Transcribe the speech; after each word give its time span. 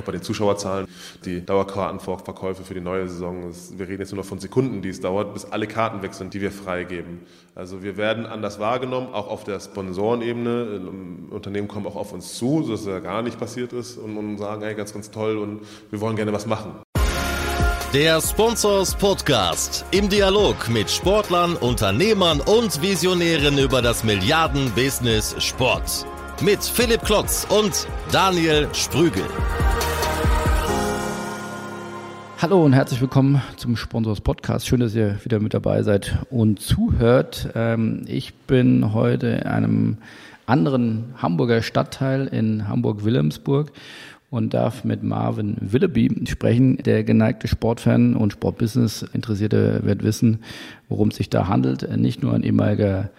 Auch 0.00 0.04
bei 0.04 0.12
den 0.12 0.22
Zuschauerzahlen, 0.22 0.86
die 1.26 1.44
Dauerkartenverkäufe 1.44 2.64
für 2.64 2.72
die 2.72 2.80
neue 2.80 3.06
Saison. 3.06 3.52
Wir 3.76 3.86
reden 3.86 4.00
jetzt 4.00 4.12
nur 4.12 4.22
noch 4.22 4.28
von 4.28 4.38
Sekunden, 4.38 4.80
die 4.80 4.88
es 4.88 5.00
dauert, 5.00 5.34
bis 5.34 5.44
alle 5.44 5.66
Karten 5.66 6.00
weg 6.00 6.14
sind, 6.14 6.32
die 6.32 6.40
wir 6.40 6.50
freigeben. 6.50 7.20
Also 7.54 7.82
wir 7.82 7.98
werden 7.98 8.24
anders 8.24 8.58
wahrgenommen, 8.58 9.08
auch 9.12 9.28
auf 9.28 9.44
der 9.44 9.60
Sponsorenebene. 9.60 10.80
Unternehmen 11.28 11.68
kommen 11.68 11.86
auch 11.86 11.96
auf 11.96 12.14
uns 12.14 12.38
zu, 12.38 12.62
dass 12.62 12.80
es 12.80 12.86
ja 12.86 13.00
gar 13.00 13.20
nicht 13.20 13.38
passiert 13.38 13.74
ist 13.74 13.98
und, 13.98 14.16
und 14.16 14.38
sagen, 14.38 14.62
hey, 14.62 14.74
ganz, 14.74 14.94
ganz 14.94 15.10
toll 15.10 15.36
und 15.36 15.60
wir 15.90 16.00
wollen 16.00 16.16
gerne 16.16 16.32
was 16.32 16.46
machen. 16.46 16.72
Der 17.92 18.22
Sponsors 18.22 18.94
Podcast 18.94 19.84
im 19.90 20.08
Dialog 20.08 20.70
mit 20.70 20.90
Sportlern, 20.90 21.56
Unternehmern 21.56 22.40
und 22.40 22.80
Visionären 22.80 23.58
über 23.58 23.82
das 23.82 24.02
Milliarden-Business 24.04 25.34
Sport. 25.40 26.06
Mit 26.40 26.62
Philipp 26.62 27.04
Klotz 27.04 27.46
und 27.50 27.86
Daniel 28.10 28.66
Sprügel. 28.72 29.24
Hallo 32.42 32.64
und 32.64 32.72
herzlich 32.72 33.02
willkommen 33.02 33.42
zum 33.58 33.76
Sponsors 33.76 34.22
Podcast. 34.22 34.66
Schön, 34.66 34.80
dass 34.80 34.94
ihr 34.94 35.22
wieder 35.24 35.40
mit 35.40 35.52
dabei 35.52 35.82
seid 35.82 36.20
und 36.30 36.58
zuhört. 36.58 37.50
Ähm, 37.54 38.04
ich 38.06 38.32
bin 38.32 38.94
heute 38.94 39.26
in 39.26 39.42
einem 39.42 39.98
anderen 40.46 41.12
Hamburger 41.18 41.60
Stadtteil 41.60 42.26
in 42.28 42.66
Hamburg-Wilhelmsburg 42.66 43.72
und 44.30 44.54
darf 44.54 44.84
mit 44.84 45.02
Marvin 45.02 45.58
Willoughby 45.60 46.26
sprechen. 46.28 46.78
Der 46.78 47.04
geneigte 47.04 47.46
Sportfan 47.46 48.16
und 48.16 48.32
Sportbusiness-Interessierte 48.32 49.80
wird 49.84 50.02
wissen, 50.02 50.38
worum 50.88 51.08
es 51.08 51.16
sich 51.16 51.28
da 51.28 51.46
handelt. 51.46 51.94
Nicht 51.94 52.22
nur 52.22 52.32
ein 52.32 52.42
ehemaliger 52.42 53.10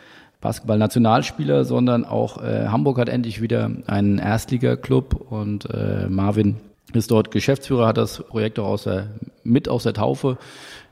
Basketball-Nationalspieler, 0.42 1.64
sondern 1.64 2.06
auch 2.06 2.42
äh, 2.42 2.70
Hamburg 2.70 2.98
hat 2.98 3.08
endlich 3.08 3.40
wieder 3.40 3.70
einen 3.86 4.18
Erstliga-Club 4.18 5.14
und 5.30 5.70
äh, 5.70 6.08
Marvin 6.10 6.56
ist 6.96 7.12
dort 7.12 7.32
Geschäftsführer, 7.32 7.88
hat 7.88 7.98
das 7.98 8.24
Projekt 8.24 8.60
auch 8.60 8.68
aus 8.68 8.84
der, 8.84 9.08
mit 9.44 9.70
aus 9.70 9.84
der 9.84 9.94
Taufe 9.94 10.38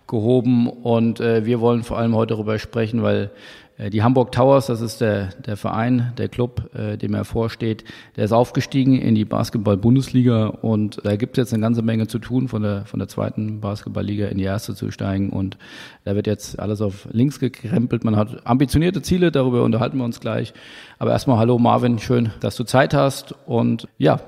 gehoben 0.07 0.67
und 0.67 1.19
äh, 1.19 1.45
wir 1.45 1.59
wollen 1.59 1.83
vor 1.83 1.97
allem 1.97 2.15
heute 2.15 2.33
darüber 2.33 2.59
sprechen, 2.59 3.03
weil 3.03 3.31
äh, 3.79 3.89
die 3.89 4.03
Hamburg 4.03 4.31
Towers, 4.31 4.67
das 4.67 4.81
ist 4.81 5.01
der, 5.01 5.29
der 5.45 5.55
Verein, 5.57 6.13
der 6.17 6.27
Club, 6.27 6.69
äh, 6.75 6.97
dem 6.97 7.13
er 7.13 7.25
vorsteht, 7.25 7.83
der 8.17 8.25
ist 8.25 8.31
aufgestiegen 8.31 8.99
in 8.99 9.15
die 9.15 9.25
Basketball-Bundesliga 9.25 10.47
und 10.47 10.99
da 11.03 11.15
gibt 11.15 11.37
es 11.37 11.43
jetzt 11.43 11.53
eine 11.53 11.61
ganze 11.61 11.81
Menge 11.81 12.07
zu 12.07 12.19
tun, 12.19 12.47
von 12.47 12.61
der, 12.61 12.85
von 12.85 12.99
der 12.99 13.07
zweiten 13.07 13.61
Basketballliga 13.61 14.27
in 14.27 14.37
die 14.37 14.43
erste 14.43 14.75
zu 14.75 14.91
steigen 14.91 15.29
und 15.29 15.57
da 16.03 16.15
wird 16.15 16.27
jetzt 16.27 16.59
alles 16.59 16.81
auf 16.81 17.07
links 17.11 17.39
gekrempelt. 17.39 18.03
Man 18.03 18.17
hat 18.17 18.45
ambitionierte 18.45 19.01
Ziele, 19.01 19.31
darüber 19.31 19.63
unterhalten 19.63 19.97
wir 19.97 20.05
uns 20.05 20.19
gleich. 20.19 20.53
Aber 20.97 21.11
erstmal 21.11 21.37
hallo 21.37 21.57
Marvin, 21.57 21.99
schön, 21.99 22.31
dass 22.41 22.55
du 22.55 22.63
Zeit 22.63 22.93
hast 22.93 23.33
und 23.45 23.87
ja, 23.97 24.19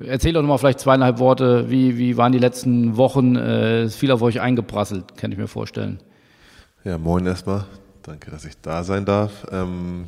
Erzähl 0.00 0.32
doch 0.32 0.42
nochmal 0.42 0.58
vielleicht 0.58 0.80
zweieinhalb 0.80 1.18
Worte. 1.18 1.70
Wie, 1.70 1.98
wie 1.98 2.16
waren 2.16 2.32
die 2.32 2.38
letzten 2.38 2.96
Wochen? 2.96 3.36
Äh, 3.36 3.84
ist 3.84 3.96
viel 3.96 4.10
auf 4.10 4.22
euch 4.22 4.40
eingeprasselt, 4.40 5.16
kann 5.16 5.32
ich 5.32 5.38
mir 5.38 5.48
vorstellen. 5.48 6.00
Ja, 6.84 6.98
moin 6.98 7.26
erstmal. 7.26 7.64
Danke, 8.02 8.30
dass 8.30 8.44
ich 8.44 8.60
da 8.60 8.84
sein 8.84 9.04
darf. 9.04 9.46
Ähm, 9.50 10.04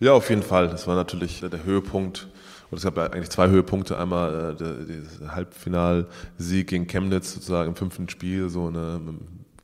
ja, 0.00 0.12
auf 0.12 0.30
jeden 0.30 0.42
Fall. 0.42 0.68
Das 0.68 0.86
war 0.86 0.94
natürlich 0.94 1.40
der 1.40 1.64
Höhepunkt. 1.64 2.28
Und 2.70 2.78
es 2.78 2.84
gab 2.84 2.98
eigentlich 2.98 3.30
zwei 3.30 3.48
Höhepunkte. 3.48 3.98
Einmal 3.98 4.52
äh, 4.52 4.56
der, 4.56 4.72
der 5.20 5.34
Halbfinalsieg 5.34 6.68
gegen 6.68 6.86
Chemnitz 6.86 7.34
sozusagen 7.34 7.70
im 7.70 7.76
fünften 7.76 8.08
Spiel, 8.08 8.48
so 8.48 8.66
eine 8.66 9.00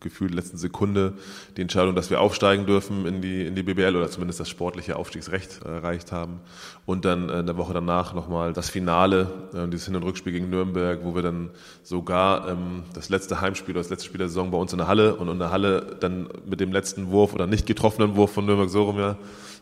Gefühl 0.04 0.32
letzten 0.32 0.56
Sekunde 0.56 1.14
die 1.56 1.62
Entscheidung, 1.62 1.96
dass 1.96 2.10
wir 2.10 2.20
aufsteigen 2.20 2.66
dürfen 2.66 3.06
in 3.06 3.20
die, 3.20 3.44
in 3.44 3.56
die 3.56 3.64
BBL 3.64 3.96
oder 3.96 4.08
zumindest 4.08 4.38
das 4.38 4.48
sportliche 4.48 4.94
Aufstiegsrecht 4.94 5.62
erreicht 5.64 6.12
haben. 6.12 6.40
Und 6.86 7.04
dann 7.04 7.28
äh, 7.28 7.40
in 7.40 7.46
der 7.46 7.56
Woche 7.56 7.74
danach 7.74 8.14
nochmal 8.14 8.52
das 8.52 8.70
Finale, 8.70 9.28
äh, 9.52 9.66
dieses 9.66 9.86
Hin- 9.86 9.96
und 9.96 10.04
Rückspiel 10.04 10.32
gegen 10.32 10.50
Nürnberg, 10.50 11.00
wo 11.02 11.16
wir 11.16 11.22
dann 11.22 11.50
sogar 11.82 12.48
ähm, 12.48 12.84
das 12.92 13.08
letzte 13.08 13.40
Heimspiel 13.40 13.74
oder 13.74 13.80
das 13.80 13.90
letzte 13.90 14.06
Spiel 14.06 14.18
der 14.18 14.28
Saison 14.28 14.52
bei 14.52 14.58
uns 14.58 14.72
in 14.72 14.78
der 14.78 14.86
Halle 14.86 15.16
und 15.16 15.28
in 15.28 15.38
der 15.40 15.50
Halle 15.50 15.96
dann 15.98 16.28
mit 16.46 16.60
dem 16.60 16.72
letzten 16.72 17.10
Wurf 17.10 17.34
oder 17.34 17.48
nicht 17.48 17.66
getroffenen 17.66 18.14
Wurf 18.14 18.32
von 18.32 18.46
Nürnberg 18.46 18.70
so 18.70 18.84
rum 18.84 18.98
ja 18.98 19.16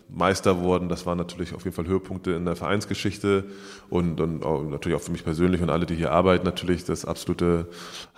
Meister 0.09 0.61
wurden. 0.61 0.89
Das 0.89 1.07
waren 1.07 1.19
natürlich 1.19 1.55
auf 1.55 1.65
jeden 1.65 1.75
Fall 1.75 1.87
Höhepunkte 1.87 2.33
in 2.33 2.45
der 2.45 2.57
Vereinsgeschichte 2.57 3.45
und, 3.91 4.21
und 4.21 4.71
natürlich 4.71 4.97
auch 4.97 5.03
für 5.03 5.13
mich 5.13 5.25
persönlich 5.25 5.63
und 5.63 5.71
alle, 5.71 5.87
die 5.87 5.95
hier 5.95 6.13
arbeiten, 6.13 6.45
natürlich 6.45 6.85
das 6.85 7.05
absolute 7.05 7.69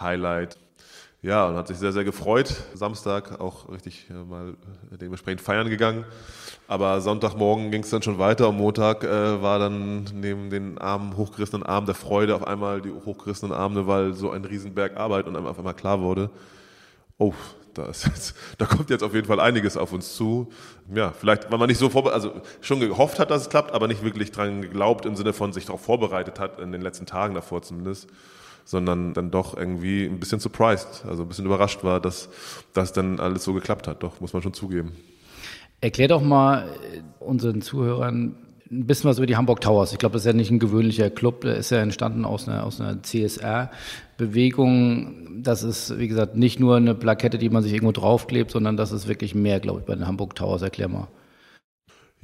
Highlight. 0.00 0.58
Ja, 1.24 1.48
und 1.48 1.56
hat 1.56 1.68
sich 1.68 1.78
sehr, 1.78 1.92
sehr 1.92 2.04
gefreut. 2.04 2.54
Samstag 2.74 3.40
auch 3.40 3.70
richtig 3.70 4.10
äh, 4.10 4.12
mal 4.12 4.58
dementsprechend 4.90 5.40
feiern 5.40 5.70
gegangen. 5.70 6.04
Aber 6.68 7.00
Sonntagmorgen 7.00 7.70
ging 7.70 7.82
es 7.82 7.88
dann 7.88 8.02
schon 8.02 8.18
weiter. 8.18 8.48
Am 8.48 8.58
Montag 8.58 9.04
äh, 9.04 9.40
war 9.40 9.58
dann 9.58 10.04
neben 10.12 10.50
den 10.50 10.76
Armen, 10.76 11.16
hochgerissenen 11.16 11.64
Armen 11.64 11.86
der 11.86 11.94
Freude 11.94 12.36
auf 12.36 12.46
einmal 12.46 12.82
die 12.82 12.90
hochgerissenen 12.90 13.56
Arme, 13.56 13.86
weil 13.86 14.12
so 14.12 14.32
ein 14.32 14.44
Riesenberg 14.44 14.98
Arbeit 14.98 15.26
und 15.26 15.34
einem 15.34 15.46
auf 15.46 15.56
einmal 15.56 15.72
klar 15.72 16.02
wurde, 16.02 16.28
oh, 17.16 17.32
da, 17.72 17.86
jetzt, 17.86 18.34
da 18.58 18.66
kommt 18.66 18.90
jetzt 18.90 19.02
auf 19.02 19.14
jeden 19.14 19.26
Fall 19.26 19.40
einiges 19.40 19.78
auf 19.78 19.94
uns 19.94 20.16
zu. 20.16 20.52
Ja, 20.94 21.10
vielleicht, 21.18 21.50
weil 21.50 21.56
man 21.56 21.68
nicht 21.68 21.78
so 21.78 21.88
vorbereitet, 21.88 22.22
also 22.22 22.42
schon 22.60 22.80
gehofft 22.80 23.18
hat, 23.18 23.30
dass 23.30 23.40
es 23.40 23.48
klappt, 23.48 23.72
aber 23.72 23.88
nicht 23.88 24.04
wirklich 24.04 24.30
dran 24.30 24.60
geglaubt 24.60 25.06
im 25.06 25.16
Sinne 25.16 25.32
von 25.32 25.54
sich 25.54 25.64
darauf 25.64 25.80
vorbereitet 25.80 26.38
hat, 26.38 26.60
in 26.60 26.70
den 26.70 26.82
letzten 26.82 27.06
Tagen 27.06 27.32
davor 27.32 27.62
zumindest 27.62 28.10
sondern 28.64 29.14
dann 29.14 29.30
doch 29.30 29.56
irgendwie 29.56 30.04
ein 30.04 30.18
bisschen 30.18 30.40
surprised, 30.40 31.04
also 31.08 31.22
ein 31.22 31.28
bisschen 31.28 31.46
überrascht 31.46 31.84
war, 31.84 32.00
dass 32.00 32.28
das 32.72 32.92
dann 32.92 33.20
alles 33.20 33.44
so 33.44 33.52
geklappt 33.52 33.86
hat. 33.88 34.02
Doch, 34.02 34.20
muss 34.20 34.32
man 34.32 34.42
schon 34.42 34.54
zugeben. 34.54 34.92
Erklär 35.80 36.08
doch 36.08 36.22
mal 36.22 36.68
äh, 36.92 37.02
unseren 37.20 37.60
Zuhörern 37.60 38.36
ein 38.70 38.86
bisschen 38.86 39.10
was 39.10 39.18
über 39.18 39.26
die 39.26 39.36
Hamburg 39.36 39.60
Towers. 39.60 39.92
Ich 39.92 39.98
glaube, 39.98 40.14
das 40.14 40.22
ist 40.22 40.26
ja 40.26 40.32
nicht 40.32 40.50
ein 40.50 40.58
gewöhnlicher 40.58 41.10
Club, 41.10 41.42
der 41.42 41.56
ist 41.56 41.70
ja 41.70 41.76
entstanden 41.78 42.24
aus 42.24 42.48
einer, 42.48 42.64
aus 42.64 42.80
einer 42.80 43.02
CSR-Bewegung. 43.02 45.42
Das 45.42 45.62
ist, 45.62 45.98
wie 45.98 46.08
gesagt, 46.08 46.34
nicht 46.36 46.58
nur 46.60 46.76
eine 46.76 46.94
Plakette, 46.94 47.36
die 47.38 47.50
man 47.50 47.62
sich 47.62 47.74
irgendwo 47.74 47.92
draufklebt, 47.92 48.50
sondern 48.50 48.78
das 48.78 48.92
ist 48.92 49.06
wirklich 49.06 49.34
mehr, 49.34 49.60
glaube 49.60 49.80
ich, 49.80 49.86
bei 49.86 49.94
den 49.94 50.06
Hamburg 50.06 50.34
Towers. 50.34 50.62
Erklär 50.62 50.88
mal. 50.88 51.08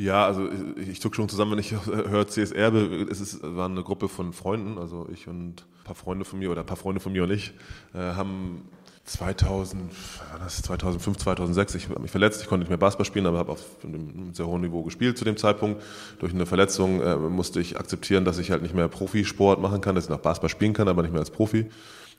Ja, 0.00 0.25
also 0.25 0.49
ich, 0.77 0.88
ich 0.88 1.00
zucke 1.00 1.16
schon 1.16 1.28
zusammen, 1.28 1.53
wenn 1.53 1.59
ich 1.59 1.72
höre 1.87 2.27
CSR, 2.27 2.72
es 3.11 3.21
ist, 3.21 3.41
war 3.43 3.66
eine 3.66 3.83
Gruppe 3.83 4.09
von 4.09 4.33
Freunden, 4.33 4.78
also 4.78 5.06
ich 5.12 5.28
und 5.28 5.66
ein 5.81 5.84
paar 5.84 5.94
Freunde 5.94 6.25
von 6.25 6.38
mir 6.38 6.50
oder 6.50 6.61
ein 6.61 6.66
paar 6.66 6.78
Freunde 6.78 7.00
von 7.00 7.12
mir 7.12 7.25
und 7.25 7.31
ich 7.31 7.53
äh, 7.94 7.99
haben 7.99 8.62
2000, 9.05 9.91
war 10.31 10.38
das 10.38 10.62
2005, 10.62 11.19
2006, 11.19 11.75
ich 11.75 11.88
habe 11.88 12.00
mich 12.00 12.11
verletzt, 12.11 12.41
ich 12.41 12.49
konnte 12.49 12.61
nicht 12.61 12.71
mehr 12.71 12.78
Basketball 12.78 13.05
spielen, 13.05 13.27
aber 13.27 13.38
habe 13.38 13.53
auf 13.53 13.62
einem 13.84 14.33
sehr 14.33 14.47
hohen 14.47 14.62
Niveau 14.62 14.83
gespielt 14.84 15.19
zu 15.19 15.25
dem 15.25 15.37
Zeitpunkt. 15.37 15.83
Durch 16.19 16.32
eine 16.32 16.47
Verletzung 16.47 17.03
äh, 17.03 17.17
musste 17.17 17.61
ich 17.61 17.78
akzeptieren, 17.78 18.25
dass 18.25 18.38
ich 18.38 18.50
halt 18.50 18.62
nicht 18.62 18.75
mehr 18.75 18.88
Profisport 18.88 19.61
machen 19.61 19.81
kann, 19.81 19.97
dass 19.97 20.05
ich 20.05 20.11
noch 20.11 20.21
Basketball 20.21 20.49
spielen 20.49 20.72
kann, 20.72 20.88
aber 20.88 21.03
nicht 21.03 21.12
mehr 21.12 21.21
als 21.21 21.31
Profi 21.31 21.69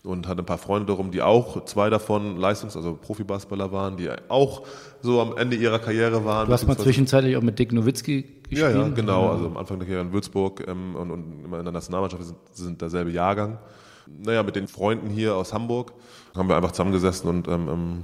und 0.03 0.27
hatte 0.27 0.41
ein 0.41 0.45
paar 0.45 0.57
Freunde 0.57 0.87
darum, 0.87 1.11
die 1.11 1.21
auch 1.21 1.65
zwei 1.65 1.89
davon 1.89 2.37
Leistungs-, 2.37 2.75
also 2.75 2.95
Profibasketballer 2.95 3.71
waren, 3.71 3.97
die 3.97 4.09
auch 4.29 4.63
so 5.01 5.21
am 5.21 5.37
Ende 5.37 5.55
ihrer 5.55 5.79
Karriere 5.79 6.25
waren. 6.25 6.47
Du 6.47 6.53
hast 6.53 6.67
mal 6.67 6.77
zwischenzeitlich 6.77 7.37
auch 7.37 7.41
mit 7.41 7.59
Dick 7.59 7.71
Nowitzki 7.71 8.23
gespielt? 8.49 8.59
Ja, 8.59 8.69
ja, 8.69 8.87
genau. 8.89 9.29
Also 9.29 9.45
am 9.45 9.57
Anfang 9.57 9.79
der 9.79 9.87
Karriere 9.87 10.05
in 10.05 10.13
Würzburg 10.13 10.65
ähm, 10.67 10.95
und, 10.95 11.11
und 11.11 11.45
immer 11.45 11.59
in 11.59 11.65
der 11.65 11.71
Nationalmannschaft 11.71 12.23
sind, 12.23 12.37
sind 12.51 12.81
derselbe 12.81 13.11
Jahrgang. 13.11 13.59
Naja, 14.07 14.43
mit 14.43 14.55
den 14.55 14.67
Freunden 14.67 15.09
hier 15.09 15.35
aus 15.35 15.53
Hamburg 15.53 15.93
haben 16.35 16.47
wir 16.47 16.55
einfach 16.55 16.71
zusammengesessen 16.71 17.29
und 17.29 17.47
ähm, 17.47 17.67
ähm, 17.69 18.03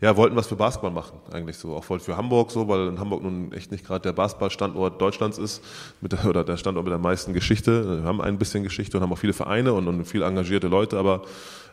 ja, 0.00 0.16
wollten 0.16 0.36
was 0.36 0.48
für 0.48 0.56
Basketball 0.56 0.90
machen, 0.90 1.18
eigentlich 1.30 1.56
so. 1.56 1.74
Auch 1.74 1.84
voll 1.84 2.00
für 2.00 2.16
Hamburg 2.16 2.50
so, 2.50 2.68
weil 2.68 2.88
in 2.88 2.98
Hamburg 2.98 3.22
nun 3.22 3.52
echt 3.52 3.70
nicht 3.70 3.86
gerade 3.86 4.02
der 4.02 4.12
Basketballstandort 4.12 5.00
Deutschlands 5.00 5.38
ist, 5.38 5.62
mit 6.00 6.12
der, 6.12 6.24
oder 6.28 6.44
der 6.44 6.56
Standort 6.56 6.84
mit 6.84 6.92
der 6.92 6.98
meisten 6.98 7.32
Geschichte. 7.32 8.02
Wir 8.02 8.04
haben 8.04 8.20
ein 8.20 8.38
bisschen 8.38 8.64
Geschichte 8.64 8.96
und 8.96 9.02
haben 9.02 9.12
auch 9.12 9.18
viele 9.18 9.32
Vereine 9.32 9.72
und, 9.74 9.86
und 9.86 10.04
viel 10.04 10.22
engagierte 10.22 10.68
Leute, 10.68 10.98
aber 10.98 11.22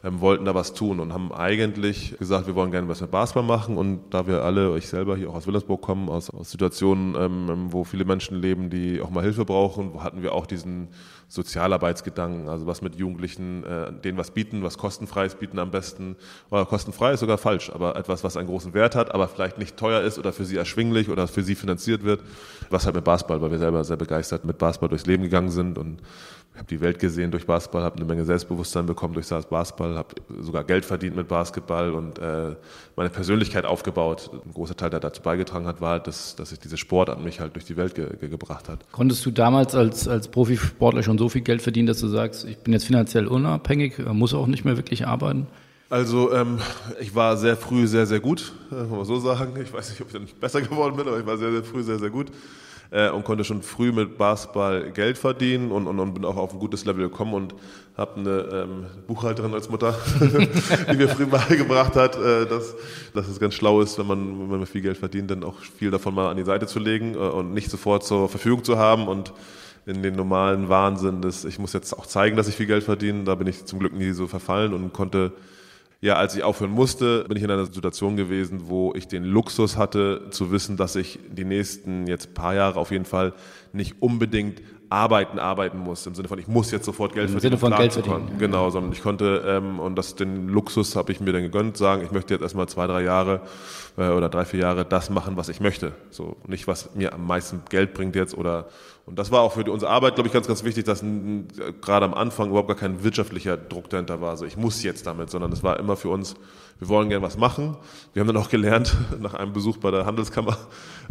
ähm, 0.04 0.22
wollten 0.22 0.46
da 0.46 0.54
was 0.54 0.74
tun 0.74 1.00
und 1.00 1.14
haben 1.14 1.32
eigentlich 1.32 2.16
gesagt, 2.20 2.46
wir 2.46 2.54
wollen 2.54 2.70
gerne 2.70 2.88
was 2.88 3.02
mit 3.02 3.10
Basketball 3.10 3.44
machen 3.44 3.78
und 3.78 4.02
da 4.12 4.28
wir 4.28 4.44
alle, 4.44 4.78
ich 4.78 4.88
selber 4.88 5.18
hier 5.18 5.30
auch 5.30 5.36
aus 5.36 5.48
Wilhelmsburg 5.48 5.82
kommen, 5.82 6.10
aus, 6.10 6.30
aus 6.30 6.52
Situationen, 6.52 7.16
ähm, 7.16 7.68
wo 7.72 7.84
viele 7.84 8.06
Menschen 8.06 8.40
leben, 8.40 8.70
die 8.70 9.02
auch 9.02 9.10
mal 9.10 9.24
Hilfe 9.24 9.46
brauchen, 9.46 10.04
hatten 10.04 10.22
wir 10.22 10.34
auch 10.34 10.46
diesen 10.46 10.90
Sozialarbeitsgedanken, 11.28 12.50
also 12.50 12.68
was 12.68 12.82
mit 12.82 12.96
Jugendlichen, 12.96 13.64
äh, 13.64 13.92
denen 13.92 14.18
was 14.18 14.32
bieten, 14.32 14.64
was 14.64 14.78
kostenfreies 14.78 15.36
bieten 15.36 15.60
am 15.60 15.72
besten, 15.72 16.16
oder 16.52 16.66
kostenfrei 16.66 17.14
ist 17.14 17.22
sogar 17.22 17.38
falsch, 17.38 17.72
aber 17.72 17.96
etwas, 17.96 18.24
was 18.24 18.38
einen 18.38 18.48
großen 18.48 18.74
Wert 18.74 18.96
hat, 18.96 19.14
aber 19.14 19.28
vielleicht 19.28 19.58
nicht 19.58 19.76
teuer 19.78 20.02
ist 20.02 20.20
oder 20.20 20.32
für 20.34 20.46
sie 20.46 20.58
erschwinglich 20.58 21.10
oder 21.10 21.28
für 21.28 21.44
sie 21.44 21.56
finanziert 21.56 22.04
wird, 22.04 22.22
was 22.70 22.86
halt 22.86 22.96
mit 22.96 23.04
Basketball, 23.04 23.42
weil 23.42 23.52
wir 23.52 23.60
selber 23.60 23.84
sehr 23.84 23.98
begeistert 23.98 24.46
mit 24.46 24.58
Basketball 24.58 24.90
durchs 24.90 25.06
Leben 25.08 25.24
gegangen 25.24 25.50
sind 25.50 25.78
und 25.78 26.02
ich 26.56 26.60
habe 26.60 26.70
die 26.70 26.80
Welt 26.80 27.00
gesehen 27.00 27.32
durch 27.32 27.46
Basketball, 27.46 27.84
habe 27.84 27.98
eine 27.98 28.06
Menge 28.06 28.24
Selbstbewusstsein 28.24 28.86
bekommen 28.86 29.14
durch 29.14 29.28
Basketball, 29.28 29.98
habe 29.98 30.16
sogar 30.40 30.64
Geld 30.64 30.86
verdient 30.86 31.18
mit 31.18 31.28
Basketball 31.28 31.92
und 31.92 32.18
äh, 32.18 32.56
meine 32.96 33.10
Persönlichkeit 33.10 33.66
aufgebaut. 33.66 34.32
Ein 34.32 34.54
großer 34.54 34.78
Teil, 34.78 34.90
der 34.90 35.02
dazu 35.02 35.22
beigetragen 35.22 35.68
hat, 35.68 35.82
war, 35.82 35.92
halt, 35.92 36.08
dass, 36.08 36.38
dass 36.38 36.54
ich 36.54 36.60
diese 36.60 36.78
Sport 36.78 37.10
an 37.10 37.26
mich 37.26 37.42
halt 37.42 37.56
durch 37.56 37.66
die 37.66 37.76
Welt 37.76 37.94
ge 37.94 38.08
ge 38.18 38.30
gebracht 38.30 38.70
hat. 38.70 38.80
Konntest 38.94 39.26
du 39.26 39.32
damals 39.32 39.76
als, 39.76 40.08
als 40.08 40.30
Profisportler 40.30 41.04
schon 41.04 41.18
so 41.18 41.28
viel 41.28 41.42
Geld 41.42 41.62
verdienen, 41.62 41.88
dass 41.88 42.00
du 42.00 42.08
sagst, 42.08 42.46
ich 42.46 42.58
bin 42.60 42.72
jetzt 42.72 42.86
finanziell 42.86 43.28
unabhängig, 43.28 43.98
muss 44.14 44.34
auch 44.34 44.48
nicht 44.48 44.64
mehr 44.64 44.78
wirklich 44.78 45.06
arbeiten? 45.06 45.48
Also 45.90 46.34
ähm, 46.34 46.60
ich 47.02 47.14
war 47.14 47.36
sehr 47.36 47.58
früh 47.58 47.86
sehr, 47.86 48.06
sehr 48.06 48.22
gut, 48.22 48.54
äh, 48.72 48.76
kann 48.76 48.90
man 48.92 49.04
so 49.04 49.20
sagen. 49.20 49.54
Ich 49.62 49.74
weiß 49.74 49.90
nicht, 49.90 50.00
ob 50.00 50.08
ich 50.08 50.14
dann 50.14 50.28
besser 50.40 50.62
geworden 50.70 50.96
bin, 50.96 51.06
aber 51.06 51.20
ich 51.20 51.26
war 51.26 51.38
sehr, 51.38 51.52
sehr 51.52 51.64
früh 51.64 51.84
sehr, 51.84 52.00
sehr 52.00 52.10
gut. 52.10 52.28
Äh, 52.96 53.10
und 53.10 53.26
konnte 53.26 53.44
schon 53.44 53.62
früh 53.62 53.92
mit 53.92 54.18
Basketball 54.18 54.92
Geld 54.92 55.18
verdienen 55.18 55.72
und, 55.72 55.86
und, 55.86 56.00
und 56.00 56.14
bin 56.14 56.24
auch 56.24 56.38
auf 56.38 56.54
ein 56.54 56.60
gutes 56.60 56.86
Level 56.86 57.10
gekommen 57.10 57.34
und 57.34 57.54
habe 57.98 58.20
eine 58.20 58.40
ähm, 58.54 58.86
Buchhalterin 59.06 59.54
als 59.54 59.70
Mutter, 59.70 59.96
die 60.92 60.96
mir 60.96 61.10
früh 61.10 61.26
beigebracht 61.26 61.96
hat, 61.96 62.16
äh, 62.16 62.46
dass, 62.46 62.74
dass 63.14 63.28
es 63.28 63.40
ganz 63.40 63.54
schlau 63.54 63.82
ist, 63.82 64.00
wenn 64.00 64.08
man, 64.08 64.50
wenn 64.50 64.60
man 64.60 64.66
viel 64.66 64.82
Geld 64.82 64.98
verdient, 64.98 65.30
dann 65.30 65.44
auch 65.44 65.60
viel 65.60 65.92
davon 65.92 66.16
mal 66.16 66.30
an 66.30 66.38
die 66.38 66.46
Seite 66.46 66.68
zu 66.68 66.80
legen 66.80 67.16
äh, 67.16 67.18
und 67.18 67.54
nicht 67.54 67.70
sofort 67.70 68.06
zur 68.06 68.30
Verfügung 68.30 68.64
zu 68.64 68.78
haben 68.78 69.10
und 69.10 69.34
in 69.86 70.02
den 70.02 70.16
normalen 70.16 70.70
Wahnsinn 70.70 71.22
des, 71.22 71.44
ich 71.44 71.60
muss 71.60 71.74
jetzt 71.74 71.94
auch 71.94 72.06
zeigen, 72.06 72.38
dass 72.38 72.48
ich 72.48 72.56
viel 72.56 72.66
Geld 72.66 72.84
verdiene. 72.84 73.24
Da 73.24 73.36
bin 73.36 73.46
ich 73.46 73.66
zum 73.66 73.78
Glück 73.78 73.94
nie 73.94 74.12
so 74.14 74.26
verfallen 74.26 74.74
und 74.74 74.94
konnte 74.94 75.34
ja, 76.06 76.18
als 76.18 76.36
ich 76.36 76.44
aufhören 76.44 76.70
musste, 76.70 77.24
bin 77.28 77.36
ich 77.36 77.42
in 77.42 77.50
einer 77.50 77.66
Situation 77.66 78.16
gewesen, 78.16 78.68
wo 78.68 78.94
ich 78.96 79.08
den 79.08 79.24
Luxus 79.24 79.76
hatte, 79.76 80.28
zu 80.30 80.52
wissen, 80.52 80.78
dass 80.78 80.96
ich 80.96 81.18
die 81.32 81.46
nächsten 81.46 82.06
jetzt 82.06 82.36
paar 82.36 82.54
Jahre 82.54 82.80
auf 82.80 82.92
jeden 82.92 83.06
Fall 83.06 83.34
nicht 83.74 84.04
unbedingt 84.04 84.62
arbeiten, 84.90 85.40
arbeiten 85.40 85.80
muss. 85.80 86.06
Im 86.06 86.14
Sinne 86.14 86.28
von, 86.28 86.38
ich 86.38 86.48
muss 86.48 86.70
jetzt 86.70 86.86
sofort 86.86 87.14
Geld 87.14 87.30
Im 87.30 87.40
verdienen. 87.40 87.54
Im 87.54 87.60
Sinne 87.60 87.72
von 87.72 87.80
Geld 87.80 87.94
verdienen. 87.94 88.28
Ja. 88.34 88.38
Genau, 88.38 88.70
sondern 88.70 88.92
ich 88.92 89.02
konnte, 89.02 89.44
ähm, 89.48 89.80
und 89.80 89.96
das 89.96 90.14
den 90.14 90.48
Luxus 90.48 90.96
habe 90.96 91.12
ich 91.12 91.20
mir 91.20 91.34
dann 91.34 91.42
gegönnt, 91.42 91.76
sagen, 91.76 92.04
ich 92.04 92.12
möchte 92.12 92.36
jetzt 92.36 92.44
erstmal 92.44 92.70
zwei, 92.70 92.86
drei 92.86 93.02
Jahre 93.02 93.42
äh, 93.98 94.10
oder 94.10 94.30
drei, 94.30 94.46
vier 94.46 94.62
Jahre 94.62 94.86
das 94.86 95.10
machen, 95.10 95.38
was 95.38 95.50
ich 95.50 95.60
möchte. 95.60 95.94
So, 96.10 96.38
nicht 96.48 96.68
was 96.68 96.94
mir 96.96 97.14
am 97.14 97.26
meisten 97.28 97.62
Geld 97.70 97.94
bringt 97.94 98.16
jetzt 98.16 98.38
oder 98.38 98.68
und 99.06 99.20
das 99.20 99.32
war 99.32 99.42
auch 99.42 99.54
für 99.54 99.64
die, 99.64 99.70
unsere 99.70 99.92
Arbeit, 99.92 100.16
glaube 100.16 100.28
ich, 100.28 100.34
ganz, 100.34 100.48
ganz 100.48 100.64
wichtig, 100.64 100.86
dass 100.86 101.04
gerade 101.82 102.06
am 102.06 102.16
Anfang 102.16 102.50
überhaupt 102.50 102.70
gar 102.70 102.78
kein 102.78 103.04
wirtschaftlicher 103.04 103.56
Druck 103.56 103.88
dahinter 103.90 104.20
war. 104.20 104.32
Also 104.32 104.46
ich 104.46 104.58
muss 104.58 104.82
jetzt 104.82 105.06
damit, 105.06 105.30
sondern 105.30 105.52
es 105.52 105.62
war 105.62 105.80
immer 105.80 105.96
für 105.96 106.10
uns, 106.10 106.36
wir 106.80 106.90
wollen 106.90 107.08
gern 107.10 107.22
was 107.22 107.38
machen. 107.38 107.78
Wir 108.14 108.22
haben 108.22 108.28
dann 108.28 108.38
auch 108.38 108.50
gelernt, 108.50 108.96
nach 109.20 109.36
einem 109.36 109.54
Besuch 109.54 109.78
bei 109.78 109.92
der 109.92 110.08
Handelskammer, 110.08 110.58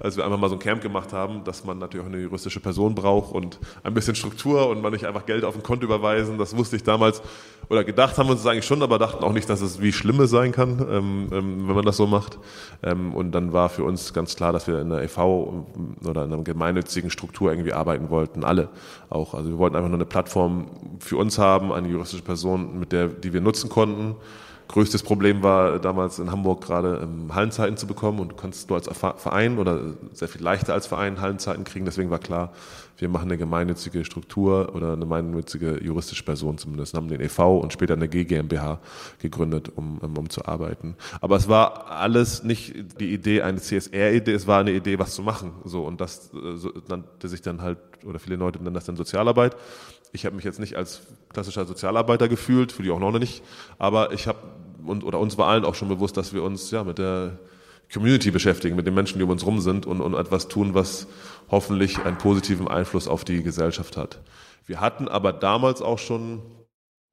als 0.01 0.17
wir 0.17 0.25
einfach 0.25 0.39
mal 0.39 0.49
so 0.49 0.57
ein 0.57 0.59
Camp 0.59 0.83
gemacht 0.83 1.13
haben, 1.13 1.45
dass 1.45 1.65
man 1.65 1.79
natürlich 1.79 2.05
auch 2.05 2.11
eine 2.11 2.21
juristische 2.21 2.59
Person 2.59 2.97
braucht 2.97 3.33
und 3.33 3.61
ein 3.85 3.95
bisschen 3.95 4.17
Struktur 4.17 4.69
und 4.69 4.83
man 4.83 4.93
nicht 4.93 5.07
einfach 5.07 5.25
Geld 5.25 5.45
auf 5.45 5.55
ein 5.55 5.63
Konto 5.63 5.85
überweisen. 5.85 6.37
Das 6.37 6.57
wusste 6.57 6.75
ich 6.75 6.83
damals 6.83 7.23
oder 7.69 7.85
gedacht 7.85 8.19
haben 8.19 8.27
wir 8.27 8.33
uns 8.33 8.47
eigentlich 8.47 8.67
schon, 8.67 8.83
aber 8.83 8.99
dachten 8.99 9.25
auch 9.25 9.33
nicht, 9.33 9.49
dass 9.49 9.61
es 9.61 9.81
wie 9.81 9.93
Schlimmes 9.93 10.31
sein 10.31 10.53
kann, 10.53 10.81
ähm, 10.81 11.29
ähm, 11.33 11.69
wenn 11.69 11.75
man 11.75 11.85
das 11.85 11.97
so 11.97 12.07
macht. 12.07 12.39
Ähm, 12.83 13.15
und 13.15 13.33
dann 13.33 13.53
war 13.53 13.69
für 13.69 13.85
uns 13.85 14.13
ganz 14.13 14.37
klar, 14.37 14.53
dass 14.53 14.67
wir 14.67 14.81
in 14.81 14.93
einer 14.93 15.03
e.V. 15.03 15.67
oder 16.05 16.25
in 16.25 16.33
einer 16.33 16.43
gemeinnützigen 16.43 17.11
Struktur 17.11 17.51
irgendwie 17.51 17.73
arbeiten 17.73 18.11
wollten, 18.11 18.45
alle 18.45 18.69
auch. 19.11 19.35
Also 19.35 19.51
wir 19.51 19.59
wollten 19.59 19.77
einfach 19.77 19.89
nur 19.89 19.99
eine 19.99 20.07
Plattform 20.07 20.67
für 20.99 21.17
uns 21.17 21.39
haben, 21.39 21.73
eine 21.73 21.89
juristische 21.89 22.23
Person, 22.23 22.79
mit 22.79 22.93
der, 22.93 23.09
die 23.09 23.33
wir 23.33 23.41
nutzen 23.41 23.69
konnten 23.71 24.17
Größtes 24.69 25.03
Problem 25.03 25.43
war 25.43 25.79
damals 25.79 26.19
in 26.19 26.31
Hamburg 26.31 26.63
gerade 26.63 27.01
ähm, 27.03 27.35
Hallenzeiten 27.35 27.77
zu 27.77 27.87
bekommen 27.87 28.19
und 28.19 28.33
du 28.33 28.37
kannst 28.37 28.71
du 28.71 28.75
als 28.75 28.89
Verein 28.89 29.59
oder 29.59 29.81
sehr 30.13 30.29
viel 30.29 30.43
leichter 30.43 30.73
als 30.73 30.87
Verein 30.87 31.21
Hallenzeiten 31.21 31.65
kriegen. 31.65 31.85
Deswegen 31.85 32.11
war 32.11 32.19
klar, 32.19 32.53
wir 32.97 33.09
machen 33.09 33.25
eine 33.25 33.37
gemeinnützige 33.37 34.05
Struktur 34.05 34.75
oder 34.75 34.93
eine 34.93 35.01
gemeinnützige 35.01 35.83
juristische 35.83 36.23
Person 36.23 36.59
zumindest, 36.59 36.95
haben 36.95 37.09
den 37.09 37.21
e.V. 37.21 37.59
und 37.59 37.73
später 37.73 37.95
eine 37.95 38.09
GmbH 38.09 38.81
gegründet, 39.21 39.71
um, 39.75 39.99
um, 39.99 40.17
um 40.17 40.31
zu 40.31 40.47
arbeiten. 40.47 40.97
Aber 41.21 41.37
es 41.37 41.49
war 41.49 41.91
alles 41.91 42.45
nicht 42.45 43.01
die 43.01 43.13
Idee 43.13 43.43
eine 43.43 43.61
CSR-Idee, 43.61 44.33
es 44.33 44.47
war 44.47 44.61
eine 44.61 44.73
Idee, 44.73 44.99
was 44.99 45.15
zu 45.15 45.23
machen. 45.23 45.53
So 45.65 45.85
und 45.85 46.01
das 46.01 46.33
äh, 46.35 46.57
so, 46.57 46.73
nannte 46.89 47.29
sich 47.29 47.43
dann 47.43 47.61
halt 47.63 47.79
oder 48.05 48.19
viele 48.19 48.37
Leute 48.37 48.63
nennen 48.63 48.75
das 48.75 48.85
dann 48.85 48.97
Sozialarbeit. 48.97 49.57
Ich 50.15 50.25
habe 50.25 50.37
mich 50.37 50.45
jetzt 50.45 50.61
nicht 50.61 50.77
als 50.77 51.03
klassischer 51.33 51.65
Sozialarbeiter 51.65 52.29
gefühlt, 52.29 52.71
fühle 52.71 52.89
ich 52.89 52.95
auch 52.95 53.01
noch 53.01 53.19
nicht, 53.19 53.43
aber 53.79 54.13
ich 54.13 54.29
habe 54.29 54.39
und 54.87 55.03
oder 55.03 55.19
uns 55.19 55.37
war 55.39 55.49
allen 55.49 55.65
auch 55.65 55.75
schon 55.75 55.89
bewusst, 55.89 56.17
dass 56.17 56.33
wir 56.33 56.43
uns 56.43 56.71
ja 56.71 56.85
mit 56.85 56.99
der 56.99 57.39
Community 57.93 58.31
beschäftigen, 58.31 58.77
mit 58.77 58.87
den 58.87 58.95
Menschen, 58.95 59.19
die 59.19 59.25
um 59.25 59.31
uns 59.31 59.45
rum 59.45 59.61
sind 59.61 59.87
und, 59.87 60.01
und 60.01 60.15
etwas 60.15 60.47
tun, 60.47 60.75
was 60.75 61.09
hoffentlich 61.51 61.99
einen 61.99 62.17
positiven 62.17 62.69
Einfluss 62.69 63.09
auf 63.09 63.25
die 63.25 63.43
Gesellschaft 63.43 63.97
hat. 63.97 64.21
Wir 64.67 64.81
hatten 64.81 65.09
aber 65.09 65.33
damals 65.33 65.83
auch 65.83 65.99
schon, 65.99 66.43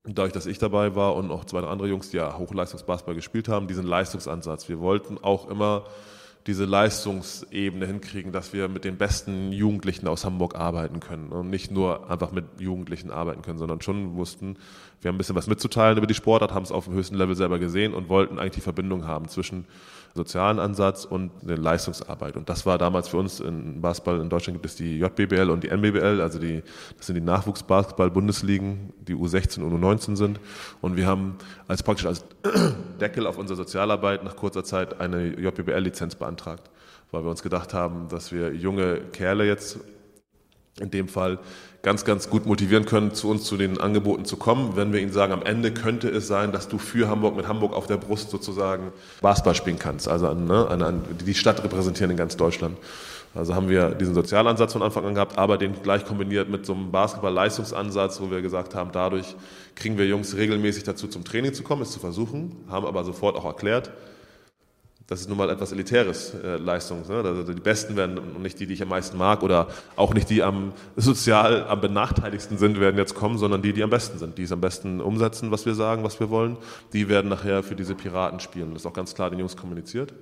dadurch, 0.04 0.34
dass 0.34 0.46
ich 0.46 0.60
dabei 0.60 0.96
war 0.96 1.16
und 1.16 1.32
auch 1.32 1.46
zwei 1.46 1.62
andere 1.62 1.88
Jungs, 1.88 2.12
die 2.12 2.18
ja 2.18 2.38
Hochleistungsbasketball 2.38 3.16
gespielt 3.16 3.48
haben, 3.48 3.68
diesen 3.68 3.86
Leistungsansatz. 3.86 4.70
Wir 4.70 4.80
wollten 4.80 5.18
auch 5.18 5.50
immer 5.50 5.86
diese 6.48 6.66
Leistungsebene 6.66 7.86
hinkriegen, 7.86 8.32
dass 8.32 8.54
wir 8.54 8.68
mit 8.68 8.84
den 8.84 8.98
besten 8.98 9.52
Jugendlichen 9.52 10.08
aus 10.08 10.26
Hamburg 10.26 10.56
arbeiten 10.56 11.00
können 11.00 11.30
und 11.30 11.50
nicht 11.50 11.72
nur 11.72 12.10
einfach 12.10 12.32
mit 12.32 12.46
Jugendlichen 12.60 13.12
arbeiten 13.12 13.42
können, 13.42 13.60
sondern 13.60 13.82
schon 13.82 14.16
wussten, 14.16 14.58
wir 15.02 15.10
haben 15.10 15.16
ein 15.16 15.18
bisschen 15.18 15.36
was 15.36 15.48
mitzuteilen 15.48 15.98
über 15.98 16.08
die 16.08 16.14
Sportart, 16.14 16.54
haben 16.54 16.64
es 16.64 16.72
auf 16.72 16.86
dem 16.86 16.94
höchsten 16.94 17.16
Level 17.16 17.36
selber 17.36 17.60
gesehen 17.60 17.94
und 17.94 18.10
wollten 18.10 18.40
eigentlich 18.40 18.56
die 18.56 18.62
Verbindung 18.62 19.08
haben 19.08 19.28
zwischen 19.28 19.66
sozialen 20.14 20.60
Ansatz 20.60 21.06
und 21.06 21.32
der 21.42 21.58
Leistungsarbeit. 21.58 22.36
Und 22.36 22.50
das 22.50 22.66
war 22.66 22.78
damals 22.78 23.08
für 23.08 23.18
uns 23.18 23.40
in 23.40 23.82
Basketball 23.82 24.20
in 24.20 24.30
Deutschland 24.30 24.56
gibt 24.56 24.66
es 24.66 24.76
die 24.76 25.00
JBBL 25.00 25.50
und 25.50 25.64
die 25.64 25.70
NBBL, 25.70 26.20
also 26.22 26.40
die, 26.40 26.64
das 26.98 27.08
sind 27.08 27.16
die 27.16 27.22
Nachwuchsbasketball-Bundesligen, 27.22 28.94
die 29.00 29.16
U16 29.16 29.62
und 29.62 29.82
U19 29.82 30.16
sind. 30.16 30.40
Und 30.82 30.98
wir 30.98 31.08
haben 31.08 31.38
als 31.68 31.84
praktisch 31.84 32.06
als 32.06 32.26
Deckel 33.00 33.26
auf 33.26 33.38
unsere 33.38 33.58
Sozialarbeit 33.58 34.24
nach 34.24 34.36
kurzer 34.36 34.64
Zeit 34.64 35.00
eine 35.00 35.40
JBBL-Lizenz 35.40 36.16
beantragt, 36.16 36.70
weil 37.12 37.24
wir 37.24 37.30
uns 37.30 37.42
gedacht 37.42 37.74
haben, 37.74 38.08
dass 38.10 38.32
wir 38.32 38.54
junge 38.54 39.00
Kerle 39.14 39.46
jetzt 39.46 39.80
in 40.80 40.92
dem 40.92 41.08
Fall 41.08 41.40
ganz, 41.82 42.06
ganz 42.06 42.30
gut 42.30 42.46
motivieren 42.46 42.86
können, 42.86 43.14
zu 43.14 43.30
uns 43.30 43.44
zu 43.44 43.58
den 43.58 43.80
Angeboten 43.80 44.26
zu 44.26 44.38
kommen, 44.38 44.76
wenn 44.76 44.94
wir 44.94 45.02
ihnen 45.02 45.12
sagen, 45.12 45.34
am 45.34 45.44
Ende 45.44 45.72
könnte 45.74 46.10
es 46.10 46.28
sein, 46.28 46.52
dass 46.52 46.68
du 46.68 46.78
für 46.78 47.10
Hamburg 47.10 47.36
mit 47.36 47.48
Hamburg 47.48 47.74
auf 47.74 47.88
der 47.88 47.98
Brust 47.98 48.30
sozusagen 48.30 48.92
Basketball 49.22 49.56
spielen 49.56 49.80
kannst, 49.80 50.08
also 50.08 50.34
ne, 50.34 50.68
an, 50.68 50.82
an, 50.82 51.04
die 51.26 51.34
Stadt 51.34 51.64
repräsentieren 51.64 52.12
in 52.12 52.18
ganz 52.18 52.38
Deutschland. 52.38 52.78
Also 53.34 53.56
haben 53.56 53.70
wir 53.70 53.92
diesen 53.92 54.14
Sozialansatz 54.14 54.74
von 54.74 54.82
Anfang 54.82 55.06
an 55.06 55.14
gehabt, 55.14 55.38
aber 55.38 55.58
den 55.58 55.82
gleich 55.82 56.06
kombiniert 56.06 56.50
mit 56.50 56.66
so 56.66 56.74
einem 56.74 56.92
Basketball-Leistungsansatz, 56.92 58.20
wo 58.20 58.30
wir 58.30 58.42
gesagt 58.42 58.76
haben, 58.76 58.92
dadurch 58.92 59.36
kriegen 59.76 59.98
wir 59.98 60.06
Jungs 60.06 60.36
regelmäßig 60.36 60.84
dazu, 60.84 61.08
zum 61.08 61.24
Training 61.24 61.54
zu 61.54 61.64
kommen, 61.64 61.82
es 61.82 61.92
zu 61.92 62.00
versuchen, 62.00 62.58
haben 62.70 62.86
aber 62.86 63.06
sofort 63.06 63.38
auch 63.38 63.46
erklärt, 63.46 63.92
das 65.12 65.20
ist 65.20 65.28
nun 65.28 65.38
mal 65.38 65.50
etwas 65.50 65.74
Elitäres 65.74 66.34
äh, 66.42 66.56
Leistung. 66.56 67.06
Ne? 67.06 67.16
Also 67.16 67.54
die 67.54 67.60
Besten 67.60 67.98
werden 67.98 68.18
nicht 68.42 68.58
die, 68.62 68.66
die 68.66 68.76
ich 68.76 68.82
am 68.82 68.88
meisten 68.88 69.18
mag 69.18 69.44
oder 69.44 69.68
auch 69.98 70.14
nicht 70.14 70.30
die 70.30 70.42
am 70.42 70.72
sozial 70.96 71.66
am 71.66 71.82
benachteiligsten 71.82 72.58
sind, 72.58 72.80
werden 72.80 72.98
jetzt 72.98 73.14
kommen, 73.14 73.38
sondern 73.38 73.62
die, 73.62 73.74
die 73.74 73.84
am 73.84 73.90
besten 73.90 74.20
sind, 74.20 74.38
die 74.38 74.44
es 74.44 74.54
am 74.54 74.62
besten 74.62 75.02
umsetzen, 75.02 75.52
was 75.52 75.66
wir 75.66 75.76
sagen, 75.76 76.06
was 76.06 76.22
wir 76.22 76.30
wollen. 76.30 76.56
Die 76.94 77.10
werden 77.10 77.28
nachher 77.28 77.62
für 77.62 77.76
diese 77.76 77.94
Piraten 77.94 78.40
spielen. 78.40 78.72
Das 78.72 78.84
ist 78.84 78.86
auch 78.86 78.94
ganz 78.94 79.14
klar 79.14 79.30
den 79.30 79.40
Jungs 79.40 79.58
kommuniziert 79.58 80.14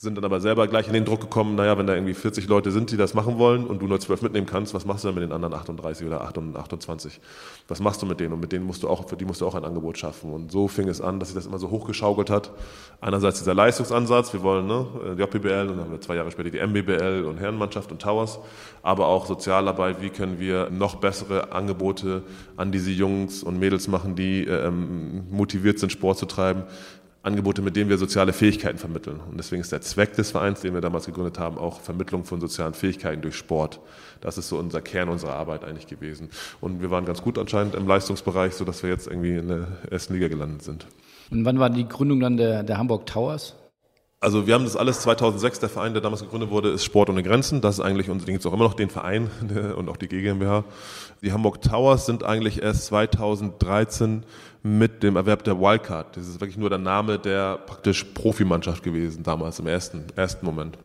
sind 0.00 0.16
dann 0.16 0.24
aber 0.24 0.40
selber 0.40 0.68
gleich 0.68 0.86
in 0.86 0.92
den 0.92 1.04
Druck 1.04 1.22
gekommen, 1.22 1.56
naja, 1.56 1.76
wenn 1.76 1.88
da 1.88 1.94
irgendwie 1.94 2.14
40 2.14 2.46
Leute 2.46 2.70
sind, 2.70 2.92
die 2.92 2.96
das 2.96 3.14
machen 3.14 3.36
wollen 3.36 3.66
und 3.66 3.82
du 3.82 3.88
nur 3.88 3.98
12 3.98 4.22
mitnehmen 4.22 4.46
kannst, 4.46 4.72
was 4.72 4.86
machst 4.86 5.02
du 5.02 5.08
dann 5.08 5.16
mit 5.16 5.24
den 5.24 5.32
anderen 5.32 5.52
38 5.52 6.06
oder 6.06 6.20
28? 6.20 7.20
Was 7.66 7.80
machst 7.80 8.00
du 8.00 8.06
mit 8.06 8.20
denen? 8.20 8.32
Und 8.32 8.38
mit 8.38 8.52
denen 8.52 8.64
musst 8.64 8.84
du 8.84 8.88
auch, 8.88 9.08
für 9.08 9.16
die 9.16 9.24
musst 9.24 9.40
du 9.40 9.46
auch 9.46 9.56
ein 9.56 9.64
Angebot 9.64 9.98
schaffen. 9.98 10.32
Und 10.32 10.52
so 10.52 10.68
fing 10.68 10.88
es 10.88 11.00
an, 11.00 11.18
dass 11.18 11.30
sich 11.30 11.34
das 11.34 11.46
immer 11.46 11.58
so 11.58 11.70
hochgeschaukelt 11.70 12.30
hat. 12.30 12.52
Einerseits 13.00 13.38
dieser 13.38 13.54
Leistungsansatz, 13.54 14.32
wir 14.32 14.44
wollen 14.44 14.68
ne, 14.68 14.86
die 15.16 15.20
JPBL 15.20 15.66
und 15.68 15.78
dann 15.78 15.80
haben 15.80 15.90
wir 15.90 16.00
zwei 16.00 16.14
Jahre 16.14 16.30
später 16.30 16.50
die 16.50 16.64
MBBL 16.64 17.24
und 17.24 17.38
Herrenmannschaft 17.38 17.90
und 17.90 18.00
Towers, 18.00 18.38
aber 18.84 19.08
auch 19.08 19.26
Sozialarbeit, 19.26 20.00
wie 20.00 20.10
können 20.10 20.38
wir 20.38 20.70
noch 20.70 20.94
bessere 20.94 21.50
Angebote 21.50 22.22
an 22.56 22.70
diese 22.70 22.92
Jungs 22.92 23.42
und 23.42 23.58
Mädels 23.58 23.88
machen, 23.88 24.14
die 24.14 24.44
ähm, 24.44 25.26
motiviert 25.28 25.80
sind, 25.80 25.90
Sport 25.90 26.18
zu 26.18 26.26
treiben, 26.26 26.62
Angebote, 27.28 27.62
mit 27.62 27.76
denen 27.76 27.88
wir 27.88 27.98
soziale 27.98 28.32
Fähigkeiten 28.32 28.78
vermitteln. 28.78 29.20
Und 29.20 29.36
deswegen 29.38 29.60
ist 29.60 29.70
der 29.70 29.80
Zweck 29.80 30.14
des 30.14 30.32
Vereins, 30.32 30.60
den 30.60 30.74
wir 30.74 30.80
damals 30.80 31.06
gegründet 31.06 31.38
haben, 31.38 31.58
auch 31.58 31.80
Vermittlung 31.80 32.24
von 32.24 32.40
sozialen 32.40 32.74
Fähigkeiten 32.74 33.22
durch 33.22 33.36
Sport. 33.36 33.80
Das 34.20 34.38
ist 34.38 34.48
so 34.48 34.58
unser 34.58 34.80
Kern 34.80 35.08
unserer 35.08 35.34
Arbeit 35.34 35.64
eigentlich 35.64 35.86
gewesen. 35.86 36.30
Und 36.60 36.82
wir 36.82 36.90
waren 36.90 37.04
ganz 37.04 37.22
gut 37.22 37.38
anscheinend 37.38 37.74
im 37.76 37.86
Leistungsbereich, 37.86 38.54
sodass 38.54 38.82
wir 38.82 38.90
jetzt 38.90 39.06
irgendwie 39.06 39.36
in 39.36 39.48
der 39.48 39.68
ersten 39.90 40.14
Liga 40.14 40.28
gelandet 40.28 40.62
sind. 40.62 40.86
Und 41.30 41.44
wann 41.44 41.58
war 41.58 41.70
die 41.70 41.86
Gründung 41.86 42.20
dann 42.20 42.36
der, 42.36 42.62
der 42.62 42.78
Hamburg 42.78 43.06
Towers? 43.06 43.54
Also 44.20 44.48
wir 44.48 44.54
haben 44.54 44.64
das 44.64 44.76
alles 44.76 45.00
2006, 45.02 45.60
der 45.60 45.68
Verein, 45.68 45.92
der 45.92 46.02
damals 46.02 46.22
gegründet 46.22 46.50
wurde, 46.50 46.70
ist 46.70 46.82
Sport 46.82 47.08
ohne 47.08 47.22
Grenzen. 47.22 47.60
Das 47.60 47.76
ist 47.76 47.80
eigentlich, 47.80 48.10
und 48.10 48.26
gibt 48.26 48.40
es 48.40 48.46
auch 48.46 48.52
immer 48.52 48.64
noch 48.64 48.74
den 48.74 48.90
Verein 48.90 49.30
und 49.76 49.88
auch 49.88 49.96
die 49.96 50.08
GmbH. 50.08 50.64
Die 51.22 51.32
Hamburg 51.32 51.62
Towers 51.62 52.06
sind 52.06 52.24
eigentlich 52.24 52.60
erst 52.60 52.86
2013 52.86 54.24
mit 54.68 55.02
dem 55.02 55.16
Erwerb 55.16 55.44
der 55.44 55.58
Wildcard. 55.58 56.16
Das 56.16 56.28
ist 56.28 56.40
wirklich 56.40 56.58
nur 56.58 56.68
der 56.68 56.78
Name 56.78 57.18
der 57.18 57.58
praktisch 57.58 58.04
Profimannschaft 58.04 58.82
gewesen 58.82 59.22
damals 59.22 59.58
im 59.58 59.66
ersten, 59.66 60.04
ersten 60.14 60.44
Moment. 60.44 60.78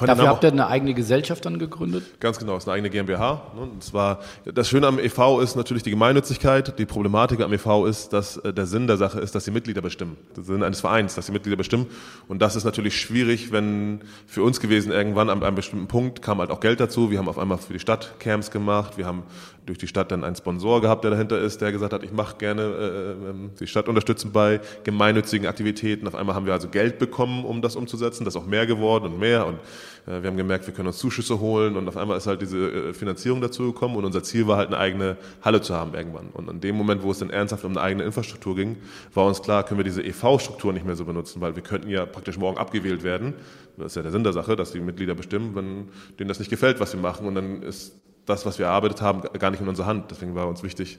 Dafür 0.00 0.28
habt 0.28 0.44
ihr 0.44 0.52
eine 0.52 0.68
eigene 0.68 0.94
Gesellschaft 0.94 1.44
dann 1.44 1.58
gegründet? 1.58 2.18
Ganz 2.18 2.38
genau, 2.38 2.56
es 2.56 2.64
ist 2.64 2.68
eine 2.68 2.76
eigene 2.76 2.90
GmbH. 2.90 3.42
Ne? 3.54 3.62
Und 3.62 3.84
zwar, 3.84 4.20
das 4.44 4.68
Schöne 4.68 4.86
am 4.86 4.98
EV 4.98 5.40
ist 5.40 5.54
natürlich 5.54 5.82
die 5.82 5.90
Gemeinnützigkeit. 5.90 6.78
Die 6.78 6.86
Problematik 6.86 7.40
am 7.40 7.52
EV 7.52 7.86
ist, 7.86 8.12
dass 8.12 8.38
äh, 8.38 8.52
der 8.54 8.66
Sinn 8.66 8.86
der 8.86 8.96
Sache 8.96 9.20
ist, 9.20 9.34
dass 9.34 9.44
die 9.44 9.50
Mitglieder 9.50 9.82
bestimmen. 9.82 10.16
Der 10.36 10.44
Sinn 10.44 10.62
eines 10.62 10.80
Vereins, 10.80 11.14
dass 11.14 11.26
die 11.26 11.32
Mitglieder 11.32 11.56
bestimmen. 11.56 11.86
Und 12.28 12.40
das 12.40 12.56
ist 12.56 12.64
natürlich 12.64 12.98
schwierig, 12.98 13.52
wenn 13.52 14.00
für 14.26 14.42
uns 14.42 14.60
gewesen 14.60 14.92
irgendwann 14.92 15.28
an 15.28 15.42
einem 15.42 15.56
bestimmten 15.56 15.88
Punkt 15.88 16.22
kam 16.22 16.38
halt 16.38 16.50
auch 16.50 16.60
Geld 16.60 16.80
dazu. 16.80 17.10
Wir 17.10 17.18
haben 17.18 17.28
auf 17.28 17.38
einmal 17.38 17.58
für 17.58 17.74
die 17.74 17.80
Stadt 17.80 18.14
Camps 18.18 18.50
gemacht. 18.50 18.96
Wir 18.96 19.06
haben 19.06 19.24
durch 19.66 19.78
die 19.78 19.86
Stadt 19.86 20.10
dann 20.10 20.24
einen 20.24 20.34
Sponsor 20.34 20.80
gehabt, 20.80 21.04
der 21.04 21.12
dahinter 21.12 21.38
ist, 21.38 21.60
der 21.60 21.70
gesagt 21.70 21.92
hat, 21.92 22.02
ich 22.02 22.12
mache 22.12 22.36
gerne 22.36 22.62
äh, 22.62 23.30
ähm, 23.30 23.50
die 23.60 23.66
Stadt 23.66 23.88
unterstützen 23.88 24.32
bei 24.32 24.60
gemeinnützigen 24.84 25.46
Aktivitäten. 25.46 26.08
Auf 26.08 26.14
einmal 26.14 26.34
haben 26.34 26.46
wir 26.46 26.52
also 26.52 26.68
Geld 26.68 26.98
bekommen, 26.98 27.44
um 27.44 27.62
das 27.62 27.76
umzusetzen. 27.76 28.24
Das 28.24 28.34
ist 28.34 28.40
auch 28.40 28.46
mehr 28.46 28.66
geworden 28.66 29.04
und 29.04 29.18
mehr 29.18 29.46
und 29.46 29.56
Äh, 29.56 29.81
wir 30.06 30.22
haben 30.22 30.36
gemerkt, 30.36 30.66
wir 30.66 30.74
können 30.74 30.88
uns 30.88 30.98
Zuschüsse 30.98 31.40
holen 31.40 31.76
und 31.76 31.88
auf 31.88 31.96
einmal 31.96 32.16
ist 32.16 32.26
halt 32.26 32.42
diese 32.42 32.58
äh, 32.70 32.94
Finanzierung 32.94 33.40
dazu 33.40 33.72
gekommen 33.72 33.96
und 33.96 34.04
unser 34.04 34.22
Ziel 34.22 34.46
war 34.46 34.56
halt 34.56 34.68
eine 34.68 34.78
eigene 34.78 35.16
Halle 35.42 35.60
zu 35.60 35.74
haben 35.74 35.94
irgendwann. 35.94 36.28
Und 36.32 36.50
in 36.50 36.60
dem 36.60 36.76
Moment, 36.76 37.02
wo 37.02 37.10
es 37.10 37.18
dann 37.18 37.30
ernsthaft 37.30 37.64
um 37.64 37.72
eine 37.72 37.80
eigene 37.80 38.04
Infrastruktur 38.04 38.56
ging, 38.56 38.76
war 39.14 39.26
uns 39.26 39.42
klar, 39.42 39.64
können 39.64 39.78
wir 39.78 39.84
diese 39.84 40.02
EV-Struktur 40.02 40.72
nicht 40.72 40.86
mehr 40.86 40.96
so 40.96 41.04
benutzen, 41.04 41.40
weil 41.40 41.56
wir 41.56 41.62
könnten 41.62 41.88
ja 41.88 42.06
praktisch 42.06 42.38
morgen 42.38 42.58
abgewählt 42.58 43.02
werden. 43.02 43.34
Das 43.76 43.92
ist 43.92 43.96
ja 43.96 44.02
der 44.02 44.12
Sinn 44.12 44.24
der 44.24 44.32
Sache, 44.32 44.56
dass 44.56 44.72
die 44.72 44.80
Mitglieder 44.80 45.14
bestimmen, 45.14 45.54
wenn 45.54 45.88
denen 46.18 46.28
das 46.28 46.38
nicht 46.38 46.50
gefällt, 46.50 46.80
was 46.80 46.92
wir 46.92 47.00
machen 47.00 47.26
und 47.26 47.34
dann 47.34 47.62
ist 47.62 47.94
das, 48.26 48.46
was 48.46 48.58
wir 48.58 48.66
erarbeitet 48.66 49.00
haben, 49.00 49.22
gar 49.38 49.50
nicht 49.50 49.60
in 49.60 49.68
unserer 49.68 49.86
Hand. 49.86 50.10
Deswegen 50.10 50.34
war 50.34 50.46
uns 50.46 50.62
wichtig, 50.62 50.98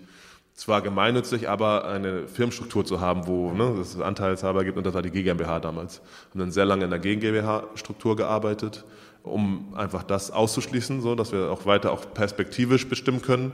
zwar 0.53 0.81
gemeinnützig, 0.81 1.49
aber 1.49 1.85
eine 1.85 2.27
Firmenstruktur 2.27 2.85
zu 2.85 3.01
haben, 3.01 3.27
wo 3.27 3.51
ne, 3.51 3.75
es 3.81 3.99
Anteilshaber 3.99 4.63
gibt 4.63 4.77
und 4.77 4.85
das 4.85 4.93
war 4.93 5.01
die 5.01 5.11
GmbH 5.11 5.59
damals. 5.59 6.01
Haben 6.29 6.39
dann 6.39 6.51
sehr 6.51 6.65
lange 6.65 6.85
in 6.85 6.89
der 6.89 6.99
GmbH-Struktur 6.99 8.15
gearbeitet, 8.15 8.85
um 9.23 9.73
einfach 9.75 10.03
das 10.03 10.31
auszuschließen, 10.31 11.01
so 11.01 11.15
dass 11.15 11.31
wir 11.31 11.49
auch 11.49 11.65
weiter 11.65 11.91
auch 11.91 12.13
perspektivisch 12.13 12.87
bestimmen 12.87 13.21
können, 13.21 13.51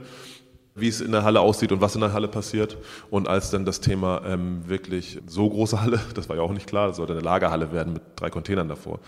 wie 0.74 0.88
es 0.88 1.00
in 1.00 1.12
der 1.12 1.24
Halle 1.24 1.40
aussieht 1.40 1.72
und 1.72 1.80
was 1.80 1.94
in 1.94 2.02
der 2.02 2.12
Halle 2.12 2.28
passiert. 2.28 2.76
Und 3.10 3.28
als 3.28 3.50
dann 3.50 3.64
das 3.64 3.80
Thema 3.80 4.22
ähm, 4.26 4.68
wirklich 4.68 5.20
so 5.26 5.48
große 5.48 5.80
Halle, 5.80 6.00
das 6.14 6.28
war 6.28 6.36
ja 6.36 6.42
auch 6.42 6.52
nicht 6.52 6.66
klar, 6.66 6.88
das 6.88 6.96
sollte 6.96 7.14
eine 7.14 7.22
Lagerhalle 7.22 7.72
werden 7.72 7.94
mit 7.94 8.02
drei 8.16 8.28
Containern 8.30 8.68
davor. 8.68 9.00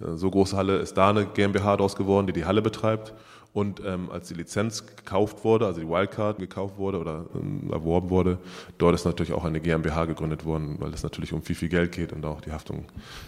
So 0.00 0.30
große 0.30 0.56
Halle 0.56 0.76
ist 0.78 0.96
da 0.96 1.10
eine 1.10 1.26
GmbH 1.26 1.76
daraus 1.76 1.96
geworden, 1.96 2.28
die 2.28 2.32
die 2.32 2.44
Halle 2.44 2.62
betreibt. 2.62 3.14
Und 3.54 3.82
ähm, 3.84 4.10
als 4.10 4.28
die 4.28 4.34
Lizenz 4.34 4.84
gekauft 4.86 5.42
wurde, 5.42 5.66
also 5.66 5.80
die 5.80 5.88
Wildcard 5.88 6.38
gekauft 6.38 6.76
wurde 6.76 6.98
oder 6.98 7.24
ähm, 7.34 7.70
erworben 7.72 8.10
wurde, 8.10 8.38
dort 8.76 8.94
ist 8.94 9.04
natürlich 9.04 9.32
auch 9.32 9.44
eine 9.44 9.58
GmbH 9.60 10.04
gegründet 10.04 10.44
worden, 10.44 10.76
weil 10.78 10.92
es 10.92 11.02
natürlich 11.02 11.32
um 11.32 11.42
viel, 11.42 11.56
viel 11.56 11.70
Geld 11.70 11.92
geht 11.92 12.12
und 12.12 12.24
auch 12.24 12.40
die 12.40 12.52
Haftung 12.52 12.84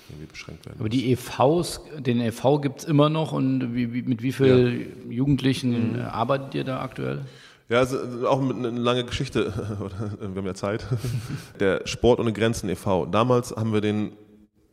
irgendwie 0.09 0.27
beschränkt 0.27 0.67
werden. 0.67 0.79
Aber 0.79 0.89
die 0.89 1.11
EVs, 1.13 1.81
den 1.99 2.21
EV 2.21 2.61
gibt 2.61 2.81
es 2.81 2.85
immer 2.85 3.09
noch 3.09 3.33
und 3.33 3.75
wie, 3.75 3.93
wie, 3.93 4.03
mit 4.03 4.23
wie 4.23 4.33
vielen 4.33 4.81
ja. 5.09 5.13
Jugendlichen 5.13 5.95
mhm. 5.95 6.03
arbeitet 6.03 6.55
ihr 6.55 6.65
da 6.65 6.81
aktuell? 6.81 7.23
Ja, 7.71 7.79
also 7.79 7.99
auch 8.29 8.41
eine 8.41 8.71
lange 8.71 9.05
Geschichte, 9.05 9.53
wir 10.21 10.29
haben 10.29 10.47
ja 10.47 10.55
Zeit. 10.55 10.87
Der 11.61 11.87
Sport 11.87 12.21
ohne 12.21 12.33
Grenzen 12.33 12.69
e.V. 12.69 13.07
Damals 13.07 13.55
haben 13.57 13.73
wir 13.73 13.81
den 13.81 14.13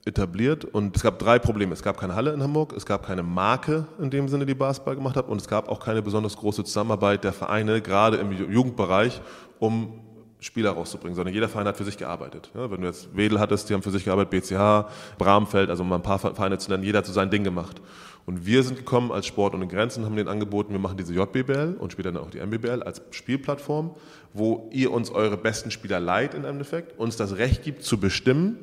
etabliert 0.07 0.65
und 0.65 0.95
es 0.95 1.03
gab 1.03 1.19
drei 1.19 1.37
Probleme. 1.37 1.73
Es 1.73 1.83
gab 1.83 1.99
keine 1.99 2.15
Halle 2.15 2.33
in 2.33 2.41
Hamburg, 2.41 2.73
es 2.75 2.85
gab 2.85 3.05
keine 3.05 3.21
Marke 3.21 3.85
in 3.99 4.09
dem 4.09 4.27
Sinne, 4.29 4.45
die 4.45 4.55
Basketball 4.55 4.95
gemacht 4.95 5.15
hat 5.15 5.27
und 5.27 5.39
es 5.39 5.47
gab 5.47 5.69
auch 5.69 5.79
keine 5.79 6.01
besonders 6.01 6.35
große 6.37 6.63
Zusammenarbeit 6.63 7.23
der 7.23 7.33
Vereine, 7.33 7.81
gerade 7.81 8.17
im 8.17 8.31
Jugendbereich, 8.31 9.21
um 9.59 9.99
Spieler 10.39 10.71
rauszubringen, 10.71 11.15
sondern 11.15 11.33
jeder 11.33 11.49
Verein 11.49 11.67
hat 11.67 11.77
für 11.77 11.83
sich 11.83 11.97
gearbeitet. 11.97 12.51
Ja, 12.53 12.69
wenn 12.69 12.81
du 12.81 12.87
jetzt 12.87 13.15
Wedel 13.15 13.39
hattest, 13.39 13.69
die 13.69 13.73
haben 13.73 13.81
für 13.81 13.91
sich 13.91 14.05
gearbeitet, 14.05 14.29
BCH, 14.29 14.85
Bramfeld, 15.17 15.69
also 15.69 15.83
um 15.83 15.91
ein 15.91 16.03
paar 16.03 16.19
Vereine 16.19 16.57
zu 16.57 16.69
nennen, 16.71 16.83
jeder 16.83 16.99
hat 16.99 17.05
so 17.05 17.13
sein 17.13 17.29
Ding 17.29 17.43
gemacht. 17.43 17.81
Und 18.27 18.45
wir 18.45 18.61
sind 18.61 18.77
gekommen 18.77 19.11
als 19.11 19.25
Sport 19.25 19.55
ohne 19.55 19.67
Grenzen, 19.67 20.05
haben 20.05 20.15
den 20.15 20.27
angeboten, 20.27 20.73
wir 20.73 20.79
machen 20.79 20.97
diese 20.97 21.13
JBBL 21.13 21.77
und 21.79 21.91
später 21.93 22.11
dann 22.11 22.21
auch 22.21 22.29
die 22.29 22.39
MBBL 22.39 22.83
als 22.83 23.01
Spielplattform, 23.11 23.95
wo 24.33 24.69
ihr 24.71 24.91
uns 24.91 25.09
eure 25.09 25.37
besten 25.37 25.71
Spieler 25.71 25.99
leiht 25.99 26.33
im 26.33 26.45
Endeffekt, 26.45 26.99
uns 26.99 27.15
das 27.15 27.37
Recht 27.37 27.63
gibt 27.63 27.83
zu 27.83 27.99
bestimmen, 27.99 28.57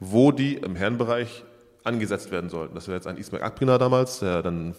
wo 0.00 0.32
die 0.32 0.54
im 0.54 0.76
Herrenbereich 0.76 1.44
angesetzt 1.84 2.30
werden 2.30 2.50
sollten. 2.50 2.74
Das 2.74 2.88
wäre 2.88 2.96
jetzt 2.96 3.06
ein 3.06 3.16
Ismail 3.16 3.42
Akpina 3.42 3.78
damals, 3.78 4.18
der 4.20 4.42
dann 4.42 4.74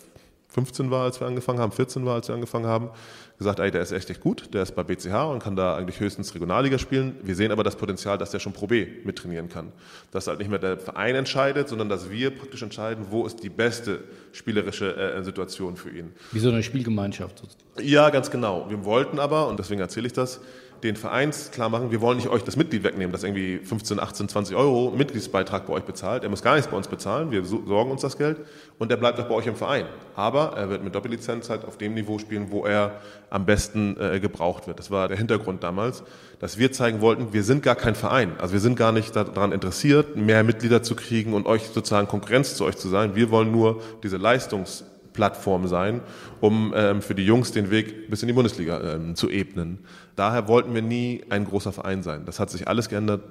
15 0.49 0.89
war, 0.89 1.03
als 1.03 1.19
wir 1.19 1.27
angefangen 1.27 1.59
haben, 1.59 1.71
14 1.71 2.05
war, 2.05 2.15
als 2.15 2.27
wir 2.29 2.35
angefangen 2.35 2.65
haben, 2.65 2.89
gesagt, 3.37 3.59
ey, 3.59 3.69
der 3.69 3.81
ist 3.81 3.91
echt, 3.91 4.09
echt 4.09 4.21
gut, 4.21 4.53
der 4.53 4.63
ist 4.63 4.75
bei 4.75 4.83
BCH 4.83 5.13
und 5.29 5.43
kann 5.43 5.55
da 5.55 5.75
eigentlich 5.75 5.99
höchstens 5.99 6.33
Regionalliga 6.33 6.79
spielen. 6.79 7.15
Wir 7.21 7.35
sehen 7.35 7.51
aber 7.51 7.63
das 7.63 7.75
Potenzial, 7.75 8.17
dass 8.17 8.31
der 8.31 8.39
schon 8.39 8.53
Pro 8.53 8.65
B 8.65 8.87
mittrainieren 9.03 9.49
kann. 9.49 9.71
Dass 10.11 10.27
halt 10.27 10.39
nicht 10.39 10.49
mehr 10.49 10.57
der 10.57 10.79
Verein 10.79 11.15
entscheidet, 11.15 11.69
sondern 11.69 11.89
dass 11.89 12.09
wir 12.09 12.31
praktisch 12.31 12.63
entscheiden, 12.63 13.07
wo 13.11 13.25
ist 13.25 13.43
die 13.43 13.49
beste 13.49 14.03
spielerische 14.31 14.95
äh, 14.95 15.23
Situation 15.23 15.75
für 15.75 15.91
ihn. 15.91 16.13
Wie 16.31 16.39
so 16.39 16.49
eine 16.49 16.63
Spielgemeinschaft. 16.63 17.43
Ja, 17.79 18.09
ganz 18.09 18.31
genau. 18.31 18.67
Wir 18.69 18.83
wollten 18.83 19.19
aber, 19.19 19.47
und 19.49 19.59
deswegen 19.59 19.81
erzähle 19.81 20.07
ich 20.07 20.13
das, 20.13 20.39
den 20.83 20.95
Vereins 20.95 21.51
klar 21.51 21.69
machen, 21.69 21.91
wir 21.91 22.01
wollen 22.01 22.17
nicht 22.17 22.29
euch 22.29 22.43
das 22.43 22.55
Mitglied 22.55 22.83
wegnehmen, 22.83 23.11
das 23.11 23.23
irgendwie 23.23 23.57
15, 23.57 23.99
18, 23.99 24.29
20 24.29 24.55
Euro 24.55 24.93
Mitgliedsbeitrag 24.95 25.65
bei 25.65 25.73
euch 25.73 25.83
bezahlt. 25.83 26.23
Er 26.23 26.29
muss 26.29 26.41
gar 26.41 26.55
nichts 26.55 26.69
bei 26.69 26.77
uns 26.77 26.87
bezahlen, 26.87 27.31
wir 27.31 27.43
sorgen 27.43 27.91
uns 27.91 28.01
das 28.01 28.17
Geld 28.17 28.37
und 28.77 28.91
er 28.91 28.97
bleibt 28.97 29.19
auch 29.19 29.25
bei 29.25 29.35
euch 29.35 29.47
im 29.47 29.55
Verein. 29.55 29.85
Aber 30.15 30.53
er 30.55 30.69
wird 30.69 30.83
mit 30.83 30.93
Doppellizenz 30.93 31.49
halt 31.49 31.65
auf 31.65 31.77
dem 31.77 31.93
Niveau 31.93 32.19
spielen, 32.19 32.51
wo 32.51 32.65
er 32.65 33.01
am 33.29 33.45
besten 33.45 33.97
äh, 33.99 34.19
gebraucht 34.19 34.67
wird. 34.67 34.79
Das 34.79 34.91
war 34.91 35.07
der 35.07 35.17
Hintergrund 35.17 35.63
damals, 35.63 36.03
dass 36.39 36.57
wir 36.57 36.71
zeigen 36.71 37.01
wollten, 37.01 37.33
wir 37.33 37.43
sind 37.43 37.63
gar 37.63 37.75
kein 37.75 37.95
Verein. 37.95 38.33
Also 38.39 38.53
wir 38.53 38.59
sind 38.59 38.75
gar 38.75 38.91
nicht 38.91 39.15
daran 39.15 39.51
interessiert, 39.51 40.15
mehr 40.15 40.43
Mitglieder 40.43 40.83
zu 40.83 40.95
kriegen 40.95 41.33
und 41.33 41.47
euch 41.47 41.63
sozusagen 41.63 42.07
Konkurrenz 42.07 42.55
zu 42.55 42.65
euch 42.65 42.77
zu 42.77 42.87
sein. 42.87 43.15
Wir 43.15 43.31
wollen 43.31 43.51
nur 43.51 43.81
diese 44.03 44.17
Leistungs 44.17 44.83
Plattform 45.17 45.67
sein, 45.67 46.01
um 46.41 46.73
ähm, 46.75 47.01
für 47.01 47.15
die 47.15 47.25
Jungs 47.25 47.51
den 47.51 47.71
Weg 47.71 48.07
bis 48.07 48.21
in 48.21 48.27
die 48.27 48.33
Bundesliga 48.33 48.79
ähm, 48.93 49.15
zu 49.15 49.31
ebnen. 49.31 49.79
Daher 50.17 50.47
wollten 50.47 50.73
wir 50.73 50.81
nie 50.81 51.23
ein 51.29 51.45
großer 51.45 51.71
Verein 51.71 52.01
sein. 52.01 52.25
Das 52.25 52.39
hat 52.39 52.49
sich 52.49 52.67
alles 52.67 52.89
geändert 52.89 53.21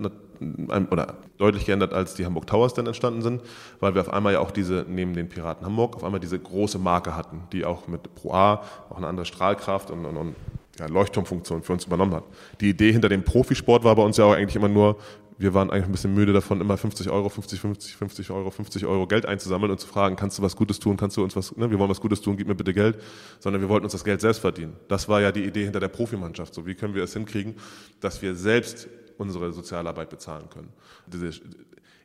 oder 0.88 1.14
deutlich 1.36 1.66
geändert, 1.66 1.92
als 1.92 2.14
die 2.14 2.24
Hamburg 2.24 2.46
Towers 2.46 2.74
dann 2.74 2.86
entstanden 2.86 3.22
sind, 3.22 3.42
weil 3.80 3.94
wir 3.94 4.02
auf 4.02 4.12
einmal 4.12 4.34
ja 4.34 4.38
auch 4.38 4.52
diese, 4.52 4.86
neben 4.88 5.12
den 5.12 5.28
Piraten 5.28 5.66
Hamburg, 5.66 5.96
auf 5.96 6.04
einmal 6.04 6.20
diese 6.20 6.38
große 6.38 6.78
Marke 6.78 7.16
hatten, 7.16 7.42
die 7.52 7.64
auch 7.64 7.88
mit 7.88 8.14
Pro 8.14 8.34
A 8.34 8.62
auch 8.88 8.98
eine 8.98 9.08
andere 9.08 9.26
Strahlkraft 9.26 9.90
und, 9.90 10.04
und, 10.04 10.16
und 10.16 10.36
ja, 10.78 10.86
Leuchtturmfunktion 10.86 11.64
für 11.64 11.72
uns 11.72 11.86
übernommen 11.86 12.14
hat. 12.14 12.24
Die 12.60 12.70
Idee 12.70 12.92
hinter 12.92 13.08
dem 13.08 13.24
Profisport 13.24 13.82
war 13.82 13.96
bei 13.96 14.02
uns 14.02 14.16
ja 14.16 14.24
auch 14.24 14.34
eigentlich 14.34 14.54
immer 14.54 14.68
nur, 14.68 14.96
wir 15.38 15.52
waren 15.52 15.70
eigentlich 15.70 15.86
ein 15.86 15.92
bisschen 15.92 16.14
müde 16.14 16.32
davon, 16.32 16.60
immer 16.60 16.76
50 16.76 17.10
Euro, 17.10 17.28
50, 17.28 17.60
50, 17.60 17.96
50 17.96 18.30
Euro, 18.30 18.50
50 18.50 18.86
Euro 18.86 19.06
Geld 19.06 19.26
einzusammeln 19.26 19.70
und 19.70 19.78
zu 19.78 19.86
fragen, 19.86 20.16
kannst 20.16 20.38
du 20.38 20.42
was 20.42 20.56
Gutes 20.56 20.78
tun, 20.78 20.96
kannst 20.96 21.16
du 21.16 21.22
uns 21.22 21.36
was, 21.36 21.54
ne, 21.56 21.70
wir 21.70 21.78
wollen 21.78 21.90
was 21.90 22.00
Gutes 22.00 22.22
tun, 22.22 22.36
gib 22.36 22.48
mir 22.48 22.54
bitte 22.54 22.72
Geld, 22.72 22.98
sondern 23.38 23.60
wir 23.60 23.68
wollten 23.68 23.84
uns 23.84 23.92
das 23.92 24.04
Geld 24.04 24.20
selbst 24.20 24.38
verdienen. 24.38 24.74
Das 24.88 25.08
war 25.08 25.20
ja 25.20 25.32
die 25.32 25.44
Idee 25.44 25.64
hinter 25.64 25.80
der 25.80 25.88
Profimannschaft. 25.88 26.54
So, 26.54 26.66
wie 26.66 26.74
können 26.74 26.94
wir 26.94 27.04
es 27.04 27.12
hinkriegen, 27.12 27.56
dass 28.00 28.22
wir 28.22 28.34
selbst 28.34 28.88
unsere 29.18 29.52
Sozialarbeit 29.52 30.08
bezahlen 30.08 30.48
können? 30.48 30.72
Diese 31.06 31.30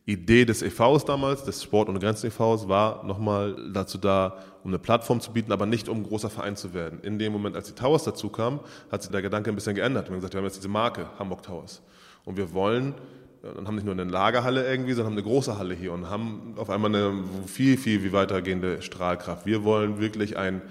Idee 0.05 0.45
des 0.45 0.61
EVs 0.61 1.05
damals, 1.05 1.43
des 1.43 1.63
Sport- 1.63 1.87
und 1.87 1.99
Grenzen 1.99 2.27
EVs, 2.27 2.67
war 2.67 3.03
nochmal 3.05 3.55
dazu 3.71 3.97
da, 3.97 4.39
um 4.63 4.71
eine 4.71 4.79
Plattform 4.79 5.21
zu 5.21 5.31
bieten, 5.31 5.51
aber 5.51 5.65
nicht 5.65 5.87
um 5.87 5.99
ein 5.99 6.03
großer 6.03 6.29
Verein 6.29 6.55
zu 6.55 6.73
werden. 6.73 6.99
In 7.01 7.17
dem 7.17 7.31
Moment, 7.31 7.55
als 7.55 7.67
die 7.67 7.75
Towers 7.75 8.03
dazu 8.03 8.29
kamen, 8.29 8.59
hat 8.91 9.03
sich 9.03 9.11
der 9.11 9.21
Gedanke 9.21 9.51
ein 9.51 9.55
bisschen 9.55 9.75
geändert. 9.75 10.07
Wir 10.07 10.11
haben 10.11 10.17
gesagt, 10.17 10.33
wir 10.33 10.39
haben 10.39 10.45
jetzt 10.45 10.57
diese 10.57 10.69
Marke 10.69 11.07
Hamburg 11.17 11.43
Towers. 11.43 11.81
Und 12.25 12.37
wir 12.37 12.53
wollen 12.53 12.95
und 13.43 13.67
haben 13.67 13.75
nicht 13.75 13.85
nur 13.85 13.93
eine 13.93 14.03
Lagerhalle 14.03 14.67
irgendwie, 14.67 14.93
sondern 14.93 15.13
haben 15.13 15.17
eine 15.17 15.27
große 15.27 15.57
Halle 15.57 15.73
hier 15.73 15.93
und 15.93 16.09
haben 16.09 16.53
auf 16.57 16.69
einmal 16.69 16.93
eine 16.93 17.23
viel, 17.47 17.77
viel, 17.77 17.99
viel 18.01 18.13
weitergehende 18.13 18.81
Strahlkraft. 18.81 19.45
Wir 19.45 19.63
wollen 19.63 19.99
wirklich 19.99 20.37
ein 20.37 20.61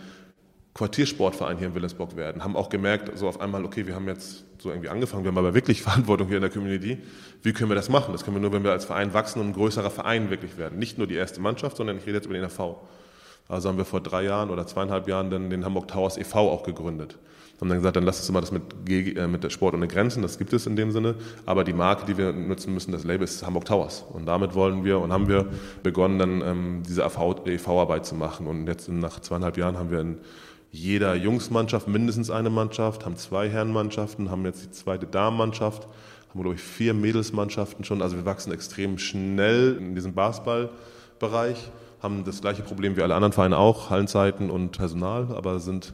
Quartiersportverein 0.75 1.59
hier 1.59 1.69
in 1.69 1.75
Willensburg 1.75 2.17
werden. 2.17 2.45
Haben 2.45 2.57
auch 2.57 2.69
gemerkt, 2.69 3.17
so 3.19 3.27
auf 3.27 3.41
einmal, 3.41 3.65
okay, 3.65 3.89
wir 3.89 3.97
haben 3.97 4.07
jetzt 4.07 4.45
so 4.59 4.71
irgendwie 4.71 4.89
angefangen, 4.89 5.25
wir 5.25 5.33
haben 5.33 5.39
aber 5.39 5.55
wirklich 5.55 5.83
Verantwortung 5.83 6.29
hier 6.29 6.37
in 6.37 6.43
der 6.43 6.50
Community. 6.50 6.99
Wie 7.43 7.53
können 7.53 7.71
wir 7.71 7.75
das 7.75 7.89
machen? 7.89 8.12
Das 8.12 8.25
können 8.25 8.37
wir 8.37 8.41
nur, 8.41 8.53
wenn 8.53 8.62
wir 8.62 8.71
als 8.71 8.85
Verein 8.85 9.12
wachsen 9.15 9.41
und 9.41 9.49
ein 9.49 9.53
größerer 9.53 9.91
Verein 9.91 10.31
wirklich 10.31 10.57
werden. 10.57 10.79
Nicht 10.79 10.97
nur 10.97 11.09
die 11.09 11.17
erste 11.17 11.41
Mannschaft, 11.41 11.77
sondern 11.77 11.97
ich 11.97 12.07
rede 12.07 12.19
jetzt 12.19 12.27
über 12.27 12.35
den 12.35 12.45
AV. 12.45 12.77
Also 13.49 13.69
haben 13.69 13.79
wir 13.79 13.85
vor 13.85 14.00
drei 14.00 14.23
Jahren 14.23 14.49
oder 14.49 14.65
zweieinhalb 14.65 15.09
Jahren 15.09 15.29
dann 15.31 15.50
den 15.50 15.65
Hamburg 15.65 15.89
Towers 15.89 16.17
e.V. 16.17 16.49
auch 16.49 16.62
gegründet 16.62 17.19
haben 17.61 17.69
dann 17.69 17.79
gesagt, 17.79 17.97
dann 17.97 18.05
lass 18.05 18.21
uns 18.21 18.31
mal 18.31 18.40
das 18.40 18.52
mit, 18.52 18.62
äh, 18.88 19.26
mit 19.26 19.50
Sport 19.52 19.75
ohne 19.75 19.87
Grenzen, 19.87 20.23
das 20.23 20.38
gibt 20.38 20.52
es 20.52 20.67
in 20.67 20.76
dem 20.76 20.93
Sinne, 20.93 21.14
aber 21.45 21.64
die 21.64 21.73
Marke, 21.73 22.07
die 22.07 22.17
wir 22.17 22.33
nutzen 22.33 22.73
müssen, 22.73 22.93
das 22.93 23.05
Label 23.05 23.25
ist 23.25 23.45
Hamburg 23.45 23.67
Towers. 23.67 24.05
Und 24.12 24.26
damit 24.26 24.55
wollen 24.55 24.85
wir 24.85 24.99
und 24.99 25.12
haben 25.12 25.29
wir 25.29 25.47
begonnen, 25.83 26.19
dann 26.19 26.43
ähm, 26.43 26.83
diese 26.88 27.02
EV-Arbeit 27.02 28.07
zu 28.07 28.14
machen. 28.14 28.47
Und 28.47 28.67
jetzt 28.67 28.88
nach 28.88 29.21
zweieinhalb 29.21 29.57
Jahren 29.59 29.79
haben 29.79 29.90
wir 29.90 30.00
in 30.00 30.19
jeder 30.73 31.14
Jungsmannschaft 31.14 31.88
mindestens 31.88 32.31
eine 32.31 32.49
Mannschaft, 32.49 33.05
haben 33.05 33.17
zwei 33.17 33.49
Herrenmannschaften, 33.49 34.31
haben 34.31 34.45
jetzt 34.45 34.64
die 34.64 34.71
zweite 34.71 35.07
Damenmannschaft, 35.07 35.85
haben 36.31 36.43
glaube 36.43 36.55
ich 36.55 36.62
vier 36.62 36.95
Mädelsmannschaften 36.95 37.85
schon, 37.85 38.02
also 38.02 38.17
wir 38.17 38.25
wachsen 38.25 38.52
extrem 38.52 38.97
schnell 38.99 39.76
in 39.79 39.95
diesem 39.95 40.14
Basketballbereich, 40.14 41.71
haben 42.02 42.25
das 42.25 42.40
gleiche 42.40 42.62
Problem 42.62 42.97
wie 42.97 43.02
alle 43.02 43.17
anderen 43.17 43.33
Vereine 43.33 43.59
auch, 43.59 43.90
Hallenzeiten 43.90 44.49
und 44.49 44.71
Personal, 44.79 45.29
aber 45.35 45.59
sind 45.59 45.93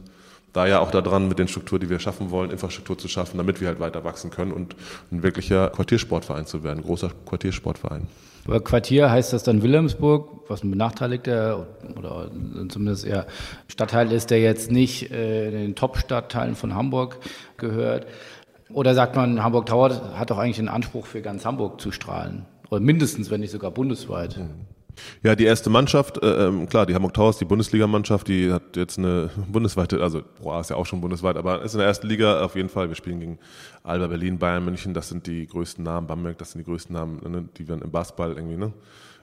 da 0.53 0.65
ja 0.65 0.79
auch 0.79 0.91
daran, 0.91 1.27
mit 1.27 1.39
den 1.39 1.47
Strukturen, 1.47 1.81
die 1.81 1.89
wir 1.89 1.99
schaffen 1.99 2.31
wollen, 2.31 2.51
Infrastruktur 2.51 2.97
zu 2.97 3.07
schaffen, 3.07 3.37
damit 3.37 3.61
wir 3.61 3.67
halt 3.67 3.79
weiter 3.79 4.03
wachsen 4.03 4.31
können 4.31 4.51
und 4.51 4.75
ein 5.11 5.23
wirklicher 5.23 5.69
Quartiersportverein 5.69 6.45
zu 6.45 6.63
werden, 6.63 6.79
ein 6.79 6.85
großer 6.85 7.11
Quartiersportverein. 7.25 8.07
Aber 8.45 8.61
Quartier 8.61 9.11
heißt 9.11 9.33
das 9.33 9.43
dann 9.43 9.61
Wilhelmsburg, 9.61 10.49
was 10.49 10.63
ein 10.63 10.71
benachteiligter 10.71 11.67
oder 11.97 12.31
zumindest 12.69 13.05
eher 13.05 13.27
Stadtteil 13.67 14.11
ist, 14.11 14.31
der 14.31 14.39
jetzt 14.39 14.71
nicht 14.71 15.11
äh, 15.11 15.47
in 15.47 15.53
den 15.53 15.75
Top-Stadtteilen 15.75 16.55
von 16.55 16.73
Hamburg 16.73 17.19
gehört. 17.57 18.07
Oder 18.69 18.95
sagt 18.95 19.15
man, 19.17 19.43
Hamburg 19.43 19.65
Tower 19.65 20.17
hat 20.17 20.29
doch 20.29 20.37
eigentlich 20.37 20.57
den 20.57 20.69
Anspruch, 20.69 21.07
für 21.07 21.21
ganz 21.21 21.45
Hamburg 21.45 21.81
zu 21.81 21.91
strahlen. 21.91 22.45
Oder 22.69 22.79
mindestens, 22.79 23.29
wenn 23.29 23.41
nicht 23.41 23.51
sogar 23.51 23.71
bundesweit. 23.71 24.37
Mhm. 24.37 24.76
Ja, 25.23 25.35
die 25.35 25.45
erste 25.45 25.69
Mannschaft, 25.69 26.21
äh, 26.23 26.47
ähm, 26.47 26.67
klar, 26.67 26.85
die 26.85 26.95
Hamburg 26.95 27.13
Towers, 27.13 27.37
die 27.37 27.45
Bundesligamannschaft, 27.45 28.27
die 28.27 28.51
hat 28.51 28.75
jetzt 28.75 28.97
eine 28.97 29.29
bundesweite, 29.47 30.01
also 30.01 30.21
Pro 30.21 30.59
ist 30.59 30.69
ja 30.69 30.75
auch 30.75 30.85
schon 30.85 31.01
bundesweit, 31.01 31.37
aber 31.37 31.61
ist 31.61 31.73
in 31.73 31.79
der 31.79 31.87
ersten 31.87 32.07
Liga 32.07 32.41
auf 32.41 32.55
jeden 32.55 32.69
Fall. 32.69 32.89
Wir 32.89 32.95
spielen 32.95 33.19
gegen 33.19 33.39
Alba 33.83 34.07
Berlin, 34.07 34.37
Bayern 34.37 34.65
München, 34.65 34.93
das 34.93 35.09
sind 35.09 35.27
die 35.27 35.47
größten 35.47 35.83
Namen, 35.83 36.07
Bamberg, 36.07 36.37
das 36.37 36.51
sind 36.51 36.59
die 36.59 36.65
größten 36.65 36.93
Namen, 36.93 37.19
ne, 37.29 37.49
die 37.57 37.67
wir 37.67 37.81
im 37.81 37.91
Basketball 37.91 38.33
irgendwie 38.33 38.57
ne, 38.57 38.73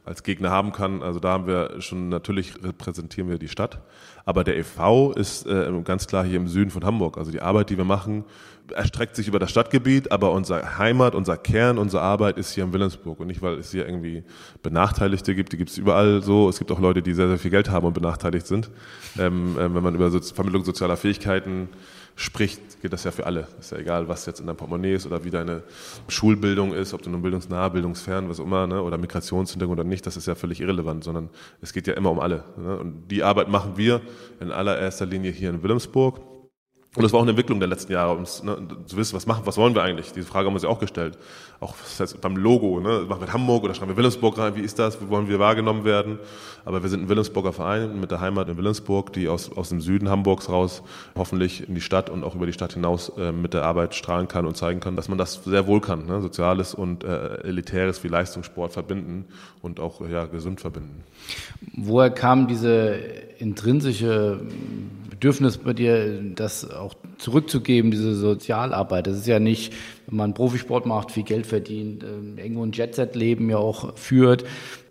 als 0.05 0.23
Gegner 0.23 0.51
haben 0.51 0.73
kann. 0.73 1.03
Also 1.03 1.19
da 1.19 1.31
haben 1.31 1.47
wir 1.47 1.81
schon, 1.81 2.09
natürlich 2.09 2.63
repräsentieren 2.63 3.29
wir 3.29 3.39
die 3.39 3.49
Stadt. 3.49 3.81
Aber 4.27 4.45
der 4.45 4.57
e.V. 4.57 5.13
ist 5.13 5.47
äh, 5.47 5.71
ganz 5.83 6.07
klar 6.07 6.25
hier 6.25 6.37
im 6.37 6.49
Süden 6.49 6.71
von 6.71 6.85
Hamburg. 6.85 7.19
Also 7.19 7.31
die 7.31 7.41
Arbeit, 7.41 7.71
die 7.71 7.77
wir 7.77 7.85
machen, 7.85 8.25
erstreckt 8.73 9.17
sich 9.17 9.29
über 9.29 9.39
das 9.39 9.51
Stadtgebiet, 9.51 10.11
aber 10.11 10.33
unsere 10.33 10.79
Heimat, 10.79 11.15
unser 11.15 11.37
Kern, 11.37 11.77
unsere 11.77 12.03
Arbeit 12.03 12.39
ist 12.39 12.53
hier 12.53 12.65
in 12.65 12.73
Wilhelmsburg. 12.73 13.21
Und 13.21 13.27
nicht, 13.27 13.43
weil 13.43 13.59
es 13.59 13.71
hier 13.71 13.87
irgendwie 13.87 14.25
Benachteiligte 14.63 15.35
gibt, 15.35 15.53
die 15.53 15.57
gibt 15.57 15.71
es 15.71 15.79
überall 15.79 16.23
so. 16.23 16.49
Es 16.49 16.59
gibt 16.59 16.71
auch 16.73 16.81
Leute, 16.81 17.03
die 17.03 17.15
sehr, 17.15 17.29
sehr 17.29 17.39
viel 17.39 17.51
Geld 17.51 17.71
haben 17.71 17.87
und 17.87 17.93
benachteiligt 17.95 18.47
sind. 18.47 18.71
Ähm, 19.19 19.57
äh, 19.59 19.75
wenn 19.75 19.83
man 19.83 19.95
über 19.95 20.11
so 20.11 20.21
Vermittlung 20.21 20.65
sozialer 20.65 20.97
Fähigkeiten 20.97 21.69
spricht, 22.17 22.81
geht 22.81 22.93
das 22.93 23.05
ja 23.05 23.11
für 23.11 23.27
alle. 23.27 23.49
Ist 23.59 23.73
ja 23.73 23.79
egal, 23.79 24.09
was 24.09 24.27
jetzt 24.27 24.41
in 24.41 24.47
deinem 24.47 24.57
Portemonnaie 24.57 24.95
ist 24.95 25.07
oder 25.07 25.25
wie 25.25 25.31
deine 25.31 25.63
Schulbildung 26.09 26.73
ist, 26.73 26.95
ob 26.95 27.03
du 27.03 27.11
nun 27.11 27.23
bildungsnah, 27.23 27.69
bildungsfern, 27.69 28.29
was 28.29 28.41
auch 28.41 28.45
immer, 28.45 28.67
ne, 28.67 28.83
oder 28.83 28.99
Migrationshintergrund 28.99 29.81
oder 29.81 29.89
nicht, 29.89 30.07
das 30.07 30.17
ist 30.17 30.27
ja 30.27 30.35
völlig 30.35 30.61
irrelevant, 30.61 31.05
sondern 31.05 31.31
es 31.61 31.73
geht 31.73 31.87
ja 31.87 31.95
immer 31.95 32.11
um 32.11 32.21
alle. 32.21 32.45
Ne? 32.57 32.79
Und 32.79 33.09
die 33.11 33.23
Arbeit 33.23 33.49
machen 33.49 33.77
wir 33.77 34.01
in 34.41 34.53
allererster 34.53 35.07
Linie 35.07 35.33
hier 35.33 35.51
in 35.51 35.63
Wilhelmsburg 35.63 36.21
und 36.97 37.03
das 37.03 37.13
war 37.13 37.19
auch 37.19 37.25
eine 37.25 37.33
Entwicklung 37.33 37.59
der 37.59 37.69
letzten 37.69 37.93
Jahre, 37.93 38.13
um 38.13 38.23
ne, 38.23 38.69
zu 38.87 38.97
wissen, 38.97 39.17
was 39.17 39.27
machen, 39.27 39.43
was 39.45 39.57
wollen 39.57 39.75
wir 39.75 39.83
eigentlich? 39.83 40.13
Diese 40.13 40.27
Frage 40.27 40.47
haben 40.47 40.53
wir 40.53 40.57
uns 40.57 40.63
ja 40.63 40.69
auch 40.69 40.79
gestellt. 40.79 41.19
Auch 41.59 41.75
das 41.77 41.99
heißt, 41.99 42.21
beim 42.21 42.37
Logo, 42.37 42.79
ne, 42.79 43.07
machen 43.09 43.21
wir 43.21 43.33
Hamburg 43.33 43.65
oder 43.65 43.75
schreiben 43.75 43.91
wir 43.91 43.97
Wilhelmsburg 43.97 44.39
rein, 44.39 44.55
wie 44.55 44.61
ist 44.61 44.79
das? 44.79 45.01
Wie 45.01 45.09
wollen 45.09 45.29
wir 45.29 45.41
wahrgenommen 45.41 45.85
werden? 45.85 46.21
Aber 46.65 46.83
wir 46.83 46.91
sind 46.91 47.03
ein 47.03 47.09
Wilhelmsburger 47.09 47.53
Verein 47.53 47.99
mit 47.99 48.13
der 48.13 48.21
Heimat 48.21 48.49
in 48.49 48.57
Wilhelmsburg, 48.57 49.13
die 49.13 49.29
aus, 49.29 49.51
aus 49.51 49.71
dem 49.71 49.81
Süden 49.81 50.09
Hamburgs 50.09 50.49
raus 50.49 50.83
hoffentlich 51.17 51.69
in 51.69 51.75
die 51.75 51.81
Stadt 51.81 52.11
und 52.11 52.23
auch 52.23 52.37
über 52.37 52.47
die 52.47 52.53
Stadt 52.53 52.75
hinaus 52.75 53.11
äh, 53.19 53.33
mit 53.33 53.55
der 53.55 53.65
Arbeit 53.65 53.97
strahlen 53.97 54.29
kann 54.29 54.47
und 54.47 54.57
zeigen 54.57 54.79
kann, 54.79 54.95
dass 54.95 55.09
man 55.09 55.19
das 55.19 55.43
sehr 55.45 55.67
wohl 55.67 55.81
kann, 55.81 56.07
ne? 56.07 56.21
Soziales 56.21 56.75
und 56.75 57.03
äh, 57.03 57.39
Elitäres 57.43 58.05
wie 58.05 58.09
Leistungssport 58.09 58.73
verbinden 58.73 59.25
und 59.63 59.81
auch 59.81 60.01
ja, 60.09 60.27
gesund 60.27 60.61
verbinden. 60.61 61.03
Woher 61.77 62.11
kam 62.11 62.47
diese 62.47 63.01
intrinsische 63.39 64.41
Bedürfnis 65.11 65.59
bei 65.59 65.73
dir, 65.73 66.23
das 66.35 66.71
auch 66.85 66.95
zurückzugeben, 67.19 67.91
diese 67.91 68.15
Sozialarbeit. 68.15 69.07
Das 69.07 69.17
ist 69.17 69.27
ja 69.27 69.41
nicht, 69.41 69.73
wenn 70.07 70.17
man 70.17 70.35
Profisport 70.35 70.87
macht, 70.87 71.11
viel 71.11 71.25
Geld 71.25 71.47
verdient, 71.47 72.05
äh, 72.05 72.41
irgendwo 72.41 72.65
ein 72.65 72.73
Jet-Set-Leben 72.73 73.51
ja 73.51 73.57
auch 73.57 73.97
führt, 73.97 74.45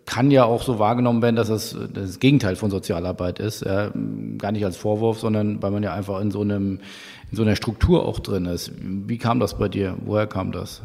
kann 0.06 0.30
ja 0.30 0.44
auch 0.44 0.62
so 0.62 0.78
wahrgenommen 0.78 1.22
werden, 1.22 1.36
dass 1.36 1.48
das 1.48 1.76
das 1.92 2.20
Gegenteil 2.20 2.56
von 2.56 2.70
Sozialarbeit 2.70 3.38
ist. 3.38 3.64
Ja, 3.64 3.90
gar 4.38 4.52
nicht 4.52 4.64
als 4.64 4.76
Vorwurf, 4.76 5.18
sondern 5.18 5.62
weil 5.62 5.70
man 5.70 5.82
ja 5.82 5.94
einfach 5.94 6.20
in 6.20 6.30
so 6.30 6.42
einem 6.42 6.80
in 7.30 7.36
so 7.36 7.42
einer 7.42 7.56
Struktur 7.56 8.06
auch 8.06 8.20
drin 8.20 8.44
ist. 8.44 8.70
Wie 8.76 9.18
kam 9.18 9.40
das 9.40 9.56
bei 9.56 9.68
dir? 9.68 9.96
Woher 10.04 10.26
kam 10.26 10.52
das? 10.52 10.82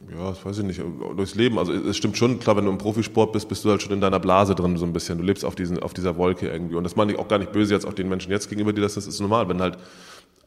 Ja, 0.00 0.28
das 0.28 0.44
weiß 0.44 0.58
ich 0.58 0.64
nicht. 0.64 0.80
Durchs 1.16 1.34
Leben. 1.34 1.58
Also 1.58 1.72
es 1.72 1.96
stimmt 1.96 2.16
schon, 2.16 2.38
klar, 2.38 2.56
wenn 2.56 2.66
du 2.66 2.70
im 2.70 2.78
Profisport 2.78 3.32
bist, 3.32 3.48
bist 3.48 3.64
du 3.64 3.70
halt 3.70 3.80
schon 3.82 3.92
in 3.92 4.00
deiner 4.00 4.20
Blase 4.20 4.54
drin 4.54 4.76
so 4.76 4.84
ein 4.84 4.92
bisschen. 4.92 5.18
Du 5.18 5.24
lebst 5.24 5.44
auf, 5.44 5.54
diesen, 5.54 5.82
auf 5.82 5.94
dieser 5.94 6.16
Wolke 6.16 6.48
irgendwie. 6.48 6.74
Und 6.74 6.84
das 6.84 6.96
meine 6.96 7.12
ich 7.12 7.18
auch 7.18 7.28
gar 7.28 7.38
nicht 7.38 7.52
böse 7.52 7.72
jetzt 7.72 7.86
auch 7.86 7.94
den 7.94 8.08
Menschen 8.08 8.30
jetzt 8.30 8.48
gegenüber, 8.48 8.72
die 8.72 8.82
das, 8.82 8.94
das 8.94 9.06
ist 9.06 9.20
normal. 9.20 9.48
Wenn 9.48 9.60
halt 9.60 9.78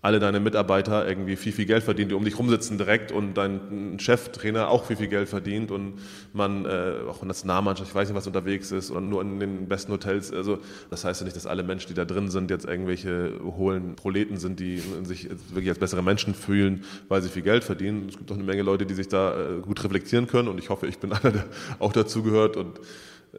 alle 0.01 0.19
deine 0.19 0.39
Mitarbeiter 0.39 1.07
irgendwie 1.07 1.35
viel, 1.35 1.51
viel 1.51 1.65
Geld 1.65 1.83
verdienen, 1.83 2.09
die 2.09 2.15
um 2.15 2.23
dich 2.23 2.39
rumsitzen 2.39 2.77
direkt 2.77 3.11
und 3.11 3.33
dein 3.33 3.99
Cheftrainer 3.99 4.69
auch 4.69 4.85
viel, 4.85 4.95
viel 4.95 5.07
Geld 5.07 5.27
verdient 5.27 5.71
und 5.71 5.95
man 6.31 6.65
äh, 6.65 6.95
auch 7.07 7.15
in 7.15 7.19
der 7.21 7.27
Nationalmannschaft, 7.27 7.89
ich 7.89 7.95
weiß 7.95 8.07
nicht, 8.07 8.15
was 8.15 8.25
unterwegs 8.25 8.71
ist 8.71 8.91
und 8.91 9.09
nur 9.09 9.21
in 9.21 9.39
den 9.39 9.67
besten 9.67 9.91
Hotels. 9.91 10.31
Also 10.31 10.59
das 10.89 11.03
heißt 11.03 11.19
ja 11.19 11.25
nicht, 11.25 11.35
dass 11.35 11.45
alle 11.45 11.63
Menschen, 11.63 11.89
die 11.89 11.95
da 11.95 12.05
drin 12.05 12.29
sind, 12.29 12.49
jetzt 12.49 12.65
irgendwelche 12.65 13.33
hohlen 13.43 13.95
Proleten 13.95 14.37
sind, 14.37 14.61
die 14.61 14.81
sich 15.03 15.29
wirklich 15.49 15.69
als 15.69 15.79
bessere 15.79 16.01
Menschen 16.01 16.33
fühlen, 16.33 16.85
weil 17.09 17.21
sie 17.21 17.27
viel 17.27 17.43
Geld 17.43 17.65
verdienen. 17.65 18.07
Es 18.07 18.17
gibt 18.17 18.31
auch 18.31 18.35
eine 18.35 18.45
Menge 18.45 18.61
Leute, 18.61 18.85
die 18.85 18.93
sich 18.93 19.09
da 19.09 19.33
äh, 19.37 19.59
gut 19.59 19.83
reflektieren 19.83 20.27
können 20.27 20.47
und 20.47 20.59
ich 20.59 20.69
hoffe, 20.69 20.87
ich 20.87 20.99
bin 20.99 21.11
einer, 21.13 21.31
der 21.31 21.45
auch 21.79 21.91
dazu 21.91 22.23
gehört 22.23 22.55
und 22.55 22.79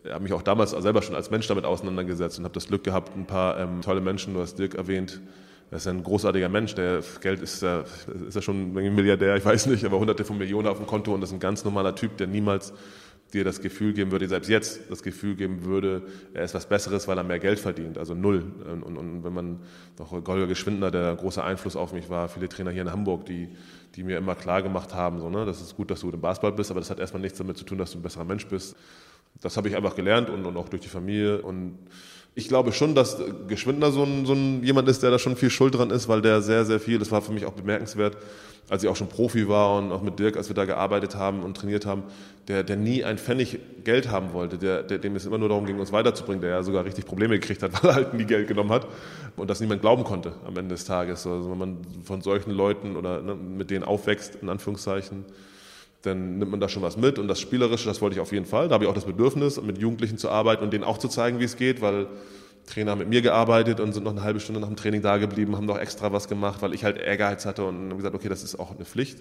habe 0.09 0.23
mich 0.23 0.35
auch 0.35 0.43
damals 0.43 0.71
selber 0.71 1.01
schon 1.01 1.15
als 1.15 1.31
Mensch 1.31 1.47
damit 1.49 1.65
auseinandergesetzt 1.65 2.39
und 2.39 2.45
habe 2.45 2.55
das 2.55 2.69
Glück 2.69 2.85
gehabt, 2.85 3.17
ein 3.17 3.27
paar 3.27 3.59
ähm, 3.59 3.81
tolle 3.81 4.03
Menschen, 4.03 4.35
du 4.35 4.41
hast 4.41 4.59
Dirk 4.59 4.75
erwähnt, 4.75 5.21
er 5.71 5.77
ist 5.77 5.87
ein 5.87 6.03
großartiger 6.03 6.49
Mensch. 6.49 6.75
Der 6.75 7.03
Geld 7.21 7.41
ist, 7.43 7.63
äh, 7.63 7.83
ist 8.27 8.37
er 8.37 8.43
schon 8.43 8.77
ein 8.77 8.95
Milliardär, 8.95 9.37
ich 9.37 9.45
weiß 9.45 9.67
nicht, 9.67 9.85
aber 9.85 9.99
hunderte 9.99 10.25
von 10.25 10.39
Millionen 10.39 10.67
auf 10.67 10.79
dem 10.79 10.87
Konto 10.87 11.15
und 11.15 11.21
das 11.21 11.31
ist 11.31 11.35
ein 11.35 11.41
ganz 11.41 11.65
normaler 11.65 11.95
Typ, 11.95 12.17
der 12.17 12.27
niemals 12.27 12.73
dir 13.33 13.45
das 13.45 13.61
Gefühl 13.61 13.93
geben 13.93 14.11
würde, 14.11 14.29
selbst 14.29 14.49
jetzt 14.49 14.91
das 14.91 15.03
Gefühl 15.03 15.37
geben 15.37 15.65
würde, 15.65 16.03
er 16.35 16.45
ist 16.45 16.55
was 16.55 16.67
Besseres, 16.67 17.07
weil 17.07 17.17
er 17.17 17.25
mehr 17.25 17.39
Geld 17.39 17.61
verdient, 17.61 17.97
also 17.97 18.15
null. 18.15 18.45
Und, 18.71 18.83
und, 18.83 18.97
und 18.97 19.25
wenn 19.25 19.33
man 19.33 19.61
noch 19.99 20.11
Golger 20.25 20.47
Geschwindner, 20.47 20.91
der 20.91 21.15
großer 21.15 21.45
Einfluss 21.45 21.77
auf 21.77 21.93
mich 21.93 22.09
war, 22.11 22.29
viele 22.29 22.49
Trainer 22.49 22.71
hier 22.71 22.83
in 22.83 22.91
Hamburg, 22.91 23.27
die, 23.27 23.49
die 23.95 24.03
mir 24.03 24.19
immer 24.19 24.35
klar 24.35 24.63
gemacht 24.63 24.95
haben, 24.95 25.21
so, 25.21 25.31
ne, 25.31 25.45
das 25.45 25.61
ist 25.61 25.77
gut, 25.77 25.91
dass 25.91 26.01
du 26.01 26.11
im 26.11 26.21
Basketball 26.21 26.53
bist, 26.53 26.71
aber 26.71 26.81
das 26.81 26.91
hat 26.91 26.99
erstmal 26.99 27.23
nichts 27.23 27.39
damit 27.39 27.57
zu 27.57 27.65
tun, 27.65 27.79
dass 27.79 27.93
du 27.93 27.99
ein 27.99 28.03
besserer 28.03 28.25
Mensch 28.25 28.47
bist. 28.47 28.77
Das 29.41 29.57
habe 29.57 29.69
ich 29.69 29.77
einfach 29.77 29.95
gelernt 29.95 30.29
und, 30.29 30.45
und 30.45 30.57
auch 30.57 30.69
durch 30.69 30.83
die 30.83 30.89
Familie 30.89 31.41
und 31.41 31.79
ich 32.41 32.49
glaube 32.49 32.73
schon, 32.73 32.95
dass 32.95 33.19
Geschwindner 33.49 33.93
so 33.93 34.03
ein, 34.03 34.25
so 34.25 34.33
ein 34.33 34.65
jemand 34.65 34.89
ist, 34.89 35.03
der 35.03 35.11
da 35.11 35.19
schon 35.19 35.37
viel 35.37 35.51
Schuld 35.51 35.75
dran 35.75 35.91
ist, 35.91 36.09
weil 36.09 36.23
der 36.23 36.41
sehr, 36.41 36.65
sehr 36.65 36.81
viel, 36.81 36.99
das 36.99 37.11
war 37.13 37.21
für 37.21 37.33
mich 37.33 37.45
auch 37.45 37.53
bemerkenswert, 37.53 38.17
als 38.71 38.83
ich 38.83 38.89
auch 38.89 38.97
schon 38.97 39.09
Profi 39.09 39.47
war 39.47 39.77
und 39.77 39.93
auch 39.93 40.01
mit 40.01 40.19
Dirk, 40.19 40.39
als 40.39 40.49
wir 40.49 40.55
da 40.55 40.65
gearbeitet 40.65 41.17
haben 41.17 41.43
und 41.43 41.57
trainiert 41.57 41.85
haben, 41.85 42.05
der, 42.49 42.63
der 42.63 42.77
nie 42.77 43.05
ein 43.05 43.19
Pfennig 43.19 43.59
Geld 43.85 44.11
haben 44.11 44.33
wollte, 44.33 44.57
der, 44.57 44.83
der, 44.83 44.99
dem 44.99 45.17
es 45.17 45.27
immer 45.27 45.37
nur 45.37 45.51
darum 45.51 45.67
ging, 45.67 45.79
uns 45.79 45.93
weiterzubringen, 45.93 46.41
der 46.41 46.51
ja 46.51 46.63
sogar 46.63 46.87
richtig 46.87 47.05
Probleme 47.05 47.39
gekriegt 47.39 47.63
hat, 47.63 47.73
weil 47.83 47.91
er 47.91 47.95
halt 47.97 48.15
nie 48.15 48.25
Geld 48.25 48.49
genommen 48.49 48.71
hat 48.71 48.87
und 49.37 49.51
das 49.51 49.61
niemand 49.61 49.83
glauben 49.83 50.05
konnte 50.05 50.33
am 50.47 50.57
Ende 50.57 50.75
des 50.75 50.87
Tages. 50.87 51.27
Also 51.27 51.51
wenn 51.51 51.59
man 51.59 51.77
von 52.05 52.23
solchen 52.23 52.53
Leuten 52.53 52.97
oder 52.97 53.21
ne, 53.21 53.35
mit 53.35 53.71
denen 53.71 53.85
aufwächst, 53.85 54.37
in 54.37 54.49
Anführungszeichen, 54.49 55.27
dann 56.03 56.39
nimmt 56.39 56.51
man 56.51 56.61
da 56.61 56.69
schon 56.69 56.83
was 56.83 56.97
mit 56.97 57.19
und 57.19 57.29
das 57.29 57.41
Spielerische, 57.41 57.87
das 57.87 58.01
wollte 58.01 58.15
ich 58.15 58.21
auf 58.21 58.33
jeden 58.33 58.47
Fall. 58.47 58.69
Da 58.69 58.75
habe 58.75 58.85
ich 58.85 58.91
auch 58.91 58.95
das 58.95 59.05
Bedürfnis, 59.05 59.61
mit 59.61 59.79
Jugendlichen 59.79 60.19
zu 60.19 60.31
arbeiten 60.31 60.65
und 60.65 60.73
denen 60.73 60.85
auch 60.85 60.99
zu 60.99 61.09
zeigen, 61.09 61.41
wie 61.41 61.45
es 61.45 61.57
geht, 61.57 61.83
weil 61.83 62.07
Trainer 62.67 62.93
haben 62.93 62.99
mit 62.99 63.09
mir 63.09 63.23
gearbeitet 63.23 63.81
und 63.81 63.93
sind 63.93 64.05
noch 64.05 64.13
eine 64.13 64.23
halbe 64.23 64.41
Stunde 64.41 64.61
nach 64.61 64.69
dem 64.69 64.77
Training 64.77 65.03
da 65.03 65.19
geblieben, 65.19 65.57
haben 65.57 65.67
noch 65.67 65.79
extra 65.79 66.13
was 66.13 66.29
gemacht, 66.29 66.63
weil 66.63 66.73
ich 66.75 66.85
halt 66.85 66.99
Ehrgeiz 66.99 67.45
hatte 67.45 67.65
und 67.65 67.91
haben 67.91 67.97
gesagt, 67.97 68.15
okay, 68.15 68.29
das 68.29 68.43
ist 68.43 68.59
auch 68.59 68.75
eine 68.75 68.85
Pflicht. 68.85 69.19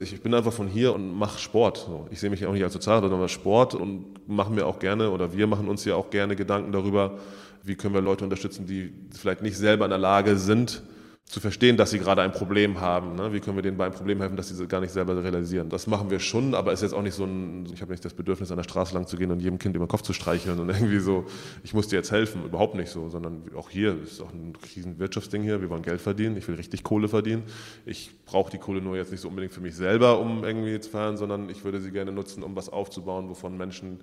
Ich, 0.00 0.20
bin 0.20 0.34
einfach 0.34 0.52
von 0.52 0.66
hier 0.68 0.94
und 0.94 1.16
mache 1.16 1.38
Sport. 1.38 1.88
Ich 2.10 2.20
sehe 2.20 2.28
mich 2.28 2.44
auch 2.44 2.52
nicht 2.52 2.64
als 2.64 2.72
Sozialarbeiter, 2.72 3.08
sondern 3.08 3.22
als 3.22 3.32
Sport 3.32 3.74
und 3.74 4.28
machen 4.28 4.54
mir 4.54 4.66
auch 4.66 4.78
gerne 4.78 5.10
oder 5.10 5.32
wir 5.32 5.46
machen 5.46 5.68
uns 5.68 5.84
ja 5.84 5.94
auch 5.94 6.10
gerne 6.10 6.36
Gedanken 6.36 6.72
darüber, 6.72 7.18
wie 7.62 7.76
können 7.76 7.94
wir 7.94 8.02
Leute 8.02 8.24
unterstützen, 8.24 8.66
die 8.66 8.92
vielleicht 9.16 9.40
nicht 9.40 9.56
selber 9.56 9.86
in 9.86 9.90
der 9.90 9.98
Lage 9.98 10.36
sind, 10.36 10.82
zu 11.26 11.40
verstehen, 11.40 11.76
dass 11.78 11.90
sie 11.90 11.98
gerade 11.98 12.20
ein 12.20 12.32
Problem 12.32 12.80
haben. 12.80 13.14
Ne? 13.14 13.32
Wie 13.32 13.40
können 13.40 13.56
wir 13.56 13.62
denen 13.62 13.78
bei 13.78 13.86
einem 13.86 13.94
Problem 13.94 14.20
helfen, 14.20 14.36
dass 14.36 14.48
sie 14.48 14.66
gar 14.66 14.80
nicht 14.80 14.92
selber 14.92 15.22
realisieren? 15.22 15.70
Das 15.70 15.86
machen 15.86 16.10
wir 16.10 16.20
schon, 16.20 16.54
aber 16.54 16.70
es 16.70 16.80
ist 16.80 16.90
jetzt 16.90 16.98
auch 16.98 17.02
nicht 17.02 17.14
so 17.14 17.24
ein, 17.24 17.66
ich 17.72 17.80
habe 17.80 17.92
nicht 17.92 18.04
das 18.04 18.12
Bedürfnis, 18.12 18.50
an 18.50 18.58
der 18.58 18.64
Straße 18.64 18.94
lang 18.94 19.06
zu 19.06 19.16
gehen 19.16 19.30
und 19.30 19.40
jedem 19.40 19.58
Kind 19.58 19.74
über 19.74 19.86
den 19.86 19.88
Kopf 19.88 20.02
zu 20.02 20.12
streicheln 20.12 20.60
und 20.60 20.68
irgendwie 20.74 20.98
so, 20.98 21.24
ich 21.62 21.72
muss 21.72 21.88
dir 21.88 21.96
jetzt 21.96 22.12
helfen. 22.12 22.44
Überhaupt 22.44 22.74
nicht 22.74 22.90
so, 22.90 23.08
sondern 23.08 23.42
auch 23.56 23.70
hier 23.70 24.00
ist 24.02 24.20
auch 24.20 24.32
ein 24.32 24.52
riesen 24.76 24.98
Wirtschaftsding 24.98 25.42
hier. 25.42 25.62
Wir 25.62 25.70
wollen 25.70 25.82
Geld 25.82 26.02
verdienen. 26.02 26.36
Ich 26.36 26.46
will 26.46 26.56
richtig 26.56 26.82
Kohle 26.82 27.08
verdienen. 27.08 27.44
Ich 27.86 28.10
brauche 28.26 28.50
die 28.50 28.58
Kohle 28.58 28.82
nur 28.82 28.96
jetzt 28.96 29.10
nicht 29.10 29.20
so 29.20 29.28
unbedingt 29.28 29.54
für 29.54 29.62
mich 29.62 29.74
selber, 29.74 30.20
um 30.20 30.44
irgendwie 30.44 30.78
zu 30.78 30.90
feiern, 30.90 31.16
sondern 31.16 31.48
ich 31.48 31.64
würde 31.64 31.80
sie 31.80 31.90
gerne 31.90 32.12
nutzen, 32.12 32.42
um 32.42 32.54
was 32.54 32.68
aufzubauen, 32.68 33.30
wovon 33.30 33.56
Menschen 33.56 34.00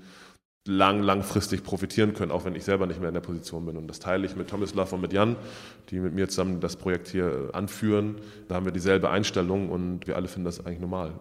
lang, 0.67 1.01
langfristig 1.01 1.63
profitieren 1.63 2.13
können, 2.13 2.31
auch 2.31 2.45
wenn 2.45 2.55
ich 2.55 2.63
selber 2.63 2.85
nicht 2.85 2.99
mehr 2.99 3.09
in 3.09 3.13
der 3.13 3.21
Position 3.21 3.65
bin. 3.65 3.77
Und 3.77 3.87
das 3.87 3.99
teile 3.99 4.25
ich 4.25 4.35
mit 4.35 4.49
Thomas 4.49 4.73
Love 4.75 4.95
und 4.95 5.01
mit 5.01 5.13
Jan, 5.13 5.35
die 5.89 5.99
mit 5.99 6.13
mir 6.13 6.29
zusammen 6.29 6.59
das 6.59 6.75
Projekt 6.75 7.07
hier 7.07 7.49
anführen. 7.53 8.17
Da 8.47 8.55
haben 8.55 8.65
wir 8.65 8.71
dieselbe 8.71 9.09
Einstellung 9.09 9.69
und 9.69 10.07
wir 10.07 10.15
alle 10.15 10.27
finden 10.27 10.45
das 10.45 10.63
eigentlich 10.65 10.79
normal. 10.79 11.13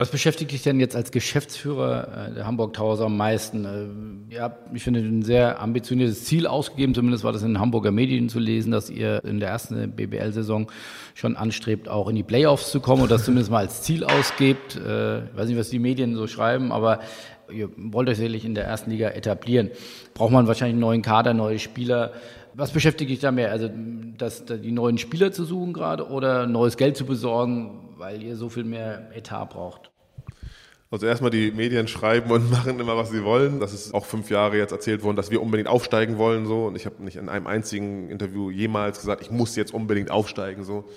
Was 0.00 0.08
beschäftigt 0.08 0.50
dich 0.50 0.62
denn 0.62 0.80
jetzt 0.80 0.96
als 0.96 1.10
Geschäftsführer 1.10 2.30
äh, 2.30 2.34
der 2.34 2.46
Hamburg 2.46 2.72
Towers 2.72 3.02
am 3.02 3.18
meisten? 3.18 3.66
Äh, 4.30 4.34
ihr 4.34 4.40
habt, 4.40 4.74
ich 4.74 4.82
finde, 4.82 5.00
ein 5.00 5.20
sehr 5.20 5.60
ambitioniertes 5.60 6.24
Ziel 6.24 6.46
ausgegeben, 6.46 6.94
zumindest 6.94 7.22
war 7.22 7.34
das 7.34 7.42
in 7.42 7.60
Hamburger 7.60 7.92
Medien 7.92 8.30
zu 8.30 8.38
lesen, 8.38 8.72
dass 8.72 8.88
ihr 8.88 9.22
in 9.24 9.40
der 9.40 9.50
ersten 9.50 9.92
BBL-Saison 9.92 10.72
schon 11.14 11.36
anstrebt, 11.36 11.90
auch 11.90 12.08
in 12.08 12.16
die 12.16 12.22
Playoffs 12.22 12.70
zu 12.70 12.80
kommen 12.80 13.02
und 13.02 13.10
das 13.10 13.26
zumindest 13.26 13.50
mal 13.50 13.58
als 13.58 13.82
Ziel 13.82 14.02
ausgebt. 14.04 14.76
Äh, 14.76 15.24
ich 15.24 15.36
weiß 15.36 15.48
nicht, 15.48 15.58
was 15.58 15.68
die 15.68 15.78
Medien 15.78 16.16
so 16.16 16.26
schreiben, 16.26 16.72
aber 16.72 17.00
ihr 17.52 17.68
wollt 17.76 18.08
euch 18.08 18.16
sicherlich 18.16 18.46
in 18.46 18.54
der 18.54 18.64
ersten 18.64 18.90
Liga 18.90 19.10
etablieren. 19.10 19.68
Braucht 20.14 20.32
man 20.32 20.46
wahrscheinlich 20.46 20.76
einen 20.76 20.80
neuen 20.80 21.02
Kader, 21.02 21.34
neue 21.34 21.58
Spieler. 21.58 22.12
Was 22.54 22.70
beschäftigt 22.70 23.10
dich 23.10 23.20
da 23.20 23.32
mehr? 23.32 23.50
Also 23.50 23.68
das, 24.16 24.46
die 24.46 24.72
neuen 24.72 24.96
Spieler 24.96 25.30
zu 25.30 25.44
suchen 25.44 25.74
gerade 25.74 26.08
oder 26.08 26.46
neues 26.46 26.78
Geld 26.78 26.96
zu 26.96 27.04
besorgen, 27.04 27.90
weil 27.98 28.22
ihr 28.22 28.34
so 28.36 28.48
viel 28.48 28.64
mehr 28.64 29.10
Etat 29.14 29.50
braucht? 29.50 29.89
Also 30.92 31.06
erstmal 31.06 31.30
die 31.30 31.52
Medien 31.52 31.86
schreiben 31.86 32.30
und 32.32 32.50
machen 32.50 32.80
immer, 32.80 32.96
was 32.96 33.10
sie 33.10 33.22
wollen. 33.24 33.60
Das 33.60 33.72
ist 33.72 33.94
auch 33.94 34.04
fünf 34.04 34.28
Jahre 34.28 34.58
jetzt 34.58 34.72
erzählt 34.72 35.02
worden, 35.02 35.16
dass 35.16 35.30
wir 35.30 35.40
unbedingt 35.40 35.68
aufsteigen 35.68 36.18
wollen. 36.18 36.46
So. 36.46 36.66
Und 36.66 36.76
ich 36.76 36.84
habe 36.86 37.02
nicht 37.02 37.16
in 37.16 37.28
einem 37.28 37.46
einzigen 37.46 38.10
Interview 38.10 38.50
jemals 38.50 38.98
gesagt, 38.98 39.22
ich 39.22 39.30
muss 39.30 39.54
jetzt 39.54 39.72
unbedingt 39.72 40.10
aufsteigen. 40.10 40.64
So. 40.64 40.88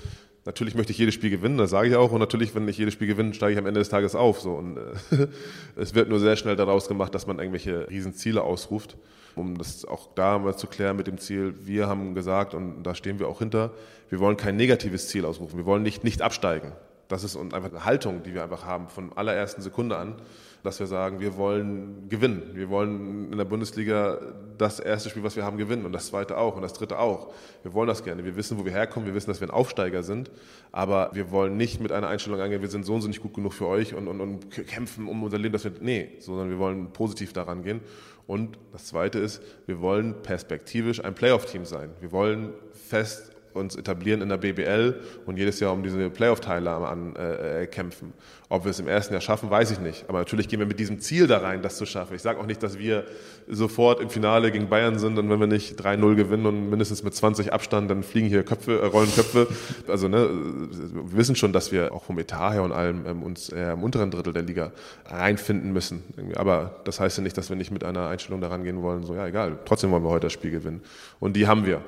Natürlich 0.45 0.75
möchte 0.75 0.91
ich 0.91 0.97
jedes 0.97 1.13
Spiel 1.13 1.29
gewinnen, 1.29 1.57
das 1.57 1.69
sage 1.69 1.87
ich 1.87 1.95
auch. 1.95 2.11
Und 2.11 2.19
natürlich, 2.19 2.53
wenn 2.55 2.67
ich 2.67 2.77
jedes 2.77 2.95
Spiel 2.95 3.07
gewinne, 3.07 3.33
steige 3.33 3.53
ich 3.53 3.59
am 3.59 3.67
Ende 3.67 3.79
des 3.79 3.89
Tages 3.89 4.15
auf. 4.15 4.41
So. 4.41 4.53
Und 4.53 4.77
äh, 4.77 5.27
es 5.75 5.93
wird 5.93 6.09
nur 6.09 6.19
sehr 6.19 6.35
schnell 6.37 6.55
daraus 6.55 6.87
gemacht, 6.87 7.13
dass 7.13 7.27
man 7.27 7.37
irgendwelche 7.37 7.87
Riesenziele 7.89 8.41
ausruft. 8.41 8.97
Um 9.35 9.57
das 9.57 9.85
auch 9.85 10.09
da 10.15 10.37
mal 10.37 10.55
zu 10.55 10.67
klären 10.67 10.95
mit 10.95 11.07
dem 11.07 11.17
Ziel, 11.17 11.55
wir 11.63 11.87
haben 11.87 12.13
gesagt, 12.13 12.53
und 12.53 12.83
da 12.83 12.93
stehen 12.93 13.19
wir 13.19 13.27
auch 13.27 13.39
hinter, 13.39 13.71
wir 14.09 14.19
wollen 14.19 14.37
kein 14.37 14.55
negatives 14.55 15.07
Ziel 15.07 15.25
ausrufen. 15.25 15.57
Wir 15.57 15.65
wollen 15.65 15.81
nicht 15.81 16.03
nicht 16.03 16.21
absteigen. 16.21 16.71
Das 17.07 17.23
ist 17.23 17.35
einfach 17.35 17.69
eine 17.69 17.85
Haltung, 17.85 18.23
die 18.23 18.33
wir 18.33 18.43
einfach 18.43 18.65
haben 18.65 18.87
von 18.87 19.11
allerersten 19.13 19.61
Sekunde 19.61 19.97
an, 19.97 20.15
dass 20.63 20.79
wir 20.79 20.87
sagen, 20.87 21.19
wir 21.19 21.35
wollen 21.35 22.07
gewinnen. 22.07 22.51
Wir 22.53 22.69
wollen 22.69 23.31
in 23.31 23.37
der 23.37 23.45
Bundesliga 23.45 24.19
das 24.57 24.79
erste 24.79 25.09
Spiel, 25.09 25.23
was 25.23 25.35
wir 25.35 25.43
haben, 25.43 25.57
gewinnen 25.57 25.85
und 25.85 25.91
das 25.91 26.07
zweite 26.07 26.37
auch 26.37 26.55
und 26.55 26.61
das 26.61 26.71
dritte 26.71 26.97
auch. 26.97 27.33
Wir 27.63 27.73
wollen 27.73 27.89
das 27.89 28.03
gerne. 28.03 28.23
Wir 28.23 28.37
wissen, 28.37 28.57
wo 28.57 28.63
wir 28.63 28.71
herkommen. 28.71 29.05
Wir 29.05 29.13
wissen, 29.13 29.29
dass 29.29 29.41
wir 29.41 29.49
ein 29.49 29.53
Aufsteiger 29.53 30.03
sind. 30.03 30.31
Aber 30.71 31.09
wir 31.13 31.31
wollen 31.31 31.57
nicht 31.57 31.81
mit 31.81 31.91
einer 31.91 32.07
Einstellung 32.07 32.39
angehen, 32.39 32.61
wir 32.61 32.69
sind 32.69 32.85
so 32.85 32.93
und 32.93 33.01
so 33.01 33.09
nicht 33.09 33.21
gut 33.21 33.33
genug 33.33 33.53
für 33.53 33.67
euch 33.67 33.93
und, 33.93 34.07
und, 34.07 34.21
und 34.21 34.49
kämpfen 34.49 35.07
um 35.09 35.21
unser 35.23 35.37
Leben. 35.37 35.51
Dass 35.51 35.65
wir, 35.65 35.73
nee, 35.81 36.11
sondern 36.19 36.49
wir 36.49 36.59
wollen 36.59 36.93
positiv 36.93 37.33
daran 37.33 37.63
gehen. 37.63 37.81
Und 38.25 38.57
das 38.71 38.85
zweite 38.85 39.19
ist, 39.19 39.41
wir 39.65 39.81
wollen 39.81 40.21
perspektivisch 40.23 41.03
ein 41.03 41.13
Playoff-Team 41.13 41.65
sein. 41.65 41.89
Wir 41.99 42.13
wollen 42.13 42.53
fest 42.71 43.32
uns 43.53 43.75
etablieren 43.75 44.21
in 44.21 44.29
der 44.29 44.37
BBL 44.37 44.99
und 45.25 45.37
jedes 45.37 45.59
Jahr 45.59 45.73
um 45.73 45.83
diese 45.83 46.09
Playoff-Teilnahme 46.09 46.87
an 46.87 47.15
äh, 47.15 47.63
äh, 47.63 47.67
kämpfen. 47.67 48.13
Ob 48.53 48.65
wir 48.65 48.69
es 48.69 48.79
im 48.79 48.87
ersten 48.87 49.15
Jahr 49.15 49.21
schaffen, 49.21 49.49
weiß 49.49 49.71
ich 49.71 49.79
nicht. 49.79 50.05
Aber 50.07 50.19
natürlich 50.19 50.47
gehen 50.47 50.59
wir 50.59 50.67
mit 50.67 50.79
diesem 50.79 50.99
Ziel 50.99 51.25
da 51.25 51.39
rein, 51.39 51.63
das 51.63 51.75
zu 51.75 51.87
schaffen. 51.87 52.13
Ich 52.13 52.21
sage 52.21 52.39
auch 52.39 52.45
nicht, 52.45 52.61
dass 52.61 52.77
wir 52.77 53.03
sofort 53.47 53.99
im 53.99 54.11
Finale 54.11 54.51
gegen 54.51 54.69
Bayern 54.69 54.99
sind 54.99 55.17
und 55.17 55.27
wenn 55.27 55.39
wir 55.39 55.47
nicht 55.47 55.81
3-0 55.81 56.13
gewinnen 56.13 56.45
und 56.45 56.69
mindestens 56.69 57.01
mit 57.01 57.15
20 57.15 57.51
Abstand, 57.51 57.89
dann 57.89 58.03
fliegen 58.03 58.27
hier 58.27 58.43
Köpfe, 58.43 58.79
äh, 58.79 58.85
rollen 58.85 59.11
Köpfe. 59.11 59.47
Also 59.87 60.07
ne, 60.07 60.29
wir 60.29 61.17
wissen 61.17 61.35
schon, 61.35 61.51
dass 61.51 61.71
wir 61.71 61.95
auch 61.95 62.03
vom 62.03 62.19
Etat 62.19 62.53
her 62.53 62.61
und 62.61 62.73
allem 62.73 63.07
ähm, 63.07 63.23
uns 63.23 63.49
eher 63.49 63.73
im 63.73 63.81
unteren 63.81 64.11
Drittel 64.11 64.33
der 64.33 64.43
Liga 64.43 64.71
reinfinden 65.07 65.73
müssen. 65.73 66.03
Aber 66.35 66.75
das 66.83 66.99
heißt 66.99 67.17
ja 67.17 67.23
nicht, 67.23 67.35
dass 67.35 67.49
wir 67.49 67.55
nicht 67.55 67.71
mit 67.71 67.83
einer 67.83 68.07
Einstellung 68.07 68.39
daran 68.39 68.63
gehen 68.63 68.83
wollen, 68.83 69.03
so 69.03 69.15
ja 69.15 69.25
egal, 69.25 69.57
trotzdem 69.65 69.89
wollen 69.89 70.03
wir 70.03 70.11
heute 70.11 70.27
das 70.27 70.33
Spiel 70.33 70.51
gewinnen. 70.51 70.83
Und 71.19 71.35
die 71.35 71.47
haben 71.47 71.65
wir, 71.65 71.81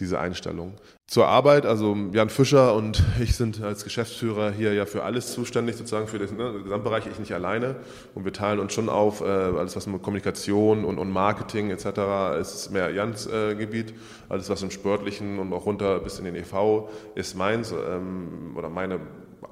diese 0.00 0.18
Einstellung 0.18 0.74
zur 1.10 1.26
Arbeit. 1.26 1.66
Also 1.66 1.96
Jan 2.12 2.30
Fischer 2.30 2.74
und 2.74 3.02
ich 3.20 3.34
sind 3.34 3.60
als 3.62 3.82
Geschäftsführer 3.82 4.52
hier 4.52 4.72
ja 4.72 4.86
für 4.86 5.02
alles 5.02 5.32
zuständig, 5.32 5.76
sozusagen 5.76 6.06
für 6.10 6.18
den 6.18 6.36
ne, 6.36 6.62
Gesamtbereich, 6.62 7.06
ich 7.06 7.18
nicht 7.18 7.32
alleine. 7.32 7.76
Und 8.14 8.24
wir 8.24 8.32
teilen 8.32 8.58
uns 8.58 8.72
schon 8.72 8.88
auf, 8.88 9.20
äh, 9.20 9.24
alles 9.24 9.76
was 9.76 9.86
mit 9.86 10.02
Kommunikation 10.02 10.84
und, 10.84 10.98
und 10.98 11.10
Marketing 11.10 11.70
etc. 11.70 12.38
ist 12.40 12.70
mehr 12.70 12.90
Jans 12.90 13.26
äh, 13.26 13.54
Gebiet. 13.54 13.94
Alles 14.28 14.50
was 14.50 14.62
im 14.62 14.70
Sportlichen 14.70 15.38
und 15.38 15.52
auch 15.52 15.66
runter 15.66 16.00
bis 16.00 16.18
in 16.18 16.24
den 16.24 16.34
EV 16.34 16.88
ist 17.14 17.36
meins 17.36 17.72
ähm, 17.72 18.54
oder 18.56 18.68
meine 18.68 19.00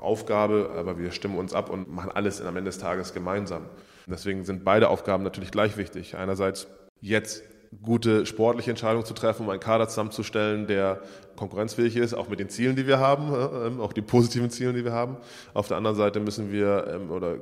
Aufgabe, 0.00 0.70
aber 0.76 0.98
wir 0.98 1.10
stimmen 1.10 1.38
uns 1.38 1.54
ab 1.54 1.70
und 1.70 1.92
machen 1.92 2.10
alles 2.12 2.40
am 2.40 2.56
Ende 2.56 2.68
des 2.68 2.78
Tages 2.78 3.14
gemeinsam. 3.14 3.62
Deswegen 4.06 4.44
sind 4.44 4.64
beide 4.64 4.88
Aufgaben 4.88 5.22
natürlich 5.22 5.50
gleich 5.50 5.76
wichtig. 5.76 6.16
Einerseits 6.16 6.66
jetzt 7.00 7.42
gute 7.82 8.26
sportliche 8.26 8.70
Entscheidungen 8.70 9.04
zu 9.04 9.14
treffen, 9.14 9.44
um 9.44 9.50
einen 9.50 9.60
Kader 9.60 9.88
zusammenzustellen, 9.88 10.66
der 10.66 11.02
konkurrenzfähig 11.36 11.96
ist, 11.96 12.14
auch 12.14 12.28
mit 12.28 12.40
den 12.40 12.48
Zielen, 12.48 12.76
die 12.76 12.86
wir 12.86 12.98
haben, 12.98 13.32
äh, 13.32 13.66
ähm, 13.66 13.80
auch 13.80 13.92
die 13.92 14.02
positiven 14.02 14.50
Ziele, 14.50 14.72
die 14.72 14.84
wir 14.84 14.92
haben. 14.92 15.18
Auf 15.54 15.68
der 15.68 15.76
anderen 15.76 15.96
Seite 15.96 16.20
müssen 16.20 16.50
wir 16.50 16.86
ähm, 16.92 17.10
oder 17.10 17.38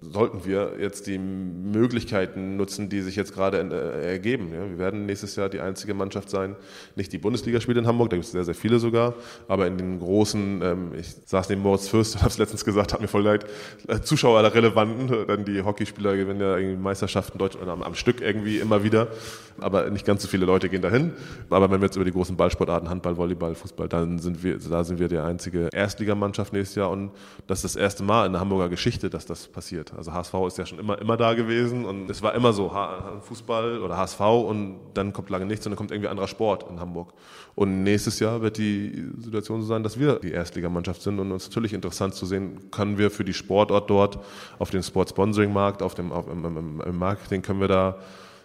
sollten 0.00 0.46
wir 0.46 0.76
jetzt 0.78 1.06
die 1.06 1.18
Möglichkeiten 1.18 2.56
nutzen, 2.56 2.88
die 2.88 3.02
sich 3.02 3.16
jetzt 3.16 3.34
gerade 3.34 3.58
äh, 3.58 4.12
ergeben. 4.12 4.50
Ja, 4.52 4.68
wir 4.68 4.78
werden 4.78 5.04
nächstes 5.04 5.36
Jahr 5.36 5.48
die 5.50 5.60
einzige 5.60 5.92
Mannschaft 5.92 6.30
sein, 6.30 6.56
nicht 6.96 7.12
die 7.12 7.18
Bundesligaspiele 7.18 7.80
in 7.80 7.86
Hamburg, 7.86 8.10
da 8.10 8.16
gibt 8.16 8.24
es 8.24 8.32
sehr, 8.32 8.44
sehr 8.44 8.54
viele 8.54 8.78
sogar, 8.78 9.14
aber 9.46 9.66
in 9.66 9.76
den 9.76 9.98
großen, 9.98 10.62
ähm, 10.62 10.92
ich 10.98 11.14
saß 11.26 11.50
neben 11.50 11.60
Moritz 11.60 11.88
Fürst 11.88 12.14
und 12.14 12.20
habe 12.22 12.30
es 12.30 12.38
letztens 12.38 12.64
gesagt, 12.64 12.94
hat 12.94 13.00
mir 13.00 13.08
voll 13.08 13.22
leid, 13.22 13.44
äh, 13.88 14.00
Zuschauer 14.00 14.40
der 14.42 14.54
relevanten, 14.54 15.26
dann 15.26 15.44
die 15.44 15.62
Hockeyspieler 15.62 16.16
gewinnen 16.16 16.40
ja 16.40 16.56
irgendwie 16.56 16.80
Meisterschaften 16.80 17.36
Deutschland 17.36 17.68
am, 17.68 17.82
am 17.82 17.94
Stück 17.94 18.22
irgendwie 18.22 18.58
immer 18.58 18.82
wieder, 18.82 19.08
aber 19.58 19.90
nicht 19.90 20.06
ganz 20.06 20.22
so 20.22 20.28
viele 20.28 20.46
Leute 20.46 20.70
gehen 20.70 20.82
dahin. 20.82 21.12
Aber 21.50 21.70
wenn 21.70 21.80
wir 21.80 21.86
jetzt 21.86 21.96
über 21.96 22.04
die 22.06 22.12
großen 22.12 22.36
Ballsportarten, 22.36 22.88
Handball, 22.88 23.18
Volleyball, 23.18 23.54
Fußball, 23.54 23.88
dann 23.88 24.18
sind 24.18 24.42
wir, 24.42 24.58
da 24.58 24.82
sind 24.82 24.98
wir 24.98 25.08
die 25.08 25.18
einzige 25.18 25.68
Erstligamannschaft 25.72 26.54
nächstes 26.54 26.76
Jahr 26.76 26.90
und 26.90 27.10
das 27.46 27.64
ist 27.64 27.74
das 27.74 27.82
erste 27.82 28.02
Mal 28.02 28.26
in 28.26 28.32
der 28.32 28.40
Hamburger 28.40 28.70
Geschichte, 28.70 29.10
dass 29.10 29.26
das 29.26 29.46
passiert. 29.46 29.89
Also 29.96 30.12
HSV 30.12 30.34
ist 30.46 30.58
ja 30.58 30.66
schon 30.66 30.78
immer, 30.78 30.98
immer 31.00 31.16
da 31.16 31.34
gewesen 31.34 31.84
und 31.84 32.10
es 32.10 32.22
war 32.22 32.34
immer 32.34 32.52
so, 32.52 32.72
Fußball 33.22 33.80
oder 33.80 33.96
HSV 33.96 34.20
und 34.20 34.78
dann 34.94 35.12
kommt 35.12 35.30
lange 35.30 35.46
nichts 35.46 35.66
und 35.66 35.70
dann 35.70 35.76
kommt 35.76 35.90
irgendwie 35.90 36.08
anderer 36.08 36.28
Sport 36.28 36.66
in 36.70 36.80
Hamburg. 36.80 37.12
Und 37.54 37.82
nächstes 37.82 38.20
Jahr 38.20 38.42
wird 38.42 38.58
die 38.58 39.06
Situation 39.18 39.60
so 39.62 39.66
sein, 39.66 39.82
dass 39.82 39.98
wir 39.98 40.20
die 40.20 40.32
Erstligamannschaft 40.32 41.02
sind 41.02 41.18
und 41.18 41.32
uns 41.32 41.48
natürlich 41.48 41.72
interessant 41.72 42.14
zu 42.14 42.26
sehen, 42.26 42.70
können 42.70 42.98
wir 42.98 43.10
für 43.10 43.24
die 43.24 43.34
Sportort 43.34 43.90
dort 43.90 44.18
auf 44.58 44.70
dem 44.70 44.82
Sport-Sponsoring-Markt, 44.82 45.82
auf 45.82 45.94
dem, 45.94 46.12
auf, 46.12 46.28
im, 46.28 46.44
im, 46.44 46.80
im 46.80 46.98
Marketing 46.98 47.42
können 47.42 47.60
wir 47.60 47.68
da 47.68 47.96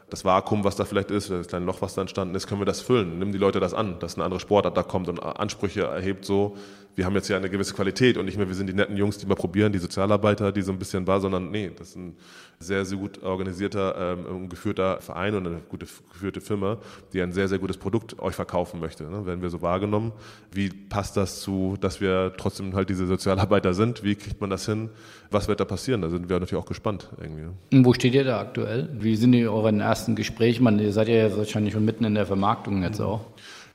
das 0.09 0.23
Vakuum, 0.23 0.63
was 0.63 0.75
da 0.75 0.85
vielleicht 0.85 1.09
ist, 1.09 1.29
das 1.31 1.47
kleine 1.47 1.65
Loch, 1.65 1.81
was 1.81 1.95
da 1.95 2.01
entstanden 2.01 2.35
ist, 2.35 2.47
können 2.47 2.61
wir 2.61 2.65
das 2.65 2.79
füllen. 2.79 3.17
Nimm 3.17 3.31
die 3.31 3.37
Leute 3.37 3.59
das 3.59 3.73
an, 3.73 3.97
dass 3.99 4.15
eine 4.15 4.23
andere 4.23 4.39
Sportart 4.39 4.77
da 4.77 4.83
kommt 4.83 5.09
und 5.09 5.19
Ansprüche 5.19 5.83
erhebt 5.83 6.25
so, 6.25 6.55
wir 6.95 7.05
haben 7.05 7.15
jetzt 7.15 7.27
ja 7.27 7.37
eine 7.37 7.49
gewisse 7.49 7.73
Qualität 7.73 8.17
und 8.17 8.25
nicht 8.25 8.37
mehr, 8.37 8.47
wir 8.47 8.55
sind 8.55 8.67
die 8.67 8.73
netten 8.73 8.95
Jungs, 8.95 9.17
die 9.17 9.25
mal 9.25 9.35
probieren, 9.35 9.71
die 9.73 9.79
Sozialarbeiter, 9.79 10.51
die 10.51 10.61
so 10.61 10.71
ein 10.71 10.79
bisschen 10.79 11.05
war, 11.05 11.19
sondern 11.19 11.51
nee, 11.51 11.71
das 11.77 11.89
ist 11.89 11.95
ein 11.97 12.15
sehr, 12.59 12.85
sehr 12.85 12.97
gut 12.97 13.21
organisierter 13.21 14.17
ähm, 14.17 14.47
geführter 14.47 15.01
Verein 15.01 15.35
und 15.35 15.45
eine 15.45 15.61
gute 15.67 15.85
geführte 16.11 16.39
Firma, 16.39 16.77
die 17.11 17.21
ein 17.21 17.33
sehr, 17.33 17.49
sehr 17.49 17.59
gutes 17.59 17.77
Produkt 17.77 18.17
euch 18.19 18.35
verkaufen 18.35 18.79
möchte. 18.79 19.03
Ne? 19.03 19.25
Werden 19.25 19.41
wir 19.41 19.49
so 19.49 19.61
wahrgenommen? 19.61 20.13
Wie 20.51 20.69
passt 20.69 21.17
das 21.17 21.41
zu, 21.41 21.75
dass 21.79 21.99
wir 21.99 22.33
trotzdem 22.37 22.73
halt 22.75 22.89
diese 22.89 23.07
Sozialarbeiter 23.07 23.73
sind? 23.73 24.03
Wie 24.03 24.15
kriegt 24.15 24.39
man 24.39 24.49
das 24.49 24.65
hin? 24.65 24.89
Was 25.31 25.49
wird 25.49 25.59
da 25.59 25.65
passieren? 25.65 26.01
Da 26.01 26.09
sind 26.09 26.29
wir 26.29 26.39
natürlich 26.39 26.63
auch 26.63 26.67
gespannt 26.67 27.09
irgendwie. 27.19 27.45
Und 27.73 27.85
wo 27.85 27.93
steht 27.93 28.15
ihr 28.15 28.23
da 28.23 28.39
aktuell? 28.39 28.89
Wie 28.93 29.17
sind 29.17 29.33
die 29.33 29.45
euren 29.47 29.81
ersten 29.81 30.15
Gespräche? 30.15 30.63
Man, 30.63 30.79
ihr 30.79 30.93
seid 30.93 31.09
ja 31.09 31.35
wahrscheinlich 31.35 31.73
schon 31.73 31.83
mitten 31.83 32.05
in 32.05 32.15
der 32.15 32.25
Vermarktung 32.25 32.83
jetzt 32.83 33.01
auch. 33.01 33.25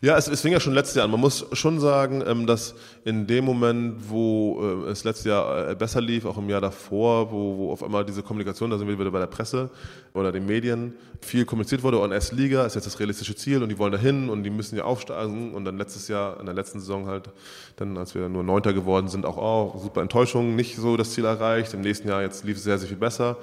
Ja, 0.02 0.16
es, 0.16 0.28
es 0.28 0.40
fing 0.40 0.52
ja 0.52 0.60
schon 0.60 0.72
letztes 0.72 0.94
Jahr 0.94 1.04
an. 1.04 1.10
Man 1.10 1.20
muss 1.20 1.44
schon 1.52 1.78
sagen, 1.78 2.24
ähm, 2.26 2.46
dass 2.46 2.74
in 3.04 3.26
dem 3.26 3.44
Moment, 3.44 4.08
wo 4.08 4.86
äh, 4.86 4.90
es 4.92 5.04
letztes 5.04 5.26
Jahr 5.26 5.68
äh, 5.68 5.74
besser 5.74 6.00
lief, 6.00 6.24
auch 6.24 6.38
im 6.38 6.48
Jahr 6.48 6.62
davor, 6.62 7.30
wo, 7.30 7.58
wo 7.58 7.72
auf 7.72 7.82
einmal 7.82 8.06
diese 8.06 8.22
Kommunikation, 8.22 8.70
da 8.70 8.78
sind 8.78 8.88
wir 8.88 8.98
wieder 8.98 9.10
bei 9.10 9.18
der 9.18 9.26
Presse 9.26 9.68
oder 10.14 10.32
den 10.32 10.46
Medien, 10.46 10.94
viel 11.20 11.44
kommuniziert 11.44 11.82
wurde, 11.82 11.98
und 11.98 12.12
S-Liga 12.12 12.64
ist 12.64 12.76
jetzt 12.76 12.86
das 12.86 12.98
realistische 12.98 13.36
Ziel 13.36 13.62
und 13.62 13.68
die 13.68 13.78
wollen 13.78 13.92
dahin 13.92 14.30
und 14.30 14.42
die 14.42 14.48
müssen 14.48 14.74
ja 14.74 14.84
aufsteigen 14.84 15.52
und 15.52 15.66
dann 15.66 15.76
letztes 15.76 16.08
Jahr, 16.08 16.40
in 16.40 16.46
der 16.46 16.54
letzten 16.54 16.80
Saison 16.80 17.06
halt, 17.06 17.28
dann 17.76 17.98
als 17.98 18.14
wir 18.14 18.26
nur 18.30 18.42
Neunter 18.42 18.72
geworden 18.72 19.08
sind, 19.08 19.26
auch 19.26 19.36
oh, 19.36 19.78
super 19.78 20.00
Enttäuschung, 20.00 20.56
nicht 20.56 20.76
so 20.76 20.96
das 20.96 21.10
Ziel 21.10 21.26
erreicht. 21.26 21.74
Im 21.74 21.82
nächsten 21.82 22.08
Jahr 22.08 22.22
jetzt 22.22 22.42
lief 22.44 22.56
es 22.56 22.64
sehr, 22.64 22.78
sehr 22.78 22.88
viel 22.88 22.96
besser. 22.96 23.36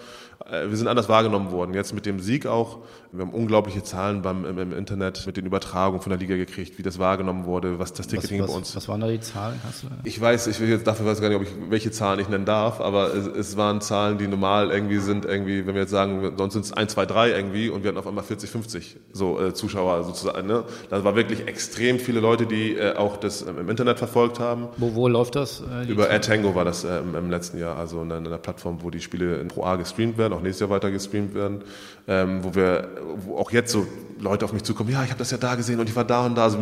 Äh, 0.46 0.70
wir 0.70 0.78
sind 0.78 0.88
anders 0.88 1.10
wahrgenommen 1.10 1.52
worden. 1.52 1.74
Jetzt 1.74 1.94
mit 1.94 2.06
dem 2.06 2.20
Sieg 2.20 2.46
auch. 2.46 2.80
Wir 3.12 3.22
haben 3.22 3.34
unglaubliche 3.34 3.84
Zahlen 3.84 4.22
beim, 4.22 4.46
im, 4.46 4.58
im 4.60 4.74
Internet 4.74 5.26
mit 5.26 5.38
den 5.38 5.46
Übertragungen 5.46 6.02
von 6.02 6.10
der 6.10 6.20
Liga 6.20 6.36
gekriegt, 6.36 6.78
wie 6.78 6.84
das 6.84 7.00
wahrgenommen 7.00 7.46
wurde, 7.46 7.80
was 7.80 7.94
das 7.94 8.08
Ticketing 8.08 8.42
was, 8.42 8.48
was, 8.48 8.52
bei 8.52 8.58
uns. 8.58 8.76
Was 8.76 8.88
waren 8.90 9.02
da 9.02 9.08
die 9.08 9.20
Zahlen? 9.20 9.60
Ich 10.04 10.20
weiß, 10.20 10.48
ich 10.48 10.60
will 10.60 10.70
jetzt 10.70 10.86
dafür 10.86 11.06
weiß 11.06 11.22
gar 11.22 11.30
nicht, 11.30 11.38
ob 11.38 11.44
ich 11.44 11.50
welche 11.70 11.92
Zahlen 11.92 12.20
ich 12.20 12.30
nennen 12.30 12.46
darf, 12.46 12.82
aber 12.82 13.14
es, 13.14 13.28
es 13.28 13.58
waren 13.58 13.82
Zahlen, 13.82 14.18
die 14.18 14.28
normal 14.28 14.72
irgendwie 14.72 14.98
sind, 14.98 15.26
irgendwie, 15.26 15.66
wenn 15.66 15.74
wir 15.74 15.82
jetzt 15.82 15.92
sagen, 15.92 16.34
sonst 16.38 16.54
sind 16.54 16.66
es 16.66 16.74
1, 16.74 16.94
2, 16.94 17.06
3 17.06 17.32
irgendwie 17.32 17.70
und 17.70 17.84
wir 17.84 17.90
hatten 17.90 17.98
auf 17.98 18.08
einmal 18.08 18.24
40, 18.24 18.50
50 18.50 18.98
so 19.14 19.40
äh, 19.40 19.54
Zuschauer 19.54 20.04
sozusagen. 20.04 20.48
Ne? 20.48 20.64
Das 20.90 21.04
war 21.04 21.16
wirklich 21.16 21.48
extrem 21.48 22.00
viele 22.00 22.20
Leute, 22.20 22.46
die 22.46 22.76
äh, 22.76 22.96
auch 22.96 23.18
das 23.18 23.42
ähm, 23.42 23.60
im 23.60 23.70
Internet 23.70 24.00
verfolgt 24.00 24.40
haben. 24.40 24.68
Wo, 24.78 24.96
wo 24.96 25.08
läuft 25.08 25.36
das? 25.36 25.62
Äh, 25.62 25.90
Über 25.90 26.10
AirTango 26.10 26.56
war 26.56 26.66
das 26.66 26.84
äh, 26.84 27.00
im, 27.00 27.16
im, 27.16 27.30
letzten 27.30 27.58
Jahr, 27.58 27.78
also 27.78 28.02
in 28.02 28.12
einer 28.12 28.38
Plattform, 28.38 28.80
wo 28.82 28.90
die 28.90 29.00
Spiele 29.00 29.38
in 29.38 29.48
Pro 29.48 29.64
A 29.64 29.76
gestreamt 29.78 30.18
werden, 30.18 30.27
auch 30.34 30.42
nächstes 30.42 30.62
Jahr 30.62 30.70
weiter 30.70 30.92
gestreamt 30.92 31.34
werden, 31.34 31.64
ähm, 32.08 32.44
wo 32.44 32.56
wir, 32.56 32.90
wo 33.26 33.38
auch 33.38 33.52
jetzt 33.52 33.72
so 33.72 33.86
Leute 34.20 34.46
auf 34.46 34.54
mich 34.54 34.64
zukommen, 34.64 34.90
ja, 34.90 35.04
ich 35.04 35.10
habe 35.10 35.20
das 35.20 35.32
ja 35.32 35.38
da 35.38 35.56
gesehen 35.56 35.80
und 35.80 35.90
ich 35.90 35.96
war 35.96 36.06
da 36.06 36.26
und 36.26 36.36
da. 36.36 36.44
Also 36.44 36.60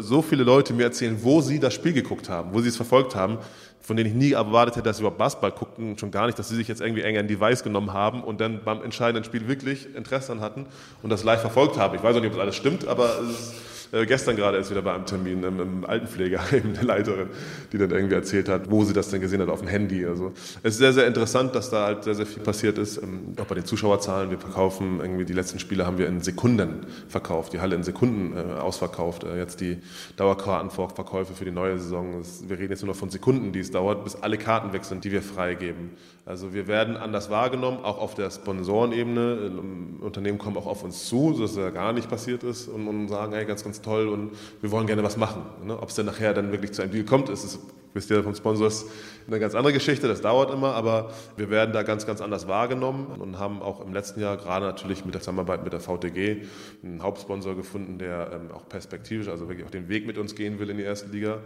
so 0.00 0.22
viele 0.22 0.44
Leute 0.44 0.72
mir 0.72 0.84
erzählen, 0.84 1.16
wo 1.22 1.40
sie 1.40 1.58
das 1.58 1.74
Spiel 1.74 1.92
geguckt 1.92 2.28
haben, 2.28 2.54
wo 2.54 2.60
sie 2.60 2.68
es 2.68 2.76
verfolgt 2.76 3.14
haben, 3.14 3.38
von 3.80 3.96
denen 3.96 4.10
ich 4.10 4.16
nie 4.16 4.32
erwartet 4.32 4.76
hätte, 4.76 4.84
dass 4.84 4.96
sie 4.96 5.02
überhaupt 5.02 5.18
Basketball 5.18 5.52
gucken, 5.52 5.98
schon 5.98 6.10
gar 6.10 6.26
nicht, 6.26 6.38
dass 6.38 6.48
sie 6.48 6.56
sich 6.56 6.68
jetzt 6.68 6.80
irgendwie 6.80 7.02
eng 7.02 7.16
ein 7.16 7.28
Device 7.28 7.62
genommen 7.62 7.92
haben 7.92 8.22
und 8.22 8.40
dann 8.40 8.64
beim 8.64 8.82
entscheidenden 8.82 9.24
Spiel 9.24 9.46
wirklich 9.46 9.94
Interesse 9.94 10.32
an 10.32 10.40
hatten 10.40 10.66
und 11.02 11.10
das 11.10 11.22
live 11.24 11.40
verfolgt 11.40 11.76
haben. 11.76 11.94
Ich 11.94 12.02
weiß 12.02 12.16
auch 12.16 12.20
nicht, 12.20 12.30
ob 12.30 12.36
das 12.36 12.42
alles 12.42 12.56
stimmt, 12.56 12.86
aber 12.86 13.20
es 13.20 13.30
ist 13.30 13.54
äh, 13.92 14.06
gestern 14.06 14.36
gerade 14.36 14.58
erst 14.58 14.70
wieder 14.70 14.82
bei 14.82 14.94
einem 14.94 15.06
Termin 15.06 15.42
im, 15.42 15.60
im 15.60 15.84
Altenpflegeheim, 15.84 16.62
eine 16.78 16.82
Leiterin, 16.82 17.28
die 17.72 17.78
dann 17.78 17.90
irgendwie 17.90 18.14
erzählt 18.14 18.48
hat, 18.48 18.70
wo 18.70 18.84
sie 18.84 18.92
das 18.92 19.10
denn 19.10 19.20
gesehen 19.20 19.40
hat 19.40 19.48
auf 19.48 19.60
dem 19.60 19.68
Handy. 19.68 20.06
Also 20.06 20.32
es 20.62 20.74
ist 20.74 20.78
sehr, 20.78 20.92
sehr 20.92 21.06
interessant, 21.06 21.54
dass 21.54 21.70
da 21.70 21.86
halt 21.86 22.04
sehr, 22.04 22.14
sehr 22.14 22.26
viel 22.26 22.42
passiert 22.42 22.78
ist. 22.78 22.98
Ähm, 22.98 23.34
auch 23.40 23.46
bei 23.46 23.54
den 23.54 23.64
Zuschauerzahlen. 23.64 24.30
Wir 24.30 24.38
verkaufen 24.38 25.00
irgendwie 25.00 25.24
die 25.24 25.32
letzten 25.32 25.58
Spiele 25.58 25.86
haben 25.86 25.98
wir 25.98 26.06
in 26.06 26.20
Sekunden 26.20 26.86
verkauft, 27.08 27.52
die 27.52 27.60
Halle 27.60 27.76
in 27.76 27.82
Sekunden 27.82 28.36
äh, 28.36 28.60
ausverkauft. 28.60 29.24
Äh, 29.24 29.38
jetzt 29.38 29.60
die 29.60 29.78
Dauerkartenverkäufe 30.16 31.34
für 31.34 31.44
die 31.44 31.50
neue 31.50 31.78
Saison. 31.78 32.18
Das, 32.18 32.48
wir 32.48 32.58
reden 32.58 32.70
jetzt 32.70 32.82
nur 32.82 32.92
noch 32.92 32.98
von 32.98 33.10
Sekunden, 33.10 33.52
die 33.52 33.60
es 33.60 33.70
dauert, 33.70 34.04
bis 34.04 34.16
alle 34.16 34.38
Karten 34.38 34.72
weg 34.72 34.84
sind, 34.84 35.04
die 35.04 35.12
wir 35.12 35.22
freigeben. 35.22 35.90
Also 36.26 36.54
wir 36.54 36.66
werden 36.66 36.96
anders 36.96 37.28
wahrgenommen, 37.28 37.84
auch 37.84 37.98
auf 37.98 38.14
der 38.14 38.30
Sponsorenebene. 38.30 39.60
Unternehmen 40.00 40.38
kommen 40.38 40.56
auch 40.56 40.66
auf 40.66 40.82
uns 40.82 41.04
zu, 41.04 41.36
dass 41.38 41.50
es 41.50 41.56
ja 41.58 41.68
gar 41.68 41.92
nicht 41.92 42.08
passiert 42.08 42.42
ist 42.44 42.66
und, 42.66 42.88
und 42.88 43.08
sagen, 43.08 43.34
hey, 43.34 43.44
ganz, 43.44 43.62
ganz 43.62 43.82
toll 43.82 44.08
und 44.08 44.32
wir 44.62 44.70
wollen 44.70 44.86
gerne 44.86 45.02
was 45.02 45.18
machen. 45.18 45.42
Ne? 45.64 45.78
Ob 45.78 45.90
es 45.90 45.96
dann 45.96 46.06
nachher 46.06 46.32
dann 46.32 46.50
wirklich 46.50 46.72
zu 46.72 46.80
einem 46.80 46.92
Deal 46.92 47.04
kommt, 47.04 47.28
ist 47.28 47.44
es, 47.44 47.58
wisst 47.92 48.10
ihr, 48.10 48.24
von 48.24 48.34
Sponsors 48.34 48.86
eine 49.26 49.38
ganz 49.38 49.54
andere 49.54 49.74
Geschichte, 49.74 50.08
das 50.08 50.22
dauert 50.22 50.50
immer, 50.50 50.74
aber 50.74 51.10
wir 51.36 51.50
werden 51.50 51.74
da 51.74 51.82
ganz, 51.82 52.06
ganz 52.06 52.22
anders 52.22 52.48
wahrgenommen 52.48 53.20
und 53.20 53.38
haben 53.38 53.60
auch 53.60 53.84
im 53.84 53.92
letzten 53.92 54.20
Jahr 54.20 54.38
gerade 54.38 54.64
natürlich 54.64 55.04
mit 55.04 55.12
der 55.12 55.20
Zusammenarbeit 55.20 55.62
mit 55.62 55.74
der 55.74 55.80
VTG 55.80 56.46
einen 56.82 57.02
Hauptsponsor 57.02 57.54
gefunden, 57.54 57.98
der 57.98 58.30
ähm, 58.32 58.50
auch 58.50 58.66
perspektivisch, 58.66 59.28
also 59.28 59.50
wirklich 59.50 59.66
auch 59.66 59.70
den 59.70 59.90
Weg 59.90 60.06
mit 60.06 60.16
uns 60.16 60.34
gehen 60.34 60.58
will 60.58 60.70
in 60.70 60.78
die 60.78 60.84
erste 60.84 61.10
Liga 61.10 61.40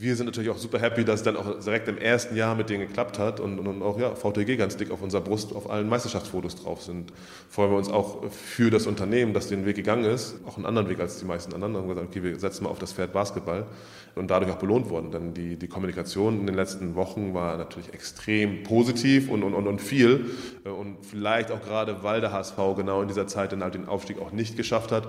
wir 0.00 0.14
sind 0.14 0.26
natürlich 0.26 0.50
auch 0.50 0.58
super 0.58 0.78
happy, 0.78 1.04
dass 1.04 1.20
es 1.20 1.24
dann 1.24 1.36
auch 1.36 1.58
direkt 1.58 1.88
im 1.88 1.98
ersten 1.98 2.36
Jahr 2.36 2.54
mit 2.54 2.70
denen 2.70 2.86
geklappt 2.86 3.18
hat 3.18 3.40
und, 3.40 3.58
und 3.58 3.82
auch 3.82 3.98
ja, 3.98 4.14
VTG 4.14 4.56
ganz 4.56 4.76
dick 4.76 4.92
auf 4.92 5.02
unserer 5.02 5.22
Brust 5.22 5.54
auf 5.54 5.68
allen 5.68 5.88
Meisterschaftsfotos 5.88 6.56
drauf 6.56 6.82
sind. 6.82 7.12
Freuen 7.50 7.72
wir 7.72 7.78
uns 7.78 7.88
auch 7.88 8.22
für 8.30 8.70
das 8.70 8.86
Unternehmen, 8.86 9.34
das 9.34 9.48
den 9.48 9.66
Weg 9.66 9.74
gegangen 9.74 10.04
ist, 10.04 10.36
auch 10.46 10.56
einen 10.56 10.66
anderen 10.66 10.88
Weg 10.88 11.00
als 11.00 11.18
die 11.18 11.24
meisten 11.24 11.52
anderen, 11.52 11.76
haben 11.76 11.88
gesagt, 11.88 12.06
okay, 12.10 12.22
wir 12.22 12.38
setzen 12.38 12.64
mal 12.64 12.70
auf 12.70 12.78
das 12.78 12.92
Pferd 12.92 13.12
Basketball 13.12 13.66
und 14.14 14.30
dadurch 14.30 14.52
auch 14.52 14.58
belohnt 14.58 14.88
worden. 14.88 15.10
Denn 15.10 15.34
die, 15.34 15.56
die 15.56 15.68
Kommunikation 15.68 16.40
in 16.40 16.46
den 16.46 16.54
letzten 16.54 16.94
Wochen 16.94 17.34
war 17.34 17.56
natürlich 17.56 17.92
extrem 17.92 18.62
positiv 18.62 19.28
und, 19.28 19.42
und, 19.42 19.54
und, 19.54 19.66
und 19.66 19.80
viel 19.80 20.30
und 20.64 20.98
vielleicht 21.04 21.50
auch 21.50 21.62
gerade, 21.62 22.04
weil 22.04 22.20
der 22.20 22.32
HSV 22.32 22.56
genau 22.76 23.02
in 23.02 23.08
dieser 23.08 23.26
Zeit 23.26 23.50
dann 23.50 23.64
halt 23.64 23.74
den 23.74 23.88
Aufstieg 23.88 24.20
auch 24.20 24.30
nicht 24.30 24.56
geschafft 24.56 24.92
hat, 24.92 25.08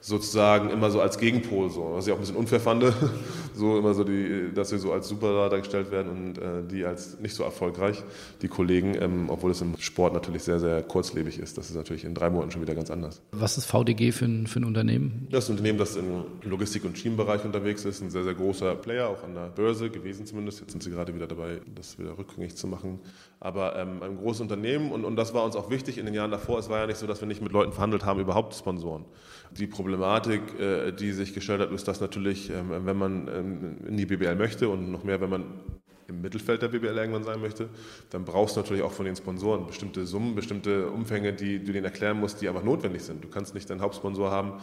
sozusagen 0.00 0.70
immer 0.70 0.90
so 0.90 1.00
als 1.00 1.18
Gegenpol, 1.18 1.70
so, 1.70 1.92
was 1.94 2.06
ich 2.06 2.12
auch 2.12 2.16
ein 2.16 2.20
bisschen 2.20 2.36
unfair 2.36 2.60
fand, 2.60 2.84
so 3.54 3.78
immer 3.78 3.94
so 3.94 4.04
die, 4.04 4.50
dass 4.54 4.72
wir 4.72 4.78
so 4.78 4.92
als 4.92 5.08
super 5.08 5.48
dargestellt 5.50 5.90
werden 5.90 6.10
und 6.10 6.38
äh, 6.38 6.62
die 6.70 6.84
als 6.84 7.18
nicht 7.20 7.34
so 7.34 7.42
erfolgreich, 7.44 8.02
die 8.40 8.48
Kollegen, 8.48 8.94
ähm, 9.00 9.26
obwohl 9.28 9.50
es 9.50 9.60
im 9.60 9.76
Sport 9.78 10.14
natürlich 10.14 10.42
sehr, 10.42 10.58
sehr 10.58 10.82
kurzlebig 10.82 11.38
ist. 11.38 11.58
Das 11.58 11.68
ist 11.68 11.76
natürlich 11.76 12.04
in 12.04 12.14
drei 12.14 12.30
Monaten 12.30 12.50
schon 12.50 12.62
wieder 12.62 12.74
ganz 12.74 12.90
anders. 12.90 13.20
Was 13.32 13.58
ist 13.58 13.66
VDG 13.66 14.12
für 14.12 14.24
ein, 14.24 14.46
für 14.46 14.60
ein 14.60 14.64
Unternehmen? 14.64 15.28
Das 15.30 15.44
ist 15.44 15.50
ein 15.50 15.52
Unternehmen, 15.52 15.78
das 15.78 15.96
im 15.96 16.24
Logistik- 16.42 16.84
und 16.84 16.96
Schienenbereich 16.96 17.44
unterwegs 17.44 17.84
ist, 17.84 18.00
ein 18.00 18.10
sehr, 18.10 18.24
sehr 18.24 18.34
großer 18.34 18.74
Player, 18.76 19.08
auch 19.08 19.22
an 19.22 19.34
der 19.34 19.48
Börse 19.48 19.90
gewesen 19.90 20.24
zumindest. 20.24 20.60
Jetzt 20.60 20.72
sind 20.72 20.82
sie 20.82 20.90
gerade 20.90 21.14
wieder 21.14 21.26
dabei, 21.26 21.60
das 21.74 21.98
wieder 21.98 22.16
rückgängig 22.16 22.56
zu 22.56 22.66
machen. 22.66 23.00
Aber 23.38 23.76
ähm, 23.76 24.02
ein 24.02 24.16
großes 24.16 24.40
Unternehmen 24.42 24.92
und, 24.92 25.04
und 25.04 25.16
das 25.16 25.34
war 25.34 25.44
uns 25.44 25.56
auch 25.56 25.70
wichtig 25.70 25.98
in 25.98 26.06
den 26.06 26.14
Jahren 26.14 26.30
davor. 26.30 26.58
Es 26.58 26.68
war 26.68 26.78
ja 26.78 26.86
nicht 26.86 26.98
so, 26.98 27.06
dass 27.06 27.20
wir 27.20 27.28
nicht 27.28 27.42
mit 27.42 27.52
Leuten 27.52 27.72
verhandelt 27.72 28.04
haben, 28.04 28.20
überhaupt 28.20 28.54
Sponsoren. 28.54 29.04
Die 29.58 29.66
Problematik, 29.66 30.58
äh, 30.58 30.92
die 30.92 31.12
sich 31.12 31.34
gestellt 31.34 31.60
hat, 31.60 31.72
ist, 31.72 31.88
dass 31.88 32.00
natürlich, 32.00 32.50
ähm, 32.50 32.86
wenn 32.86 32.96
man 32.96 33.28
ähm, 33.28 33.76
in 33.86 33.96
die 33.96 34.06
BBL 34.06 34.36
möchte 34.36 34.68
und 34.68 34.90
noch 34.90 35.04
mehr, 35.04 35.20
wenn 35.20 35.30
man 35.30 35.44
im 36.10 36.20
Mittelfeld 36.20 36.62
der 36.62 36.68
BBL 36.68 36.96
irgendwann 36.96 37.24
sein 37.24 37.40
möchte, 37.40 37.68
dann 38.10 38.24
brauchst 38.24 38.56
du 38.56 38.60
natürlich 38.60 38.82
auch 38.82 38.92
von 38.92 39.06
den 39.06 39.16
Sponsoren 39.16 39.66
bestimmte 39.66 40.04
Summen, 40.06 40.34
bestimmte 40.34 40.90
Umfänge, 40.90 41.32
die 41.32 41.58
du 41.64 41.72
denen 41.72 41.84
erklären 41.84 42.18
musst, 42.18 42.42
die 42.42 42.48
einfach 42.48 42.64
notwendig 42.64 43.02
sind. 43.02 43.24
Du 43.24 43.28
kannst 43.28 43.54
nicht 43.54 43.70
deinen 43.70 43.80
Hauptsponsor 43.80 44.30
haben 44.30 44.54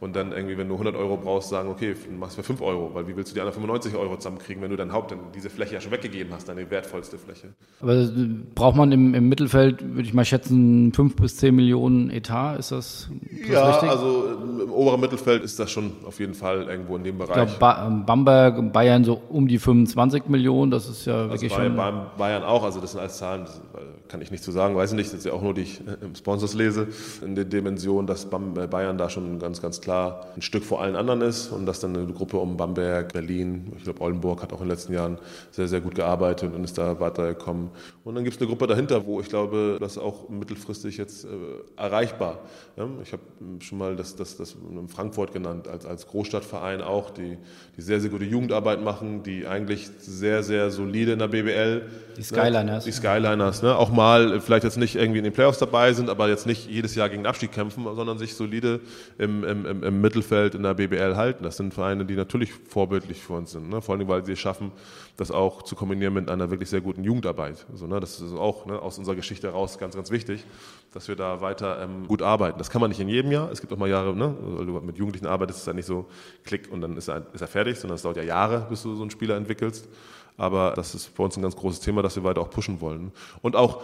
und 0.00 0.14
dann 0.14 0.32
irgendwie, 0.32 0.58
wenn 0.58 0.68
du 0.68 0.74
100 0.74 0.94
Euro 0.96 1.16
brauchst, 1.16 1.48
sagen, 1.48 1.68
okay, 1.70 1.94
machst 2.18 2.36
für 2.36 2.42
5 2.42 2.60
Euro, 2.60 2.94
weil 2.94 3.08
wie 3.08 3.16
willst 3.16 3.30
du 3.30 3.34
die 3.34 3.40
anderen 3.40 3.54
95 3.54 3.94
Euro 3.94 4.16
zusammenkriegen, 4.16 4.62
wenn 4.62 4.70
du 4.70 4.76
dein 4.76 4.92
Haupt, 4.92 5.14
diese 5.34 5.48
Fläche 5.48 5.74
ja 5.74 5.80
schon 5.80 5.92
weggegeben 5.92 6.32
hast, 6.34 6.48
deine 6.48 6.70
wertvollste 6.70 7.18
Fläche. 7.18 7.54
Aber 7.80 8.08
braucht 8.54 8.76
man 8.76 8.92
im, 8.92 9.14
im 9.14 9.28
Mittelfeld, 9.28 9.82
würde 9.82 10.02
ich 10.02 10.14
mal 10.14 10.24
schätzen, 10.24 10.92
5 10.92 11.16
bis 11.16 11.36
10 11.38 11.54
Millionen 11.54 12.10
Etat, 12.10 12.56
ist 12.58 12.72
das, 12.72 13.08
ist 13.22 13.48
ja, 13.48 13.70
richtig? 13.70 13.88
also 13.88 14.26
im 14.64 14.72
oberen 14.72 15.00
Mittelfeld 15.00 15.42
ist 15.42 15.58
das 15.58 15.70
schon 15.70 15.92
auf 16.04 16.18
jeden 16.18 16.34
Fall 16.34 16.68
irgendwo 16.68 16.96
in 16.96 17.04
dem 17.04 17.18
Bereich. 17.18 17.50
Ich 17.50 17.58
glaube, 17.58 18.02
Bamberg, 18.06 18.72
Bayern 18.72 19.04
so 19.04 19.20
um 19.28 19.48
die 19.48 19.58
25 19.58 20.28
Millionen, 20.28 20.70
das 20.70 20.88
ist 20.88 20.95
ja 21.04 21.14
also 21.14 21.30
wirklich 21.30 21.52
bei, 21.52 21.64
schon... 21.64 21.76
Bei 21.76 21.92
Bayern 22.16 22.42
auch, 22.42 22.64
also 22.64 22.80
das 22.80 22.92
sind 22.92 23.00
alles 23.00 23.18
Zahlen, 23.18 23.44
das 23.44 23.60
kann 24.08 24.22
ich 24.22 24.30
nicht 24.30 24.42
zu 24.42 24.50
sagen, 24.50 24.76
weiß 24.76 24.90
ich 24.90 24.96
nicht, 24.96 25.12
das 25.12 25.18
ist 25.18 25.26
ja 25.26 25.32
auch 25.32 25.42
nur, 25.42 25.54
die 25.54 25.62
ich 25.62 25.80
im 26.00 26.14
Sponsors 26.14 26.54
lese, 26.54 26.88
in 27.22 27.34
der 27.34 27.44
Dimension, 27.44 28.06
dass 28.06 28.26
Bayern 28.26 28.98
da 28.98 29.10
schon 29.10 29.38
ganz, 29.38 29.60
ganz 29.60 29.80
klar 29.80 30.26
ein 30.34 30.42
Stück 30.42 30.64
vor 30.64 30.80
allen 30.80 30.96
anderen 30.96 31.20
ist 31.20 31.48
und 31.48 31.66
dass 31.66 31.80
dann 31.80 31.96
eine 31.96 32.12
Gruppe 32.12 32.38
um 32.38 32.56
Bamberg, 32.56 33.12
Berlin, 33.12 33.72
ich 33.76 33.84
glaube 33.84 34.00
Oldenburg 34.00 34.42
hat 34.42 34.52
auch 34.52 34.60
in 34.60 34.66
den 34.66 34.70
letzten 34.70 34.92
Jahren 34.92 35.18
sehr, 35.50 35.68
sehr 35.68 35.80
gut 35.80 35.94
gearbeitet 35.94 36.54
und 36.54 36.64
ist 36.64 36.78
da 36.78 36.98
weitergekommen. 37.00 37.70
Und 38.04 38.14
dann 38.14 38.24
gibt 38.24 38.36
es 38.36 38.42
eine 38.42 38.48
Gruppe 38.48 38.66
dahinter, 38.66 39.04
wo 39.06 39.20
ich 39.20 39.28
glaube, 39.28 39.78
das 39.80 39.98
auch 39.98 40.28
mittelfristig 40.28 40.96
jetzt 40.96 41.24
äh, 41.24 41.28
erreichbar. 41.76 42.38
Ja, 42.76 42.88
ich 43.02 43.12
habe 43.12 43.22
schon 43.60 43.78
mal 43.78 43.96
das, 43.96 44.16
das, 44.16 44.36
das 44.36 44.56
in 44.70 44.88
Frankfurt 44.88 45.32
genannt, 45.32 45.68
als, 45.68 45.86
als 45.86 46.06
Großstadtverein 46.06 46.82
auch, 46.82 47.10
die, 47.10 47.38
die 47.76 47.80
sehr, 47.82 48.00
sehr 48.00 48.10
gute 48.10 48.24
Jugendarbeit 48.24 48.82
machen, 48.82 49.22
die 49.22 49.46
eigentlich 49.46 49.88
sehr, 49.98 50.42
sehr 50.42 50.70
solide 50.86 51.12
in 51.12 51.18
der 51.18 51.28
BBL. 51.28 51.82
Die 52.16 52.22
Skyliners. 52.22 52.84
Ne, 52.84 52.90
die 52.90 52.96
Skyliners, 52.96 53.62
ne, 53.62 53.76
auch 53.76 53.90
mal 53.90 54.40
vielleicht 54.40 54.64
jetzt 54.64 54.78
nicht 54.78 54.96
irgendwie 54.96 55.18
in 55.18 55.24
den 55.24 55.32
Playoffs 55.32 55.58
dabei 55.58 55.92
sind, 55.92 56.08
aber 56.08 56.28
jetzt 56.28 56.46
nicht 56.46 56.68
jedes 56.68 56.94
Jahr 56.94 57.08
gegen 57.08 57.22
den 57.22 57.26
Abstieg 57.26 57.52
kämpfen, 57.52 57.84
sondern 57.84 58.18
sich 58.18 58.34
solide 58.34 58.80
im, 59.18 59.44
im, 59.44 59.82
im 59.82 60.00
Mittelfeld 60.00 60.54
in 60.54 60.62
der 60.62 60.74
BBL 60.74 61.16
halten. 61.16 61.44
Das 61.44 61.56
sind 61.56 61.74
Vereine, 61.74 62.04
die 62.04 62.16
natürlich 62.16 62.52
vorbildlich 62.52 63.20
für 63.20 63.34
uns 63.34 63.52
sind. 63.52 63.68
Ne? 63.68 63.82
Vor 63.82 63.94
allem, 63.94 64.08
weil 64.08 64.24
sie 64.24 64.32
es 64.32 64.38
schaffen, 64.38 64.72
das 65.16 65.30
auch 65.30 65.62
zu 65.62 65.74
kombinieren 65.76 66.14
mit 66.14 66.30
einer 66.30 66.50
wirklich 66.50 66.70
sehr 66.70 66.80
guten 66.80 67.04
Jugendarbeit. 67.04 67.66
Also, 67.72 67.86
ne, 67.86 68.00
das 68.00 68.20
ist 68.20 68.32
auch 68.32 68.66
ne, 68.66 68.80
aus 68.80 68.98
unserer 68.98 69.16
Geschichte 69.16 69.48
heraus 69.48 69.78
ganz, 69.78 69.96
ganz 69.96 70.10
wichtig, 70.10 70.44
dass 70.92 71.08
wir 71.08 71.16
da 71.16 71.40
weiter 71.40 71.82
ähm, 71.82 72.06
gut 72.06 72.22
arbeiten. 72.22 72.58
Das 72.58 72.70
kann 72.70 72.80
man 72.80 72.90
nicht 72.90 73.00
in 73.00 73.08
jedem 73.08 73.32
Jahr. 73.32 73.50
Es 73.50 73.60
gibt 73.60 73.72
auch 73.72 73.78
mal 73.78 73.88
Jahre, 73.88 74.14
ne, 74.14 74.34
du 74.40 74.80
mit 74.80 74.96
Jugendlichen 74.96 75.26
arbeitest, 75.26 75.58
ist 75.58 75.62
es 75.62 75.66
ja 75.66 75.72
nicht 75.72 75.86
so 75.86 76.06
klick 76.44 76.70
und 76.70 76.80
dann 76.80 76.96
ist 76.96 77.08
er, 77.08 77.26
ist 77.32 77.40
er 77.40 77.48
fertig, 77.48 77.78
sondern 77.78 77.96
es 77.96 78.02
dauert 78.02 78.16
ja 78.16 78.22
Jahre, 78.22 78.66
bis 78.68 78.82
du 78.82 78.94
so 78.94 79.02
einen 79.02 79.10
Spieler 79.10 79.36
entwickelst. 79.36 79.88
Aber 80.36 80.72
das 80.72 80.94
ist 80.94 81.14
bei 81.14 81.24
uns 81.24 81.36
ein 81.36 81.42
ganz 81.42 81.56
großes 81.56 81.80
Thema, 81.80 82.02
das 82.02 82.16
wir 82.16 82.24
weiter 82.24 82.40
auch 82.40 82.50
pushen 82.50 82.80
wollen. 82.80 83.12
Und 83.42 83.56
auch 83.56 83.80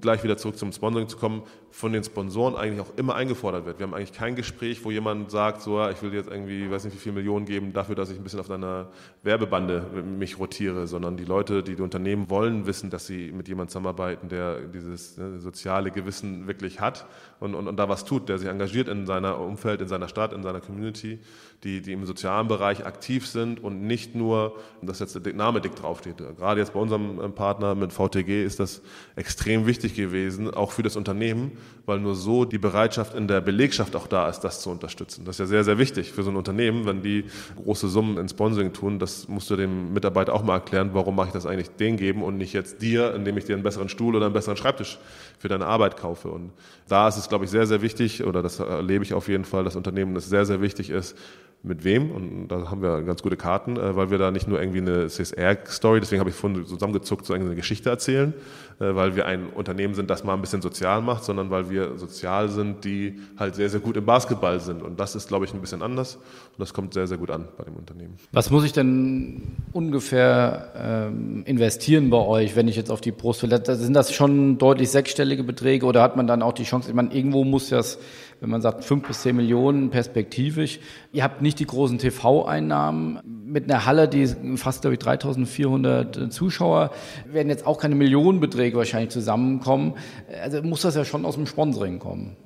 gleich 0.00 0.22
wieder 0.24 0.36
zurück 0.36 0.58
zum 0.58 0.72
Sponsoring 0.72 1.08
zu 1.08 1.16
kommen, 1.16 1.42
von 1.72 1.92
den 1.92 2.04
Sponsoren 2.04 2.54
eigentlich 2.54 2.80
auch 2.80 2.92
immer 2.96 3.14
eingefordert 3.14 3.64
wird. 3.64 3.78
Wir 3.78 3.86
haben 3.86 3.94
eigentlich 3.94 4.12
kein 4.12 4.36
Gespräch, 4.36 4.84
wo 4.84 4.90
jemand 4.90 5.30
sagt, 5.30 5.62
so, 5.62 5.88
ich 5.88 6.02
will 6.02 6.12
jetzt 6.12 6.30
irgendwie, 6.30 6.70
weiß 6.70 6.84
nicht, 6.84 6.94
wie 6.94 6.98
viele 6.98 7.14
Millionen 7.14 7.46
geben 7.46 7.72
dafür, 7.72 7.94
dass 7.94 8.10
ich 8.10 8.18
ein 8.18 8.22
bisschen 8.22 8.40
auf 8.40 8.48
deiner 8.48 8.88
Werbebande 9.22 9.86
mich 10.04 10.38
rotiere, 10.38 10.86
sondern 10.86 11.16
die 11.16 11.24
Leute, 11.24 11.62
die 11.62 11.74
die 11.74 11.82
Unternehmen 11.82 12.28
wollen, 12.28 12.66
wissen, 12.66 12.90
dass 12.90 13.06
sie 13.06 13.32
mit 13.32 13.48
jemandem 13.48 13.70
zusammenarbeiten, 13.70 14.28
der 14.28 14.60
dieses 14.60 15.16
ne, 15.16 15.40
soziale 15.40 15.90
Gewissen 15.90 16.46
wirklich 16.46 16.78
hat 16.78 17.06
und, 17.40 17.54
und, 17.54 17.66
und 17.66 17.76
da 17.76 17.88
was 17.88 18.04
tut, 18.04 18.28
der 18.28 18.36
sich 18.36 18.48
engagiert 18.48 18.88
in 18.88 19.06
seiner 19.06 19.40
Umfeld, 19.40 19.80
in 19.80 19.88
seiner 19.88 20.08
Stadt, 20.08 20.34
in 20.34 20.42
seiner 20.42 20.60
Community, 20.60 21.20
die, 21.64 21.80
die 21.80 21.92
im 21.92 22.04
sozialen 22.04 22.48
Bereich 22.48 22.84
aktiv 22.84 23.26
sind 23.26 23.62
und 23.62 23.82
nicht 23.82 24.14
nur, 24.14 24.58
dass 24.82 24.98
jetzt 24.98 25.24
der 25.24 25.32
Name 25.32 25.62
dick 25.62 25.74
draufsteht. 25.74 26.18
Gerade 26.18 26.60
jetzt 26.60 26.74
bei 26.74 26.80
unserem 26.80 27.18
äh, 27.18 27.28
Partner 27.30 27.74
mit 27.74 27.92
VTG 27.92 28.44
ist 28.44 28.60
das 28.60 28.82
extrem 29.16 29.66
wichtig 29.66 29.94
gewesen, 29.94 30.52
auch 30.52 30.72
für 30.72 30.82
das 30.82 30.96
Unternehmen, 30.96 31.52
weil 31.86 31.98
nur 31.98 32.14
so 32.14 32.44
die 32.44 32.58
Bereitschaft 32.58 33.14
in 33.14 33.26
der 33.28 33.40
Belegschaft 33.40 33.96
auch 33.96 34.06
da 34.06 34.28
ist, 34.28 34.40
das 34.40 34.60
zu 34.60 34.70
unterstützen. 34.70 35.24
Das 35.24 35.36
ist 35.36 35.40
ja 35.40 35.46
sehr, 35.46 35.64
sehr 35.64 35.78
wichtig 35.78 36.12
für 36.12 36.22
so 36.22 36.30
ein 36.30 36.36
Unternehmen, 36.36 36.86
wenn 36.86 37.02
die 37.02 37.24
große 37.56 37.88
Summen 37.88 38.18
in 38.18 38.28
Sponsoring 38.28 38.72
tun. 38.72 38.98
Das 38.98 39.28
musst 39.28 39.50
du 39.50 39.56
dem 39.56 39.92
Mitarbeiter 39.92 40.32
auch 40.34 40.44
mal 40.44 40.54
erklären, 40.54 40.90
warum 40.92 41.16
mache 41.16 41.28
ich 41.28 41.32
das 41.32 41.46
eigentlich 41.46 41.70
den 41.70 41.96
geben 41.96 42.22
und 42.22 42.38
nicht 42.38 42.52
jetzt 42.52 42.82
dir, 42.82 43.14
indem 43.14 43.36
ich 43.36 43.44
dir 43.44 43.54
einen 43.54 43.62
besseren 43.62 43.88
Stuhl 43.88 44.14
oder 44.14 44.26
einen 44.26 44.34
besseren 44.34 44.56
Schreibtisch 44.56 44.98
für 45.42 45.48
deine 45.48 45.66
Arbeit 45.66 45.96
kaufe. 45.96 46.28
Und 46.28 46.52
da 46.88 47.08
ist 47.08 47.16
es, 47.16 47.28
glaube 47.28 47.44
ich, 47.44 47.50
sehr, 47.50 47.66
sehr 47.66 47.82
wichtig, 47.82 48.22
oder 48.24 48.42
das 48.42 48.60
erlebe 48.60 49.02
ich 49.02 49.12
auf 49.12 49.26
jeden 49.26 49.44
Fall, 49.44 49.64
dass 49.64 49.74
Unternehmen 49.74 50.14
es 50.14 50.28
sehr, 50.28 50.46
sehr 50.46 50.60
wichtig 50.60 50.88
ist, 50.88 51.16
mit 51.64 51.84
wem. 51.84 52.10
Und 52.10 52.48
da 52.48 52.70
haben 52.70 52.82
wir 52.82 53.02
ganz 53.02 53.22
gute 53.22 53.36
Karten, 53.36 53.76
äh, 53.76 53.96
weil 53.96 54.10
wir 54.10 54.18
da 54.18 54.30
nicht 54.30 54.48
nur 54.48 54.60
irgendwie 54.60 54.78
eine 54.78 55.06
CSR-Story, 55.06 56.00
deswegen 56.00 56.20
habe 56.20 56.30
ich 56.30 56.36
vorhin 56.36 56.66
zusammengezuckt, 56.66 57.24
so 57.24 57.34
eine 57.34 57.54
Geschichte 57.54 57.88
erzählen, 57.88 58.34
äh, 58.80 58.94
weil 58.94 59.14
wir 59.14 59.26
ein 59.26 59.46
Unternehmen 59.48 59.94
sind, 59.94 60.10
das 60.10 60.24
mal 60.24 60.34
ein 60.34 60.40
bisschen 60.40 60.62
sozial 60.62 61.02
macht, 61.02 61.24
sondern 61.24 61.50
weil 61.50 61.70
wir 61.70 61.98
sozial 61.98 62.48
sind, 62.48 62.84
die 62.84 63.20
halt 63.38 63.54
sehr, 63.54 63.68
sehr 63.68 63.80
gut 63.80 63.96
im 63.96 64.04
Basketball 64.04 64.58
sind. 64.58 64.82
Und 64.82 64.98
das 64.98 65.14
ist, 65.14 65.28
glaube 65.28 65.44
ich, 65.44 65.54
ein 65.54 65.60
bisschen 65.60 65.82
anders. 65.82 66.16
Und 66.16 66.58
das 66.58 66.74
kommt 66.74 66.94
sehr, 66.94 67.06
sehr 67.06 67.18
gut 67.18 67.30
an 67.30 67.46
bei 67.56 67.64
dem 67.64 67.76
Unternehmen. 67.76 68.16
Was 68.32 68.50
muss 68.50 68.64
ich 68.64 68.72
denn 68.72 69.42
ungefähr 69.72 70.72
ähm, 70.76 71.44
investieren 71.46 72.10
bei 72.10 72.18
euch, 72.18 72.56
wenn 72.56 72.66
ich 72.66 72.76
jetzt 72.76 72.90
auf 72.90 73.00
die 73.00 73.12
Brust 73.12 73.42
will? 73.42 73.50
Sind 73.64 73.94
das 73.94 74.12
schon 74.12 74.58
deutlich 74.58 74.90
sechsstellige 75.32 75.44
Beträge 75.44 75.86
oder 75.86 76.02
hat 76.02 76.16
man 76.16 76.26
dann 76.26 76.42
auch 76.42 76.52
die 76.52 76.64
Chance, 76.64 76.88
ich 76.88 76.94
meine, 76.94 77.12
irgendwo 77.12 77.44
muss 77.44 77.68
das 77.68 77.98
wenn 78.40 78.50
man 78.50 78.60
sagt 78.60 78.82
fünf 78.82 79.06
bis 79.06 79.22
zehn 79.22 79.36
Millionen 79.36 79.90
perspektivisch. 79.90 80.80
Ihr 81.12 81.22
habt 81.22 81.42
nicht 81.42 81.60
die 81.60 81.64
großen 81.64 81.98
TV-Einnahmen. 81.98 83.20
Mit 83.24 83.70
einer 83.70 83.86
Halle, 83.86 84.08
die 84.08 84.26
fast, 84.56 84.80
glaube 84.80 84.94
ich, 84.94 84.98
3400 84.98 86.32
Zuschauer, 86.32 86.90
werden 87.24 87.50
jetzt 87.50 87.64
auch 87.68 87.78
keine 87.78 87.94
Millionenbeträge 87.94 88.76
wahrscheinlich 88.76 89.10
zusammenkommen. 89.10 89.94
Also 90.42 90.60
muss 90.60 90.82
das 90.82 90.96
ja 90.96 91.04
schon 91.04 91.24
aus 91.24 91.36
dem 91.36 91.46
Sponsoring 91.46 92.00
kommen. 92.00 92.36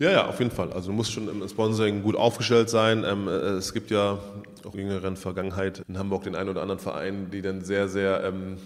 Ja, 0.00 0.10
ja, 0.10 0.26
auf 0.26 0.40
jeden 0.40 0.50
Fall. 0.50 0.72
Also 0.72 0.88
du 0.90 0.96
musst 0.96 1.12
schon 1.12 1.28
im 1.28 1.48
Sponsoring 1.48 2.02
gut 2.02 2.16
aufgestellt 2.16 2.68
sein. 2.68 3.04
Ähm, 3.06 3.28
äh, 3.28 3.30
es 3.30 3.72
gibt 3.72 3.92
ja 3.92 4.18
auch 4.66 4.74
in 4.74 4.80
jüngeren 4.80 5.14
Vergangenheit 5.14 5.84
in 5.86 5.96
Hamburg 5.96 6.24
den 6.24 6.34
einen 6.34 6.48
oder 6.48 6.62
anderen 6.62 6.80
Verein, 6.80 7.30
die 7.30 7.40
dann 7.40 7.60
sehr, 7.62 7.86
sehr 7.86 8.24
ähm, 8.24 8.56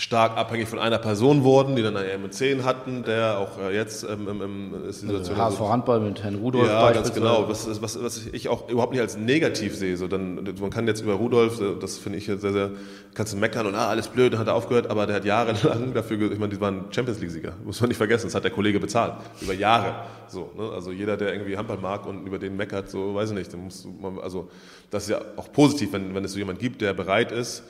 stark 0.00 0.38
abhängig 0.38 0.66
von 0.66 0.78
einer 0.78 0.98
Person 0.98 1.44
wurden, 1.44 1.76
die 1.76 1.82
dann 1.82 1.96
einen 1.96 2.30
M10 2.30 2.64
hatten, 2.64 3.04
der 3.04 3.38
auch 3.38 3.58
äh, 3.58 3.74
jetzt 3.74 4.02
ähm, 4.02 4.28
ähm, 4.28 4.74
ist 4.88 5.02
die 5.02 5.06
Situation. 5.06 5.38
Also 5.38 5.58
HSV 5.58 5.70
Handball 5.70 6.00
mit 6.00 6.22
Herrn 6.22 6.36
Rudolf. 6.36 6.66
Ja, 6.66 6.90
ganz 6.90 7.12
genau. 7.12 7.48
Was, 7.48 7.68
was, 7.82 8.02
was 8.02 8.26
ich 8.32 8.48
auch 8.48 8.70
überhaupt 8.70 8.92
nicht 8.92 9.02
als 9.02 9.18
negativ 9.18 9.76
sehe. 9.76 9.98
So, 9.98 10.08
dann, 10.08 10.54
man 10.58 10.70
kann 10.70 10.86
jetzt 10.86 11.02
über 11.02 11.14
Rudolf, 11.14 11.60
äh, 11.60 11.74
das 11.78 11.98
finde 11.98 12.16
ich 12.16 12.24
sehr, 12.24 12.38
sehr, 12.38 12.70
kannst 13.12 13.34
du 13.34 13.36
meckern 13.36 13.66
und 13.66 13.74
ah, 13.74 13.88
alles 13.88 14.08
blöd, 14.08 14.32
dann 14.32 14.40
hat 14.40 14.46
er 14.46 14.54
aufgehört, 14.54 14.88
aber 14.88 15.06
der 15.06 15.16
hat 15.16 15.26
jahrelang 15.26 15.92
dafür, 15.94 16.32
ich 16.32 16.38
meine, 16.38 16.54
die 16.54 16.60
waren 16.60 16.86
Champions 16.90 17.20
League-Sieger, 17.20 17.52
muss 17.64 17.78
man 17.80 17.88
nicht 17.88 17.98
vergessen, 17.98 18.26
das 18.26 18.34
hat 18.34 18.44
der 18.44 18.52
Kollege 18.52 18.80
bezahlt. 18.80 19.14
Über 19.42 19.52
Jahre. 19.52 20.06
So, 20.28 20.50
ne? 20.56 20.70
Also 20.74 20.92
jeder, 20.92 21.18
der 21.18 21.34
irgendwie 21.34 21.58
Handball 21.58 21.78
mag 21.78 22.06
und 22.06 22.26
über 22.26 22.38
den 22.38 22.56
meckert, 22.56 22.88
so 22.88 23.14
weiß 23.14 23.30
ich 23.30 23.36
nicht, 23.36 23.52
dann 23.52 23.64
musst 23.64 23.84
du, 23.84 24.20
also 24.22 24.48
das 24.90 25.04
ist 25.04 25.10
ja 25.10 25.20
auch 25.36 25.52
positiv, 25.52 25.92
wenn, 25.92 26.14
wenn 26.14 26.24
es 26.24 26.32
so 26.32 26.38
jemand 26.38 26.58
gibt, 26.58 26.80
der 26.80 26.94
bereit 26.94 27.32
ist, 27.32 27.64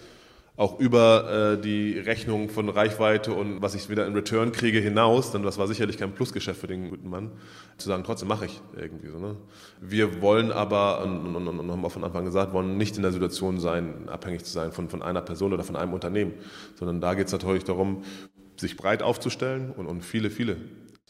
auch 0.56 0.78
über 0.78 1.54
äh, 1.54 1.60
die 1.60 1.98
Rechnung 1.98 2.48
von 2.50 2.68
Reichweite 2.68 3.32
und 3.32 3.62
was 3.62 3.74
ich 3.74 3.88
wieder 3.88 4.06
in 4.06 4.14
Return 4.14 4.52
kriege 4.52 4.78
hinaus, 4.78 5.32
dann 5.32 5.42
das 5.42 5.58
war 5.58 5.66
sicherlich 5.66 5.96
kein 5.96 6.12
Plusgeschäft 6.12 6.60
für 6.60 6.66
den 6.66 6.90
guten 6.90 7.08
Mann, 7.08 7.30
zu 7.78 7.88
sagen, 7.88 8.04
trotzdem 8.04 8.28
mache 8.28 8.46
ich 8.46 8.60
irgendwie 8.76 9.08
so. 9.08 9.18
Ne? 9.18 9.36
Wir 9.80 10.20
wollen 10.20 10.52
aber, 10.52 11.02
und, 11.02 11.34
und, 11.34 11.48
und 11.48 11.70
haben 11.70 11.84
auch 11.84 11.92
von 11.92 12.04
Anfang 12.04 12.24
gesagt, 12.24 12.52
wollen 12.52 12.76
nicht 12.76 12.96
in 12.96 13.02
der 13.02 13.12
Situation 13.12 13.58
sein, 13.58 14.08
abhängig 14.08 14.44
zu 14.44 14.52
sein 14.52 14.72
von, 14.72 14.88
von 14.88 15.02
einer 15.02 15.22
Person 15.22 15.52
oder 15.52 15.64
von 15.64 15.76
einem 15.76 15.94
Unternehmen, 15.94 16.34
sondern 16.74 17.00
da 17.00 17.14
geht 17.14 17.28
es 17.28 17.32
natürlich 17.32 17.64
darum, 17.64 18.02
sich 18.56 18.76
breit 18.76 19.02
aufzustellen 19.02 19.70
und, 19.70 19.86
und 19.86 20.04
viele, 20.04 20.30
viele 20.30 20.56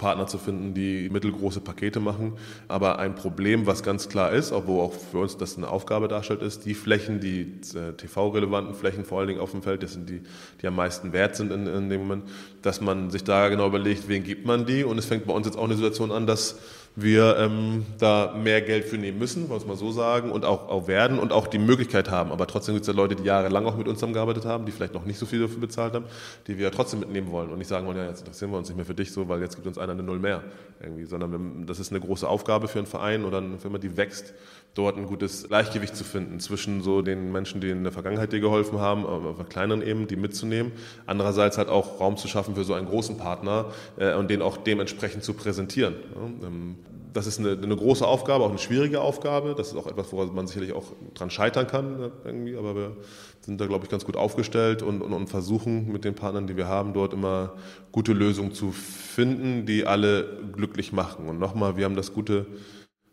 Partner 0.01 0.27
zu 0.27 0.39
finden, 0.39 0.73
die 0.73 1.11
mittelgroße 1.11 1.61
Pakete 1.61 2.01
machen. 2.01 2.33
Aber 2.67 2.99
ein 2.99 3.15
Problem, 3.15 3.67
was 3.67 3.83
ganz 3.83 4.09
klar 4.09 4.33
ist, 4.33 4.51
wo 4.67 4.81
auch 4.81 4.93
für 4.95 5.19
uns 5.19 5.37
das 5.37 5.57
eine 5.57 5.69
Aufgabe 5.69 6.09
darstellt, 6.09 6.43
ist, 6.43 6.65
die 6.65 6.75
Flächen, 6.75 7.21
die 7.21 7.43
äh, 7.77 7.93
TV-relevanten 7.93 8.75
Flächen 8.75 9.05
vor 9.05 9.19
allen 9.19 9.29
Dingen 9.29 9.41
auf 9.41 9.51
dem 9.53 9.63
Feld, 9.63 9.83
das 9.83 9.93
sind 9.93 10.09
die, 10.09 10.23
die 10.63 10.67
am 10.67 10.75
meisten 10.75 11.13
wert 11.13 11.37
sind 11.37 11.53
in, 11.53 11.67
in 11.67 11.91
dem 11.91 12.01
Moment, 12.01 12.25
dass 12.63 12.81
man 12.81 13.11
sich 13.11 13.25
da 13.25 13.49
genau 13.51 13.67
überlegt, 13.67 14.09
wen 14.09 14.25
gibt 14.25 14.47
man 14.47 14.65
die. 14.65 14.85
Und 14.85 14.99
es 14.99 15.05
fängt 15.05 15.27
bei 15.27 15.35
uns 15.35 15.47
jetzt 15.47 15.57
auch 15.57 15.65
eine 15.65 15.75
Situation 15.75 16.11
an, 16.11 16.27
dass 16.27 16.59
wir 16.97 17.37
ähm, 17.39 17.87
da 17.99 18.35
mehr 18.37 18.61
Geld 18.63 18.85
für 18.85 18.99
nehmen 18.99 19.19
müssen, 19.19 19.49
wollen 19.49 19.61
wir 19.61 19.63
es 19.63 19.67
mal 19.67 19.77
so 19.77 19.93
sagen, 19.93 20.33
und 20.33 20.45
auch, 20.45 20.69
auch 20.69 20.89
werden 20.89 21.19
und 21.19 21.33
auch 21.33 21.47
die 21.47 21.59
Möglichkeit 21.59 22.11
haben. 22.11 22.33
Aber 22.33 22.47
trotzdem 22.47 22.75
gibt 22.75 22.83
es 22.83 22.89
ja 22.89 22.95
Leute, 22.95 23.15
die 23.15 23.23
jahrelang 23.23 23.65
auch 23.67 23.77
mit 23.77 23.87
uns 23.87 23.99
zusammengearbeitet 23.99 24.45
haben, 24.45 24.67
die 24.67 24.73
vielleicht 24.73 24.95
noch 24.95 25.05
nicht 25.05 25.19
so 25.19 25.27
viel 25.27 25.41
dafür 25.41 25.61
bezahlt 25.61 25.95
haben, 25.95 26.05
die 26.47 26.59
wir 26.59 26.65
ja 26.65 26.71
trotzdem 26.71 27.01
mitnehmen 27.01 27.31
wollen 27.31 27.51
und 27.51 27.59
nicht 27.59 27.69
sagen 27.69 27.87
wollen, 27.87 27.97
ja, 27.97 28.07
jetzt 28.07 28.21
interessieren 28.21 28.51
wir 28.51 28.59
uns 28.59 28.69
nicht 28.69 28.77
mehr 28.77 28.87
für 28.87 28.95
dich 28.95 29.13
so, 29.13 29.29
weil 29.29 29.41
jetzt 29.41 29.55
gibt 29.55 29.67
uns 29.67 29.79
einer 29.79 29.93
eine 29.93 30.03
Null 30.03 30.19
mehr 30.19 30.43
irgendwie, 30.83 31.05
sondern 31.05 31.67
das 31.67 31.79
ist 31.79 31.93
eine 31.93 32.01
große 32.01 32.27
Aufgabe 32.27 32.69
für 32.69 32.79
einen 32.79 32.87
Verein 32.87 33.25
oder 33.25 33.39
eine 33.39 33.59
Firma, 33.59 33.79
die 33.79 33.97
wächst, 33.97 34.35
dort 34.75 34.97
ein 34.97 35.07
gutes 35.07 35.49
Gleichgewicht 35.49 35.97
zu 35.97 36.05
finden 36.05 36.39
zwischen 36.39 36.83
so 36.83 37.03
den 37.03 37.33
Menschen, 37.33 37.61
die 37.61 37.71
in 37.71 37.83
der 37.83 37.93
Vergangenheit 37.93 38.33
dir 38.33 38.41
geholfen 38.41 38.79
haben, 38.79 39.05
auf 39.05 39.49
kleineren 39.49 39.83
eben, 39.83 40.07
die 40.07 40.17
mitzunehmen. 40.17 40.73
Andererseits 41.07 41.59
halt 41.59 41.69
auch 41.69 42.01
Raum 42.01 42.17
zu 42.17 42.29
schaffen 42.29 42.55
für 42.55 42.65
so 42.65 42.75
einen 42.75 42.87
großen 42.87 43.17
Partner 43.17 43.67
äh, 43.97 44.15
und 44.15 44.31
den 44.31 44.43
auch 44.43 44.57
dementsprechend 44.57 45.25
zu 45.25 45.35
präsentieren. 45.35 45.95
Ja, 46.15 46.47
ähm, 46.47 46.77
das 47.13 47.27
ist 47.27 47.39
eine, 47.39 47.53
eine, 47.53 47.77
große 47.77 48.07
Aufgabe, 48.07 48.45
auch 48.45 48.51
eine 48.51 48.59
schwierige 48.59 49.01
Aufgabe. 49.01 49.55
Das 49.57 49.69
ist 49.69 49.77
auch 49.77 49.87
etwas, 49.87 50.13
woran 50.13 50.35
man 50.35 50.47
sicherlich 50.47 50.73
auch 50.73 50.85
dran 51.15 51.31
scheitern 51.31 51.67
kann, 51.67 52.03
äh, 52.03 52.11
irgendwie. 52.25 52.57
Aber 52.57 52.75
wir 52.75 52.97
sind 53.41 53.61
da, 53.61 53.67
glaube 53.67 53.85
ich, 53.85 53.91
ganz 53.91 54.05
gut 54.05 54.17
aufgestellt 54.17 54.83
und, 54.83 55.03
und, 55.03 55.13
und 55.13 55.29
versuchen 55.29 55.91
mit 55.91 56.05
den 56.05 56.15
Partnern, 56.15 56.47
die 56.47 56.57
wir 56.57 56.69
haben, 56.69 56.93
dort 56.93 57.13
immer 57.13 57.55
gute 57.93 58.13
Lösungen 58.13 58.53
zu 58.53 58.73
finden, 58.73 59.67
die 59.67 59.87
alle 59.87 60.39
glücklich 60.53 60.93
machen. 60.93 61.29
Und 61.29 61.39
nochmal, 61.39 61.77
wir 61.77 61.85
haben 61.85 61.97
das 61.97 62.13
gute 62.13 62.47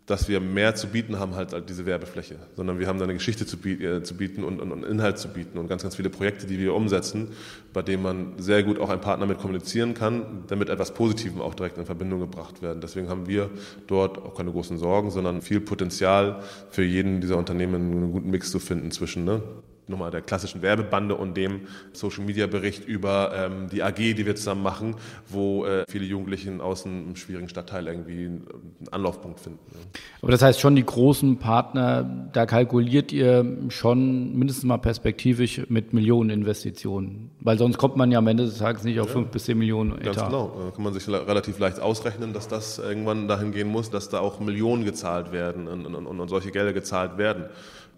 dass 0.08 0.30
wir 0.30 0.40
mehr 0.40 0.74
zu 0.74 0.88
bieten 0.88 1.20
haben 1.20 1.36
halt 1.36 1.54
als 1.54 1.66
diese 1.66 1.86
Werbefläche, 1.86 2.38
sondern 2.56 2.80
wir 2.80 2.88
haben 2.88 2.98
da 2.98 3.04
eine 3.04 3.14
Geschichte 3.14 3.46
zu, 3.46 3.58
äh, 3.68 4.02
zu 4.04 4.16
bieten 4.16 4.46
und, 4.46 4.62
und, 4.62 4.72
und, 4.72 4.86
Inhalt 4.86 5.20
zu 5.20 5.28
bieten 5.28 5.58
und 5.60 5.68
ganz, 5.68 5.84
ganz 5.84 5.98
viele 5.98 6.10
Projekte, 6.10 6.48
die 6.48 6.58
wir 6.58 6.74
umsetzen, 6.74 7.34
bei 7.74 7.82
denen 7.82 8.04
man 8.04 8.34
sehr 8.38 8.64
gut 8.64 8.80
auch 8.80 8.90
ein 8.90 9.02
Partner 9.02 9.26
mit 9.26 9.38
kommunizieren 9.38 9.94
kann, 9.94 10.46
damit 10.48 10.70
etwas 10.70 10.94
Positivem 10.94 11.42
auch 11.42 11.54
direkt 11.54 11.78
in 11.78 11.86
Verbindung 11.86 12.22
gebracht 12.22 12.62
werden. 12.62 12.80
Deswegen 12.80 13.10
haben 13.10 13.28
wir 13.28 13.50
dort 13.88 14.18
auch 14.18 14.34
keine 14.34 14.52
großen 14.52 14.78
Sorgen, 14.78 15.12
sondern 15.12 15.42
viel 15.42 15.60
Potenzial 15.60 16.42
für 16.72 16.84
jeden 16.84 17.20
dieser 17.20 17.38
Unternehmen 17.38 17.76
einen 17.76 18.12
guten 18.14 18.32
Mix 18.32 18.50
zu 18.50 18.60
finden 18.60 18.92
zwischen 18.92 19.26
ne, 19.26 19.42
nochmal 19.90 20.12
der 20.12 20.22
klassischen 20.22 20.62
Werbebande 20.62 21.16
und 21.16 21.36
dem 21.36 21.62
Social 21.94 22.24
Media 22.24 22.48
Bericht 22.48 22.86
über 22.86 23.32
ähm, 23.36 23.70
die 23.70 23.84
AG, 23.84 23.96
die 23.96 24.26
wir 24.26 24.36
zusammen 24.36 24.64
machen, 24.64 24.96
wo 25.28 25.66
äh, 25.66 25.86
viele 25.88 26.06
Jugendliche 26.06 26.62
aus 26.62 26.86
einem 26.86 27.16
schwierigen 27.16 27.50
Stadtteil 27.50 27.88
irgendwie 27.88 28.26
einen 28.26 28.48
Anlaufpunkt 28.92 29.40
finden. 29.40 29.60
Ja. 29.72 29.80
Aber 30.22 30.32
das 30.32 30.42
heißt 30.42 30.60
schon, 30.60 30.76
die 30.76 30.86
großen 30.86 31.38
Partner, 31.38 32.30
da 32.34 32.46
kalkuliert 32.46 33.12
ihr 33.12 33.58
schon 33.70 34.38
mindestens 34.38 34.66
mal 34.66 34.78
perspektivisch 34.78 35.62
mit 35.70 35.94
Millionen 35.94 36.30
Investitionen, 36.30 37.32
weil 37.40 37.58
sonst 37.58 37.78
kommt 37.78 37.96
man 37.96 38.12
ja 38.12 38.20
am 38.20 38.28
Ende 38.28 38.46
des 38.46 38.58
Tages 38.58 38.84
nicht 38.84 39.00
auf 39.00 39.14
ja. 39.14 39.22
bis 39.22 39.46
zehn 39.46 39.58
Millionen 39.58 39.94
Etat. 39.94 40.04
Ganz 40.04 40.28
genau, 40.28 40.62
da 40.66 40.72
kann 40.72 40.84
man 40.84 40.94
sich 40.94 41.08
relativ 41.08 41.60
leicht 41.60 41.80
ausrechnen, 41.80 42.34
dass 42.34 42.48
das 42.48 42.80
irgendwann 42.80 43.28
dahin 43.28 43.52
gehen 43.52 43.68
muss, 43.68 43.90
dass 43.90 44.10
da 44.10 44.20
auch 44.20 44.40
Millionen 44.40 44.86
gezahlt 44.86 45.32
werden 45.32 45.68
und, 45.68 45.86
und, 45.86 46.06
und 46.06 46.28
solche 46.28 46.52
Gelder 46.52 46.74
gezahlt 46.74 47.18
werden. 47.18 47.46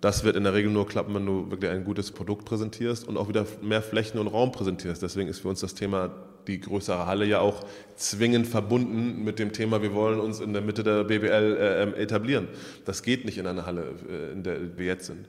Das 0.01 0.23
wird 0.23 0.37
in 0.37 0.43
der 0.45 0.53
Regel 0.53 0.71
nur 0.71 0.87
klappen, 0.87 1.13
wenn 1.13 1.25
du 1.25 1.51
wirklich 1.51 1.69
ein 1.71 1.83
gutes 1.83 2.11
Produkt 2.11 2.45
präsentierst 2.45 3.07
und 3.07 3.17
auch 3.17 3.27
wieder 3.27 3.45
mehr 3.61 3.81
Flächen 3.81 4.19
und 4.19 4.27
Raum 4.27 4.51
präsentierst. 4.51 5.01
Deswegen 5.01 5.29
ist 5.29 5.39
für 5.39 5.49
uns 5.49 5.59
das 5.59 5.75
Thema 5.75 6.09
die 6.47 6.59
größere 6.59 7.05
Halle 7.05 7.25
ja 7.25 7.39
auch 7.39 7.65
zwingend 7.95 8.47
verbunden 8.47 9.23
mit 9.23 9.39
dem 9.39 9.51
Thema, 9.51 9.81
wir 9.81 9.93
wollen 9.93 10.19
uns 10.19 10.39
in 10.39 10.53
der 10.53 10.61
Mitte 10.61 10.83
der 10.83 11.03
BBL 11.03 11.57
äh, 11.59 11.83
ähm, 11.83 11.93
etablieren. 11.93 12.47
Das 12.85 13.03
geht 13.03 13.25
nicht 13.25 13.37
in 13.37 13.45
einer 13.45 13.65
Halle, 13.65 13.93
äh, 14.09 14.31
in 14.31 14.43
der 14.43 14.77
wir 14.77 14.85
jetzt 14.85 15.05
sind. 15.05 15.27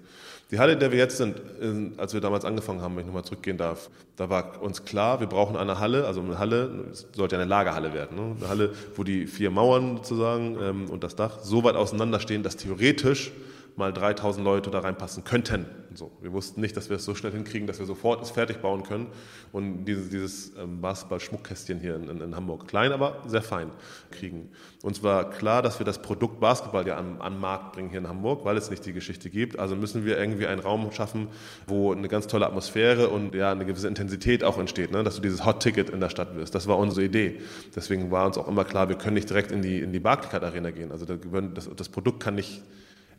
Die 0.50 0.58
Halle, 0.58 0.72
in 0.72 0.80
der 0.80 0.90
wir 0.90 0.98
jetzt 0.98 1.16
sind, 1.16 1.36
äh, 1.60 1.90
als 2.00 2.14
wir 2.14 2.20
damals 2.20 2.44
angefangen 2.44 2.80
haben, 2.80 2.94
wenn 2.94 3.02
ich 3.02 3.06
nochmal 3.06 3.24
zurückgehen 3.24 3.58
darf, 3.58 3.90
da 4.16 4.30
war 4.30 4.62
uns 4.62 4.84
klar, 4.84 5.20
wir 5.20 5.26
brauchen 5.26 5.56
eine 5.56 5.78
Halle, 5.78 6.06
also 6.06 6.20
eine 6.20 6.38
Halle, 6.38 6.86
sollte 7.12 7.36
eine 7.36 7.44
Lagerhalle 7.44 7.92
werden, 7.92 8.16
ne? 8.16 8.36
eine 8.38 8.48
Halle, 8.48 8.72
wo 8.96 9.04
die 9.04 9.26
vier 9.26 9.50
Mauern 9.50 9.96
sozusagen 9.98 10.56
ähm, 10.60 10.90
und 10.90 11.04
das 11.04 11.16
Dach 11.16 11.40
so 11.42 11.64
weit 11.64 11.76
auseinanderstehen, 11.76 12.42
dass 12.42 12.56
theoretisch 12.56 13.32
mal 13.76 13.92
3000 13.92 14.44
Leute 14.44 14.70
da 14.70 14.80
reinpassen 14.80 15.24
könnten. 15.24 15.66
So, 15.94 16.12
wir 16.20 16.32
wussten 16.32 16.60
nicht, 16.60 16.76
dass 16.76 16.88
wir 16.88 16.96
es 16.96 17.04
so 17.04 17.16
schnell 17.16 17.32
hinkriegen, 17.32 17.66
dass 17.66 17.80
wir 17.80 17.86
sofort 17.86 18.22
es 18.22 18.30
fertig 18.30 18.58
bauen 18.58 18.84
können 18.84 19.08
und 19.50 19.84
dieses, 19.86 20.08
dieses 20.08 20.52
ähm, 20.56 20.80
Basketball-Schmuckkästchen 20.80 21.80
hier 21.80 21.96
in, 21.96 22.20
in, 22.20 22.36
Hamburg, 22.36 22.68
klein, 22.68 22.92
aber 22.92 23.22
sehr 23.26 23.42
fein, 23.42 23.70
kriegen. 24.12 24.50
Uns 24.82 25.02
war 25.02 25.30
klar, 25.30 25.62
dass 25.62 25.80
wir 25.80 25.84
das 25.84 26.00
Produkt 26.00 26.38
Basketball 26.38 26.86
ja 26.86 26.96
an, 26.96 27.20
an 27.20 27.40
Markt 27.40 27.72
bringen 27.72 27.90
hier 27.90 27.98
in 27.98 28.08
Hamburg, 28.08 28.44
weil 28.44 28.56
es 28.56 28.70
nicht 28.70 28.86
die 28.86 28.92
Geschichte 28.92 29.30
gibt. 29.30 29.58
Also 29.58 29.74
müssen 29.74 30.04
wir 30.04 30.16
irgendwie 30.16 30.46
einen 30.46 30.60
Raum 30.60 30.92
schaffen, 30.92 31.26
wo 31.66 31.92
eine 31.92 32.06
ganz 32.06 32.28
tolle 32.28 32.46
Atmosphäre 32.46 33.08
und 33.08 33.34
ja 33.34 33.50
eine 33.50 33.66
gewisse 33.66 33.88
Intensität 33.88 34.44
auch 34.44 34.58
entsteht, 34.58 34.92
ne? 34.92 35.02
dass 35.02 35.16
du 35.16 35.22
dieses 35.22 35.44
Hot-Ticket 35.44 35.90
in 35.90 35.98
der 35.98 36.08
Stadt 36.08 36.36
wirst. 36.36 36.54
Das 36.54 36.68
war 36.68 36.78
unsere 36.78 37.04
Idee. 37.04 37.40
Deswegen 37.74 38.12
war 38.12 38.26
uns 38.26 38.38
auch 38.38 38.46
immer 38.46 38.64
klar, 38.64 38.88
wir 38.88 38.96
können 38.96 39.14
nicht 39.14 39.28
direkt 39.28 39.50
in 39.50 39.60
die, 39.60 39.80
in 39.80 39.92
die 39.92 40.00
Barclaycard 40.00 40.44
Arena 40.44 40.70
gehen. 40.70 40.92
Also 40.92 41.04
das, 41.04 41.68
das 41.74 41.88
Produkt 41.88 42.20
kann 42.20 42.36
nicht 42.36 42.62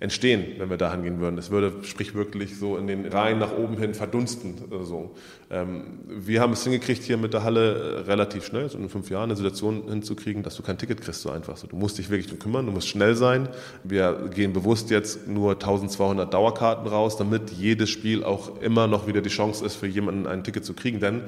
entstehen, 0.01 0.55
wenn 0.57 0.71
wir 0.71 0.77
dahin 0.77 1.03
gehen 1.03 1.19
würden. 1.19 1.37
Es 1.37 1.51
würde 1.51 1.71
sprichwörtlich 1.83 2.57
so 2.57 2.75
in 2.75 2.87
den 2.87 3.05
Reihen 3.05 3.37
nach 3.37 3.55
oben 3.55 3.77
hin 3.77 3.93
verdunsten. 3.93 4.55
So. 4.83 5.11
Ähm, 5.51 5.99
wir 6.07 6.41
haben 6.41 6.53
es 6.53 6.63
hingekriegt, 6.63 7.03
hier 7.03 7.17
mit 7.17 7.33
der 7.33 7.43
Halle 7.43 7.73
äh, 7.73 7.99
relativ 7.99 8.43
schnell, 8.43 8.67
so 8.67 8.79
in 8.79 8.89
fünf 8.89 9.11
Jahren, 9.11 9.25
eine 9.25 9.35
Situation 9.35 9.83
hinzukriegen, 9.87 10.41
dass 10.41 10.55
du 10.55 10.63
kein 10.63 10.79
Ticket 10.79 11.01
kriegst, 11.01 11.21
so 11.21 11.29
einfach. 11.29 11.55
So. 11.55 11.67
Du 11.67 11.75
musst 11.75 11.99
dich 11.99 12.09
wirklich 12.09 12.39
kümmern, 12.39 12.65
du 12.65 12.71
musst 12.71 12.87
schnell 12.87 13.13
sein. 13.13 13.47
Wir 13.83 14.29
gehen 14.33 14.53
bewusst 14.53 14.89
jetzt 14.89 15.27
nur 15.27 15.53
1200 15.53 16.33
Dauerkarten 16.33 16.87
raus, 16.87 17.17
damit 17.17 17.51
jedes 17.51 17.91
Spiel 17.91 18.23
auch 18.23 18.59
immer 18.59 18.87
noch 18.87 19.05
wieder 19.05 19.21
die 19.21 19.29
Chance 19.29 19.63
ist, 19.63 19.75
für 19.75 19.87
jemanden 19.87 20.25
ein 20.25 20.43
Ticket 20.43 20.65
zu 20.65 20.73
kriegen. 20.73 20.99
Denn 20.99 21.21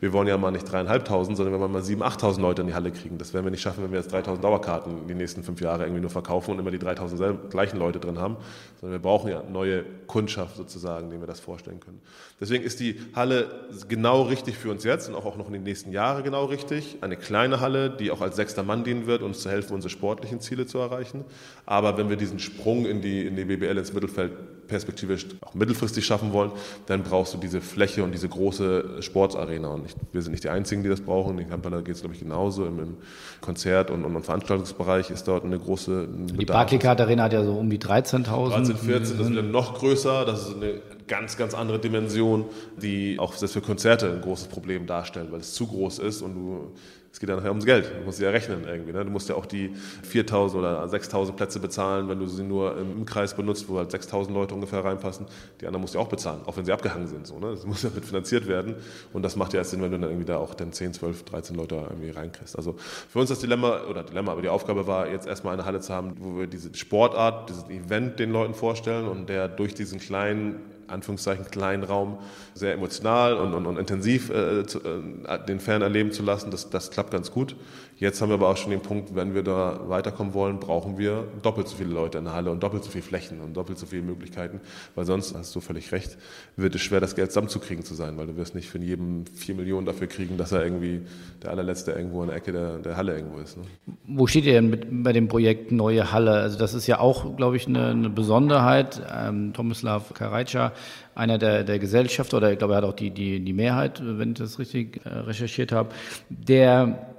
wir 0.00 0.12
wollen 0.12 0.28
ja 0.28 0.36
mal 0.36 0.50
nicht 0.50 0.70
dreieinhalbtausend, 0.70 1.36
sondern 1.36 1.54
wir 1.54 1.60
wollen 1.60 1.72
mal 1.72 1.82
sieben, 1.82 2.02
achttausend 2.02 2.42
Leute 2.42 2.62
in 2.62 2.68
die 2.68 2.74
Halle 2.74 2.90
kriegen. 2.90 3.18
Das 3.18 3.32
werden 3.32 3.44
wir 3.44 3.50
nicht 3.50 3.62
schaffen, 3.62 3.84
wenn 3.84 3.90
wir 3.90 3.98
jetzt 3.98 4.12
3000 4.12 4.42
Dauerkarten 4.42 5.06
die 5.08 5.14
nächsten 5.14 5.42
fünf 5.42 5.60
Jahre 5.60 5.84
irgendwie 5.84 6.00
nur 6.00 6.10
verkaufen 6.10 6.52
und 6.52 6.58
immer 6.58 6.70
die 6.70 6.78
3000 6.78 7.50
gleichen 7.50 7.78
Leute 7.78 8.00
drin 8.00 8.18
haben, 8.18 8.36
sondern 8.80 9.00
wir 9.00 9.02
brauchen 9.02 9.30
ja 9.30 9.42
neue 9.42 9.84
Kundschaft 10.06 10.56
sozusagen, 10.56 11.10
denen 11.10 11.22
wir 11.22 11.26
das 11.26 11.40
vorstellen 11.40 11.80
können. 11.80 12.00
Deswegen 12.40 12.64
ist 12.64 12.80
die 12.80 13.00
Halle 13.14 13.48
genau 13.88 14.22
richtig 14.22 14.56
für 14.56 14.70
uns 14.70 14.84
jetzt 14.84 15.08
und 15.08 15.14
auch 15.14 15.36
noch 15.36 15.46
in 15.46 15.52
den 15.52 15.62
nächsten 15.62 15.92
Jahren 15.92 16.22
genau 16.24 16.46
richtig. 16.46 16.98
Eine 17.00 17.16
kleine 17.16 17.60
Halle, 17.60 17.90
die 17.90 18.10
auch 18.10 18.20
als 18.20 18.36
sechster 18.36 18.62
Mann 18.62 18.84
dienen 18.84 19.06
wird, 19.06 19.22
uns 19.22 19.40
zu 19.40 19.50
helfen, 19.50 19.74
unsere 19.74 19.90
sportlichen 19.90 20.40
Ziele 20.40 20.66
zu 20.66 20.78
erreichen. 20.78 21.24
Aber 21.66 21.96
wenn 21.96 22.08
wir 22.08 22.16
diesen 22.16 22.38
Sprung 22.38 22.86
in 22.86 23.00
die, 23.00 23.26
in 23.26 23.36
die 23.36 23.44
BBL 23.44 23.78
ins 23.78 23.92
Mittelfeld 23.92 24.32
perspektivisch 24.66 25.26
auch 25.40 25.54
mittelfristig 25.54 26.04
schaffen 26.04 26.32
wollen, 26.32 26.52
dann 26.86 27.02
brauchst 27.02 27.34
du 27.34 27.38
diese 27.38 27.60
Fläche 27.60 28.02
und 28.02 28.12
diese 28.12 28.28
große 28.28 29.02
Sportarena. 29.02 29.68
Und 29.68 29.83
ich, 29.86 29.94
wir 30.12 30.22
sind 30.22 30.32
nicht 30.32 30.44
die 30.44 30.48
Einzigen, 30.48 30.82
die 30.82 30.88
das 30.88 31.00
brauchen. 31.00 31.38
In 31.38 31.48
Kampala 31.48 31.80
geht 31.80 31.94
es, 31.94 32.00
glaube 32.00 32.14
ich, 32.14 32.20
genauso. 32.20 32.66
Im, 32.66 32.78
im 32.78 32.96
Konzert- 33.40 33.90
und, 33.90 34.04
und, 34.04 34.22
Veranstaltungsbereich 34.22 35.10
ist 35.10 35.28
dort 35.28 35.44
eine 35.44 35.58
große 35.58 36.08
Die 36.08 36.44
Barclaycard 36.44 37.00
Arena 37.00 37.24
hat 37.24 37.32
ja 37.32 37.44
so 37.44 37.54
um 37.54 37.70
die 37.70 37.78
13.000. 37.78 38.24
13, 38.24 38.76
14, 38.76 39.18
das 39.18 39.28
ist 39.28 39.42
noch 39.44 39.74
größer. 39.74 40.24
Das 40.24 40.48
ist 40.48 40.56
eine 40.56 40.80
ganz, 41.06 41.36
ganz 41.36 41.54
andere 41.54 41.78
Dimension, 41.78 42.46
die 42.80 43.18
auch 43.18 43.32
selbst 43.34 43.54
für 43.54 43.60
Konzerte 43.60 44.10
ein 44.10 44.20
großes 44.20 44.48
Problem 44.48 44.86
darstellen, 44.86 45.28
weil 45.30 45.40
es 45.40 45.54
zu 45.54 45.66
groß 45.66 45.98
ist 45.98 46.22
und 46.22 46.34
du 46.34 46.72
es 47.14 47.20
geht 47.20 47.28
ja 47.28 47.36
nachher 47.36 47.50
ums 47.50 47.64
Geld. 47.64 47.92
Du 47.96 48.04
musst 48.04 48.18
ja 48.18 48.30
rechnen 48.30 48.64
irgendwie. 48.66 48.92
Ne? 48.92 49.04
Du 49.04 49.10
musst 49.12 49.28
ja 49.28 49.36
auch 49.36 49.46
die 49.46 49.70
4.000 50.12 50.56
oder 50.56 50.84
6.000 50.84 51.30
Plätze 51.34 51.60
bezahlen, 51.60 52.08
wenn 52.08 52.18
du 52.18 52.26
sie 52.26 52.42
nur 52.42 52.76
im 52.76 53.06
Kreis 53.06 53.36
benutzt, 53.36 53.68
wo 53.68 53.78
halt 53.78 53.94
6.000 53.94 54.32
Leute 54.32 54.52
ungefähr 54.52 54.84
reinpassen. 54.84 55.26
Die 55.60 55.66
anderen 55.68 55.82
musst 55.82 55.94
du 55.94 56.00
auch 56.00 56.08
bezahlen, 56.08 56.40
auch 56.44 56.56
wenn 56.56 56.64
sie 56.64 56.72
abgehangen 56.72 57.06
sind. 57.06 57.28
So, 57.28 57.38
ne? 57.38 57.52
Das 57.52 57.64
muss 57.64 57.84
ja 57.84 57.90
mit 57.94 58.04
finanziert 58.04 58.48
werden. 58.48 58.74
Und 59.12 59.22
das 59.22 59.36
macht 59.36 59.52
ja 59.52 59.60
erst 59.60 59.70
Sinn, 59.70 59.80
wenn 59.80 59.92
du 59.92 59.98
dann 60.00 60.10
irgendwie 60.10 60.26
da 60.26 60.38
auch 60.38 60.54
dann 60.54 60.72
10, 60.72 60.94
12, 60.94 61.22
13 61.22 61.54
Leute 61.54 61.76
irgendwie 61.88 62.10
reinkriegst. 62.10 62.56
Also 62.56 62.74
für 62.76 63.20
uns 63.20 63.28
das 63.28 63.38
Dilemma, 63.38 63.82
oder 63.88 64.02
Dilemma, 64.02 64.32
aber 64.32 64.42
die 64.42 64.48
Aufgabe 64.48 64.88
war, 64.88 65.08
jetzt 65.08 65.28
erstmal 65.28 65.54
eine 65.54 65.64
Halle 65.64 65.78
zu 65.78 65.94
haben, 65.94 66.16
wo 66.18 66.40
wir 66.40 66.48
diese 66.48 66.74
Sportart, 66.74 67.48
dieses 67.48 67.68
Event 67.68 68.18
den 68.18 68.32
Leuten 68.32 68.54
vorstellen 68.54 69.06
und 69.06 69.28
der 69.28 69.46
durch 69.46 69.72
diesen 69.72 70.00
kleinen 70.00 70.56
Anführungszeichen 70.88 71.46
kleinen 71.50 71.84
Raum 71.84 72.18
sehr 72.54 72.72
emotional 72.72 73.34
und, 73.34 73.54
und, 73.54 73.66
und 73.66 73.78
intensiv 73.78 74.30
äh, 74.30 74.66
zu, 74.66 74.80
äh, 74.80 75.38
den 75.46 75.60
Fan 75.60 75.82
erleben 75.82 76.10
zu 76.12 76.22
lassen. 76.22 76.50
Das, 76.50 76.70
das 76.70 76.90
klappt 76.90 77.04
klappt 77.04 77.10
ganz 77.12 77.30
gut. 77.30 77.56
Jetzt 77.96 78.20
haben 78.20 78.28
wir 78.28 78.34
aber 78.34 78.48
auch 78.48 78.56
schon 78.56 78.70
den 78.70 78.80
Punkt, 78.80 79.14
wenn 79.14 79.34
wir 79.34 79.42
da 79.42 79.80
weiterkommen 79.86 80.34
wollen, 80.34 80.58
brauchen 80.58 80.98
wir 80.98 81.28
doppelt 81.42 81.68
so 81.68 81.76
viele 81.76 81.90
Leute 81.90 82.18
in 82.18 82.24
der 82.24 82.34
Halle 82.34 82.50
und 82.50 82.62
doppelt 82.62 82.82
so 82.82 82.90
viele 82.90 83.04
Flächen 83.04 83.40
und 83.40 83.56
doppelt 83.56 83.78
so 83.78 83.86
viele 83.86 84.02
Möglichkeiten, 84.02 84.60
weil 84.94 85.04
sonst, 85.04 85.34
hast 85.34 85.54
du 85.54 85.60
völlig 85.60 85.92
recht, 85.92 86.18
wird 86.56 86.74
es 86.74 86.82
schwer, 86.82 87.00
das 87.00 87.14
Geld 87.14 87.30
zusammenzukriegen 87.30 87.84
zu 87.84 87.94
sein, 87.94 88.16
weil 88.16 88.26
du 88.26 88.36
wirst 88.36 88.54
nicht 88.54 88.68
für 88.68 88.78
jeden 88.78 89.26
vier 89.26 89.54
Millionen 89.54 89.86
dafür 89.86 90.08
kriegen, 90.08 90.36
dass 90.36 90.50
er 90.50 90.64
irgendwie 90.64 91.02
der 91.42 91.50
allerletzte 91.50 91.92
irgendwo 91.92 92.22
in 92.22 92.28
der 92.28 92.36
Ecke 92.36 92.52
der, 92.52 92.78
der 92.78 92.96
Halle 92.96 93.14
irgendwo 93.14 93.38
ist. 93.38 93.56
Ne? 93.56 93.64
Wo 94.08 94.26
steht 94.26 94.44
ihr 94.44 94.54
denn 94.54 94.70
mit, 94.70 94.86
bei 94.90 95.12
dem 95.12 95.28
Projekt 95.28 95.70
Neue 95.70 96.10
Halle? 96.10 96.32
Also 96.32 96.58
das 96.58 96.74
ist 96.74 96.88
ja 96.88 96.98
auch, 96.98 97.36
glaube 97.36 97.56
ich, 97.56 97.68
eine, 97.68 97.88
eine 97.88 98.10
Besonderheit. 98.10 99.00
Ähm, 99.14 99.52
Tomislav 99.52 100.12
Karajca, 100.14 100.72
einer 101.14 101.38
der, 101.38 101.62
der 101.62 101.78
Gesellschafter, 101.78 102.38
oder 102.38 102.50
ich 102.50 102.58
glaube, 102.58 102.74
er 102.74 102.78
hat 102.78 102.84
auch 102.84 102.94
die, 102.94 103.10
die, 103.10 103.40
die 103.40 103.52
Mehrheit, 103.52 104.02
wenn 104.04 104.32
ich 104.32 104.38
das 104.38 104.58
richtig 104.58 105.00
äh, 105.04 105.10
recherchiert 105.10 105.70
habe, 105.70 105.90
der 106.28 107.13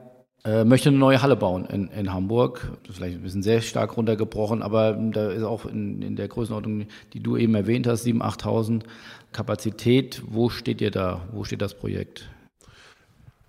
äh, 0.46 0.64
möchte 0.64 0.90
eine 0.90 0.98
neue 0.98 1.22
Halle 1.22 1.36
bauen 1.36 1.66
in, 1.66 1.88
in 1.90 2.14
Hamburg. 2.14 2.72
Vielleicht 2.90 3.16
ein 3.16 3.24
bisschen 3.24 3.44
sehr 3.44 3.62
stark 3.62 3.98
runtergebrochen, 3.98 4.62
aber 4.62 4.94
da 4.94 5.32
ist 5.32 5.44
auch 5.44 5.66
in, 5.66 6.02
in 6.02 6.16
der 6.16 6.28
Größenordnung, 6.28 6.86
die 7.14 7.20
du 7.20 7.36
eben 7.36 7.56
erwähnt 7.56 7.88
hast, 7.88 8.06
7.000, 8.06 8.22
8.000 8.22 8.82
Kapazität. 9.32 10.22
Wo 10.28 10.50
steht 10.50 10.82
ihr 10.82 10.92
da? 10.92 11.22
Wo 11.32 11.44
steht 11.44 11.62
das 11.62 11.74
Projekt? 11.74 12.30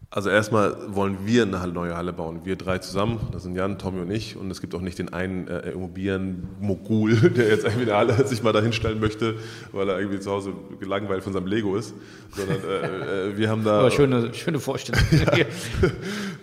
Also 0.09 0.31
erstmal 0.31 0.95
wollen 0.95 1.19
wir 1.25 1.43
eine 1.43 1.67
neue 1.67 1.97
Halle 1.97 2.13
bauen. 2.13 2.43
Wir 2.45 2.55
drei 2.55 2.79
zusammen, 2.79 3.19
das 3.33 3.43
sind 3.43 3.57
Jan, 3.57 3.77
Tommy 3.77 4.01
und 4.01 4.11
ich. 4.11 4.37
Und 4.37 4.51
es 4.53 4.61
gibt 4.61 4.73
auch 4.77 4.81
nicht 4.81 5.01
den 5.01 5.13
einen 5.13 5.49
äh, 5.49 5.71
Immobilienmogul, 5.71 7.17
der 7.37 7.49
jetzt 7.49 7.65
irgendwie 7.65 7.91
eine 7.91 7.97
Halle 7.97 8.27
sich 8.27 8.43
mal 8.43 8.53
da 8.53 8.63
hinstellen 8.63 9.01
möchte, 9.01 9.35
weil 9.73 9.89
er 9.89 9.99
irgendwie 9.99 10.21
zu 10.21 10.31
Hause 10.31 10.53
gelangweilt 10.79 11.25
von 11.25 11.33
seinem 11.33 11.49
Lego 11.49 11.77
ist. 11.77 11.93
Sondern 12.31 12.59
äh, 12.65 13.31
äh, 13.31 13.37
wir 13.37 13.51
haben 13.51 13.65
da... 13.65 13.81
Aber 13.81 13.91
schöne, 13.91 14.33
schöne 14.33 14.61
Vorstellung. 14.61 15.03
ja. 15.13 15.39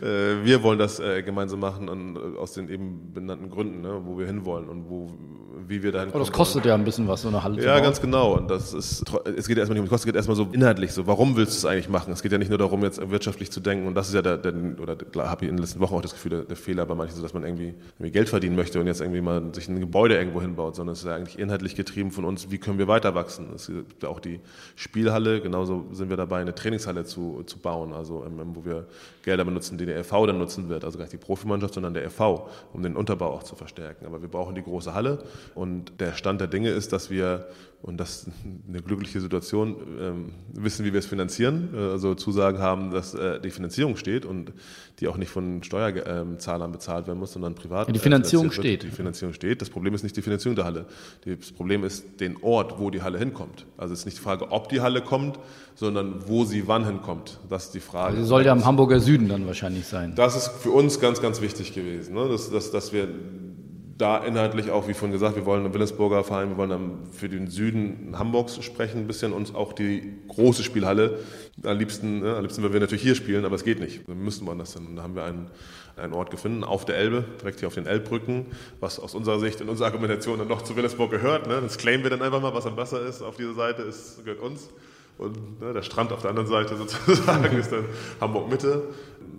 Äh, 0.07 0.43
wir 0.43 0.61
wollen 0.61 0.77
das 0.77 0.99
äh, 0.99 1.23
gemeinsam 1.23 1.61
machen 1.61 1.87
und, 1.87 2.17
äh, 2.17 2.37
aus 2.37 2.51
den 2.51 2.67
eben 2.67 3.13
benannten 3.13 3.49
Gründen, 3.49 3.81
ne, 3.81 4.01
wo 4.03 4.19
wir 4.19 4.27
hinwollen 4.27 4.67
und 4.67 4.89
wo, 4.89 5.09
wie 5.67 5.83
wir 5.83 5.91
dahin. 5.91 6.09
Aber 6.09 6.19
das 6.19 6.31
kostet 6.31 6.65
ja 6.65 6.75
ein 6.75 6.83
bisschen 6.83 7.07
was, 7.07 7.21
so 7.21 7.27
eine 7.27 7.43
Halle 7.43 7.63
Ja, 7.63 7.79
ganz 7.79 8.01
genau. 8.01 8.33
Und 8.33 8.49
das 8.49 8.73
ist, 8.73 9.03
es 9.37 9.47
geht 9.47 9.57
erstmal 9.57 9.75
nicht 9.75 9.81
um 9.81 9.85
die 9.85 9.89
Kosten, 9.89 10.03
es 10.03 10.05
geht 10.05 10.15
erstmal 10.15 10.35
so 10.35 10.47
inhaltlich 10.51 10.91
so. 10.91 11.07
Warum 11.07 11.35
willst 11.35 11.53
du 11.53 11.57
es 11.57 11.65
eigentlich 11.65 11.89
machen? 11.89 12.13
Es 12.13 12.21
geht 12.21 12.31
ja 12.31 12.37
nicht 12.37 12.49
nur 12.49 12.57
darum, 12.57 12.83
jetzt 12.83 13.09
wirtschaftlich 13.09 13.51
zu 13.51 13.59
denken. 13.59 13.87
Und 13.87 13.95
das 13.95 14.07
ist 14.09 14.13
ja 14.13 14.21
der, 14.21 14.37
der 14.37 14.53
oder 14.79 14.97
habe 15.29 15.45
ich 15.45 15.49
in 15.49 15.55
den 15.55 15.63
letzten 15.63 15.79
Wochen 15.79 15.95
auch 15.95 16.01
das 16.01 16.13
Gefühl, 16.13 16.31
der, 16.31 16.41
der 16.41 16.55
Fehler 16.55 16.85
bei 16.85 16.95
manchen 16.95 17.15
so, 17.15 17.21
dass 17.21 17.33
man 17.33 17.43
irgendwie, 17.43 17.73
irgendwie, 17.97 18.11
Geld 18.11 18.29
verdienen 18.29 18.55
möchte 18.55 18.79
und 18.79 18.87
jetzt 18.87 19.01
irgendwie 19.01 19.21
mal 19.21 19.41
sich 19.53 19.67
ein 19.67 19.79
Gebäude 19.79 20.17
irgendwo 20.17 20.41
hinbaut, 20.41 20.75
sondern 20.75 20.93
es 20.93 20.99
ist 20.99 21.05
ja 21.05 21.15
eigentlich 21.15 21.39
inhaltlich 21.39 21.75
getrieben 21.75 22.11
von 22.11 22.25
uns, 22.25 22.51
wie 22.51 22.57
können 22.57 22.77
wir 22.77 22.87
weiter 22.87 23.15
wachsen. 23.15 23.47
Es 23.55 23.67
gibt 23.67 24.03
ja 24.03 24.09
auch 24.09 24.19
die 24.19 24.39
Spielhalle, 24.75 25.41
genauso 25.41 25.85
sind 25.91 26.09
wir 26.09 26.17
dabei, 26.17 26.41
eine 26.41 26.55
Trainingshalle 26.55 27.05
zu, 27.05 27.43
zu 27.45 27.59
bauen, 27.59 27.93
also 27.93 28.25
wo 28.53 28.65
wir 28.65 28.85
Gelder 29.23 29.45
benutzen, 29.45 29.77
die 29.77 29.85
der 29.85 29.99
RV 30.01 30.27
dann 30.27 30.37
nutzen 30.37 30.69
wird, 30.69 30.83
also 30.83 30.97
gar 30.97 31.05
nicht 31.05 31.13
die 31.13 31.17
Profimannschaft, 31.17 31.73
sondern 31.73 31.93
der 31.93 32.05
RV, 32.07 32.49
um 32.73 32.83
den 32.83 32.95
Unterbau 32.95 33.31
auch 33.31 33.43
zu 33.43 33.55
verstärken. 33.55 34.05
Aber 34.05 34.21
wir 34.21 34.29
brauchen 34.29 34.55
die 34.55 34.63
große 34.63 34.93
Halle 34.93 35.23
und 35.55 35.99
der 35.99 36.13
Stand 36.13 36.41
der 36.41 36.47
Dinge 36.47 36.69
ist, 36.69 36.93
dass 36.93 37.09
wir 37.09 37.47
und 37.83 37.97
das 37.97 38.19
ist 38.19 38.29
eine 38.69 38.81
glückliche 38.81 39.19
Situation, 39.19 39.75
ähm, 39.99 40.31
wissen, 40.53 40.85
wie 40.85 40.93
wir 40.93 40.99
es 40.99 41.05
finanzieren, 41.05 41.67
äh, 41.75 41.77
also 41.77 42.15
Zusagen 42.15 42.59
haben, 42.59 42.91
dass 42.91 43.13
äh, 43.13 43.41
die 43.41 43.49
Finanzierung 43.49 43.97
steht 43.97 44.23
und 44.25 44.53
die 45.01 45.09
auch 45.09 45.17
nicht 45.17 45.29
von 45.29 45.61
Steuerzahlern 45.63 46.71
bezahlt 46.71 47.07
werden 47.07 47.19
muss, 47.19 47.33
sondern 47.33 47.55
privat. 47.55 47.87
Ja, 47.87 47.93
die 47.93 47.99
Finanzierung 47.99 48.51
steht. 48.51 48.83
Die 48.83 48.87
Finanzierung 48.87 49.33
steht. 49.33 49.61
Das 49.61 49.69
Problem 49.69 49.93
ist 49.93 50.03
nicht 50.03 50.15
die 50.15 50.21
Finanzierung 50.21 50.55
der 50.55 50.63
Halle. 50.63 50.85
Das 51.25 51.51
Problem 51.51 51.83
ist 51.83 52.21
den 52.21 52.37
Ort, 52.41 52.79
wo 52.79 52.89
die 52.89 53.01
Halle 53.01 53.19
hinkommt. 53.19 53.65
Also 53.75 53.93
es 53.93 53.99
ist 53.99 54.05
nicht 54.05 54.17
die 54.17 54.21
Frage, 54.21 54.49
ob 54.53 54.69
die 54.69 54.79
Halle 54.79 55.01
kommt, 55.01 55.37
sondern 55.75 56.25
wo 56.25 56.45
sie 56.45 56.69
wann 56.69 56.85
hinkommt. 56.85 57.41
Das 57.49 57.65
ist 57.65 57.73
die 57.73 57.81
Frage. 57.81 58.15
Also 58.15 58.25
soll 58.25 58.45
ja 58.45 58.53
am 58.53 58.63
Hamburger 58.63 59.01
Süden 59.01 59.27
dann 59.27 59.45
wahrscheinlich 59.45 59.87
sein. 59.87 60.15
Das 60.15 60.37
ist 60.37 60.47
für 60.47 60.71
uns 60.71 61.01
ganz, 61.01 61.21
ganz 61.21 61.41
wichtig 61.41 61.73
gewesen, 61.73 62.15
ne? 62.15 62.29
dass, 62.29 62.49
dass, 62.49 62.71
dass 62.71 62.93
wir 62.93 63.09
da 63.97 64.17
inhaltlich 64.23 64.71
auch, 64.71 64.87
wie 64.87 64.93
vorhin 64.93 65.11
gesagt, 65.11 65.35
wir 65.35 65.45
wollen 65.45 65.65
einen 65.65 65.73
Willensburger 65.73 66.23
Verein, 66.23 66.49
wir 66.49 66.57
wollen 66.57 67.07
für 67.11 67.29
den 67.29 67.47
Süden 67.47 68.17
Hamburgs 68.17 68.63
sprechen 68.63 69.01
ein 69.01 69.07
bisschen 69.07 69.33
und 69.33 69.55
auch 69.55 69.73
die 69.73 70.13
große 70.27 70.63
Spielhalle. 70.63 71.19
Am 71.63 71.77
liebsten, 71.77 72.19
ne, 72.19 72.35
am 72.35 72.41
liebsten 72.41 72.63
würden 72.63 72.73
wir 72.73 72.79
natürlich 72.79 73.03
hier 73.03 73.15
spielen, 73.15 73.45
aber 73.45 73.55
es 73.55 73.63
geht 73.63 73.79
nicht. 73.79 74.07
Wir 74.07 74.15
müssen 74.15 74.47
woanders 74.47 74.73
hin. 74.73 74.87
Und 74.87 74.95
da 74.95 75.03
haben 75.03 75.15
wir 75.15 75.23
einen, 75.23 75.51
einen 75.95 76.13
Ort 76.13 76.31
gefunden 76.31 76.63
auf 76.63 76.85
der 76.85 76.97
Elbe, 76.97 77.23
direkt 77.39 77.59
hier 77.59 77.67
auf 77.67 77.75
den 77.75 77.85
Elbbrücken, 77.85 78.47
was 78.79 78.99
aus 78.99 79.13
unserer 79.13 79.39
Sicht, 79.39 79.61
in 79.61 79.69
unserer 79.69 79.87
Argumentation 79.87 80.39
dann 80.39 80.47
noch 80.47 80.63
zu 80.63 80.75
Willensburg 80.75 81.11
gehört. 81.11 81.47
Ne? 81.47 81.59
Das 81.61 81.77
claimen 81.77 82.03
wir 82.03 82.09
dann 82.09 82.21
einfach 82.21 82.41
mal, 82.41 82.53
was 82.53 82.65
am 82.65 82.77
Wasser 82.77 83.05
ist. 83.05 83.21
Auf 83.21 83.37
dieser 83.37 83.53
Seite 83.53 83.83
ist, 83.83 84.23
gehört 84.25 84.39
uns. 84.39 84.69
Und 85.17 85.61
ne, 85.61 85.73
der 85.73 85.83
Strand 85.83 86.11
auf 86.11 86.21
der 86.21 86.31
anderen 86.31 86.49
Seite 86.49 86.75
sozusagen 86.75 87.57
ist 87.59 87.71
dann 87.71 87.85
Hamburg 88.19 88.49
Mitte. 88.49 88.83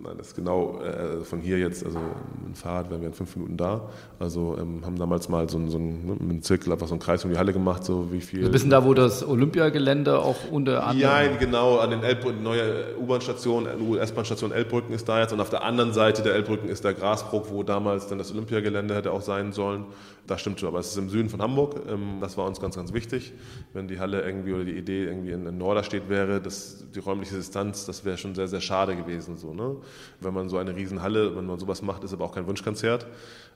Nein, 0.04 0.18
das 0.18 0.28
ist 0.28 0.36
genau 0.36 0.80
äh, 0.82 1.24
von 1.24 1.40
hier 1.40 1.58
jetzt, 1.58 1.82
also 1.82 1.98
mit 1.98 2.48
dem 2.48 2.54
Fahrrad 2.54 2.90
wären 2.90 3.00
wir 3.00 3.08
in 3.08 3.14
fünf 3.14 3.36
Minuten 3.36 3.56
da. 3.56 3.88
Also 4.18 4.54
ähm, 4.60 4.84
haben 4.84 4.98
damals 4.98 5.30
mal 5.30 5.48
so, 5.48 5.58
so 5.68 5.78
einen, 5.78 6.06
ne, 6.06 6.16
einen 6.20 6.42
Zirkel, 6.42 6.72
einfach 6.72 6.88
so 6.88 6.92
einen 6.92 7.00
Kreis 7.00 7.24
um 7.24 7.30
die 7.30 7.38
Halle 7.38 7.54
gemacht, 7.54 7.84
so 7.84 8.12
wie 8.12 8.20
viel. 8.20 8.44
Ein 8.44 8.50
bisschen 8.50 8.68
da, 8.68 8.84
wo 8.84 8.92
das 8.92 9.26
Olympiagelände 9.26 10.18
auch 10.18 10.36
unter 10.50 10.86
anderem. 10.86 11.00
Ja, 11.00 11.36
genau, 11.38 11.78
an 11.78 11.88
den 11.88 12.02
Elbbrücken, 12.02 12.42
neue 12.42 12.94
U-Bahn-Station, 13.00 13.66
S-Bahn-Station 13.98 14.52
Elbbrücken 14.52 14.92
ist 14.94 15.08
da 15.08 15.20
jetzt 15.20 15.32
und 15.32 15.40
auf 15.40 15.48
der 15.48 15.64
anderen 15.64 15.94
Seite 15.94 16.22
der 16.22 16.34
Elbbrücken 16.34 16.68
ist 16.68 16.84
der 16.84 16.92
Grasbruch, 16.92 17.46
wo 17.48 17.62
damals 17.62 18.06
dann 18.06 18.18
das 18.18 18.30
Olympiagelände 18.30 18.94
hätte 18.94 19.10
auch 19.10 19.22
sein 19.22 19.52
sollen. 19.52 19.86
Das 20.26 20.40
stimmt 20.40 20.58
schon, 20.58 20.70
aber 20.70 20.78
es 20.78 20.88
ist 20.88 20.96
im 20.96 21.10
Süden 21.10 21.28
von 21.28 21.42
Hamburg. 21.42 21.82
Ähm, 21.86 22.18
das 22.20 22.36
war 22.38 22.46
uns 22.46 22.58
ganz, 22.58 22.76
ganz 22.76 22.92
wichtig. 22.94 23.32
Wenn 23.74 23.88
die 23.88 23.98
Halle 23.98 24.22
irgendwie 24.22 24.54
oder 24.54 24.64
die 24.64 24.76
Idee 24.76 25.04
irgendwie 25.04 25.32
in, 25.32 25.46
in 25.46 25.58
Norderstedt 25.58 26.08
wäre, 26.08 26.40
das, 26.40 26.86
die 26.94 26.98
räumliche 26.98 27.36
Distanz, 27.36 27.84
das 27.84 28.04
wäre 28.04 28.16
schon 28.16 28.34
sehr, 28.34 28.48
sehr 28.48 28.62
schade 28.62 28.96
gewesen. 28.96 29.36
So, 29.36 29.52
ne? 29.52 29.76
Wenn 30.20 30.32
man 30.32 30.48
so 30.48 30.56
eine 30.56 30.74
Riesenhalle, 30.74 31.36
wenn 31.36 31.44
man 31.44 31.58
sowas 31.58 31.82
macht, 31.82 32.04
ist 32.04 32.14
aber 32.14 32.24
auch 32.24 32.34
kein 32.34 32.46
Wunschkonzert. 32.46 33.06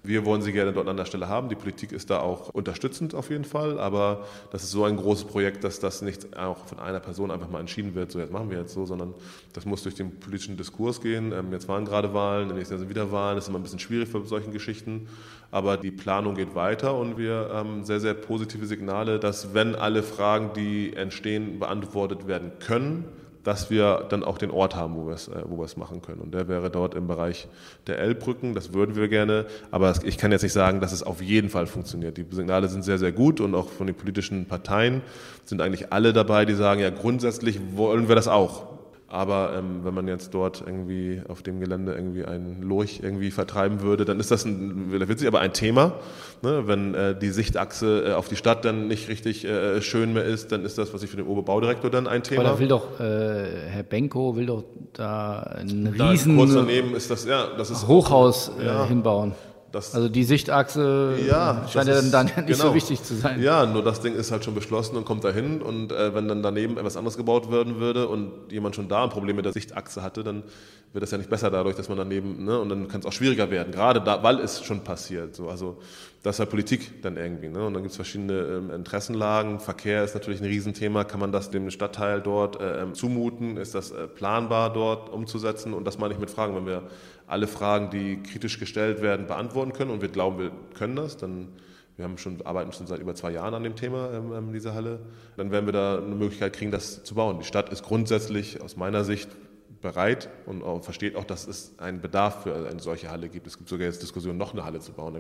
Wir 0.02 0.24
wollen 0.24 0.42
sie 0.42 0.52
gerne 0.52 0.72
dort 0.72 0.88
an 0.88 0.96
der 0.96 1.04
Stelle 1.04 1.28
haben. 1.28 1.48
Die 1.48 1.54
Politik 1.54 1.92
ist 1.92 2.10
da 2.10 2.20
auch 2.20 2.50
unterstützend 2.50 3.14
auf 3.14 3.30
jeden 3.30 3.44
Fall, 3.44 3.78
aber 3.78 4.24
das 4.52 4.62
ist 4.62 4.70
so 4.70 4.84
ein 4.84 4.96
großes 4.96 5.24
Projekt, 5.24 5.64
dass 5.64 5.80
das 5.80 6.02
nicht 6.02 6.36
auch 6.36 6.66
von 6.66 6.78
einer 6.78 7.00
Person 7.00 7.30
einfach 7.30 7.50
mal 7.50 7.60
entschieden 7.60 7.94
wird, 7.94 8.12
so 8.12 8.18
jetzt 8.18 8.32
machen 8.32 8.50
wir 8.50 8.58
jetzt 8.58 8.74
so, 8.74 8.86
sondern 8.86 9.14
das 9.52 9.66
muss 9.66 9.82
durch 9.82 9.94
den 9.94 10.18
politischen 10.20 10.56
Diskurs 10.56 11.00
gehen. 11.00 11.32
Ähm, 11.32 11.52
jetzt 11.52 11.68
waren 11.68 11.84
gerade 11.84 12.14
Wahlen, 12.14 12.48
nächstes 12.48 12.70
Jahr 12.70 12.78
sind 12.78 12.90
wieder 12.90 13.10
Wahlen, 13.12 13.36
das 13.36 13.44
ist 13.44 13.48
immer 13.48 13.58
ein 13.58 13.62
bisschen 13.62 13.78
schwierig 13.78 14.08
für 14.08 14.24
solchen 14.24 14.52
Geschichten, 14.52 15.08
aber 15.50 15.76
die 15.76 15.90
Planung 15.90 16.34
geht 16.34 16.54
weiter 16.54 16.96
und 16.96 17.18
wir 17.18 17.50
haben 17.52 17.84
sehr, 17.84 18.00
sehr 18.00 18.14
positive 18.14 18.66
Signale, 18.66 19.18
dass 19.18 19.54
wenn 19.54 19.74
alle 19.74 20.02
Fragen, 20.02 20.52
die 20.54 20.94
entstehen, 20.94 21.58
beantwortet 21.58 22.26
werden 22.26 22.52
können, 22.60 23.04
dass 23.48 23.70
wir 23.70 24.04
dann 24.10 24.24
auch 24.24 24.36
den 24.36 24.50
Ort 24.50 24.76
haben, 24.76 24.94
wo 24.94 25.06
wir 25.06 25.14
es, 25.14 25.28
äh, 25.28 25.42
wo 25.46 25.56
wir 25.56 25.64
es 25.64 25.78
machen 25.78 26.02
können. 26.02 26.20
Und 26.20 26.34
der 26.34 26.48
wäre 26.48 26.68
dort 26.68 26.94
im 26.94 27.06
Bereich 27.06 27.48
der 27.86 27.98
L-Brücken. 27.98 28.54
Das 28.54 28.74
würden 28.74 28.94
wir 28.94 29.08
gerne. 29.08 29.46
Aber 29.70 29.94
ich 30.04 30.18
kann 30.18 30.32
jetzt 30.32 30.42
nicht 30.42 30.52
sagen, 30.52 30.80
dass 30.80 30.92
es 30.92 31.02
auf 31.02 31.22
jeden 31.22 31.48
Fall 31.48 31.66
funktioniert. 31.66 32.18
Die 32.18 32.26
Signale 32.30 32.68
sind 32.68 32.84
sehr, 32.84 32.98
sehr 32.98 33.10
gut 33.10 33.40
und 33.40 33.54
auch 33.54 33.70
von 33.70 33.86
den 33.86 33.96
politischen 33.96 34.44
Parteien 34.44 35.00
sind 35.46 35.62
eigentlich 35.62 35.94
alle 35.94 36.12
dabei, 36.12 36.44
die 36.44 36.52
sagen, 36.52 36.82
ja, 36.82 36.90
grundsätzlich 36.90 37.58
wollen 37.74 38.08
wir 38.08 38.16
das 38.16 38.28
auch. 38.28 38.77
Aber 39.10 39.54
ähm, 39.56 39.84
wenn 39.84 39.94
man 39.94 40.06
jetzt 40.06 40.34
dort 40.34 40.62
irgendwie 40.66 41.22
auf 41.28 41.42
dem 41.42 41.60
Gelände 41.60 41.94
irgendwie 41.94 42.26
einen 42.26 42.60
Lurch 42.60 43.00
irgendwie 43.02 43.30
vertreiben 43.30 43.80
würde, 43.80 44.04
dann 44.04 44.20
ist 44.20 44.30
das 44.30 44.44
ein, 44.44 44.90
witzig, 45.08 45.26
aber 45.26 45.40
ein 45.40 45.54
Thema. 45.54 45.94
Ne? 46.42 46.66
Wenn 46.66 46.94
äh, 46.94 47.18
die 47.18 47.30
Sichtachse 47.30 48.08
äh, 48.08 48.12
auf 48.12 48.28
die 48.28 48.36
Stadt 48.36 48.66
dann 48.66 48.86
nicht 48.86 49.08
richtig 49.08 49.46
äh, 49.46 49.80
schön 49.80 50.12
mehr 50.12 50.24
ist, 50.24 50.52
dann 50.52 50.62
ist 50.62 50.76
das, 50.76 50.92
was 50.92 51.02
ich 51.02 51.08
für 51.08 51.16
den 51.16 51.26
Oberbaudirektor 51.26 51.90
dann 51.90 52.06
ein 52.06 52.22
Thema. 52.22 52.42
Aber 52.42 52.50
da 52.50 52.58
will 52.58 52.68
doch 52.68 53.00
äh, 53.00 53.68
Herr 53.70 53.82
Benko 53.82 54.36
will 54.36 54.44
doch 54.44 54.64
da 54.92 55.38
ein 55.38 55.94
da 55.96 56.10
riesen 56.10 56.36
kurz 56.36 56.52
daneben 56.52 56.94
ist 56.94 57.10
das 57.10 57.24
ja, 57.24 57.46
das 57.56 57.70
ist 57.70 57.88
Hochhaus 57.88 58.52
äh, 58.60 58.66
ja. 58.66 58.86
hinbauen. 58.86 59.32
Das, 59.78 59.94
also 59.94 60.08
die 60.08 60.24
Sichtachse 60.24 61.16
ja, 61.28 61.64
scheint 61.72 61.88
ja 61.88 62.02
dann, 62.02 62.26
nicht 62.26 62.46
genau. 62.46 62.58
so 62.58 62.74
wichtig 62.74 63.00
zu 63.04 63.14
sein. 63.14 63.40
Ja, 63.40 63.64
nur 63.64 63.84
das 63.84 64.00
Ding 64.00 64.14
ist 64.14 64.32
halt 64.32 64.44
schon 64.44 64.54
beschlossen 64.54 64.96
und 64.96 65.04
kommt 65.04 65.22
dahin 65.22 65.62
und 65.62 65.92
äh, 65.92 66.14
wenn 66.16 66.26
dann 66.26 66.42
daneben 66.42 66.78
etwas 66.78 66.96
anderes 66.96 67.16
gebaut 67.16 67.52
werden 67.52 67.78
würde 67.78 68.08
und 68.08 68.50
jemand 68.50 68.74
schon 68.74 68.88
da 68.88 69.04
ein 69.04 69.10
Problem 69.10 69.36
mit 69.36 69.44
der 69.44 69.52
Sichtachse 69.52 70.02
hatte, 70.02 70.24
dann 70.24 70.42
wird 70.92 71.02
das 71.02 71.12
ja 71.12 71.18
nicht 71.18 71.30
besser 71.30 71.50
dadurch, 71.50 71.76
dass 71.76 71.88
man 71.88 71.98
daneben, 71.98 72.44
ne, 72.44 72.58
und 72.58 72.70
dann 72.70 72.88
kann 72.88 73.00
es 73.00 73.06
auch 73.06 73.12
schwieriger 73.12 73.50
werden, 73.50 73.72
gerade 73.72 74.00
da, 74.00 74.22
weil 74.22 74.40
es 74.40 74.64
schon 74.64 74.82
passiert. 74.82 75.36
So, 75.36 75.48
also 75.48 75.78
das 76.22 76.36
ist 76.36 76.40
halt 76.40 76.50
Politik 76.50 77.00
dann 77.02 77.16
irgendwie. 77.16 77.48
Ne? 77.48 77.64
Und 77.64 77.74
dann 77.74 77.82
gibt 77.82 77.92
es 77.92 77.96
verschiedene 77.96 78.34
ähm, 78.34 78.70
Interessenlagen. 78.70 79.60
Verkehr 79.60 80.02
ist 80.02 80.14
natürlich 80.14 80.40
ein 80.40 80.46
Riesenthema. 80.46 81.04
Kann 81.04 81.20
man 81.20 81.30
das 81.30 81.50
dem 81.50 81.70
Stadtteil 81.70 82.20
dort 82.20 82.60
äh, 82.60 82.82
ähm, 82.82 82.94
zumuten? 82.94 83.56
Ist 83.56 83.74
das 83.74 83.92
äh, 83.92 84.08
planbar 84.08 84.72
dort 84.72 85.10
umzusetzen? 85.10 85.72
Und 85.74 85.84
das 85.84 85.98
meine 85.98 86.14
ich 86.14 86.20
mit 86.20 86.30
Fragen. 86.30 86.56
Wenn 86.56 86.66
wir 86.66 86.82
alle 87.28 87.46
Fragen, 87.46 87.90
die 87.90 88.22
kritisch 88.22 88.58
gestellt 88.58 89.02
werden, 89.02 89.26
beantworten 89.26 89.72
können 89.72 89.90
und 89.90 90.00
wir 90.00 90.08
glauben, 90.08 90.38
wir 90.38 90.50
können 90.74 90.96
das, 90.96 91.16
dann 91.16 91.48
wir 91.96 92.04
haben 92.04 92.16
schon, 92.16 92.40
arbeiten 92.42 92.72
schon 92.72 92.86
seit 92.86 93.00
über 93.00 93.16
zwei 93.16 93.32
Jahren 93.32 93.54
an 93.54 93.64
dem 93.64 93.74
Thema 93.74 94.12
ähm, 94.12 94.32
ähm 94.32 94.52
dieser 94.52 94.72
Halle. 94.72 95.00
Dann 95.36 95.50
werden 95.50 95.66
wir 95.66 95.72
da 95.72 95.98
eine 95.98 96.14
Möglichkeit 96.14 96.52
kriegen, 96.52 96.70
das 96.70 97.02
zu 97.02 97.16
bauen. 97.16 97.40
Die 97.40 97.44
Stadt 97.44 97.70
ist 97.70 97.82
grundsätzlich 97.82 98.62
aus 98.62 98.76
meiner 98.76 99.02
Sicht 99.02 99.28
bereit 99.82 100.28
und 100.46 100.62
auch 100.62 100.82
versteht 100.82 101.16
auch, 101.16 101.24
dass 101.24 101.46
es 101.46 101.74
einen 101.78 102.00
Bedarf 102.00 102.44
für 102.44 102.54
eine 102.54 102.80
solche 102.80 103.10
Halle 103.10 103.28
gibt. 103.28 103.48
Es 103.48 103.58
gibt 103.58 103.68
sogar 103.68 103.86
jetzt 103.86 104.00
Diskussionen, 104.00 104.38
noch 104.38 104.52
eine 104.52 104.64
Halle 104.64 104.78
zu 104.78 104.92
bauen. 104.92 105.14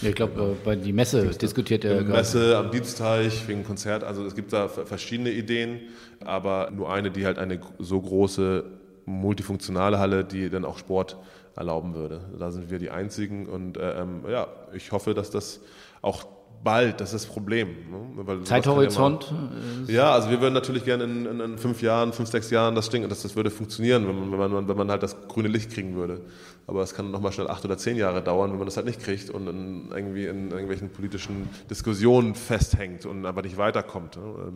Ja, 0.00 0.08
ich 0.08 0.14
glaube, 0.14 0.40
äh, 0.40 0.64
bei 0.64 0.74
die 0.76 0.94
Messe 0.94 1.26
diskutiert 1.26 1.84
er. 1.84 2.02
Die 2.02 2.04
Messe 2.04 2.56
am 2.56 2.70
Diebsteich 2.70 3.46
wegen 3.46 3.64
Konzert. 3.64 4.02
Also 4.02 4.24
es 4.24 4.34
gibt 4.34 4.54
da 4.54 4.68
verschiedene 4.68 5.30
Ideen, 5.30 5.80
aber 6.24 6.70
nur 6.70 6.90
eine, 6.90 7.10
die 7.10 7.26
halt 7.26 7.38
eine 7.38 7.60
so 7.78 8.00
große 8.00 8.64
multifunktionale 9.04 9.98
Halle, 9.98 10.24
die 10.24 10.50
dann 10.50 10.64
auch 10.64 10.78
Sport 10.78 11.16
erlauben 11.56 11.94
würde. 11.94 12.20
Da 12.38 12.50
sind 12.50 12.70
wir 12.70 12.78
die 12.78 12.90
Einzigen 12.90 13.46
und 13.46 13.76
äh, 13.76 14.02
ähm, 14.02 14.24
ja, 14.28 14.46
ich 14.72 14.92
hoffe, 14.92 15.14
dass 15.14 15.30
das 15.30 15.60
auch 16.02 16.26
bald, 16.62 17.00
das 17.00 17.14
ist 17.14 17.24
das 17.24 17.32
Problem. 17.32 17.68
Ne? 17.90 18.42
Zeithorizont? 18.44 19.32
Ja, 19.86 19.94
ja, 19.94 20.12
also 20.12 20.30
wir 20.30 20.40
würden 20.40 20.54
natürlich 20.54 20.84
gerne 20.84 21.04
in, 21.04 21.26
in, 21.26 21.40
in, 21.40 21.58
fünf 21.58 21.80
Jahren, 21.82 22.12
fünf, 22.12 22.28
sechs 22.28 22.50
Jahren 22.50 22.74
das 22.74 22.90
Ding, 22.90 23.08
dass 23.08 23.22
das 23.22 23.36
würde 23.36 23.50
funktionieren, 23.50 24.06
wenn 24.06 24.30
man, 24.30 24.32
wenn 24.32 24.50
man, 24.52 24.68
wenn 24.68 24.76
man 24.76 24.90
halt 24.90 25.02
das 25.02 25.28
grüne 25.28 25.48
Licht 25.48 25.70
kriegen 25.70 25.94
würde. 25.94 26.22
Aber 26.66 26.82
es 26.82 26.94
kann 26.94 27.10
nochmal 27.10 27.32
schnell 27.32 27.48
acht 27.48 27.64
oder 27.64 27.78
zehn 27.78 27.96
Jahre 27.96 28.22
dauern, 28.22 28.50
wenn 28.50 28.58
man 28.58 28.66
das 28.66 28.76
halt 28.76 28.86
nicht 28.86 29.00
kriegt 29.00 29.30
und 29.30 29.46
in, 29.46 29.90
irgendwie 29.92 30.26
in 30.26 30.50
irgendwelchen 30.50 30.90
politischen 30.90 31.48
Diskussionen 31.70 32.34
festhängt 32.34 33.06
und 33.06 33.24
aber 33.24 33.42
nicht 33.42 33.56
weiterkommt. 33.56 34.16
Ne? 34.16 34.52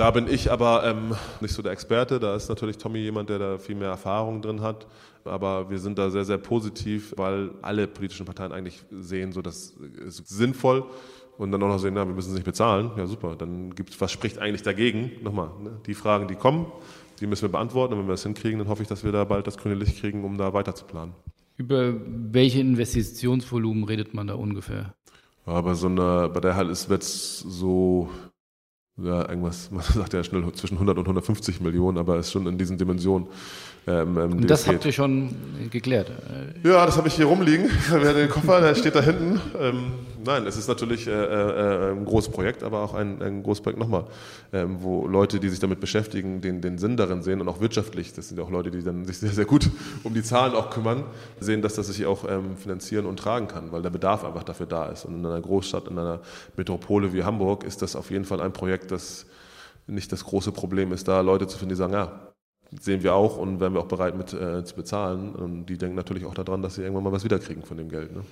Da 0.00 0.10
bin 0.12 0.28
ich 0.28 0.50
aber 0.50 0.82
ähm, 0.86 1.14
nicht 1.42 1.52
so 1.52 1.60
der 1.60 1.72
Experte. 1.72 2.18
Da 2.18 2.34
ist 2.34 2.48
natürlich 2.48 2.78
Tommy 2.78 3.00
jemand, 3.00 3.28
der 3.28 3.38
da 3.38 3.58
viel 3.58 3.74
mehr 3.74 3.90
Erfahrung 3.90 4.40
drin 4.40 4.62
hat. 4.62 4.86
Aber 5.26 5.68
wir 5.68 5.78
sind 5.78 5.98
da 5.98 6.08
sehr, 6.08 6.24
sehr 6.24 6.38
positiv, 6.38 7.12
weil 7.18 7.50
alle 7.60 7.86
politischen 7.86 8.24
Parteien 8.24 8.50
eigentlich 8.50 8.82
sehen, 8.90 9.32
so 9.32 9.42
das 9.42 9.74
ist 10.06 10.26
sinnvoll 10.26 10.86
und 11.36 11.52
dann 11.52 11.62
auch 11.62 11.68
noch 11.68 11.78
sehen, 11.78 11.92
na, 11.92 12.06
wir 12.06 12.14
müssen 12.14 12.30
es 12.30 12.34
nicht 12.36 12.46
bezahlen. 12.46 12.92
Ja, 12.96 13.06
super. 13.06 13.36
Dann 13.36 13.74
gibt's, 13.74 14.00
was 14.00 14.10
spricht 14.10 14.38
eigentlich 14.38 14.62
dagegen? 14.62 15.22
Nochmal, 15.22 15.50
ne? 15.62 15.72
die 15.84 15.92
Fragen, 15.92 16.28
die 16.28 16.34
kommen, 16.34 16.72
die 17.20 17.26
müssen 17.26 17.42
wir 17.42 17.50
beantworten. 17.50 17.92
Und 17.92 18.00
wenn 18.00 18.06
wir 18.06 18.14
das 18.14 18.22
hinkriegen, 18.22 18.58
dann 18.58 18.68
hoffe 18.68 18.80
ich, 18.80 18.88
dass 18.88 19.04
wir 19.04 19.12
da 19.12 19.24
bald 19.24 19.46
das 19.46 19.58
grüne 19.58 19.74
Licht 19.74 20.00
kriegen, 20.00 20.24
um 20.24 20.38
da 20.38 20.54
weiter 20.54 20.74
zu 20.74 20.86
planen. 20.86 21.12
Über 21.58 21.92
welche 22.32 22.60
Investitionsvolumen 22.60 23.84
redet 23.84 24.14
man 24.14 24.28
da 24.28 24.34
ungefähr? 24.36 24.94
Aber 25.44 25.74
so 25.74 25.88
eine, 25.88 26.30
bei 26.32 26.40
der 26.40 26.56
Halle 26.56 26.74
wird 26.88 27.02
es 27.02 27.40
so 27.40 28.08
ja, 28.96 29.28
irgendwas, 29.28 29.70
man 29.70 29.82
sagt 29.82 30.12
ja 30.12 30.24
schnell 30.24 30.50
zwischen 30.52 30.74
100 30.74 30.98
und 30.98 31.04
150 31.04 31.60
Millionen, 31.60 31.98
aber 31.98 32.18
ist 32.18 32.32
schon 32.32 32.46
in 32.46 32.58
diesen 32.58 32.78
Dimensionen. 32.78 33.28
Ähm, 33.86 34.18
ähm 34.18 34.32
und 34.32 34.50
das 34.50 34.66
habt 34.66 34.84
ihr 34.84 34.92
schon 34.92 35.34
geklärt? 35.70 36.10
Ja, 36.62 36.84
das 36.84 36.96
habe 36.96 37.08
ich 37.08 37.14
hier 37.14 37.26
rumliegen. 37.26 37.70
den 37.90 38.28
Koffer, 38.28 38.60
der 38.60 38.74
steht 38.74 38.94
da 38.94 39.00
hinten. 39.00 39.40
Ähm, 39.58 39.92
nein, 40.24 40.46
es 40.46 40.56
ist 40.56 40.68
natürlich 40.68 41.06
äh, 41.06 41.10
äh, 41.10 41.92
ein 41.92 42.04
großes 42.04 42.30
Projekt, 42.30 42.62
aber 42.62 42.82
auch 42.82 42.94
ein, 42.94 43.22
ein 43.22 43.42
großes 43.42 43.62
Projekt 43.62 43.78
nochmal, 43.78 44.04
ähm, 44.52 44.78
wo 44.80 45.06
Leute, 45.06 45.40
die 45.40 45.48
sich 45.48 45.60
damit 45.60 45.80
beschäftigen, 45.80 46.40
den, 46.40 46.60
den 46.60 46.78
Sinn 46.78 46.96
darin 46.96 47.22
sehen 47.22 47.40
und 47.40 47.48
auch 47.48 47.60
wirtschaftlich, 47.60 48.12
das 48.12 48.28
sind 48.28 48.38
ja 48.38 48.44
auch 48.44 48.50
Leute, 48.50 48.70
die 48.70 48.82
dann 48.82 49.04
sich 49.04 49.18
sehr, 49.18 49.30
sehr 49.30 49.44
gut 49.46 49.70
um 50.04 50.14
die 50.14 50.22
Zahlen 50.22 50.54
auch 50.54 50.70
kümmern, 50.70 51.04
sehen, 51.40 51.62
dass 51.62 51.74
das 51.74 51.86
sich 51.86 52.06
auch 52.06 52.28
ähm, 52.28 52.56
finanzieren 52.56 53.06
und 53.06 53.18
tragen 53.18 53.48
kann, 53.48 53.72
weil 53.72 53.82
der 53.82 53.90
Bedarf 53.90 54.24
einfach 54.24 54.44
dafür 54.44 54.66
da 54.66 54.86
ist. 54.86 55.04
Und 55.04 55.18
in 55.18 55.26
einer 55.26 55.40
Großstadt, 55.40 55.88
in 55.88 55.98
einer 55.98 56.20
Metropole 56.56 57.12
wie 57.12 57.24
Hamburg 57.24 57.64
ist 57.64 57.82
das 57.82 57.96
auf 57.96 58.10
jeden 58.10 58.24
Fall 58.24 58.40
ein 58.40 58.52
Projekt, 58.52 58.90
das 58.90 59.26
nicht 59.86 60.12
das 60.12 60.24
große 60.24 60.52
Problem 60.52 60.92
ist, 60.92 61.08
da 61.08 61.20
Leute 61.20 61.46
zu 61.46 61.58
finden, 61.58 61.70
die 61.70 61.76
sagen, 61.76 61.94
ja, 61.94 62.29
sehen 62.78 63.02
wir 63.02 63.14
auch 63.14 63.36
und 63.36 63.58
wären 63.58 63.74
wir 63.74 63.80
auch 63.80 63.88
bereit 63.88 64.16
mit 64.16 64.32
äh, 64.32 64.64
zu 64.64 64.76
bezahlen. 64.76 65.34
Und 65.34 65.66
die 65.66 65.76
denken 65.76 65.96
natürlich 65.96 66.24
auch 66.24 66.34
daran, 66.34 66.62
dass 66.62 66.76
sie 66.76 66.82
irgendwann 66.82 67.04
mal 67.04 67.12
was 67.12 67.24
wiederkriegen 67.24 67.64
von 67.64 67.76
dem 67.76 67.88
Geld. 67.88 68.14
Ne? 68.14 68.22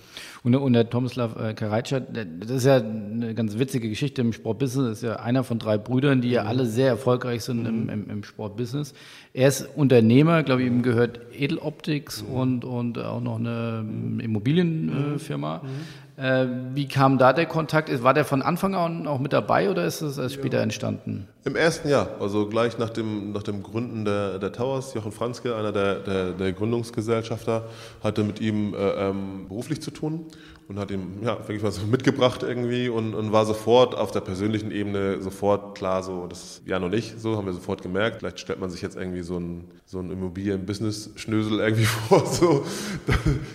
Und, 0.45 0.55
und 0.55 0.73
der 0.73 0.89
Tomislav 0.89 1.37
äh, 1.37 1.55
Karajca, 1.55 2.01
das 2.01 2.51
ist 2.51 2.65
ja 2.65 2.77
eine 2.77 3.35
ganz 3.35 3.59
witzige 3.59 3.89
Geschichte 3.89 4.21
im 4.21 4.33
Sportbusiness, 4.33 4.99
ist 4.99 5.03
ja 5.03 5.17
einer 5.17 5.43
von 5.43 5.59
drei 5.59 5.77
Brüdern, 5.77 6.21
die 6.21 6.31
ja 6.31 6.45
mhm. 6.45 6.49
alle 6.49 6.67
sehr 6.67 6.89
erfolgreich 6.89 7.43
sind 7.43 7.67
im, 7.67 7.85
mhm. 7.85 7.89
im, 7.89 8.11
im 8.11 8.25
Sportbusiness. 8.25 8.95
Er 9.33 9.49
ist 9.49 9.69
Unternehmer, 9.75 10.43
glaube 10.45 10.63
ich, 10.63 10.69
ihm 10.69 10.83
gehört 10.83 11.21
Edeloptics 11.37 12.23
mhm. 12.23 12.35
und, 12.35 12.65
und 12.65 12.99
auch 12.99 13.21
noch 13.21 13.39
eine 13.39 13.85
mhm. 13.85 14.21
Immobilienfirma. 14.21 15.57
Äh, 15.57 16.08
wie 16.21 16.89
kam 16.89 17.17
da 17.19 17.33
der 17.33 17.47
Kontakt? 17.47 18.03
War 18.03 18.13
der 18.13 18.25
von 18.25 18.43
Anfang 18.43 18.75
an 18.75 19.07
auch 19.07 19.21
mit 19.21 19.33
dabei 19.33 19.71
oder 19.71 19.85
ist 19.85 20.01
es 20.01 20.19
erst 20.19 20.35
später 20.35 20.57
ja. 20.57 20.65
entstanden? 20.65 21.29
Im 21.45 21.55
ersten 21.55 21.89
Jahr, 21.89 22.09
also 22.19 22.49
gleich 22.49 22.77
nach 22.77 22.91
dem, 22.91 23.31
nach 23.31 23.45
dem 23.45 23.63
Gründen 23.63 24.05
der, 24.05 24.41
der 24.41 24.51
Towers. 24.51 24.95
Jochen 24.95 25.13
Franzke, 25.13 25.55
einer 25.55 25.71
der, 25.71 26.01
der, 26.01 26.33
der 26.33 26.53
Gründungsgesellschafter, 26.53 27.69
hatte 28.03 28.25
mit 28.25 28.41
ihm 28.41 28.75
äh, 28.75 28.79
ähm, 28.79 29.47
beruflich 29.49 29.81
zu 29.81 29.93
tun 29.93 30.27
und 30.69 30.79
hat 30.79 30.91
ihm 30.91 31.23
ja 31.23 31.39
wirklich 31.39 31.63
was 31.63 31.85
mitgebracht 31.87 32.43
irgendwie 32.43 32.91
und, 32.91 33.15
und 33.15 33.33
war 33.33 33.47
sofort 33.47 33.95
auf 33.95 34.11
der 34.11 34.21
persönlichen 34.21 34.71
Ebene 34.71 35.23
sofort 35.23 35.75
klar 35.75 36.03
so 36.03 36.27
das 36.27 36.61
ja 36.67 36.79
noch 36.79 36.91
nicht 36.91 37.19
so 37.19 37.37
haben 37.37 37.47
wir 37.47 37.55
sofort 37.55 37.83
gemerkt. 37.83 38.19
Vielleicht 38.19 38.41
stellt 38.41 38.61
man 38.61 38.69
sich 38.69 38.83
jetzt 38.83 38.97
irgendwie 38.97 39.23
so 39.23 39.39
ein 39.39 39.65
so 39.87 39.99
ein 39.99 40.11
Immobilien-Business 40.11 41.13
Schnösel 41.17 41.61
irgendwie 41.61 41.85
vor 42.09 42.27
so. 42.27 42.67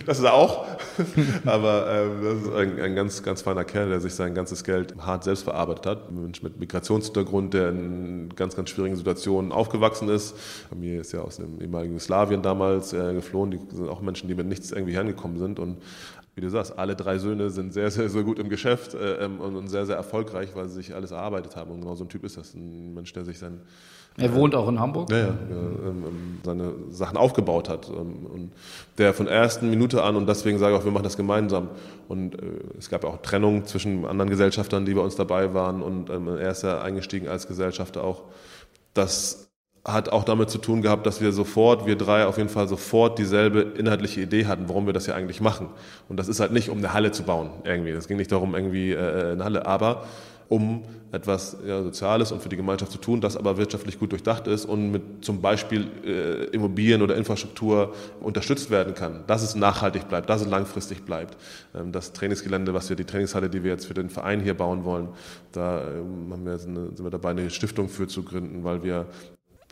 Das 0.04 0.18
ist 0.18 0.24
er 0.24 0.34
auch. 0.34 0.66
Aber 1.44 1.88
äh, 1.88 2.24
das 2.24 2.42
ist 2.42 2.52
ein, 2.52 2.80
ein 2.80 2.94
ganz 2.96 3.22
ganz 3.22 3.42
feiner 3.42 3.64
Kerl 3.64 3.90
der 3.90 4.00
sich 4.00 4.14
sein 4.14 4.34
ganzes 4.34 4.64
Geld 4.64 4.96
hart 4.98 5.22
selbst 5.22 5.44
verarbeitet 5.44 5.86
hat. 5.86 6.10
Ein 6.10 6.22
Mensch 6.22 6.42
mit 6.42 6.58
Migrationshintergrund 6.58 7.54
der 7.54 7.68
in 7.68 8.30
ganz 8.34 8.56
ganz 8.56 8.70
schwierigen 8.70 8.96
Situationen 8.96 9.52
aufgewachsen 9.52 10.08
ist. 10.08 10.36
Familie 10.68 11.00
ist 11.00 11.12
ja 11.12 11.20
aus 11.20 11.36
dem 11.36 11.60
ehemaligen 11.60 11.92
Jugoslawien 11.92 12.42
damals 12.42 12.92
äh, 12.92 13.14
geflohen. 13.14 13.52
Die 13.52 13.60
sind 13.72 13.88
auch 13.88 14.00
Menschen 14.00 14.26
die 14.26 14.34
mit 14.34 14.48
nichts 14.48 14.72
irgendwie 14.72 14.94
hergekommen 14.94 15.38
sind. 15.38 15.60
Und 15.60 15.76
wie 16.34 16.40
du 16.40 16.50
sagst, 16.50 16.76
alle 16.78 16.96
drei 16.96 17.18
Söhne 17.18 17.50
sind 17.50 17.72
sehr, 17.72 17.90
sehr, 17.90 18.08
sehr 18.08 18.22
gut 18.24 18.38
im 18.38 18.48
Geschäft 18.48 18.94
äh, 18.94 19.24
ähm, 19.24 19.40
und, 19.40 19.68
sehr, 19.68 19.86
sehr 19.86 19.96
erfolgreich, 19.96 20.50
weil 20.54 20.68
sie 20.68 20.74
sich 20.74 20.94
alles 20.94 21.12
erarbeitet 21.12 21.54
haben. 21.54 21.70
Und 21.70 21.80
genau 21.80 21.94
so 21.94 22.04
ein 22.04 22.08
Typ 22.08 22.24
ist 22.24 22.36
das. 22.36 22.54
Ein 22.54 22.92
Mensch, 22.92 23.12
der 23.12 23.24
sich 23.24 23.38
sein. 23.38 23.60
Er 24.16 24.30
äh, 24.30 24.34
wohnt 24.34 24.54
auch 24.54 24.68
in 24.68 24.80
Hamburg? 24.80 25.10
Ja, 25.10 25.18
ja, 25.18 25.26
ähm, 25.28 26.04
ähm, 26.06 26.38
seine 26.44 26.72
Sachen 26.90 27.16
aufgebaut 27.16 27.68
hat. 27.68 27.88
Ähm, 27.88 28.26
und 28.26 28.52
der 28.98 29.14
von 29.14 29.28
ersten 29.28 29.70
Minute 29.70 30.02
an, 30.02 30.16
und 30.16 30.28
deswegen 30.28 30.58
sage 30.58 30.74
ich 30.74 30.80
auch, 30.80 30.84
wir 30.84 30.92
machen 30.92 31.04
das 31.04 31.16
gemeinsam. 31.16 31.68
Und 32.08 32.34
äh, 32.34 32.46
es 32.78 32.90
gab 32.90 33.04
auch 33.04 33.22
Trennung 33.22 33.64
zwischen 33.64 34.04
anderen 34.04 34.28
Gesellschaftern, 34.28 34.84
die 34.84 34.94
bei 34.94 35.02
uns 35.02 35.14
dabei 35.14 35.54
waren. 35.54 35.82
Und 35.82 36.10
ähm, 36.10 36.26
er 36.26 36.50
ist 36.50 36.62
ja 36.62 36.80
eingestiegen 36.80 37.28
als 37.28 37.46
Gesellschafter 37.46 38.02
auch. 38.02 38.22
dass 38.92 39.53
hat 39.84 40.08
auch 40.08 40.24
damit 40.24 40.48
zu 40.48 40.58
tun 40.58 40.80
gehabt, 40.80 41.06
dass 41.06 41.20
wir 41.20 41.32
sofort, 41.32 41.86
wir 41.86 41.96
drei 41.96 42.26
auf 42.26 42.38
jeden 42.38 42.48
Fall 42.48 42.68
sofort 42.68 43.18
dieselbe 43.18 43.60
inhaltliche 43.60 44.22
Idee 44.22 44.46
hatten, 44.46 44.68
warum 44.68 44.86
wir 44.86 44.94
das 44.94 45.06
ja 45.06 45.14
eigentlich 45.14 45.42
machen. 45.42 45.68
Und 46.08 46.16
das 46.16 46.28
ist 46.28 46.40
halt 46.40 46.52
nicht, 46.52 46.70
um 46.70 46.78
eine 46.78 46.94
Halle 46.94 47.12
zu 47.12 47.22
bauen, 47.22 47.50
irgendwie. 47.64 47.90
Es 47.90 48.08
ging 48.08 48.16
nicht 48.16 48.32
darum, 48.32 48.54
irgendwie 48.54 48.92
äh, 48.92 49.32
eine 49.32 49.44
Halle, 49.44 49.66
aber 49.66 50.04
um 50.48 50.84
etwas 51.12 51.56
ja, 51.66 51.82
Soziales 51.82 52.32
und 52.32 52.42
für 52.42 52.48
die 52.48 52.56
Gemeinschaft 52.56 52.92
zu 52.92 52.98
tun, 52.98 53.20
das 53.20 53.36
aber 53.36 53.56
wirtschaftlich 53.56 53.98
gut 53.98 54.12
durchdacht 54.12 54.46
ist 54.46 54.64
und 54.64 54.90
mit 54.90 55.02
zum 55.24 55.40
Beispiel 55.40 55.86
äh, 56.04 56.44
Immobilien 56.46 57.02
oder 57.02 57.16
Infrastruktur 57.16 57.94
unterstützt 58.20 58.70
werden 58.70 58.94
kann, 58.94 59.24
dass 59.26 59.42
es 59.42 59.54
nachhaltig 59.54 60.08
bleibt, 60.08 60.28
dass 60.28 60.42
es 60.42 60.48
langfristig 60.48 61.04
bleibt. 61.04 61.36
Ähm, 61.74 61.92
das 61.92 62.12
Trainingsgelände, 62.12 62.74
was 62.74 62.88
wir, 62.88 62.96
die 62.96 63.04
Trainingshalle, 63.04 63.48
die 63.48 63.62
wir 63.62 63.70
jetzt 63.70 63.86
für 63.86 63.94
den 63.94 64.10
Verein 64.10 64.40
hier 64.40 64.54
bauen 64.54 64.84
wollen, 64.84 65.08
da 65.52 65.82
ähm, 65.82 66.32
haben 66.32 66.44
wir 66.44 66.58
sind 66.58 66.98
wir 66.98 67.10
dabei, 67.10 67.30
eine 67.30 67.50
Stiftung 67.50 67.88
für 67.88 68.08
zu 68.08 68.22
gründen, 68.22 68.64
weil 68.64 68.82
wir 68.82 69.06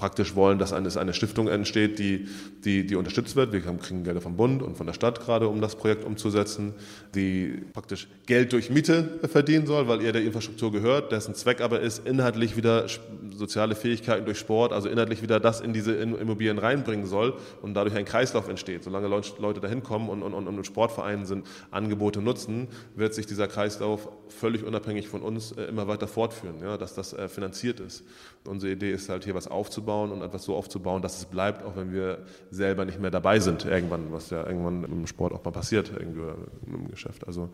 praktisch 0.03 0.34
wollen, 0.34 0.59
dass 0.59 0.72
eine, 0.72 0.88
eine 0.96 1.14
Stiftung 1.14 1.46
entsteht, 1.46 2.00
die, 2.00 2.26
die, 2.64 2.84
die 2.84 2.96
unterstützt 2.96 3.36
wird. 3.36 3.53
Wir 3.53 3.61
kriegen 3.61 4.03
Gelder 4.03 4.20
vom 4.20 4.36
Bund 4.36 4.61
und 4.61 4.76
von 4.76 4.84
der 4.84 4.94
Stadt 4.94 5.20
gerade, 5.20 5.46
um 5.46 5.61
das 5.61 5.76
Projekt 5.76 6.05
umzusetzen, 6.05 6.74
die 7.14 7.62
praktisch 7.72 8.09
Geld 8.26 8.53
durch 8.53 8.68
Miete 8.68 9.20
verdienen 9.30 9.64
soll, 9.64 9.86
weil 9.86 10.03
ihr 10.03 10.12
der 10.12 10.24
Infrastruktur 10.24 10.72
gehört, 10.72 11.12
dessen 11.12 11.36
Zweck 11.36 11.61
aber 11.61 11.78
ist, 11.78 12.05
inhaltlich 12.05 12.57
wieder 12.57 12.86
soziale 13.32 13.76
Fähigkeiten 13.76 14.24
durch 14.24 14.40
Sport, 14.40 14.72
also 14.72 14.88
inhaltlich 14.88 15.22
wieder 15.22 15.38
das 15.38 15.61
in 15.61 15.72
diese 15.72 15.94
Immobilien 15.94 16.59
reinbringen 16.59 17.07
soll 17.07 17.34
und 17.62 17.74
dadurch 17.74 17.94
ein 17.94 18.05
Kreislauf 18.05 18.48
entsteht. 18.48 18.82
Solange 18.82 19.07
Leute 19.07 19.61
dahin 19.61 19.84
kommen 19.84 20.09
und, 20.09 20.24
und, 20.24 20.34
und, 20.34 20.48
und 20.48 20.66
Sportvereinen 20.66 21.26
sind, 21.26 21.46
Angebote 21.70 22.20
nutzen, 22.20 22.66
wird 22.96 23.14
sich 23.14 23.26
dieser 23.26 23.46
Kreislauf 23.46 24.09
völlig 24.26 24.64
unabhängig 24.64 25.07
von 25.07 25.22
uns 25.22 25.53
äh, 25.53 25.62
immer 25.66 25.86
weiter 25.86 26.09
fortführen, 26.09 26.57
ja, 26.61 26.76
dass 26.76 26.96
das 26.96 27.12
äh, 27.12 27.28
finanziert 27.28 27.78
ist. 27.78 28.03
Unsere 28.45 28.72
Idee 28.72 28.93
ist 28.93 29.09
halt 29.09 29.24
hier 29.24 29.34
was 29.34 29.47
aufzubauen 29.47 30.11
und 30.11 30.22
etwas 30.22 30.45
so 30.45 30.57
aufzubauen, 30.57 31.01
dass 31.01 31.18
es 31.18 31.26
bleibt, 31.26 31.64
auch 31.64 31.76
wenn 31.76 31.93
wir 31.93 32.18
selber 32.51 32.84
nicht 32.84 33.01
mehr 33.01 33.11
dabei 33.11 33.38
sind 33.38 33.64
irgendwann, 33.64 34.11
was 34.11 34.30
ja 34.30 34.45
irgendwann 34.45 34.84
im 34.84 35.07
Sport 35.07 35.32
auch 35.32 35.45
mal 35.45 35.53
passiert 35.53 35.93
irgendwie 35.97 36.22
im 36.66 36.90
Geschäft. 36.90 37.26
Also 37.26 37.51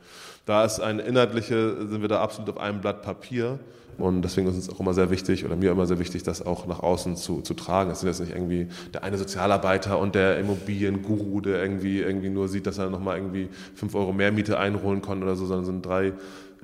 da 0.46 0.64
ist 0.64 0.80
eine 0.80 1.02
inhaltliche, 1.02 1.86
sind 1.86 2.00
wir 2.00 2.08
da 2.08 2.20
absolut 2.20 2.50
auf 2.50 2.58
einem 2.58 2.80
Blatt 2.80 3.02
Papier 3.02 3.58
und 3.98 4.22
deswegen 4.22 4.46
ist 4.46 4.56
es 4.56 4.70
auch 4.70 4.78
immer 4.78 4.94
sehr 4.94 5.10
wichtig 5.10 5.44
oder 5.44 5.56
mir 5.56 5.72
immer 5.72 5.86
sehr 5.86 5.98
wichtig, 5.98 6.22
das 6.22 6.46
auch 6.46 6.66
nach 6.66 6.80
außen 6.80 7.16
zu, 7.16 7.40
zu 7.40 7.54
tragen. 7.54 7.90
Es 7.90 8.00
sind 8.00 8.08
jetzt 8.08 8.20
nicht 8.20 8.32
irgendwie 8.32 8.68
der 8.94 9.02
eine 9.02 9.18
Sozialarbeiter 9.18 9.98
und 9.98 10.14
der 10.14 10.38
Immobilienguru, 10.38 11.40
der 11.40 11.60
irgendwie, 11.60 11.98
irgendwie 12.00 12.30
nur 12.30 12.46
sieht, 12.46 12.68
dass 12.68 12.78
er 12.78 12.90
nochmal 12.90 13.16
irgendwie 13.16 13.48
fünf 13.74 13.96
Euro 13.96 14.12
mehr 14.12 14.30
Miete 14.30 14.56
einholen 14.58 15.02
kann 15.02 15.22
oder 15.22 15.34
so, 15.34 15.46
sondern 15.46 15.64
sind 15.64 15.84
drei 15.84 16.12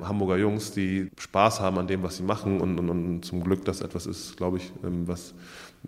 Hamburger 0.00 0.36
Jungs, 0.36 0.72
die 0.72 1.10
Spaß 1.18 1.60
haben 1.60 1.78
an 1.78 1.86
dem, 1.86 2.02
was 2.02 2.16
sie 2.16 2.22
machen 2.22 2.60
und, 2.60 2.78
und, 2.78 2.90
und 2.90 3.24
zum 3.24 3.42
Glück 3.42 3.64
das 3.64 3.80
etwas 3.80 4.06
ist, 4.06 4.36
glaube 4.36 4.58
ich, 4.58 4.72
ähm, 4.84 5.06
was 5.06 5.34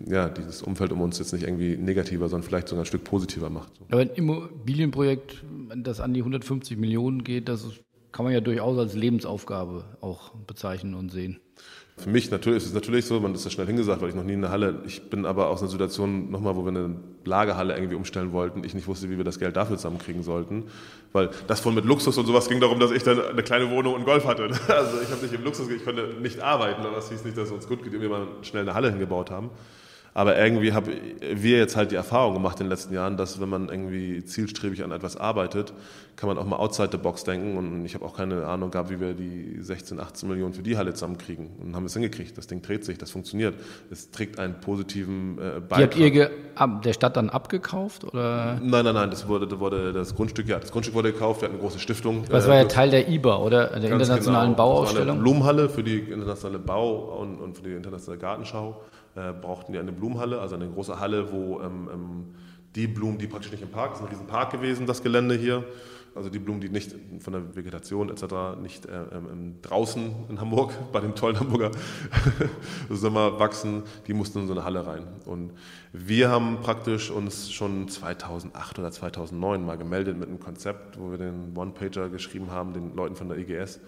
ja, 0.05 0.29
dieses 0.29 0.61
Umfeld 0.61 0.91
um 0.91 1.01
uns 1.01 1.19
jetzt 1.19 1.33
nicht 1.33 1.43
irgendwie 1.43 1.75
negativer, 1.75 2.29
sondern 2.29 2.47
vielleicht 2.47 2.67
sogar 2.67 2.83
ein 2.83 2.87
Stück 2.87 3.03
positiver 3.03 3.49
macht. 3.49 3.71
Aber 3.89 4.01
ein 4.01 4.09
Immobilienprojekt, 4.09 5.43
das 5.75 5.99
an 5.99 6.13
die 6.13 6.21
150 6.21 6.77
Millionen 6.77 7.23
geht, 7.23 7.49
das 7.49 7.67
kann 8.11 8.23
man 8.23 8.33
ja 8.33 8.41
durchaus 8.41 8.77
als 8.77 8.93
Lebensaufgabe 8.95 9.97
auch 10.01 10.31
bezeichnen 10.35 10.93
und 10.93 11.11
sehen. 11.11 11.39
Für 11.99 12.09
mich 12.11 12.29
natürlich 12.29 12.57
ist 12.57 12.67
es 12.67 12.73
natürlich 12.75 13.05
so, 13.05 13.19
man 13.19 13.33
ist 13.33 13.43
ja 13.43 13.49
schnell 13.49 13.65
hingesagt, 13.65 14.03
weil 14.03 14.09
ich 14.09 14.15
noch 14.15 14.23
nie 14.23 14.33
in 14.33 14.41
der 14.41 14.51
Halle, 14.51 14.83
ich 14.85 15.09
bin 15.09 15.25
aber 15.25 15.49
aus 15.49 15.61
einer 15.61 15.71
Situation 15.71 16.29
nochmal, 16.29 16.55
wo 16.55 16.63
wir 16.63 16.69
eine 16.69 16.95
Lagerhalle 17.25 17.75
irgendwie 17.75 17.95
umstellen 17.95 18.31
wollten, 18.33 18.63
ich 18.63 18.75
nicht 18.75 18.87
wusste, 18.87 19.09
wie 19.09 19.17
wir 19.17 19.23
das 19.23 19.39
Geld 19.39 19.55
dafür 19.55 19.77
zusammenkriegen 19.77 20.21
sollten, 20.21 20.65
weil 21.11 21.31
das 21.47 21.59
von 21.59 21.73
mit 21.73 21.85
Luxus 21.85 22.15
und 22.19 22.27
sowas 22.27 22.49
ging 22.49 22.59
darum, 22.59 22.79
dass 22.79 22.91
ich 22.91 23.01
dann 23.01 23.19
eine 23.19 23.41
kleine 23.41 23.71
Wohnung 23.71 23.95
und 23.95 24.05
Golf 24.05 24.25
hatte. 24.25 24.47
Also 24.67 25.01
ich 25.01 25.09
habe 25.09 25.23
nicht 25.23 25.33
im 25.33 25.43
Luxus, 25.43 25.69
ich 25.69 25.83
konnte 25.83 26.13
nicht 26.21 26.39
arbeiten, 26.39 26.85
aber 26.85 26.97
es 26.97 27.09
hieß 27.09 27.23
nicht, 27.25 27.35
dass 27.35 27.47
es 27.47 27.51
uns 27.51 27.67
gut 27.67 27.83
geht, 27.83 27.99
wir 27.99 28.09
mal 28.09 28.27
schnell 28.43 28.61
eine 28.61 28.75
Halle 28.75 28.91
hingebaut 28.91 29.31
haben. 29.31 29.49
Aber 30.17 30.35
irgendwie 30.35 30.73
haben 30.73 30.91
wir 31.21 31.59
jetzt 31.59 31.75
halt 31.75 31.91
die 31.91 31.95
Erfahrung 31.95 32.33
gemacht 32.33 32.59
in 32.59 32.65
den 32.65 32.71
letzten 32.71 32.91
Jahren, 32.91 33.17
dass 33.17 33.39
wenn 33.39 33.49
man 33.49 33.69
irgendwie 33.69 34.25
zielstrebig 34.25 34.83
an 34.83 34.91
etwas 34.91 35.15
arbeitet, 35.15 35.73
kann 36.15 36.27
man 36.27 36.39
auch 36.39 36.45
mal 36.47 36.55
outside 36.55 36.89
the 36.91 36.97
box 36.97 37.23
denken. 37.23 37.55
Und 37.55 37.85
ich 37.85 37.93
habe 37.93 38.03
auch 38.03 38.17
keine 38.17 38.47
Ahnung 38.47 38.71
gehabt, 38.71 38.89
wie 38.89 38.99
wir 38.99 39.13
die 39.13 39.57
16, 39.61 39.99
18 39.99 40.27
Millionen 40.27 40.55
für 40.55 40.63
die 40.63 40.75
Halle 40.75 40.95
zusammenkriegen. 40.95 41.49
Und 41.61 41.75
haben 41.75 41.85
es 41.85 41.93
hingekriegt. 41.93 42.35
Das 42.35 42.47
Ding 42.47 42.63
dreht 42.63 42.83
sich, 42.83 42.97
das 42.97 43.11
funktioniert. 43.11 43.53
Es 43.91 44.09
trägt 44.09 44.39
einen 44.39 44.59
positiven 44.59 45.37
äh, 45.37 45.59
Beitrag. 45.59 45.91
Die 45.91 46.23
habt 46.55 46.85
ihr 46.85 46.89
der 46.89 46.93
Stadt 46.93 47.15
dann 47.15 47.29
abgekauft? 47.29 48.03
Oder? 48.03 48.59
Nein, 48.59 48.85
nein, 48.85 48.95
nein. 48.95 49.11
Das 49.11 49.27
wurde, 49.27 49.59
wurde 49.59 49.93
das 49.93 50.15
Grundstück, 50.15 50.47
ja, 50.47 50.57
das 50.57 50.71
Grundstück 50.71 50.95
wurde 50.95 51.13
gekauft. 51.13 51.41
Wir 51.41 51.49
hatten 51.49 51.59
eine 51.59 51.61
große 51.61 51.77
Stiftung. 51.77 52.23
Das 52.27 52.47
war 52.47 52.55
ja 52.55 52.63
äh, 52.63 52.67
Teil 52.67 52.89
der 52.89 53.07
IBA, 53.07 53.37
oder? 53.37 53.67
Der 53.67 53.91
internationalen 53.91 54.53
genau. 54.53 54.57
Bauausstellung. 54.57 55.05
Das 55.05 55.07
war 55.09 55.13
eine 55.13 55.21
Blumenhalle 55.21 55.69
für 55.69 55.83
die 55.83 55.99
internationale 55.99 56.57
Bau- 56.57 57.19
und, 57.19 57.35
und 57.35 57.57
für 57.57 57.61
die 57.61 57.73
internationale 57.73 58.19
Gartenschau. 58.19 58.81
Äh, 59.17 59.33
brauchten 59.33 59.73
die 59.73 59.79
eine 59.79 59.91
Blumenhalle, 59.91 60.39
also 60.39 60.53
eine 60.53 60.69
große 60.69 60.99
Halle, 60.99 61.31
wo 61.31 61.59
ähm, 61.61 61.89
ähm, 61.91 62.25
die 62.75 62.85
Blumen, 62.85 63.17
die 63.17 63.25
praktisch 63.25 63.51
nicht 63.51 63.63
im 63.63 63.71
Park, 63.71 63.93
ist 63.95 64.01
ein 64.01 64.07
riesen 64.09 64.27
Park 64.27 64.51
gewesen, 64.51 64.85
das 64.85 65.01
Gelände 65.01 65.33
hier, 65.33 65.63
also 66.13 66.29
die 66.29 66.37
Blumen, 66.37 66.61
die 66.61 66.69
nicht 66.69 66.93
von 67.21 67.33
der 67.33 67.55
Vegetation 67.55 68.11
etc. 68.11 68.61
nicht 68.61 68.85
äh, 68.85 68.91
ähm, 69.11 69.55
draußen 69.63 70.13
in 70.29 70.39
Hamburg, 70.39 70.71
bei 70.91 70.99
den 70.99 71.15
tollen 71.15 71.39
Hamburger 71.39 71.71
Sommer 72.91 73.39
wachsen, 73.39 73.81
die 74.05 74.13
mussten 74.13 74.41
in 74.41 74.47
so 74.47 74.53
eine 74.53 74.63
Halle 74.63 74.85
rein. 74.85 75.07
Und 75.25 75.51
wir 75.93 76.29
haben 76.29 76.59
praktisch 76.61 77.09
uns 77.09 77.51
schon 77.51 77.87
2008 77.87 78.77
oder 78.77 78.91
2009 78.91 79.65
mal 79.65 79.79
gemeldet 79.79 80.15
mit 80.15 80.29
einem 80.29 80.39
Konzept, 80.39 80.99
wo 80.99 81.09
wir 81.09 81.17
den 81.17 81.57
One-Pager 81.57 82.09
geschrieben 82.09 82.51
haben, 82.51 82.73
den 82.73 82.95
Leuten 82.95 83.15
von 83.15 83.29
der 83.29 83.39
IGS. 83.39 83.79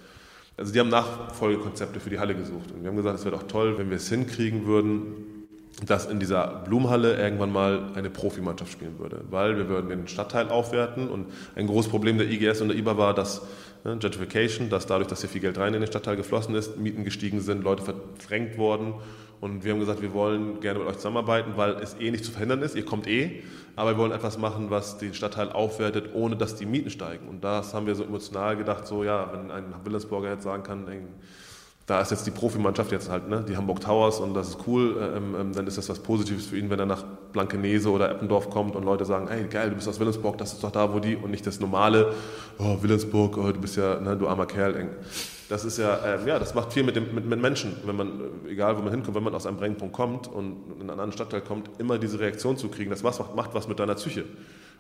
Also 0.59 0.73
die 0.73 0.79
haben 0.79 0.89
Nachfolgekonzepte 0.89 1.99
für 1.99 2.09
die 2.09 2.19
Halle 2.19 2.35
gesucht. 2.35 2.71
Und 2.71 2.83
wir 2.83 2.89
haben 2.89 2.97
gesagt, 2.97 3.19
es 3.19 3.25
wäre 3.25 3.35
doch 3.35 3.43
toll, 3.43 3.77
wenn 3.77 3.89
wir 3.89 3.97
es 3.97 4.09
hinkriegen 4.09 4.65
würden, 4.65 5.47
dass 5.85 6.05
in 6.05 6.19
dieser 6.19 6.63
Blumenhalle 6.65 7.17
irgendwann 7.17 7.51
mal 7.51 7.91
eine 7.95 8.09
Profimannschaft 8.09 8.71
spielen 8.71 8.99
würde, 8.99 9.21
weil 9.29 9.55
wir 9.55 9.69
würden 9.69 9.89
den 9.89 10.07
Stadtteil 10.07 10.49
aufwerten. 10.49 11.07
Und 11.07 11.27
ein 11.55 11.67
großes 11.67 11.89
Problem 11.89 12.17
der 12.17 12.29
IGS 12.29 12.61
und 12.61 12.67
der 12.67 12.77
IBA 12.77 12.97
war, 12.97 13.13
dass 13.13 13.41
ne, 13.85 13.97
Gentrification, 13.97 14.69
dass 14.69 14.85
dadurch, 14.85 15.07
dass 15.07 15.21
hier 15.21 15.29
viel 15.29 15.41
Geld 15.41 15.57
rein 15.57 15.73
in 15.73 15.79
den 15.79 15.87
Stadtteil 15.87 16.17
geflossen 16.17 16.55
ist, 16.55 16.77
Mieten 16.77 17.05
gestiegen 17.05 17.39
sind, 17.39 17.63
Leute 17.63 17.83
verdrängt 17.83 18.57
wurden 18.57 18.95
und 19.41 19.63
wir 19.63 19.71
haben 19.71 19.79
gesagt, 19.79 20.01
wir 20.01 20.13
wollen 20.13 20.59
gerne 20.59 20.79
mit 20.79 20.87
euch 20.87 20.97
zusammenarbeiten, 20.97 21.53
weil 21.55 21.71
es 21.81 21.95
eh 21.99 22.11
nicht 22.11 22.25
zu 22.25 22.31
verhindern 22.31 22.61
ist, 22.61 22.75
ihr 22.75 22.85
kommt 22.85 23.07
eh, 23.07 23.43
aber 23.75 23.91
wir 23.91 23.97
wollen 23.97 24.11
etwas 24.11 24.37
machen, 24.37 24.69
was 24.69 24.97
den 24.97 25.13
Stadtteil 25.13 25.51
aufwertet, 25.51 26.09
ohne 26.13 26.35
dass 26.35 26.55
die 26.55 26.65
Mieten 26.65 26.89
steigen. 26.89 27.27
Und 27.29 27.43
das 27.43 27.73
haben 27.73 27.85
wir 27.85 27.95
so 27.95 28.03
emotional 28.03 28.57
gedacht, 28.57 28.85
so 28.85 29.03
ja, 29.03 29.31
wenn 29.31 29.51
ein 29.51 29.73
Willensburger 29.85 30.29
jetzt 30.31 30.43
sagen 30.43 30.63
kann, 30.63 30.85
da 31.89 32.01
ist 32.01 32.11
jetzt 32.11 32.27
die 32.27 32.31
Profimannschaft 32.31 32.91
jetzt 32.91 33.09
halt, 33.09 33.29
ne, 33.29 33.43
die 33.47 33.57
Hamburg 33.57 33.81
Towers 33.81 34.19
und 34.19 34.35
das 34.35 34.49
ist 34.49 34.59
cool, 34.67 34.95
ähm, 35.15 35.35
ähm, 35.39 35.53
dann 35.53 35.65
ist 35.65 35.77
das 35.77 35.89
was 35.89 35.97
Positives 35.99 36.45
für 36.45 36.57
ihn, 36.57 36.69
wenn 36.69 36.77
er 36.77 36.85
nach 36.85 37.03
Blankenese 37.31 37.89
oder 37.89 38.11
Eppendorf 38.11 38.51
kommt 38.51 38.75
und 38.75 38.83
Leute 38.83 39.05
sagen, 39.05 39.27
hey 39.27 39.45
geil, 39.45 39.69
du 39.69 39.75
bist 39.75 39.87
aus 39.87 39.99
Willensburg, 39.99 40.37
das 40.37 40.53
ist 40.53 40.63
doch 40.63 40.71
da, 40.71 40.93
wo 40.93 40.99
die 40.99 41.15
und 41.15 41.31
nicht 41.31 41.47
das 41.47 41.59
normale, 41.59 42.13
oh 42.59 42.77
Willensburg, 42.81 43.37
oh, 43.37 43.51
du 43.51 43.59
bist 43.59 43.75
ja, 43.75 43.99
ne, 43.99 44.15
du 44.15 44.27
armer 44.27 44.45
Kerl. 44.45 44.89
Das 45.49 45.65
ist 45.65 45.79
ja, 45.79 45.95
äh, 45.95 46.27
ja, 46.27 46.37
das 46.37 46.53
macht 46.53 46.71
viel 46.73 46.83
mit, 46.83 46.95
dem, 46.95 47.13
mit, 47.13 47.25
mit 47.25 47.41
Menschen, 47.41 47.75
wenn 47.83 47.95
man, 47.95 48.21
egal 48.47 48.77
wo 48.77 48.81
man 48.83 48.91
hinkommt, 48.91 49.15
wenn 49.15 49.23
man 49.23 49.33
aus 49.33 49.47
einem 49.47 49.57
Brennpunkt 49.57 49.95
kommt 49.95 50.27
und 50.27 50.57
in 50.75 50.81
einen 50.81 50.91
anderen 50.91 51.11
Stadtteil 51.11 51.41
kommt, 51.41 51.71
immer 51.79 51.97
diese 51.97 52.19
Reaktion 52.19 52.55
zu 52.55 52.69
kriegen, 52.69 52.91
das 52.91 53.01
macht, 53.01 53.35
macht 53.35 53.55
was 53.55 53.67
mit 53.67 53.79
deiner 53.79 53.95
Psyche. 53.95 54.25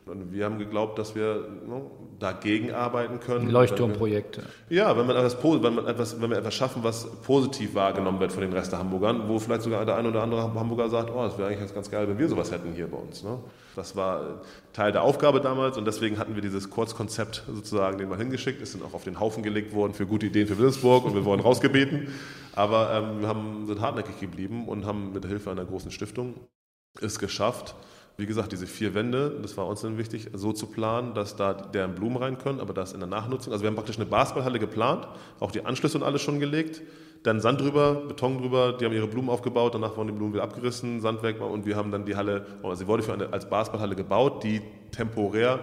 Und 0.09 0.33
wir 0.33 0.45
haben 0.45 0.57
geglaubt, 0.57 0.97
dass 0.97 1.15
wir 1.15 1.47
ne, 1.67 1.81
dagegen 2.19 2.73
arbeiten 2.73 3.19
können. 3.19 3.49
Leuchtturmprojekte. 3.49 4.43
Ja, 4.69 4.97
wenn 4.97 5.05
man, 5.05 5.15
etwas, 5.15 5.37
wenn, 5.43 5.75
man 5.75 5.87
etwas, 5.87 6.21
wenn 6.21 6.29
wir 6.29 6.37
etwas 6.37 6.53
schaffen, 6.53 6.83
was 6.83 7.05
positiv 7.21 7.75
wahrgenommen 7.75 8.19
wird 8.19 8.31
von 8.31 8.41
den 8.41 8.51
Rest 8.51 8.71
der 8.71 8.79
Hamburgern, 8.79 9.27
wo 9.27 9.39
vielleicht 9.39 9.61
sogar 9.61 9.85
der 9.85 9.95
ein 9.95 10.05
oder 10.05 10.23
andere 10.23 10.53
Hamburger 10.53 10.89
sagt, 10.89 11.11
oh, 11.11 11.23
das 11.23 11.37
wäre 11.37 11.49
eigentlich 11.49 11.73
ganz 11.73 11.89
geil, 11.89 12.07
wenn 12.07 12.17
wir 12.17 12.27
sowas 12.27 12.51
hätten 12.51 12.73
hier 12.73 12.87
bei 12.87 12.97
uns. 12.97 13.23
Ne? 13.23 13.37
Das 13.75 13.95
war 13.95 14.41
Teil 14.73 14.91
der 14.91 15.03
Aufgabe 15.03 15.39
damals 15.39 15.77
und 15.77 15.85
deswegen 15.85 16.17
hatten 16.17 16.35
wir 16.35 16.41
dieses 16.41 16.69
Kurzkonzept 16.69 17.43
sozusagen 17.47 17.97
den 17.97 18.09
mal 18.09 18.17
hingeschickt, 18.17 18.61
ist 18.61 18.75
dann 18.75 18.83
auch 18.83 18.93
auf 18.93 19.03
den 19.03 19.19
Haufen 19.19 19.43
gelegt 19.43 19.73
worden 19.73 19.93
für 19.93 20.05
gute 20.05 20.25
Ideen 20.25 20.47
für 20.47 20.57
Wilhelmsburg 20.57 21.05
und 21.05 21.13
wir 21.13 21.23
wurden 21.23 21.41
rausgebeten. 21.41 22.07
Aber 22.55 22.91
ähm, 22.93 23.21
wir 23.21 23.27
haben, 23.27 23.67
sind 23.67 23.79
hartnäckig 23.79 24.19
geblieben 24.19 24.67
und 24.67 24.85
haben 24.85 25.13
mit 25.13 25.23
der 25.23 25.29
Hilfe 25.29 25.51
einer 25.51 25.65
großen 25.65 25.91
Stiftung 25.91 26.33
es 27.01 27.19
geschafft, 27.19 27.75
wie 28.19 28.25
gesagt, 28.25 28.51
diese 28.51 28.67
vier 28.67 28.93
Wände, 28.93 29.39
das 29.41 29.55
war 29.57 29.65
uns 29.67 29.81
dann 29.81 29.97
wichtig, 29.97 30.27
so 30.33 30.51
zu 30.51 30.67
planen, 30.67 31.13
dass 31.13 31.35
da 31.35 31.53
deren 31.53 31.95
Blumen 31.95 32.17
rein 32.17 32.37
können, 32.37 32.59
aber 32.59 32.73
das 32.73 32.93
in 32.93 32.99
der 32.99 33.07
Nachnutzung. 33.07 33.53
Also 33.53 33.63
wir 33.63 33.67
haben 33.67 33.75
praktisch 33.75 33.97
eine 33.97 34.05
Basketballhalle 34.05 34.59
geplant, 34.59 35.07
auch 35.39 35.51
die 35.51 35.65
Anschlüsse 35.65 35.97
und 35.97 36.03
alles 36.03 36.21
schon 36.21 36.39
gelegt, 36.39 36.81
dann 37.23 37.39
Sand 37.41 37.61
drüber, 37.61 37.95
Beton 38.07 38.37
drüber, 38.37 38.73
die 38.73 38.85
haben 38.85 38.93
ihre 38.93 39.07
Blumen 39.07 39.29
aufgebaut, 39.29 39.73
danach 39.73 39.97
wurden 39.97 40.07
die 40.07 40.13
Blumen 40.13 40.33
wieder 40.33 40.43
abgerissen, 40.43 41.01
Sand 41.01 41.23
weg 41.23 41.41
und 41.41 41.65
wir 41.65 41.75
haben 41.75 41.91
dann 41.91 42.05
die 42.05 42.15
Halle, 42.15 42.45
also 42.61 42.75
sie 42.75 42.87
wurde 42.87 43.03
für 43.03 43.13
eine, 43.13 43.31
als 43.33 43.49
Basketballhalle 43.49 43.95
gebaut, 43.95 44.43
die 44.43 44.61
temporär 44.91 45.59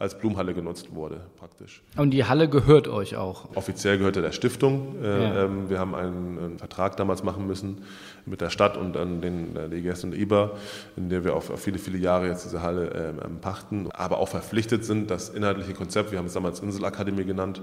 als 0.00 0.18
Blumenhalle 0.18 0.54
genutzt 0.54 0.94
wurde, 0.94 1.20
praktisch. 1.38 1.82
Und 1.98 2.12
die 2.12 2.24
Halle 2.24 2.48
gehört 2.48 2.88
euch 2.88 3.16
auch? 3.16 3.54
Offiziell 3.54 3.98
gehörte 3.98 4.22
der 4.22 4.32
Stiftung. 4.32 4.96
Äh, 5.02 5.06
ja. 5.06 5.44
Ähm, 5.44 5.68
wir 5.68 5.78
haben 5.78 5.94
einen, 5.94 6.38
einen, 6.38 6.58
Vertrag 6.58 6.96
damals 6.96 7.22
machen 7.22 7.46
müssen 7.46 7.84
mit 8.24 8.40
der 8.40 8.48
Stadt 8.48 8.78
und 8.78 8.94
dann 8.96 9.20
den 9.20 9.52
der 9.52 9.68
DGS 9.68 10.04
und 10.04 10.14
IBA, 10.14 10.52
in 10.96 11.10
der 11.10 11.24
wir 11.24 11.36
auch 11.36 11.42
viele, 11.42 11.78
viele 11.78 11.98
Jahre 11.98 12.28
jetzt 12.28 12.46
diese 12.46 12.62
Halle 12.62 13.14
ähm, 13.20 13.40
pachten, 13.42 13.90
aber 13.92 14.18
auch 14.18 14.28
verpflichtet 14.28 14.86
sind, 14.86 15.10
das 15.10 15.28
inhaltliche 15.28 15.74
Konzept, 15.74 16.12
wir 16.12 16.18
haben 16.18 16.26
es 16.26 16.32
damals 16.32 16.60
Inselakademie 16.60 17.24
genannt, 17.24 17.60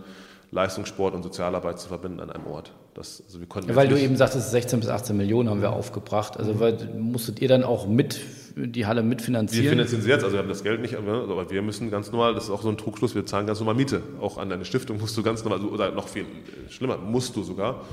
Leistungssport 0.51 1.15
und 1.15 1.23
Sozialarbeit 1.23 1.79
zu 1.79 1.87
verbinden 1.87 2.19
an 2.19 2.29
einem 2.29 2.45
Ort. 2.45 2.71
Das, 2.93 3.23
also 3.25 3.39
wir 3.39 3.47
konnten 3.47 3.69
ja, 3.69 3.75
weil 3.75 3.87
du 3.87 3.99
eben 3.99 4.15
sagtest, 4.15 4.51
16 4.51 4.79
bis 4.79 4.89
18 4.89 5.17
Millionen 5.17 5.49
haben 5.49 5.61
wir 5.61 5.73
aufgebracht. 5.73 6.37
Also 6.37 6.59
weil, 6.59 6.77
musstet 6.97 7.41
ihr 7.41 7.47
dann 7.47 7.63
auch 7.63 7.87
mit 7.87 8.19
die 8.65 8.85
Halle 8.85 9.03
mitfinanzieren? 9.03 9.63
Wir 9.63 9.69
finanzieren 9.71 10.01
sie 10.01 10.09
jetzt, 10.09 10.23
also 10.23 10.35
wir 10.35 10.39
haben 10.39 10.49
das 10.49 10.63
Geld 10.63 10.81
nicht, 10.81 10.95
aber 10.95 11.49
wir 11.49 11.61
müssen 11.61 11.91
ganz 11.91 12.11
normal, 12.11 12.33
das 12.33 12.45
ist 12.45 12.49
auch 12.49 12.61
so 12.61 12.69
ein 12.69 12.77
Trugschluss, 12.77 13.13
wir 13.15 13.25
zahlen 13.25 13.45
ganz 13.45 13.59
normal 13.59 13.75
Miete. 13.75 14.01
Auch 14.19 14.37
an 14.37 14.49
deine 14.49 14.65
Stiftung 14.65 14.99
musst 14.99 15.15
du 15.17 15.23
ganz 15.23 15.43
normal, 15.43 15.61
oder 15.61 15.91
noch 15.91 16.07
viel 16.07 16.25
schlimmer, 16.69 16.97
musst 16.97 17.35
du 17.35 17.43
sogar 17.43 17.83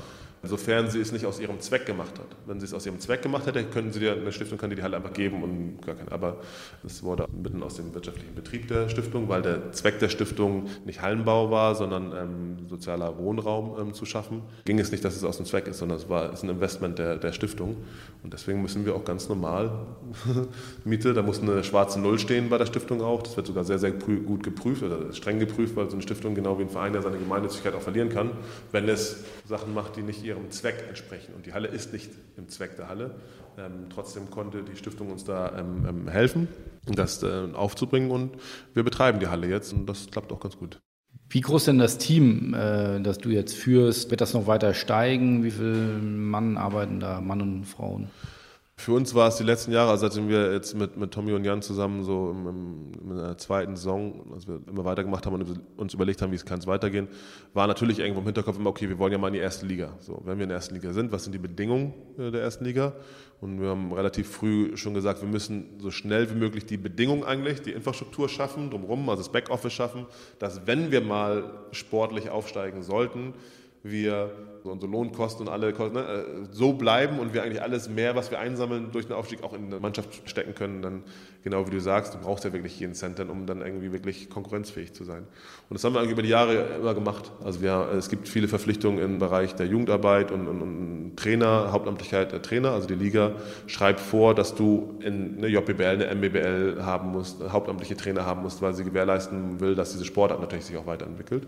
sofern 0.47 0.89
sie 0.89 0.99
es 0.99 1.11
nicht 1.11 1.25
aus 1.25 1.39
ihrem 1.39 1.59
Zweck 1.59 1.85
gemacht 1.85 2.19
hat. 2.19 2.27
Wenn 2.45 2.59
sie 2.59 2.65
es 2.65 2.73
aus 2.73 2.85
ihrem 2.85 2.99
Zweck 2.99 3.21
gemacht 3.21 3.45
hätte, 3.45 3.63
könnten 3.63 3.91
sie 3.91 3.99
dir 3.99 4.13
eine 4.13 4.31
Stiftung 4.31 4.57
kann 4.57 4.69
die, 4.69 4.75
die 4.75 4.83
Halle 4.83 4.97
einfach 4.97 5.13
geben 5.13 5.43
und 5.43 5.81
gar 5.85 5.95
keine. 5.95 6.11
Aber 6.11 6.37
es 6.85 7.03
wurde 7.03 7.27
mitten 7.31 7.63
aus 7.63 7.75
dem 7.75 7.93
wirtschaftlichen 7.93 8.35
Betrieb 8.35 8.67
der 8.67 8.89
Stiftung, 8.89 9.29
weil 9.29 9.41
der 9.41 9.71
Zweck 9.71 9.99
der 9.99 10.09
Stiftung 10.09 10.67
nicht 10.85 11.01
Hallenbau 11.01 11.51
war, 11.51 11.75
sondern 11.75 12.11
ähm, 12.11 12.67
sozialer 12.67 13.17
Wohnraum 13.17 13.75
ähm, 13.79 13.93
zu 13.93 14.05
schaffen. 14.05 14.41
Ging 14.65 14.79
es 14.79 14.91
nicht, 14.91 15.03
dass 15.03 15.15
es 15.15 15.23
aus 15.23 15.37
dem 15.37 15.45
Zweck 15.45 15.67
ist, 15.67 15.79
sondern 15.79 15.97
es 15.97 16.09
war 16.09 16.33
ist 16.33 16.43
ein 16.43 16.49
Investment 16.49 16.99
der, 16.99 17.17
der 17.17 17.31
Stiftung. 17.31 17.77
Und 18.23 18.33
deswegen 18.33 18.61
müssen 18.61 18.85
wir 18.85 18.95
auch 18.95 19.05
ganz 19.05 19.29
normal 19.29 19.71
Miete, 20.83 21.13
da 21.13 21.21
muss 21.21 21.41
eine 21.41 21.63
schwarze 21.63 21.99
Null 21.99 22.19
stehen 22.19 22.49
bei 22.49 22.57
der 22.57 22.65
Stiftung 22.65 23.01
auch. 23.01 23.23
Das 23.23 23.35
wird 23.37 23.47
sogar 23.47 23.63
sehr, 23.63 23.79
sehr 23.79 23.91
gut 23.91 24.43
geprüft 24.43 24.83
oder 24.83 25.11
streng 25.13 25.39
geprüft, 25.39 25.75
weil 25.75 25.89
so 25.89 25.93
eine 25.93 26.01
Stiftung 26.01 26.35
genau 26.35 26.57
wie 26.59 26.63
ein 26.63 26.69
Verein, 26.69 26.93
der 26.93 27.01
seine 27.01 27.17
Gemeinnützigkeit 27.17 27.73
auch 27.73 27.81
verlieren 27.81 28.09
kann, 28.09 28.31
wenn 28.71 28.87
es 28.89 29.23
Sachen 29.47 29.73
macht, 29.73 29.95
die 29.95 30.01
nicht 30.01 30.23
ihr 30.23 30.34
ihrem 30.35 30.51
Zweck 30.51 30.85
entsprechen. 30.87 31.33
Und 31.35 31.45
die 31.45 31.53
Halle 31.53 31.67
ist 31.67 31.93
nicht 31.93 32.11
im 32.37 32.49
Zweck 32.49 32.75
der 32.75 32.89
Halle. 32.89 33.15
Ähm, 33.57 33.87
trotzdem 33.89 34.29
konnte 34.29 34.63
die 34.63 34.75
Stiftung 34.75 35.11
uns 35.11 35.23
da 35.23 35.57
ähm, 35.57 35.85
ähm, 35.87 36.07
helfen, 36.07 36.47
das 36.85 37.23
äh, 37.23 37.47
aufzubringen. 37.53 38.11
Und 38.11 38.37
wir 38.73 38.83
betreiben 38.83 39.19
die 39.19 39.27
Halle 39.27 39.47
jetzt 39.47 39.73
und 39.73 39.87
das 39.87 40.07
klappt 40.07 40.31
auch 40.31 40.39
ganz 40.39 40.57
gut. 40.57 40.79
Wie 41.29 41.41
groß 41.41 41.65
denn 41.65 41.79
das 41.79 41.97
Team, 41.97 42.53
äh, 42.53 43.01
das 43.01 43.17
du 43.17 43.29
jetzt 43.29 43.55
führst? 43.55 44.11
Wird 44.11 44.21
das 44.21 44.33
noch 44.33 44.47
weiter 44.47 44.73
steigen? 44.73 45.43
Wie 45.43 45.51
viele 45.51 45.97
Mann 45.99 46.57
arbeiten 46.57 46.99
da, 46.99 47.21
Mann 47.21 47.41
und 47.41 47.65
Frauen? 47.65 48.09
Für 48.77 48.91
uns 48.91 49.15
war 49.15 49.29
es 49.29 49.37
die 49.37 49.43
letzten 49.43 49.71
Jahre, 49.71 49.97
seitdem 49.97 50.27
wir 50.27 50.51
jetzt 50.51 50.75
mit, 50.75 50.97
mit 50.97 51.11
Tommy 51.11 51.31
und 51.31 51.45
Jan 51.45 51.61
zusammen 51.61 52.03
so 52.03 52.29
im, 52.29 52.47
im, 52.47 53.09
in 53.09 53.17
der 53.17 53.37
zweiten 53.37 53.77
Saison, 53.77 54.29
als 54.33 54.47
wir 54.47 54.59
immer 54.67 54.83
weitergemacht 54.83 55.25
haben 55.25 55.35
und 55.35 55.61
uns 55.77 55.93
überlegt 55.93 56.21
haben, 56.21 56.31
wie 56.31 56.35
es 56.35 56.43
kann 56.43 56.59
es 56.59 56.67
weitergehen, 56.67 57.07
war 57.53 57.67
natürlich 57.67 57.99
irgendwo 57.99 58.19
im 58.19 58.25
Hinterkopf 58.25 58.57
immer, 58.59 58.69
okay, 58.69 58.89
wir 58.89 58.99
wollen 58.99 59.13
ja 59.13 59.17
mal 59.17 59.29
in 59.29 59.33
die 59.33 59.39
erste 59.39 59.65
Liga. 59.65 59.95
So, 60.01 60.21
wenn 60.25 60.37
wir 60.37 60.43
in 60.43 60.49
der 60.49 60.57
ersten 60.57 60.75
Liga 60.75 60.91
sind, 60.91 61.13
was 61.13 61.23
sind 61.23 61.31
die 61.31 61.39
Bedingungen 61.39 61.93
äh, 62.17 62.31
der 62.31 62.41
ersten 62.41 62.65
Liga? 62.65 62.93
Und 63.39 63.61
wir 63.61 63.69
haben 63.69 63.93
relativ 63.93 64.29
früh 64.29 64.75
schon 64.75 64.93
gesagt, 64.93 65.21
wir 65.21 65.29
müssen 65.29 65.79
so 65.79 65.89
schnell 65.89 66.29
wie 66.29 66.35
möglich 66.35 66.65
die 66.65 66.77
Bedingungen 66.77 67.23
eigentlich, 67.23 67.61
die 67.61 67.71
Infrastruktur 67.71 68.27
schaffen, 68.27 68.69
drumherum, 68.69 69.09
also 69.09 69.23
das 69.23 69.31
Backoffice 69.31 69.73
schaffen, 69.73 70.05
dass 70.37 70.67
wenn 70.67 70.91
wir 70.91 70.99
mal 70.99 71.65
sportlich 71.71 72.29
aufsteigen 72.29 72.83
sollten, 72.83 73.33
wir 73.83 74.31
unsere 74.71 74.91
Lohnkosten 74.91 75.47
und 75.47 75.53
alle 75.53 75.73
Kosten 75.73 75.95
ne, 75.95 76.01
äh, 76.03 76.23
so 76.51 76.73
bleiben 76.73 77.19
und 77.19 77.33
wir 77.33 77.43
eigentlich 77.43 77.61
alles 77.61 77.89
mehr, 77.89 78.15
was 78.15 78.31
wir 78.31 78.39
einsammeln 78.39 78.89
durch 78.91 79.07
den 79.07 79.15
Aufstieg 79.15 79.43
auch 79.43 79.53
in 79.53 79.65
eine 79.65 79.79
Mannschaft 79.79 80.27
stecken 80.29 80.55
können, 80.55 80.81
dann 80.81 81.03
genau 81.43 81.67
wie 81.67 81.71
du 81.71 81.79
sagst, 81.79 82.13
du 82.13 82.17
brauchst 82.17 82.43
ja 82.43 82.53
wirklich 82.53 82.79
jeden 82.79 82.95
Cent 82.95 83.19
dann, 83.19 83.29
um 83.29 83.45
dann 83.45 83.61
irgendwie 83.61 83.91
wirklich 83.91 84.29
konkurrenzfähig 84.29 84.93
zu 84.93 85.03
sein. 85.03 85.23
Und 85.69 85.75
das 85.75 85.83
haben 85.83 85.93
wir 85.93 85.99
eigentlich 85.99 86.13
über 86.13 86.23
die 86.23 86.29
Jahre 86.29 86.55
immer 86.79 86.93
gemacht. 86.93 87.31
Also 87.43 87.61
wir, 87.61 87.89
es 87.95 88.09
gibt 88.09 88.27
viele 88.27 88.47
Verpflichtungen 88.47 88.99
im 88.99 89.19
Bereich 89.19 89.53
der 89.55 89.67
Jugendarbeit 89.67 90.31
und, 90.31 90.47
und, 90.47 90.61
und 90.61 91.17
Trainer, 91.17 91.71
Hauptamtlichkeit 91.71 92.31
der 92.31 92.41
Trainer. 92.41 92.71
Also 92.71 92.87
die 92.87 92.95
Liga 92.95 93.33
schreibt 93.67 93.99
vor, 93.99 94.33
dass 94.33 94.55
du 94.55 94.97
in 95.01 95.37
eine 95.37 95.47
JBL, 95.47 95.83
eine 95.83 96.15
MBBL 96.15 96.83
haben 96.83 97.11
musst, 97.11 97.41
hauptamtliche 97.47 97.95
Trainer 97.95 98.25
haben 98.25 98.41
musst, 98.41 98.61
weil 98.61 98.73
sie 98.73 98.83
gewährleisten 98.83 99.59
will, 99.59 99.75
dass 99.75 99.91
diese 99.91 100.05
Sportart 100.05 100.41
natürlich 100.41 100.65
sich 100.65 100.77
auch 100.77 100.87
weiterentwickelt. 100.87 101.47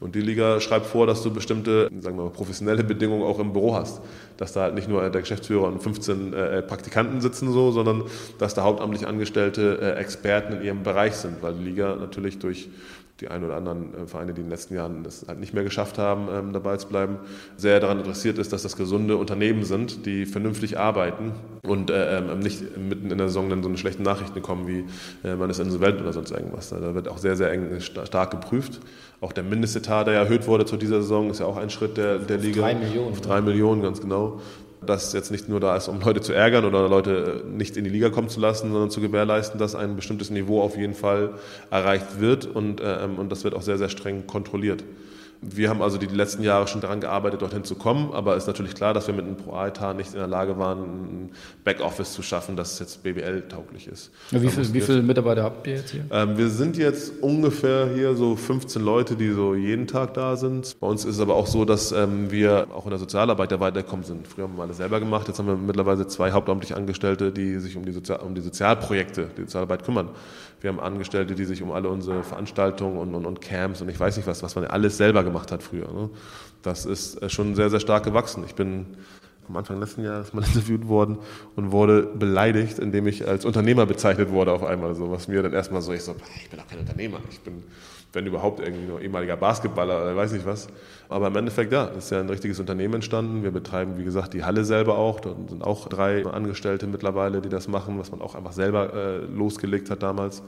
Und 0.00 0.14
die 0.14 0.20
Liga 0.20 0.60
schreibt 0.60 0.86
vor, 0.86 1.06
dass 1.08 1.22
du 1.22 1.32
bestimmte, 1.32 1.90
sagen 2.00 2.16
wir 2.16 2.24
mal, 2.24 2.30
professionelle 2.30 2.84
Bedingungen 2.84 3.24
auch 3.24 3.40
im 3.40 3.52
Büro 3.52 3.74
hast. 3.74 4.00
Dass 4.36 4.52
da 4.52 4.62
halt 4.62 4.74
nicht 4.74 4.88
nur 4.88 5.08
der 5.10 5.20
Geschäftsführer 5.20 5.66
und 5.66 5.82
15 5.82 6.32
äh, 6.32 6.62
Praktikanten 6.62 7.20
sitzen 7.20 7.52
so, 7.52 7.72
sondern 7.72 8.04
dass 8.38 8.54
da 8.54 8.62
hauptamtlich 8.62 9.08
angestellte 9.08 9.78
äh, 9.82 10.00
Experten 10.00 10.54
in 10.54 10.62
ihrem 10.62 10.82
Bereich 10.84 11.14
sind, 11.14 11.42
weil 11.42 11.54
die 11.54 11.64
Liga 11.64 11.96
natürlich 11.96 12.38
durch 12.38 12.68
die 13.20 13.28
ein 13.28 13.44
oder 13.44 13.56
anderen 13.56 13.94
äh, 13.94 14.06
Vereine, 14.06 14.32
die 14.32 14.40
in 14.40 14.46
den 14.46 14.50
letzten 14.50 14.74
Jahren 14.74 15.02
das 15.02 15.24
halt 15.26 15.40
nicht 15.40 15.54
mehr 15.54 15.64
geschafft 15.64 15.98
haben, 15.98 16.28
ähm, 16.32 16.52
dabei 16.52 16.76
zu 16.76 16.88
bleiben, 16.88 17.18
sehr 17.56 17.80
daran 17.80 17.98
interessiert 17.98 18.38
ist, 18.38 18.52
dass 18.52 18.62
das 18.62 18.76
gesunde 18.76 19.16
Unternehmen 19.16 19.64
sind, 19.64 20.06
die 20.06 20.24
vernünftig 20.24 20.78
arbeiten 20.78 21.32
und 21.62 21.90
äh, 21.90 22.18
ähm, 22.18 22.38
nicht 22.38 22.76
mitten 22.76 23.10
in 23.10 23.18
der 23.18 23.28
Saison 23.28 23.50
dann 23.50 23.62
so 23.62 23.68
eine 23.68 23.78
schlechten 23.78 24.04
Nachrichten 24.04 24.40
kommen, 24.40 24.68
wie 24.68 24.84
äh, 25.26 25.34
man 25.34 25.50
ist 25.50 25.58
insolvent 25.58 26.00
oder 26.00 26.12
sonst 26.12 26.30
irgendwas. 26.30 26.70
Da 26.70 26.94
wird 26.94 27.08
auch 27.08 27.18
sehr, 27.18 27.36
sehr 27.36 27.50
eng 27.50 27.80
stark 27.80 28.30
geprüft. 28.30 28.80
Auch 29.20 29.32
der 29.32 29.42
Mindestetat, 29.42 30.06
der 30.06 30.14
erhöht 30.14 30.46
wurde 30.46 30.64
zu 30.64 30.76
dieser 30.76 31.02
Saison, 31.02 31.30
ist 31.30 31.40
ja 31.40 31.46
auch 31.46 31.56
ein 31.56 31.70
Schritt 31.70 31.96
der, 31.96 32.18
der 32.18 32.38
Liga. 32.38 32.60
Drei 32.60 32.74
Millionen. 32.74 33.10
Auf 33.10 33.20
drei 33.20 33.40
Millionen, 33.40 33.82
ganz 33.82 34.00
genau 34.00 34.40
das 34.88 35.12
jetzt 35.12 35.30
nicht 35.30 35.48
nur 35.48 35.60
da 35.60 35.76
ist, 35.76 35.88
um 35.88 36.00
Leute 36.00 36.20
zu 36.20 36.32
ärgern 36.32 36.64
oder 36.64 36.88
Leute 36.88 37.44
nicht 37.46 37.76
in 37.76 37.84
die 37.84 37.90
Liga 37.90 38.10
kommen 38.10 38.28
zu 38.28 38.40
lassen, 38.40 38.72
sondern 38.72 38.90
zu 38.90 39.00
gewährleisten, 39.00 39.58
dass 39.58 39.74
ein 39.74 39.96
bestimmtes 39.96 40.30
Niveau 40.30 40.62
auf 40.62 40.76
jeden 40.76 40.94
Fall 40.94 41.34
erreicht 41.70 42.20
wird 42.20 42.46
und, 42.46 42.80
ähm, 42.84 43.16
und 43.18 43.30
das 43.30 43.44
wird 43.44 43.54
auch 43.54 43.62
sehr, 43.62 43.78
sehr 43.78 43.88
streng 43.88 44.26
kontrolliert. 44.26 44.84
Wir 45.40 45.68
haben 45.70 45.82
also 45.82 45.98
die 45.98 46.06
letzten 46.06 46.42
Jahre 46.42 46.66
schon 46.66 46.80
daran 46.80 47.00
gearbeitet, 47.00 47.42
dorthin 47.42 47.64
zu 47.64 47.76
kommen, 47.76 48.12
aber 48.12 48.36
es 48.36 48.44
ist 48.44 48.46
natürlich 48.48 48.74
klar, 48.74 48.92
dass 48.92 49.06
wir 49.06 49.14
mit 49.14 49.24
einem 49.24 49.36
Pro-A-Etat 49.36 49.94
nicht 49.94 50.12
in 50.12 50.18
der 50.18 50.26
Lage 50.26 50.58
waren, 50.58 50.80
ein 50.80 51.30
Backoffice 51.64 52.12
zu 52.12 52.22
schaffen, 52.22 52.56
das 52.56 52.78
jetzt 52.80 53.02
BBL-tauglich 53.02 53.86
ist. 53.86 54.10
Ja, 54.32 54.42
wie, 54.42 54.48
viel, 54.48 54.74
wie 54.74 54.80
viele 54.80 55.02
Mitarbeiter 55.02 55.44
habt 55.44 55.66
ihr 55.66 55.76
jetzt 55.76 55.90
hier? 55.90 56.04
Ähm, 56.10 56.36
wir 56.36 56.48
sind 56.48 56.76
jetzt 56.76 57.12
ungefähr 57.22 57.88
hier 57.94 58.14
so 58.14 58.34
15 58.34 58.82
Leute, 58.82 59.14
die 59.14 59.30
so 59.30 59.54
jeden 59.54 59.86
Tag 59.86 60.14
da 60.14 60.36
sind. 60.36 60.76
Bei 60.80 60.86
uns 60.88 61.04
ist 61.04 61.16
es 61.16 61.20
aber 61.20 61.34
auch 61.36 61.46
so, 61.46 61.64
dass 61.64 61.92
ähm, 61.92 62.30
wir 62.30 62.68
auch 62.74 62.84
in 62.84 62.90
der 62.90 62.98
Sozialarbeit 62.98 63.52
ja 63.52 63.60
weitergekommen 63.60 64.04
sind. 64.04 64.26
Früher 64.26 64.44
haben 64.44 64.56
wir 64.56 64.64
alles 64.64 64.78
selber 64.78 64.98
gemacht, 64.98 65.28
jetzt 65.28 65.38
haben 65.38 65.46
wir 65.46 65.56
mittlerweile 65.56 66.06
zwei 66.08 66.32
hauptamtliche 66.32 66.76
Angestellte, 66.76 67.30
die 67.30 67.58
sich 67.58 67.76
um 67.76 67.84
die, 67.84 67.92
Sozial 67.92 68.20
um 68.20 68.34
die 68.34 68.40
Sozialprojekte, 68.40 69.28
die 69.36 69.42
Sozialarbeit 69.42 69.84
kümmern. 69.84 70.08
Wir 70.60 70.70
haben 70.70 70.80
Angestellte, 70.80 71.34
die 71.34 71.44
sich 71.44 71.62
um 71.62 71.70
alle 71.70 71.88
unsere 71.88 72.22
Veranstaltungen 72.24 72.98
und, 72.98 73.14
und, 73.14 73.26
und 73.26 73.40
Camps 73.40 73.80
und 73.80 73.88
ich 73.88 73.98
weiß 73.98 74.16
nicht 74.16 74.26
was, 74.26 74.42
was 74.42 74.54
man 74.56 74.64
alles 74.64 74.96
selber 74.96 75.22
gemacht 75.22 75.52
hat 75.52 75.62
früher. 75.62 75.92
Ne? 75.92 76.10
Das 76.62 76.84
ist 76.84 77.22
äh, 77.22 77.28
schon 77.28 77.54
sehr, 77.54 77.70
sehr 77.70 77.80
stark 77.80 78.04
gewachsen. 78.04 78.42
Ich 78.44 78.54
bin 78.54 78.86
am 79.48 79.56
Anfang 79.56 79.80
letzten 79.80 80.04
Jahres 80.04 80.32
mal 80.32 80.44
interviewt 80.46 80.88
worden 80.88 81.18
und 81.56 81.72
wurde 81.72 82.02
beleidigt, 82.02 82.78
indem 82.78 83.06
ich 83.06 83.26
als 83.26 83.44
Unternehmer 83.44 83.86
bezeichnet 83.86 84.30
wurde 84.30 84.52
auf 84.52 84.64
einmal. 84.64 84.94
So, 84.94 85.10
was 85.10 85.28
mir 85.28 85.42
dann 85.42 85.52
erstmal 85.52 85.82
so, 85.82 85.92
ich 85.92 86.02
so, 86.02 86.16
ich 86.36 86.50
bin 86.50 86.58
doch 86.58 86.66
kein 86.66 86.80
Unternehmer. 86.80 87.20
Ich 87.30 87.40
bin, 87.40 87.62
wenn 88.12 88.26
überhaupt, 88.26 88.60
irgendwie 88.60 88.86
nur 88.86 89.00
ehemaliger 89.00 89.36
Basketballer 89.36 90.02
oder 90.02 90.16
weiß 90.16 90.32
nicht 90.32 90.46
was. 90.46 90.68
Aber 91.08 91.26
im 91.26 91.36
Endeffekt, 91.36 91.72
ja, 91.72 91.84
ist 91.84 92.10
ja 92.10 92.20
ein 92.20 92.28
richtiges 92.28 92.58
Unternehmen 92.58 92.94
entstanden. 92.94 93.42
Wir 93.42 93.50
betreiben, 93.50 93.98
wie 93.98 94.04
gesagt, 94.04 94.34
die 94.34 94.44
Halle 94.44 94.64
selber 94.64 94.96
auch. 94.96 95.20
Da 95.20 95.34
sind 95.48 95.62
auch 95.62 95.88
drei 95.88 96.24
Angestellte 96.26 96.86
mittlerweile, 96.86 97.40
die 97.40 97.48
das 97.48 97.68
machen, 97.68 97.98
was 97.98 98.10
man 98.10 98.22
auch 98.22 98.34
einfach 98.34 98.52
selber 98.52 98.94
äh, 98.94 99.18
losgelegt 99.18 99.90
hat 99.90 100.02
damals 100.02 100.42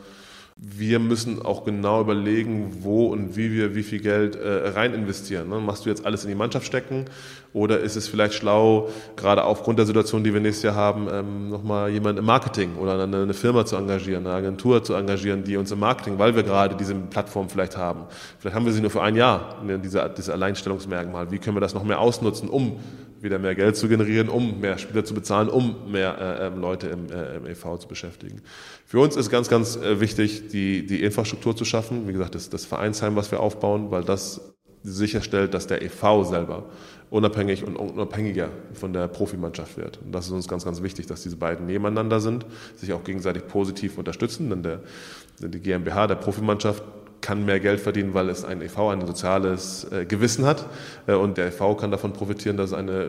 wir 0.63 0.99
müssen 0.99 1.41
auch 1.41 1.65
genau 1.65 2.03
überlegen, 2.03 2.79
wo 2.81 3.07
und 3.07 3.35
wie 3.35 3.51
wir 3.51 3.75
wie 3.75 3.83
viel 3.83 4.01
Geld 4.01 4.37
äh, 4.37 4.69
rein 4.69 4.93
investieren. 4.93 5.49
Ne? 5.49 5.59
Machst 5.59 5.87
du 5.87 5.89
jetzt 5.89 6.05
alles 6.05 6.25
in 6.25 6.29
die 6.29 6.35
Mannschaft 6.35 6.67
stecken 6.67 7.07
oder 7.55 7.81
ist 7.81 7.97
es 7.97 8.09
vielleicht 8.09 8.35
schlau, 8.35 8.91
gerade 9.17 9.45
aufgrund 9.45 9.79
der 9.79 9.87
Situation, 9.87 10.23
die 10.23 10.35
wir 10.35 10.41
nächstes 10.41 10.65
Jahr 10.65 10.75
haben, 10.75 11.09
ähm, 11.11 11.49
nochmal 11.49 11.91
jemanden 11.91 12.19
im 12.19 12.27
Marketing 12.27 12.77
oder 12.77 13.03
eine, 13.03 13.23
eine, 13.23 13.35
Firma 13.35 13.65
zu 13.65 13.77
engagieren, 13.77 14.27
eine 14.27 14.37
Agentur 14.37 14.85
zu 14.85 14.95
engagieren, 14.95 15.45
die 15.45 15.57
uns 15.57 15.73
im 15.73 15.81
Marketing, 15.81 16.19
weil 16.19 16.37
wir 16.37 16.43
gerade 16.43 16.75
diese 16.77 16.95
Plattform 16.95 17.49
vielleicht 17.49 17.79
haben. 17.79 18.03
Vielleicht 18.39 18.55
haben 18.55 18.67
wir 18.67 18.73
sie 18.73 18.83
nur 18.83 18.91
für 18.91 19.03
ein 19.03 19.17
Jahr, 19.17 19.63
ne, 19.65 19.79
diese, 19.79 20.13
diese 20.15 20.35
Alleinstellungsmerkmal. 20.35 21.31
Wie 21.31 21.39
können 21.39 21.57
wir 21.57 21.61
das 21.61 21.73
noch 21.73 21.85
mehr 21.85 22.01
ausnutzen, 22.01 22.51
um 22.51 22.77
wieder 23.23 23.39
mehr 23.39 23.55
Geld 23.55 23.77
zu 23.77 23.89
generieren, 23.89 24.29
um 24.29 24.61
mehr 24.61 24.79
Spieler 24.79 25.05
zu 25.05 25.15
bezahlen, 25.15 25.49
um 25.49 25.91
mehr 25.91 26.19
äh, 26.19 26.47
ähm, 26.47 26.61
Leute 26.61 26.89
im, 26.89 27.11
äh, 27.11 27.37
im 27.37 27.47
EV 27.47 27.79
zu 27.79 27.89
beschäftigen. 27.89 28.43
Für 28.87 29.01
uns 29.01 29.17
ist 29.17 29.31
ganz, 29.31 29.49
ganz 29.49 29.77
äh, 29.77 30.01
wichtig, 30.01 30.49
die, 30.49 30.87
die 30.87 31.03
Infrastruktur 31.03 31.55
zu 31.55 31.65
schaffen. 31.65 32.09
Wie 32.09 32.13
gesagt, 32.13 32.35
das, 32.35 32.51
das 32.51 32.65
Vereinsheim, 32.65 33.17
was 33.17 33.31
wir 33.31 33.41
aufbauen, 33.41 33.91
weil 33.91 34.05
das 34.05 34.55
sicherstellt, 34.83 35.53
dass 35.55 35.67
der 35.67 35.83
EV 35.83 36.25
selber 36.25 36.65
unabhängig 37.11 37.65
und 37.65 37.77
unabhängiger 37.77 38.49
von 38.73 38.93
der 38.93 39.09
Profimannschaft 39.09 39.77
wird. 39.77 39.99
Und 40.03 40.13
das 40.13 40.27
ist 40.27 40.33
uns 40.33 40.49
ganz, 40.49 40.65
ganz 40.65 40.81
wichtig, 40.83 41.07
dass 41.07 41.23
diese 41.23 41.37
beiden 41.37 41.67
nebeneinander 41.67 42.21
sind, 42.21 42.47
sich 42.77 42.93
auch 42.93 43.05
gegenseitig 43.05 43.47
positiv 43.47 43.99
unterstützen. 43.99 44.49
Denn 44.49 44.63
der, 44.63 44.81
die 45.41 45.61
GmbH 45.61 46.07
der 46.07 46.15
Profimannschaft 46.15 46.83
kann 47.21 47.45
mehr 47.45 47.61
Geld 47.61 47.81
verdienen, 47.81 48.15
weil 48.15 48.29
es 48.29 48.45
ein 48.45 48.63
EV 48.63 48.91
ein 48.91 49.07
soziales 49.07 49.85
äh, 49.93 50.05
Gewissen 50.05 50.47
hat. 50.47 50.67
Äh, 51.07 51.15
und 51.15 51.39
der 51.39 51.49
EV 51.49 51.77
kann 51.77 51.91
davon 51.91 52.13
profitieren, 52.13 52.57
dass 52.57 52.71
es 52.71 52.77
eine 52.77 53.03
äh, 53.03 53.09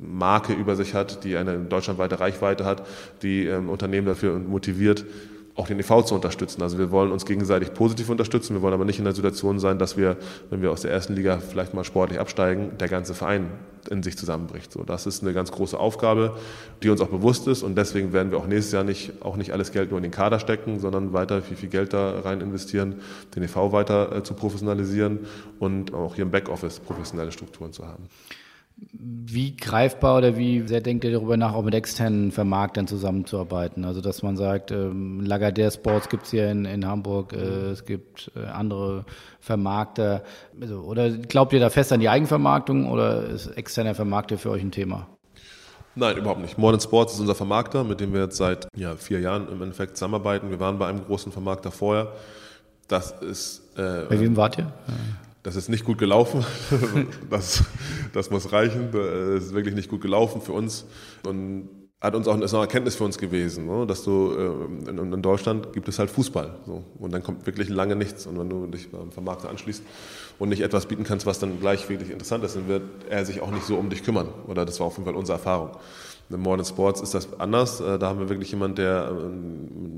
Marke 0.00 0.52
über 0.52 0.76
sich 0.76 0.94
hat, 0.94 1.24
die 1.24 1.36
eine 1.36 1.58
deutschlandweite 1.58 2.20
Reichweite 2.20 2.64
hat, 2.64 2.86
die 3.22 3.46
ähm, 3.46 3.68
Unternehmen 3.68 4.06
dafür 4.06 4.38
motiviert, 4.38 5.04
auch 5.54 5.66
den 5.66 5.78
EV 5.78 6.02
zu 6.02 6.14
unterstützen. 6.14 6.62
Also 6.62 6.78
wir 6.78 6.90
wollen 6.90 7.12
uns 7.12 7.26
gegenseitig 7.26 7.74
positiv 7.74 8.08
unterstützen. 8.08 8.54
Wir 8.54 8.62
wollen 8.62 8.72
aber 8.72 8.86
nicht 8.86 8.98
in 8.98 9.04
der 9.04 9.14
Situation 9.14 9.58
sein, 9.58 9.78
dass 9.78 9.96
wir, 9.96 10.16
wenn 10.48 10.62
wir 10.62 10.70
aus 10.70 10.80
der 10.80 10.90
ersten 10.90 11.14
Liga 11.14 11.38
vielleicht 11.38 11.74
mal 11.74 11.84
sportlich 11.84 12.18
absteigen, 12.18 12.78
der 12.78 12.88
ganze 12.88 13.12
Verein 13.12 13.50
in 13.90 14.02
sich 14.02 14.16
zusammenbricht. 14.16 14.72
So, 14.72 14.82
das 14.82 15.06
ist 15.06 15.22
eine 15.22 15.34
ganz 15.34 15.52
große 15.52 15.78
Aufgabe, 15.78 16.36
die 16.82 16.88
uns 16.88 17.02
auch 17.02 17.08
bewusst 17.08 17.48
ist. 17.48 17.62
Und 17.62 17.76
deswegen 17.76 18.14
werden 18.14 18.30
wir 18.30 18.38
auch 18.38 18.46
nächstes 18.46 18.72
Jahr 18.72 18.84
nicht, 18.84 19.12
auch 19.20 19.36
nicht 19.36 19.52
alles 19.52 19.72
Geld 19.72 19.90
nur 19.90 19.98
in 19.98 20.04
den 20.04 20.12
Kader 20.12 20.38
stecken, 20.38 20.80
sondern 20.80 21.12
weiter 21.12 21.42
viel, 21.42 21.56
viel 21.56 21.68
Geld 21.68 21.92
da 21.92 22.20
rein 22.20 22.40
investieren, 22.40 23.02
den 23.36 23.42
EV 23.42 23.72
weiter 23.72 24.16
äh, 24.16 24.22
zu 24.22 24.32
professionalisieren 24.32 25.20
und 25.58 25.92
auch 25.92 26.14
hier 26.14 26.24
im 26.24 26.30
Backoffice 26.30 26.80
professionelle 26.80 27.32
Strukturen 27.32 27.72
zu 27.72 27.86
haben. 27.86 28.04
Wie 28.90 29.56
greifbar 29.56 30.18
oder 30.18 30.36
wie 30.36 30.66
sehr 30.66 30.80
denkt 30.80 31.04
ihr 31.04 31.12
darüber 31.12 31.36
nach, 31.36 31.54
auch 31.54 31.62
mit 31.62 31.74
externen 31.74 32.32
Vermarktern 32.32 32.86
zusammenzuarbeiten? 32.86 33.84
Also 33.84 34.00
dass 34.00 34.22
man 34.22 34.36
sagt, 34.36 34.70
ähm, 34.70 35.20
Lagardère 35.24 35.72
Sports 35.72 36.08
gibt 36.08 36.24
es 36.24 36.30
hier 36.30 36.50
in, 36.50 36.64
in 36.64 36.86
Hamburg, 36.86 37.32
äh, 37.32 37.70
es 37.70 37.84
gibt 37.84 38.30
äh, 38.34 38.46
andere 38.46 39.04
Vermarkter. 39.40 40.22
Also, 40.60 40.80
oder 40.80 41.10
glaubt 41.10 41.52
ihr 41.52 41.60
da 41.60 41.70
fest 41.70 41.92
an 41.92 42.00
die 42.00 42.08
Eigenvermarktung 42.08 42.90
oder 42.90 43.24
ist 43.24 43.46
externer 43.48 43.94
Vermarkter 43.94 44.38
für 44.38 44.50
euch 44.50 44.62
ein 44.62 44.72
Thema? 44.72 45.06
Nein, 45.94 46.16
überhaupt 46.16 46.40
nicht. 46.40 46.56
Modern 46.56 46.80
Sports 46.80 47.14
ist 47.14 47.20
unser 47.20 47.34
Vermarkter, 47.34 47.84
mit 47.84 48.00
dem 48.00 48.12
wir 48.12 48.22
jetzt 48.22 48.36
seit 48.36 48.66
ja, 48.74 48.96
vier 48.96 49.20
Jahren 49.20 49.48
im 49.48 49.60
Endeffekt 49.62 49.96
zusammenarbeiten. 49.96 50.50
Wir 50.50 50.58
waren 50.58 50.78
bei 50.78 50.86
einem 50.86 51.04
großen 51.04 51.32
Vermarkter 51.32 51.70
vorher. 51.70 52.12
Das 52.88 53.12
ist. 53.20 53.62
Äh, 53.76 54.06
bei 54.08 54.18
wem 54.20 54.36
wart 54.36 54.58
ihr? 54.58 54.72
Das 55.42 55.56
ist 55.56 55.68
nicht 55.68 55.84
gut 55.84 55.98
gelaufen. 55.98 56.44
das, 57.30 57.64
das 58.12 58.30
muss 58.30 58.52
reichen. 58.52 58.90
Das 58.92 59.44
ist 59.44 59.54
wirklich 59.54 59.74
nicht 59.74 59.90
gut 59.90 60.00
gelaufen 60.00 60.40
für 60.40 60.52
uns. 60.52 60.86
Und 61.26 61.68
hat 62.02 62.16
uns 62.16 62.26
auch 62.26 62.38
ist 62.40 62.52
eine 62.52 62.62
Erkenntnis 62.62 62.96
für 62.96 63.04
uns 63.04 63.16
gewesen, 63.16 63.66
ne? 63.66 63.86
dass 63.86 64.02
du 64.02 64.32
äh, 64.36 64.90
in, 64.90 64.98
in, 64.98 65.22
Deutschland 65.22 65.72
gibt 65.72 65.88
es 65.88 66.00
halt 66.00 66.10
Fußball. 66.10 66.58
So. 66.66 66.84
Und 66.98 67.12
dann 67.12 67.22
kommt 67.22 67.46
wirklich 67.46 67.68
lange 67.68 67.94
nichts. 67.94 68.26
Und 68.26 68.38
wenn 68.40 68.50
du 68.50 68.66
dich 68.66 68.90
beim 68.90 69.12
Vermarkter 69.12 69.48
anschließt 69.48 69.84
und 70.42 70.48
nicht 70.48 70.62
etwas 70.62 70.86
bieten 70.86 71.04
kannst, 71.04 71.24
was 71.24 71.38
dann 71.38 71.60
gleich 71.60 71.88
wirklich 71.88 72.10
interessant 72.10 72.42
ist, 72.42 72.56
dann 72.56 72.66
wird 72.66 72.82
er 73.08 73.24
sich 73.24 73.40
auch 73.40 73.52
nicht 73.52 73.64
so 73.64 73.76
um 73.76 73.90
dich 73.90 74.02
kümmern. 74.02 74.26
Oder 74.48 74.64
das 74.64 74.80
war 74.80 74.88
auf 74.88 74.94
jeden 74.94 75.04
Fall 75.04 75.14
unsere 75.14 75.38
Erfahrung. 75.38 75.70
In 76.30 76.40
Modern 76.40 76.66
Sports 76.66 77.00
ist 77.00 77.14
das 77.14 77.38
anders. 77.38 77.80
Äh, 77.80 77.96
da 77.96 78.08
haben 78.08 78.18
wir 78.18 78.28
wirklich 78.28 78.50
jemanden, 78.50 78.74
der 78.74 79.08
äh, 79.08 79.28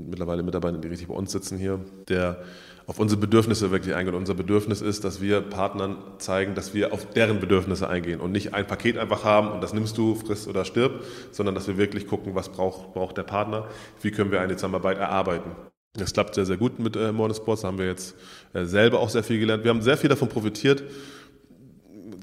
mittlerweile 0.07 0.43
Mitarbeiter, 0.43 0.77
die 0.77 0.87
richtig 0.87 1.07
bei 1.07 1.15
uns 1.15 1.31
sitzen 1.31 1.57
hier, 1.57 1.79
der 2.09 2.43
auf 2.85 2.99
unsere 2.99 3.19
Bedürfnisse 3.19 3.71
wirklich 3.71 3.95
eingehen. 3.95 4.13
Unser 4.13 4.35
Bedürfnis 4.35 4.81
ist, 4.81 5.03
dass 5.03 5.19
wir 5.19 5.41
Partnern 5.41 5.97
zeigen, 6.19 6.53
dass 6.53 6.75
wir 6.75 6.93
auf 6.93 7.09
deren 7.09 7.39
Bedürfnisse 7.39 7.89
eingehen 7.89 8.19
und 8.19 8.31
nicht 8.31 8.53
ein 8.53 8.67
Paket 8.67 8.99
einfach 8.99 9.23
haben 9.23 9.49
und 9.49 9.63
das 9.63 9.73
nimmst 9.73 9.97
du, 9.97 10.13
frisst 10.13 10.47
oder 10.47 10.63
stirb, 10.63 11.03
sondern 11.31 11.55
dass 11.55 11.67
wir 11.67 11.77
wirklich 11.77 12.05
gucken, 12.05 12.35
was 12.35 12.49
braucht, 12.49 12.93
braucht 12.93 13.17
der 13.17 13.23
Partner, 13.23 13.67
wie 14.03 14.11
können 14.11 14.29
wir 14.29 14.41
eine 14.41 14.57
Zusammenarbeit 14.57 14.99
erarbeiten. 14.99 15.49
Das 15.97 16.13
klappt 16.13 16.35
sehr, 16.35 16.45
sehr 16.45 16.57
gut 16.57 16.79
mit 16.79 16.95
äh, 16.95 17.11
Modern 17.11 17.35
Sports, 17.35 17.61
da 17.61 17.69
haben 17.69 17.77
wir 17.77 17.85
jetzt 17.85 18.15
äh, 18.53 18.65
selber 18.65 18.99
auch 18.99 19.09
sehr 19.09 19.23
viel 19.23 19.39
gelernt. 19.39 19.63
Wir 19.63 19.69
haben 19.69 19.81
sehr 19.81 19.97
viel 19.97 20.09
davon 20.09 20.27
profitiert, 20.27 20.83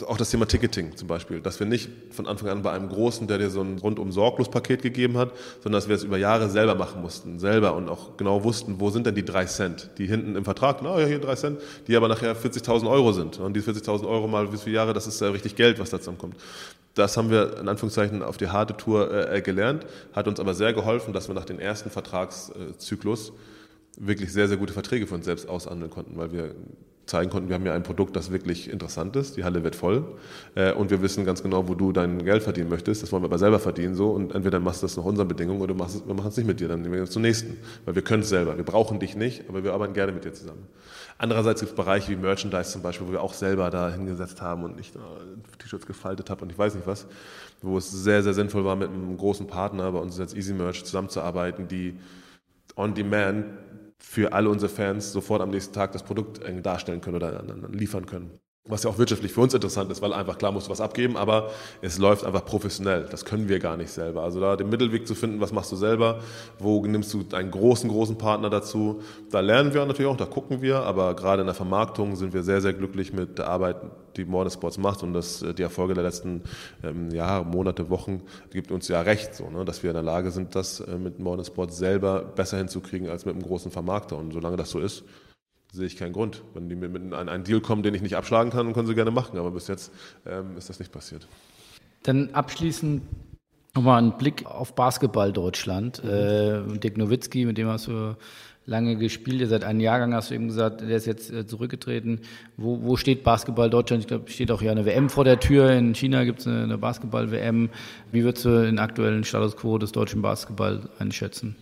auch 0.07 0.17
das 0.17 0.31
Thema 0.31 0.47
Ticketing 0.47 0.97
zum 0.97 1.09
Beispiel, 1.09 1.41
dass 1.41 1.61
wir 1.61 1.67
nicht 1.67 1.89
von 2.11 2.27
Anfang 2.27 2.49
an 2.49 2.63
bei 2.63 2.73
einem 2.73 2.89
Großen, 2.89 3.27
der 3.27 3.39
dir 3.39 3.51
so 3.51 3.61
ein 3.61 3.79
rundum 3.79 4.13
sorglos 4.13 4.51
Paket 4.51 4.83
gegeben 4.83 5.17
hat, 5.17 5.33
sondern 5.63 5.81
dass 5.81 5.89
wir 5.89 5.97
es 5.97 6.05
über 6.05 6.17
Jahre 6.17 6.49
selber 6.49 6.75
machen 6.75 7.03
mussten, 7.03 7.39
selber 7.39 7.75
und 7.75 7.89
auch 7.89 8.17
genau 8.17 8.45
wussten, 8.45 8.81
wo 8.81 8.91
sind 8.91 9.07
denn 9.07 9.15
die 9.15 9.25
drei 9.25 9.45
Cent, 9.45 9.91
die 9.99 10.07
hinten 10.07 10.37
im 10.37 10.45
Vertrag, 10.45 10.81
na 10.83 10.99
ja, 10.99 11.07
hier 11.07 11.21
drei 11.21 11.35
Cent, 11.35 11.61
die 11.87 11.97
aber 11.97 12.09
nachher 12.09 12.37
40.000 12.37 12.89
Euro 12.91 13.13
sind. 13.13 13.39
Und 13.39 13.55
die 13.55 13.63
40.000 13.63 14.07
Euro 14.07 14.29
mal 14.29 14.53
wie 14.53 14.59
viele 14.59 14.77
Jahre, 14.77 14.93
das 14.93 15.07
ist 15.07 15.21
ja 15.21 15.31
richtig 15.31 15.57
Geld, 15.57 15.79
was 15.79 15.91
da 15.91 15.99
zusammenkommt. 15.99 16.37
Das 16.95 17.17
haben 17.17 17.31
wir 17.31 17.59
in 17.59 17.69
Anführungszeichen 17.69 18.23
auf 18.23 18.37
die 18.37 18.49
harte 18.49 18.77
Tour 18.77 19.31
äh, 19.31 19.41
gelernt, 19.41 19.87
hat 20.13 20.29
uns 20.29 20.41
aber 20.41 20.55
sehr 20.55 20.73
geholfen, 20.73 21.13
dass 21.13 21.29
wir 21.29 21.35
nach 21.35 21.47
dem 21.47 21.59
ersten 21.59 21.91
Vertragszyklus 21.91 23.33
wirklich 23.97 24.33
sehr, 24.33 24.49
sehr 24.49 24.57
gute 24.57 24.73
Verträge 24.73 25.07
für 25.07 25.15
uns 25.15 25.25
selbst 25.25 25.49
aushandeln 25.49 25.91
konnten, 25.91 26.17
weil 26.17 26.33
wir 26.33 26.55
zeigen 27.07 27.31
konnten, 27.31 27.49
wir 27.49 27.57
haben 27.57 27.67
ja 27.67 27.75
ein 27.75 27.83
Produkt, 27.83 28.15
das 28.17 28.31
wirklich 28.31 28.71
interessant 28.71 29.17
ist, 29.17 29.37
die 29.37 29.45
Halle 29.45 29.65
wird 29.65 29.75
voll. 29.75 30.05
Äh, 30.55 30.73
und 30.73 30.91
wir 30.91 31.03
wissen 31.03 31.25
ganz 31.25 31.43
genau, 31.43 31.69
wo 31.69 31.75
du 31.75 31.93
dein 31.93 32.25
Geld 32.25 32.43
verdienen 32.43 32.71
möchtest, 32.71 33.03
das 33.03 33.13
wollen 33.13 33.23
wir 33.23 33.27
aber 33.27 33.39
selber 33.39 33.59
verdienen 33.59 33.95
so. 33.95 34.11
Und 34.11 34.35
entweder 34.35 34.61
machst 34.61 34.83
du 34.83 34.87
das 34.87 34.97
nach 34.97 35.05
unseren 35.05 35.29
Bedingungen 35.29 35.61
oder 35.61 35.75
machst 35.75 36.07
wir 36.07 36.15
machen 36.15 36.29
es 36.29 36.37
nicht 36.37 36.47
mit 36.47 36.61
dir, 36.61 36.69
dann 36.69 36.83
nehmen 36.83 36.95
wir 36.95 37.01
uns 37.03 37.11
zum 37.11 37.23
nächsten, 37.23 37.57
weil 37.85 37.95
wir 37.95 38.03
können 38.03 38.23
es 38.23 38.29
selber, 38.29 38.57
wir 38.57 38.65
brauchen 38.65 39.01
dich 39.01 39.17
nicht, 39.17 39.49
aber 39.49 39.65
wir 39.65 39.75
arbeiten 39.75 39.95
gerne 39.95 40.13
mit 40.13 40.25
dir 40.25 40.33
zusammen. 40.33 40.67
Andererseits 41.19 41.61
gibt 41.61 41.73
es 41.73 41.77
Bereiche 41.77 42.11
wie 42.11 42.17
Merchandise 42.17 42.71
zum 42.71 42.83
Beispiel, 42.83 43.09
wo 43.09 43.13
wir 43.13 43.23
auch 43.23 43.35
selber 43.35 43.71
da 43.71 43.91
hingesetzt 43.91 44.41
haben 44.41 44.65
und 44.65 44.81
ich 44.81 44.95
äh, 44.95 44.99
T-Shirts 45.59 45.87
gefaltet 45.87 46.31
habe 46.31 46.43
und 46.43 46.51
ich 46.51 46.59
weiß 46.59 46.75
nicht 46.75 46.87
was, 46.87 47.07
wo 47.61 47.79
es 47.79 47.91
sehr, 47.91 48.23
sehr 48.23 48.35
sinnvoll 48.35 48.65
war, 48.65 48.77
mit 48.77 48.89
einem 48.89 49.17
großen 49.17 49.47
Partner, 49.47 49.93
bei 49.93 49.99
uns 49.99 50.19
jetzt 50.19 50.37
Easy 50.37 50.55
Merch, 50.55 50.85
zusammenzuarbeiten, 50.85 51.69
die 51.69 51.99
on 52.77 52.95
demand 52.95 53.45
für 54.03 54.33
alle 54.33 54.51
unsere 54.51 54.71
Fans 54.71 55.13
sofort 55.13 55.41
am 55.41 55.51
nächsten 55.51 55.73
Tag 55.73 55.93
das 55.93 56.03
Produkt 56.03 56.41
darstellen 56.63 57.01
können 57.01 57.17
oder 57.17 57.43
liefern 57.71 58.05
können. 58.05 58.39
Was 58.69 58.85
ja 58.85 58.91
auch 58.91 58.99
wirtschaftlich 58.99 59.33
für 59.33 59.41
uns 59.41 59.53
interessant 59.55 59.91
ist, 59.91 60.03
weil 60.03 60.13
einfach 60.13 60.39
klar 60.39 60.53
musst 60.53 60.69
du 60.69 60.71
was 60.71 60.81
abgeben, 60.81 61.17
aber 61.17 61.51
es 61.81 61.99
läuft 61.99 62.25
einfach 62.25 62.45
professionell. 62.45 63.09
Das 63.11 63.25
können 63.25 63.49
wir 63.49 63.59
gar 63.59 63.77
nicht 63.77 63.91
selber. 63.91 64.23
Also 64.23 64.39
da 64.39 64.55
den 64.55 64.69
Mittelweg 64.69 65.05
zu 65.05 65.17
finden, 65.17 65.41
was 65.41 65.53
machst 65.53 65.73
du 65.73 65.77
selber, 65.77 66.21
wo 66.61 66.87
nimmst 66.87 67.13
du 67.13 67.25
einen 67.33 67.51
großen, 67.51 67.91
großen 67.91 68.19
Partner 68.19 68.51
dazu, 68.51 69.03
da 69.33 69.41
lernen 69.41 69.75
wir 69.75 69.85
natürlich 69.85 70.09
auch, 70.09 70.17
da 70.17 70.27
gucken 70.27 70.63
wir, 70.63 70.77
aber 70.85 71.17
gerade 71.17 71.43
in 71.43 71.47
der 71.47 71.57
Vermarktung 71.57 72.15
sind 72.15 72.35
wir 72.35 72.45
sehr, 72.45 72.61
sehr 72.61 72.73
glücklich 72.73 73.13
mit 73.13 73.37
der 73.39 73.49
Arbeit, 73.49 73.79
die 74.17 74.25
Modern 74.25 74.53
Sports 74.53 74.79
macht 74.79 75.03
und 75.03 75.13
das, 75.13 75.45
die 75.59 75.63
Erfolge 75.63 75.95
der 75.95 76.05
letzten 76.05 76.43
ähm, 76.85 77.11
Jahre, 77.11 77.45
Monate, 77.45 77.91
Wochen 77.91 78.23
gibt 78.53 78.71
uns 78.71 78.87
ja 78.87 79.01
recht, 79.01 79.35
so, 79.35 79.51
ne, 79.51 79.65
dass 79.65 79.83
wir 79.83 79.91
in 79.91 79.95
der 79.95 80.05
Lage 80.05 80.31
sind, 80.31 80.55
das 80.55 80.79
äh, 80.79 80.99
mit 80.99 81.19
Modern 81.19 81.45
Sports 81.45 81.79
selber 81.79 82.23
besser 82.23 82.59
hinzukriegen 82.59 83.09
als 83.09 83.25
mit 83.25 83.35
einem 83.35 83.43
großen 83.43 83.73
Vermarkter. 83.73 84.17
Und 84.17 84.33
solange 84.33 84.57
das 84.57 84.71
so 84.71 84.79
ist, 84.79 85.03
sehe 85.73 85.87
ich 85.87 85.97
keinen 85.97 86.13
Grund. 86.13 86.43
Wenn 86.55 86.69
die 86.69 86.77
mit 86.77 86.95
einem 86.95 87.29
einen 87.29 87.45
Deal 87.45 87.61
kommen, 87.61 87.83
den 87.83 87.95
ich 87.95 88.03
nicht 88.03 88.17
abschlagen 88.17 88.53
kann, 88.53 88.67
dann 88.67 88.75
können 88.75 88.87
sie 88.87 88.95
gerne 88.95 89.11
machen. 89.11 89.39
Aber 89.39 89.51
bis 89.51 89.69
jetzt 89.69 89.91
ähm, 90.27 90.57
ist 90.57 90.69
das 90.69 90.79
nicht 90.79 90.93
passiert. 90.93 91.27
Dann 92.03 92.31
abschließend 92.31 93.03
nochmal 93.75 94.03
ein 94.03 94.19
Blick 94.19 94.45
auf 94.47 94.75
Basketball 94.75 95.33
Deutschland. 95.33 96.05
Mhm. 96.05 96.11
Äh, 96.11 96.79
Dirk 96.79 96.99
Nowitzki, 96.99 97.47
mit 97.47 97.59
dem 97.59 97.69
hast 97.69 97.89
du 97.89 98.17
lange 98.67 98.97
gespielt. 98.97 99.41
Ihr 99.41 99.49
seid 99.49 99.65
einen 99.65 99.81
Jahrgang, 99.81 100.15
hast 100.15 100.31
du 100.31 100.35
eben 100.35 100.49
gesagt, 100.49 100.83
der 100.83 100.97
ist 100.97 101.07
jetzt 101.07 101.33
äh, 101.33 101.47
zurückgetreten. 101.47 102.21
Wo, 102.59 102.83
wo 102.83 102.97
steht 102.97 103.25
Basketball 103.25 103.71
Deutschland? 103.71 104.03
Ich 104.03 104.09
glaube, 104.09 104.31
steht 104.31 104.51
auch 104.51 104.61
ja 104.61 104.73
eine 104.73 104.85
WM 104.85 105.09
vor 105.09 105.25
der 105.25 105.41
Tür. 105.41 105.71
In 105.71 105.95
China 105.95 106.25
gibt 106.25 106.41
es 106.41 106.47
eine, 106.47 106.65
eine 106.65 106.79
Basketball-WM. 106.79 107.71
Wie 108.13 108.25
würdest 108.25 108.45
du 108.45 108.63
den 108.63 108.79
aktuellen 108.79 109.25
Status 109.25 109.57
quo 109.57 109.79
des 109.79 109.93
deutschen 109.93 110.21
Basketball 110.21 110.91
einschätzen? 110.99 111.57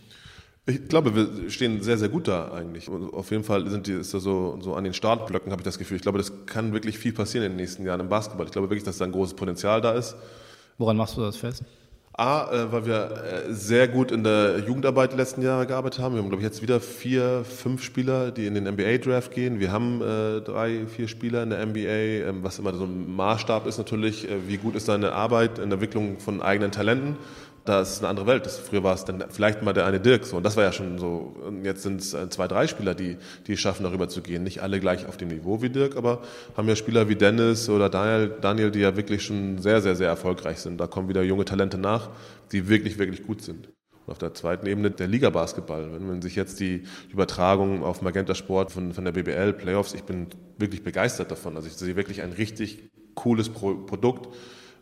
Ich 0.67 0.87
glaube, 0.87 1.15
wir 1.15 1.49
stehen 1.49 1.81
sehr, 1.81 1.97
sehr 1.97 2.09
gut 2.09 2.27
da 2.27 2.51
eigentlich. 2.51 2.87
Und 2.87 3.13
auf 3.13 3.31
jeden 3.31 3.43
Fall 3.43 3.67
sind 3.67 3.87
die, 3.87 3.93
ist 3.93 4.13
da 4.13 4.19
so, 4.19 4.59
so 4.61 4.75
an 4.75 4.83
den 4.83 4.93
Startblöcken, 4.93 5.51
habe 5.51 5.61
ich 5.61 5.65
das 5.65 5.79
Gefühl. 5.79 5.97
Ich 5.97 6.03
glaube, 6.03 6.19
das 6.19 6.45
kann 6.45 6.71
wirklich 6.71 6.99
viel 6.99 7.13
passieren 7.13 7.45
in 7.45 7.53
den 7.53 7.57
nächsten 7.57 7.83
Jahren 7.83 7.99
im 7.99 8.09
Basketball. 8.09 8.45
Ich 8.45 8.51
glaube 8.51 8.69
wirklich, 8.69 8.83
dass 8.83 8.99
da 8.99 9.05
ein 9.05 9.11
großes 9.11 9.35
Potenzial 9.35 9.81
da 9.81 9.93
ist. 9.93 10.15
Woran 10.77 10.97
machst 10.97 11.17
du 11.17 11.21
das 11.21 11.37
fest? 11.37 11.63
A, 12.13 12.51
äh, 12.51 12.71
weil 12.71 12.85
wir 12.85 13.11
äh, 13.47 13.53
sehr 13.53 13.87
gut 13.87 14.11
in 14.11 14.23
der 14.23 14.59
Jugendarbeit 14.59 15.13
die 15.13 15.17
letzten 15.17 15.41
Jahre 15.41 15.65
gearbeitet 15.65 15.99
haben. 15.99 16.13
Wir 16.13 16.21
haben, 16.21 16.29
glaube 16.29 16.43
ich, 16.43 16.47
jetzt 16.47 16.61
wieder 16.61 16.79
vier, 16.79 17.43
fünf 17.43 17.81
Spieler, 17.81 18.31
die 18.31 18.45
in 18.45 18.53
den 18.53 18.65
NBA-Draft 18.65 19.33
gehen. 19.33 19.59
Wir 19.59 19.71
haben 19.71 20.01
äh, 20.01 20.41
drei, 20.41 20.85
vier 20.85 21.07
Spieler 21.07 21.41
in 21.41 21.49
der 21.49 21.65
NBA, 21.65 22.29
ähm, 22.29 22.43
was 22.43 22.59
immer 22.59 22.73
so 22.75 22.83
ein 22.83 23.15
Maßstab 23.15 23.65
ist 23.65 23.79
natürlich, 23.79 24.29
äh, 24.29 24.47
wie 24.47 24.57
gut 24.57 24.75
ist 24.75 24.89
deine 24.89 25.13
Arbeit 25.13 25.57
in 25.57 25.69
der 25.69 25.79
Entwicklung 25.79 26.19
von 26.19 26.41
eigenen 26.41 26.71
Talenten 26.71 27.17
da 27.65 27.81
ist 27.81 27.99
eine 27.99 28.07
andere 28.07 28.27
Welt. 28.27 28.45
Das, 28.45 28.57
früher 28.57 28.83
war 28.83 28.95
es 28.95 29.05
dann 29.05 29.23
vielleicht 29.29 29.61
mal 29.61 29.73
der 29.73 29.85
eine 29.85 29.99
Dirk 29.99 30.25
so 30.25 30.37
und 30.37 30.43
das 30.43 30.57
war 30.57 30.63
ja 30.63 30.71
schon 30.71 30.97
so. 30.97 31.35
Und 31.45 31.63
jetzt 31.63 31.83
sind 31.83 32.01
es 32.01 32.13
äh, 32.13 32.29
zwei, 32.29 32.47
drei 32.47 32.67
Spieler, 32.67 32.95
die 32.95 33.17
die 33.47 33.57
schaffen, 33.57 33.83
darüber 33.83 34.09
zu 34.09 34.21
gehen. 34.21 34.43
Nicht 34.43 34.61
alle 34.61 34.79
gleich 34.79 35.05
auf 35.07 35.17
dem 35.17 35.29
Niveau 35.29 35.61
wie 35.61 35.69
Dirk, 35.69 35.95
aber 35.95 36.21
haben 36.57 36.67
ja 36.67 36.75
Spieler 36.75 37.07
wie 37.09 37.15
Dennis 37.15 37.69
oder 37.69 37.89
Daniel, 37.89 38.33
Daniel, 38.41 38.71
die 38.71 38.79
ja 38.79 38.95
wirklich 38.95 39.23
schon 39.23 39.59
sehr, 39.59 39.81
sehr, 39.81 39.95
sehr 39.95 40.07
erfolgreich 40.07 40.59
sind. 40.59 40.79
Da 40.79 40.87
kommen 40.87 41.09
wieder 41.09 41.21
junge 41.21 41.45
Talente 41.45 41.77
nach, 41.77 42.09
die 42.51 42.67
wirklich, 42.67 42.97
wirklich 42.97 43.23
gut 43.23 43.41
sind. 43.41 43.69
Und 44.05 44.11
auf 44.11 44.17
der 44.17 44.33
zweiten 44.33 44.65
Ebene 44.65 44.89
der 44.89 45.07
Liga-Basketball. 45.07 45.93
Wenn 45.93 46.07
man 46.07 46.21
sich 46.21 46.35
jetzt 46.35 46.59
die 46.59 46.83
Übertragung 47.11 47.83
auf 47.83 48.01
Magenta 48.01 48.33
Sport 48.33 48.71
von, 48.71 48.93
von 48.93 49.05
der 49.05 49.11
BBL 49.11 49.53
Playoffs, 49.53 49.93
ich 49.93 50.03
bin 50.03 50.27
wirklich 50.57 50.83
begeistert 50.83 51.29
davon. 51.29 51.55
Also 51.55 51.67
ich 51.67 51.75
sehe 51.75 51.95
wirklich 51.95 52.23
ein 52.23 52.31
richtig 52.31 52.89
cooles 53.13 53.49
Pro 53.49 53.75
Produkt, 53.75 54.33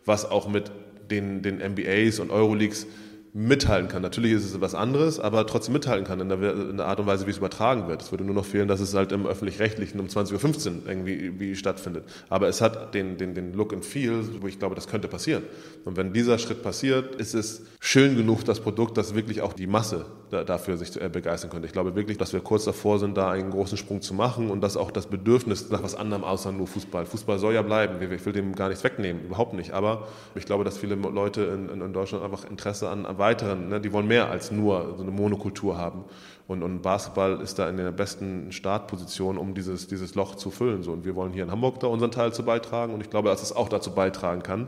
was 0.06 0.24
auch 0.24 0.48
mit 0.48 0.70
den, 1.10 1.42
den 1.42 1.56
MBAs 1.56 2.18
und 2.18 2.30
Euroleagues 2.30 2.86
mithalten 3.32 3.88
kann. 3.88 4.02
Natürlich 4.02 4.32
ist 4.32 4.44
es 4.44 4.60
was 4.60 4.74
anderes, 4.74 5.20
aber 5.20 5.46
trotzdem 5.46 5.72
mithalten 5.74 6.04
kann 6.04 6.20
in 6.20 6.28
der, 6.28 6.52
in 6.52 6.76
der, 6.76 6.86
Art 6.86 6.98
und 6.98 7.06
Weise, 7.06 7.26
wie 7.26 7.30
es 7.30 7.38
übertragen 7.38 7.86
wird. 7.86 8.02
Es 8.02 8.10
würde 8.10 8.24
nur 8.24 8.34
noch 8.34 8.44
fehlen, 8.44 8.66
dass 8.66 8.80
es 8.80 8.94
halt 8.94 9.12
im 9.12 9.26
Öffentlich-Rechtlichen 9.26 10.00
um 10.00 10.06
20.15 10.06 10.66
Uhr 10.68 10.88
irgendwie 10.88 11.38
wie 11.38 11.54
stattfindet. 11.54 12.04
Aber 12.28 12.48
es 12.48 12.60
hat 12.60 12.94
den, 12.94 13.18
den, 13.18 13.34
den 13.34 13.54
Look 13.54 13.72
and 13.72 13.84
Feel, 13.84 14.24
wo 14.40 14.48
ich 14.48 14.58
glaube, 14.58 14.74
das 14.74 14.88
könnte 14.88 15.06
passieren. 15.06 15.44
Und 15.84 15.96
wenn 15.96 16.12
dieser 16.12 16.38
Schritt 16.38 16.62
passiert, 16.62 17.14
ist 17.16 17.34
es 17.34 17.62
schön 17.78 18.16
genug, 18.16 18.44
das 18.44 18.60
Produkt, 18.60 18.96
dass 18.98 19.14
wirklich 19.14 19.42
auch 19.42 19.52
die 19.52 19.68
Masse 19.68 20.06
da, 20.30 20.42
dafür 20.42 20.76
sich 20.76 21.00
äh, 21.00 21.08
begeistern 21.08 21.50
könnte. 21.50 21.66
Ich 21.66 21.72
glaube 21.72 21.94
wirklich, 21.94 22.18
dass 22.18 22.32
wir 22.32 22.40
kurz 22.40 22.64
davor 22.64 22.98
sind, 22.98 23.16
da 23.16 23.30
einen 23.30 23.50
großen 23.50 23.78
Sprung 23.78 24.00
zu 24.00 24.12
machen 24.12 24.50
und 24.50 24.60
dass 24.60 24.76
auch 24.76 24.90
das 24.90 25.06
Bedürfnis 25.06 25.70
nach 25.70 25.82
was 25.82 25.94
anderem 25.94 26.24
außer 26.24 26.50
nur 26.50 26.66
Fußball. 26.66 27.06
Fußball 27.06 27.38
soll 27.38 27.54
ja 27.54 27.62
bleiben. 27.62 27.96
Ich 28.12 28.26
will 28.26 28.32
dem 28.32 28.56
gar 28.56 28.68
nichts 28.68 28.82
wegnehmen, 28.82 29.24
überhaupt 29.24 29.54
nicht. 29.54 29.72
Aber 29.72 30.08
ich 30.34 30.46
glaube, 30.46 30.64
dass 30.64 30.78
viele 30.78 30.96
Leute 30.96 31.42
in, 31.42 31.80
in 31.80 31.92
Deutschland 31.92 32.24
einfach 32.24 32.44
Interesse 32.44 32.88
an, 32.88 33.06
an 33.06 33.19
weiteren, 33.20 33.68
ne, 33.68 33.80
die 33.80 33.92
wollen 33.92 34.08
mehr 34.08 34.28
als 34.28 34.50
nur 34.50 34.94
so 34.96 35.02
eine 35.02 35.12
Monokultur 35.12 35.78
haben. 35.78 36.04
Und, 36.48 36.64
und 36.64 36.82
Basketball 36.82 37.40
ist 37.40 37.60
da 37.60 37.68
in 37.68 37.76
der 37.76 37.92
besten 37.92 38.50
Startposition, 38.50 39.38
um 39.38 39.54
dieses, 39.54 39.86
dieses 39.86 40.16
Loch 40.16 40.34
zu 40.34 40.50
füllen. 40.50 40.82
So. 40.82 40.90
Und 40.90 41.04
wir 41.04 41.14
wollen 41.14 41.32
hier 41.32 41.44
in 41.44 41.52
Hamburg 41.52 41.78
da 41.78 41.86
unseren 41.86 42.10
Teil 42.10 42.32
zu 42.32 42.44
beitragen. 42.44 42.92
Und 42.92 43.00
ich 43.00 43.08
glaube, 43.08 43.28
dass 43.28 43.40
es 43.40 43.54
auch 43.54 43.68
dazu 43.68 43.92
beitragen 43.92 44.42
kann, 44.42 44.66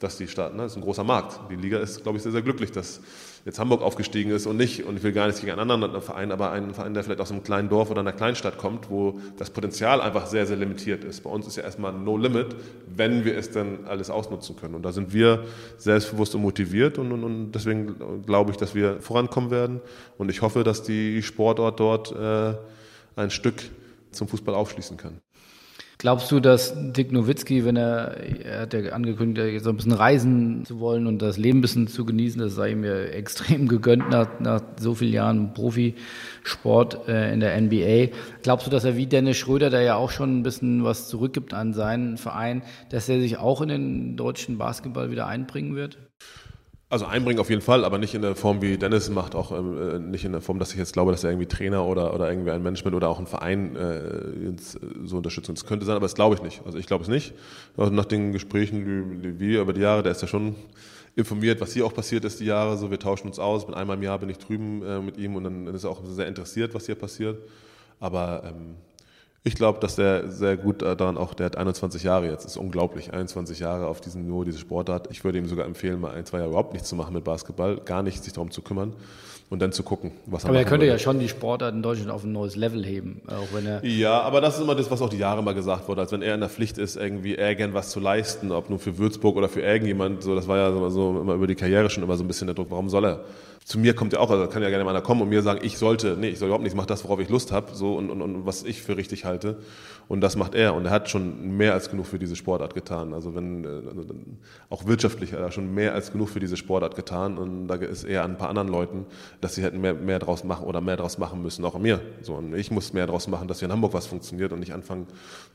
dass 0.00 0.16
die 0.16 0.26
Stadt, 0.26 0.56
ne, 0.56 0.62
das 0.62 0.72
ist 0.72 0.78
ein 0.78 0.82
großer 0.82 1.04
Markt. 1.04 1.38
Die 1.48 1.54
Liga 1.54 1.78
ist, 1.78 2.02
glaube 2.02 2.16
ich, 2.16 2.24
sehr, 2.24 2.32
sehr 2.32 2.42
glücklich, 2.42 2.72
dass 2.72 3.00
jetzt 3.44 3.58
Hamburg 3.58 3.82
aufgestiegen 3.82 4.30
ist 4.30 4.46
und 4.46 4.56
nicht, 4.56 4.84
und 4.84 4.96
ich 4.96 5.02
will 5.02 5.12
gar 5.12 5.26
nicht 5.26 5.40
gegen 5.40 5.52
einen 5.52 5.70
anderen 5.70 6.02
Verein, 6.02 6.32
aber 6.32 6.50
einen 6.52 6.74
Verein, 6.74 6.94
der 6.94 7.04
vielleicht 7.04 7.20
aus 7.20 7.30
einem 7.30 7.42
kleinen 7.42 7.68
Dorf 7.68 7.90
oder 7.90 8.00
einer 8.00 8.12
Kleinstadt 8.12 8.58
kommt, 8.58 8.90
wo 8.90 9.20
das 9.38 9.50
Potenzial 9.50 10.00
einfach 10.00 10.26
sehr, 10.26 10.46
sehr 10.46 10.56
limitiert 10.56 11.04
ist. 11.04 11.22
Bei 11.22 11.30
uns 11.30 11.46
ist 11.46 11.56
ja 11.56 11.62
erstmal 11.62 11.92
no 11.92 12.16
limit, 12.16 12.56
wenn 12.94 13.24
wir 13.24 13.36
es 13.36 13.50
dann 13.50 13.86
alles 13.86 14.10
ausnutzen 14.10 14.56
können. 14.56 14.74
Und 14.74 14.82
da 14.82 14.92
sind 14.92 15.12
wir 15.12 15.44
selbstbewusst 15.78 16.34
und 16.34 16.42
motiviert 16.42 16.98
und, 16.98 17.12
und, 17.12 17.24
und 17.24 17.52
deswegen 17.52 18.22
glaube 18.26 18.50
ich, 18.50 18.56
dass 18.56 18.74
wir 18.74 19.00
vorankommen 19.00 19.50
werden. 19.50 19.80
Und 20.18 20.30
ich 20.30 20.42
hoffe, 20.42 20.64
dass 20.64 20.82
die 20.82 21.22
Sportort 21.22 21.80
dort 21.80 22.12
äh, 22.12 22.54
ein 23.16 23.30
Stück 23.30 23.62
zum 24.10 24.28
Fußball 24.28 24.54
aufschließen 24.54 24.96
kann. 24.96 25.20
Glaubst 26.00 26.32
du, 26.32 26.40
dass 26.40 26.72
Dick 26.74 27.12
Nowitzki, 27.12 27.66
wenn 27.66 27.76
er, 27.76 28.16
er 28.42 28.60
hat 28.62 28.72
ja 28.72 28.92
angekündigt, 28.92 29.62
so 29.62 29.68
ein 29.68 29.76
bisschen 29.76 29.92
reisen 29.92 30.64
zu 30.64 30.80
wollen 30.80 31.06
und 31.06 31.20
das 31.20 31.36
Leben 31.36 31.58
ein 31.58 31.60
bisschen 31.60 31.88
zu 31.88 32.06
genießen, 32.06 32.40
das 32.40 32.54
sei 32.54 32.70
ihm 32.70 32.84
ja 32.84 33.02
extrem 33.02 33.68
gegönnt 33.68 34.08
nach, 34.08 34.40
nach 34.40 34.62
so 34.78 34.94
vielen 34.94 35.12
Jahren 35.12 35.52
Profisport 35.52 37.06
äh, 37.06 37.34
in 37.34 37.40
der 37.40 37.60
NBA. 37.60 38.16
Glaubst 38.42 38.66
du, 38.66 38.70
dass 38.70 38.84
er 38.84 38.96
wie 38.96 39.08
Dennis 39.08 39.36
Schröder, 39.36 39.68
der 39.68 39.82
ja 39.82 39.96
auch 39.96 40.10
schon 40.10 40.38
ein 40.38 40.42
bisschen 40.42 40.84
was 40.84 41.06
zurückgibt 41.06 41.52
an 41.52 41.74
seinen 41.74 42.16
Verein, 42.16 42.62
dass 42.88 43.06
er 43.10 43.20
sich 43.20 43.36
auch 43.36 43.60
in 43.60 43.68
den 43.68 44.16
deutschen 44.16 44.56
Basketball 44.56 45.10
wieder 45.10 45.26
einbringen 45.26 45.76
wird? 45.76 45.98
Also 46.90 47.06
einbringen 47.06 47.38
auf 47.38 47.48
jeden 47.50 47.62
Fall, 47.62 47.84
aber 47.84 47.98
nicht 47.98 48.16
in 48.16 48.22
der 48.22 48.34
Form, 48.34 48.60
wie 48.62 48.76
Dennis 48.76 49.08
macht, 49.10 49.36
auch 49.36 49.52
ähm, 49.52 49.78
äh, 49.78 49.98
nicht 50.00 50.24
in 50.24 50.32
der 50.32 50.40
Form, 50.40 50.58
dass 50.58 50.72
ich 50.72 50.76
jetzt 50.76 50.92
glaube, 50.92 51.12
dass 51.12 51.22
er 51.22 51.30
irgendwie 51.30 51.46
Trainer 51.46 51.86
oder, 51.86 52.12
oder 52.12 52.28
irgendwie 52.28 52.50
ein 52.50 52.64
Management 52.64 52.96
oder 52.96 53.08
auch 53.08 53.20
ein 53.20 53.28
Verein 53.28 53.76
äh, 53.76 54.50
jetzt, 54.50 54.74
äh, 54.74 54.78
so 55.04 55.18
unterstützt. 55.18 55.48
Das 55.48 55.64
könnte 55.64 55.86
sein, 55.86 55.94
aber 55.94 56.06
das 56.06 56.16
glaube 56.16 56.34
ich 56.34 56.42
nicht. 56.42 56.62
Also 56.66 56.78
ich 56.78 56.88
glaube 56.88 57.04
es 57.04 57.08
nicht. 57.08 57.32
Also 57.76 57.92
nach 57.92 58.06
den 58.06 58.32
Gesprächen, 58.32 59.22
die 59.22 59.38
wir 59.38 59.60
über 59.60 59.72
die 59.72 59.82
Jahre, 59.82 60.02
der 60.02 60.10
ist 60.10 60.22
ja 60.22 60.26
schon 60.26 60.56
informiert, 61.14 61.60
was 61.60 61.72
hier 61.72 61.86
auch 61.86 61.94
passiert 61.94 62.24
ist 62.24 62.40
die 62.40 62.46
Jahre. 62.46 62.76
So, 62.76 62.90
wir 62.90 62.98
tauschen 62.98 63.28
uns 63.28 63.38
aus. 63.38 63.68
Mit 63.68 63.76
einmal 63.76 63.96
im 63.96 64.02
Jahr 64.02 64.18
bin 64.18 64.28
ich 64.28 64.38
drüben 64.38 64.82
äh, 64.82 64.98
mit 64.98 65.16
ihm 65.16 65.36
und 65.36 65.44
dann 65.44 65.68
ist 65.68 65.84
er 65.84 65.90
auch 65.90 66.02
sehr 66.04 66.26
interessiert, 66.26 66.74
was 66.74 66.86
hier 66.86 66.96
passiert. 66.96 67.38
Aber 68.00 68.42
ähm, 68.44 68.74
ich 69.42 69.54
glaube, 69.54 69.80
dass 69.80 69.96
der 69.96 70.30
sehr 70.30 70.56
gut 70.56 70.82
daran 70.82 71.16
auch, 71.16 71.32
der 71.32 71.46
hat 71.46 71.56
21 71.56 72.02
Jahre 72.02 72.26
jetzt, 72.26 72.44
ist 72.44 72.58
unglaublich, 72.58 73.12
21 73.12 73.58
Jahre 73.58 73.86
auf 73.86 74.00
diesem 74.00 74.24
Niveau, 74.24 74.44
diese 74.44 74.58
Sportart. 74.58 75.08
Ich 75.10 75.24
würde 75.24 75.38
ihm 75.38 75.46
sogar 75.46 75.64
empfehlen, 75.64 75.98
mal 76.00 76.12
ein, 76.12 76.26
zwei 76.26 76.38
Jahre 76.38 76.50
überhaupt 76.50 76.74
nichts 76.74 76.88
zu 76.88 76.94
machen 76.96 77.14
mit 77.14 77.24
Basketball, 77.24 77.76
gar 77.78 78.02
nicht 78.02 78.22
sich 78.22 78.34
darum 78.34 78.50
zu 78.50 78.60
kümmern 78.60 78.92
und 79.48 79.60
dann 79.60 79.72
zu 79.72 79.82
gucken, 79.82 80.12
was 80.26 80.44
er 80.44 80.50
Aber 80.50 80.58
er 80.58 80.64
könnte 80.64 80.84
würde. 80.84 80.92
ja 80.92 80.98
schon 80.98 81.18
die 81.18 81.28
Sportart 81.28 81.74
in 81.74 81.82
Deutschland 81.82 82.10
auf 82.10 82.22
ein 82.22 82.32
neues 82.32 82.54
Level 82.54 82.84
heben, 82.84 83.22
auch 83.28 83.54
wenn 83.54 83.66
er. 83.66 83.84
Ja, 83.84 84.20
aber 84.20 84.42
das 84.42 84.56
ist 84.56 84.62
immer 84.62 84.74
das, 84.74 84.90
was 84.90 85.00
auch 85.00 85.08
die 85.08 85.18
Jahre 85.18 85.42
mal 85.42 85.54
gesagt 85.54 85.88
wurde, 85.88 86.02
als 86.02 86.12
wenn 86.12 86.20
er 86.20 86.34
in 86.34 86.40
der 86.40 86.50
Pflicht 86.50 86.76
ist, 86.76 86.96
irgendwie 86.96 87.34
irgendwas 87.34 87.90
zu 87.90 87.98
leisten, 87.98 88.52
ob 88.52 88.68
nur 88.68 88.78
für 88.78 88.98
Würzburg 88.98 89.36
oder 89.36 89.48
für 89.48 89.62
irgendjemand, 89.62 90.22
so, 90.22 90.34
das 90.34 90.48
war 90.48 90.58
ja 90.58 90.90
so, 90.90 91.18
immer 91.18 91.34
über 91.34 91.46
die 91.46 91.54
Karriere 91.56 91.88
schon 91.88 92.04
immer 92.04 92.16
so 92.16 92.24
ein 92.24 92.28
bisschen 92.28 92.46
der 92.46 92.54
Druck, 92.54 92.70
warum 92.70 92.90
soll 92.90 93.06
er? 93.06 93.24
Zu 93.64 93.78
mir 93.78 93.94
kommt 93.94 94.12
ja 94.12 94.18
auch, 94.18 94.30
also 94.30 94.46
kann 94.48 94.62
ja 94.62 94.70
gerne 94.70 94.84
mal 94.84 94.90
einer 94.90 95.02
kommen 95.02 95.22
und 95.22 95.28
mir 95.28 95.42
sagen, 95.42 95.60
ich 95.62 95.78
sollte, 95.78 96.16
nee, 96.18 96.28
ich 96.28 96.38
soll 96.38 96.48
überhaupt 96.48 96.62
nichts, 96.62 96.74
ich 96.74 96.76
mache 96.76 96.88
das, 96.88 97.04
worauf 97.04 97.20
ich 97.20 97.28
Lust 97.28 97.52
habe, 97.52 97.74
so 97.74 97.96
und, 97.96 98.10
und, 98.10 98.22
und 98.22 98.46
was 98.46 98.62
ich 98.62 98.82
für 98.82 98.96
richtig 98.96 99.24
halte. 99.24 99.58
Und 100.10 100.22
das 100.22 100.34
macht 100.34 100.56
er. 100.56 100.74
Und 100.74 100.86
er 100.86 100.90
hat 100.90 101.08
schon 101.08 101.56
mehr 101.56 101.72
als 101.72 101.88
genug 101.88 102.04
für 102.04 102.18
diese 102.18 102.34
Sportart 102.34 102.74
getan. 102.74 103.14
Also 103.14 103.36
wenn 103.36 103.64
äh, 103.64 103.68
auch 104.68 104.84
wirtschaftlich 104.86 105.32
hat 105.32 105.38
er 105.38 105.52
schon 105.52 105.72
mehr 105.72 105.94
als 105.94 106.10
genug 106.10 106.30
für 106.30 106.40
diese 106.40 106.56
Sportart 106.56 106.96
getan. 106.96 107.38
Und 107.38 107.68
da 107.68 107.76
ist 107.76 108.02
eher 108.02 108.24
an 108.24 108.32
ein 108.32 108.36
paar 108.36 108.48
anderen 108.48 108.66
Leuten, 108.66 109.06
dass 109.40 109.54
sie 109.54 109.62
hätten 109.62 109.80
mehr, 109.80 109.94
mehr 109.94 110.18
draus 110.18 110.42
machen 110.42 110.66
oder 110.66 110.80
mehr 110.80 110.96
draus 110.96 111.18
machen 111.18 111.42
müssen, 111.42 111.64
auch 111.64 111.76
an 111.76 111.82
mir. 111.82 112.00
So, 112.22 112.34
und 112.34 112.56
ich 112.56 112.72
muss 112.72 112.92
mehr 112.92 113.06
draus 113.06 113.28
machen, 113.28 113.46
dass 113.46 113.60
hier 113.60 113.66
in 113.66 113.72
Hamburg 113.72 113.94
was 113.94 114.08
funktioniert 114.08 114.52
und 114.52 114.58
nicht 114.58 114.74
anfangen, 114.74 115.06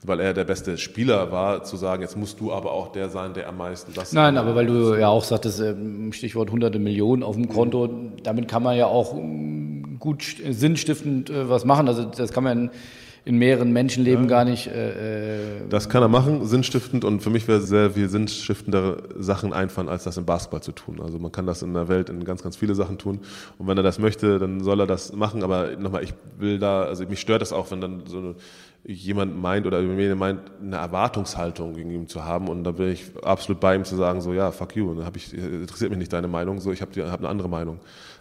weil 0.03 0.21
er 0.21 0.33
der 0.33 0.45
beste 0.45 0.77
Spieler 0.77 1.33
war, 1.33 1.65
zu 1.65 1.75
sagen, 1.75 2.03
jetzt 2.03 2.15
musst 2.15 2.39
du 2.39 2.53
aber 2.53 2.71
auch 2.71 2.93
der 2.93 3.09
sein, 3.09 3.33
der 3.33 3.49
am 3.49 3.57
meisten 3.57 3.93
das. 3.93 4.13
Nein, 4.13 4.37
aber 4.37 4.55
weil 4.55 4.67
du 4.67 4.97
ja 4.97 5.09
auch 5.09 5.25
sagtest, 5.25 5.59
ähm, 5.59 6.13
Stichwort 6.13 6.49
hunderte 6.49 6.79
Millionen 6.79 7.23
auf 7.23 7.35
dem 7.35 7.49
Konto, 7.49 7.89
damit 8.23 8.47
kann 8.47 8.63
man 8.63 8.77
ja 8.77 8.85
auch 8.85 9.17
ähm, 9.17 9.97
gut 9.99 10.23
sinnstiftend 10.49 11.29
äh, 11.29 11.49
was 11.49 11.65
machen. 11.65 11.89
Also 11.89 12.05
das 12.05 12.31
kann 12.31 12.45
man 12.45 12.71
in 13.25 13.37
mehreren 13.39 13.73
Menschenleben 13.73 14.25
ja. 14.25 14.29
gar 14.29 14.45
nicht. 14.45 14.67
Äh, 14.67 15.63
äh, 15.63 15.67
das 15.67 15.89
kann 15.89 16.03
er 16.03 16.07
machen, 16.07 16.45
sinnstiftend. 16.45 17.03
Und 17.03 17.21
für 17.21 17.31
mich 17.31 17.47
wäre 17.47 17.59
sehr 17.59 17.91
viel 17.91 18.07
sinnstiftendere 18.07 19.03
Sachen 19.17 19.51
einfallen, 19.51 19.89
als 19.89 20.03
das 20.03 20.17
im 20.17 20.25
Basketball 20.25 20.61
zu 20.61 20.71
tun. 20.71 21.01
Also 21.01 21.17
man 21.17 21.31
kann 21.31 21.47
das 21.47 21.63
in 21.63 21.73
der 21.73 21.87
Welt 21.87 22.09
in 22.09 22.23
ganz, 22.23 22.43
ganz 22.43 22.55
viele 22.55 22.75
Sachen 22.75 22.99
tun. 22.99 23.19
Und 23.57 23.67
wenn 23.67 23.77
er 23.77 23.83
das 23.83 23.97
möchte, 23.97 24.37
dann 24.37 24.61
soll 24.63 24.79
er 24.79 24.85
das 24.85 25.11
machen. 25.11 25.43
Aber 25.43 25.75
nochmal, 25.75 26.03
ich 26.03 26.13
will 26.37 26.59
da, 26.59 26.83
also 26.83 27.03
mich 27.05 27.19
stört 27.19 27.41
das 27.41 27.51
auch, 27.51 27.71
wenn 27.71 27.81
dann 27.81 28.03
so 28.05 28.35
jemand 28.83 29.35
meint 29.35 29.65
oder 29.65 29.81
mir 29.81 30.15
meint, 30.15 30.41
eine 30.61 30.75
Erwartungshaltung 30.75 31.73
gegen 31.73 31.89
ihn 31.89 32.07
zu 32.07 32.23
haben. 32.23 32.47
Und 32.47 32.63
da 32.63 32.71
bin 32.71 32.91
ich 32.91 33.05
absolut 33.23 33.59
bei 33.59 33.75
ihm 33.75 33.85
zu 33.85 33.95
sagen, 33.95 34.21
so 34.21 34.33
ja, 34.33 34.51
fuck 34.51 34.75
you. 34.75 34.93
Dann 34.93 35.03
hab 35.03 35.17
ich, 35.17 35.33
interessiert 35.33 35.89
mich 35.89 35.97
nicht 35.97 36.13
deine 36.13 36.27
Meinung, 36.27 36.59
so 36.59 36.71
ich 36.71 36.81
habe 36.81 37.11
hab 37.11 37.19
eine 37.19 37.29
andere 37.29 37.49
Meinung. 37.49 37.79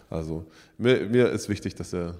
Also 0.09 0.45
mir, 0.79 1.07
mir 1.09 1.29
ist 1.29 1.47
wichtig, 1.47 1.75
dass 1.75 1.93
er 1.93 2.15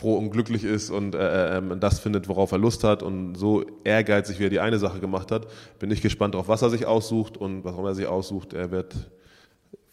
froh 0.00 0.16
und 0.16 0.30
glücklich 0.30 0.64
ist 0.64 0.90
und 0.90 1.14
äh, 1.14 1.58
äh, 1.58 1.62
das 1.78 2.00
findet, 2.00 2.28
worauf 2.28 2.52
er 2.52 2.58
Lust 2.58 2.84
hat 2.84 3.02
und 3.02 3.34
so 3.34 3.64
ehrgeizig, 3.84 4.38
wie 4.38 4.44
er 4.44 4.50
die 4.50 4.60
eine 4.60 4.78
Sache 4.78 4.98
gemacht 4.98 5.30
hat, 5.30 5.46
bin 5.78 5.90
ich 5.90 6.00
gespannt 6.00 6.34
darauf, 6.34 6.48
was 6.48 6.62
er 6.62 6.70
sich 6.70 6.86
aussucht 6.86 7.36
und 7.36 7.64
warum 7.64 7.84
er 7.84 7.94
sich 7.94 8.06
aussucht. 8.06 8.54
Er 8.54 8.70
wird 8.70 8.94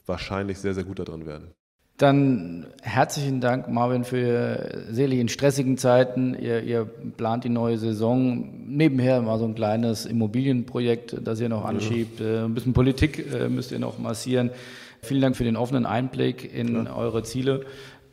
wahrscheinlich 0.06 0.60
sehr, 0.60 0.74
sehr 0.74 0.86
gut 0.86 1.00
darin 1.00 1.26
werden. 1.26 1.52
Dann 1.98 2.68
herzlichen 2.84 3.42
Dank, 3.42 3.68
Marvin, 3.70 4.04
für 4.04 4.86
sicherlich 4.92 5.20
in 5.20 5.30
stressigen 5.30 5.78
Zeiten. 5.78 6.36
Ihr, 6.40 6.62
ihr, 6.62 6.86
plant 6.86 7.44
die 7.44 7.50
neue 7.50 7.80
Saison. 7.80 8.68
Nebenher 8.68 9.22
mal 9.24 9.40
so 9.40 9.46
ein 9.46 9.56
kleines 9.56 10.06
Immobilienprojekt, 10.06 11.18
das 11.24 11.42
ihr 11.42 11.50
noch 11.50 11.66
anschiebt. 11.66 12.20
Ja. 12.20 12.44
Äh, 12.44 12.46
ein 12.46 12.54
bisschen 12.54 12.74
Politik 12.74 13.26
äh, 13.34 13.50
müsst 13.50 13.72
ihr 13.72 13.80
noch 13.80 13.98
massieren. 13.98 14.52
Vielen 15.02 15.22
Dank 15.22 15.36
für 15.36 15.44
den 15.44 15.56
offenen 15.56 15.86
Einblick 15.88 16.54
in 16.54 16.86
ja. 16.86 16.96
eure 16.96 17.24
Ziele. 17.24 17.66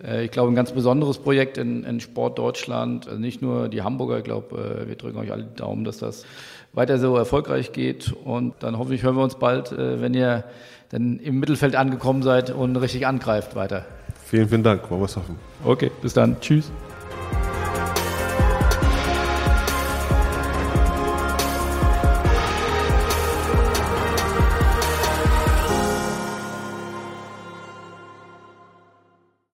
Äh, 0.04 0.24
ich 0.24 0.30
glaube, 0.30 0.52
ein 0.52 0.54
ganz 0.54 0.72
besonderes 0.72 1.18
Projekt 1.18 1.58
in, 1.58 1.84
in 1.84 2.00
Sport 2.00 2.38
Deutschland. 2.38 3.08
Also 3.08 3.18
nicht 3.18 3.42
nur 3.42 3.68
die 3.68 3.82
Hamburger, 3.82 4.18
ich 4.18 4.24
glaube, 4.24 4.84
äh, 4.84 4.88
wir 4.88 4.96
drücken 4.96 5.18
euch 5.18 5.32
alle 5.32 5.44
die 5.44 5.56
Daumen, 5.56 5.84
dass 5.84 5.98
das 5.98 6.24
weiter 6.72 6.98
so 6.98 7.16
erfolgreich 7.16 7.72
geht. 7.72 8.12
Und 8.24 8.54
dann 8.60 8.78
hoffentlich 8.78 9.02
hören 9.02 9.16
wir 9.16 9.22
uns 9.22 9.36
bald, 9.36 9.72
wenn 9.76 10.12
ihr 10.12 10.42
dann 10.90 11.20
im 11.20 11.38
Mittelfeld 11.38 11.76
angekommen 11.76 12.22
seid 12.22 12.50
und 12.50 12.74
richtig 12.76 13.06
angreift 13.06 13.54
weiter. 13.54 13.84
Vielen, 14.24 14.48
vielen 14.48 14.64
Dank. 14.64 14.90
Wollen 14.90 15.00
wir 15.00 15.06
es 15.06 15.16
hoffen. 15.16 15.36
Okay, 15.64 15.92
bis 16.02 16.14
dann. 16.14 16.40
Tschüss. 16.40 16.72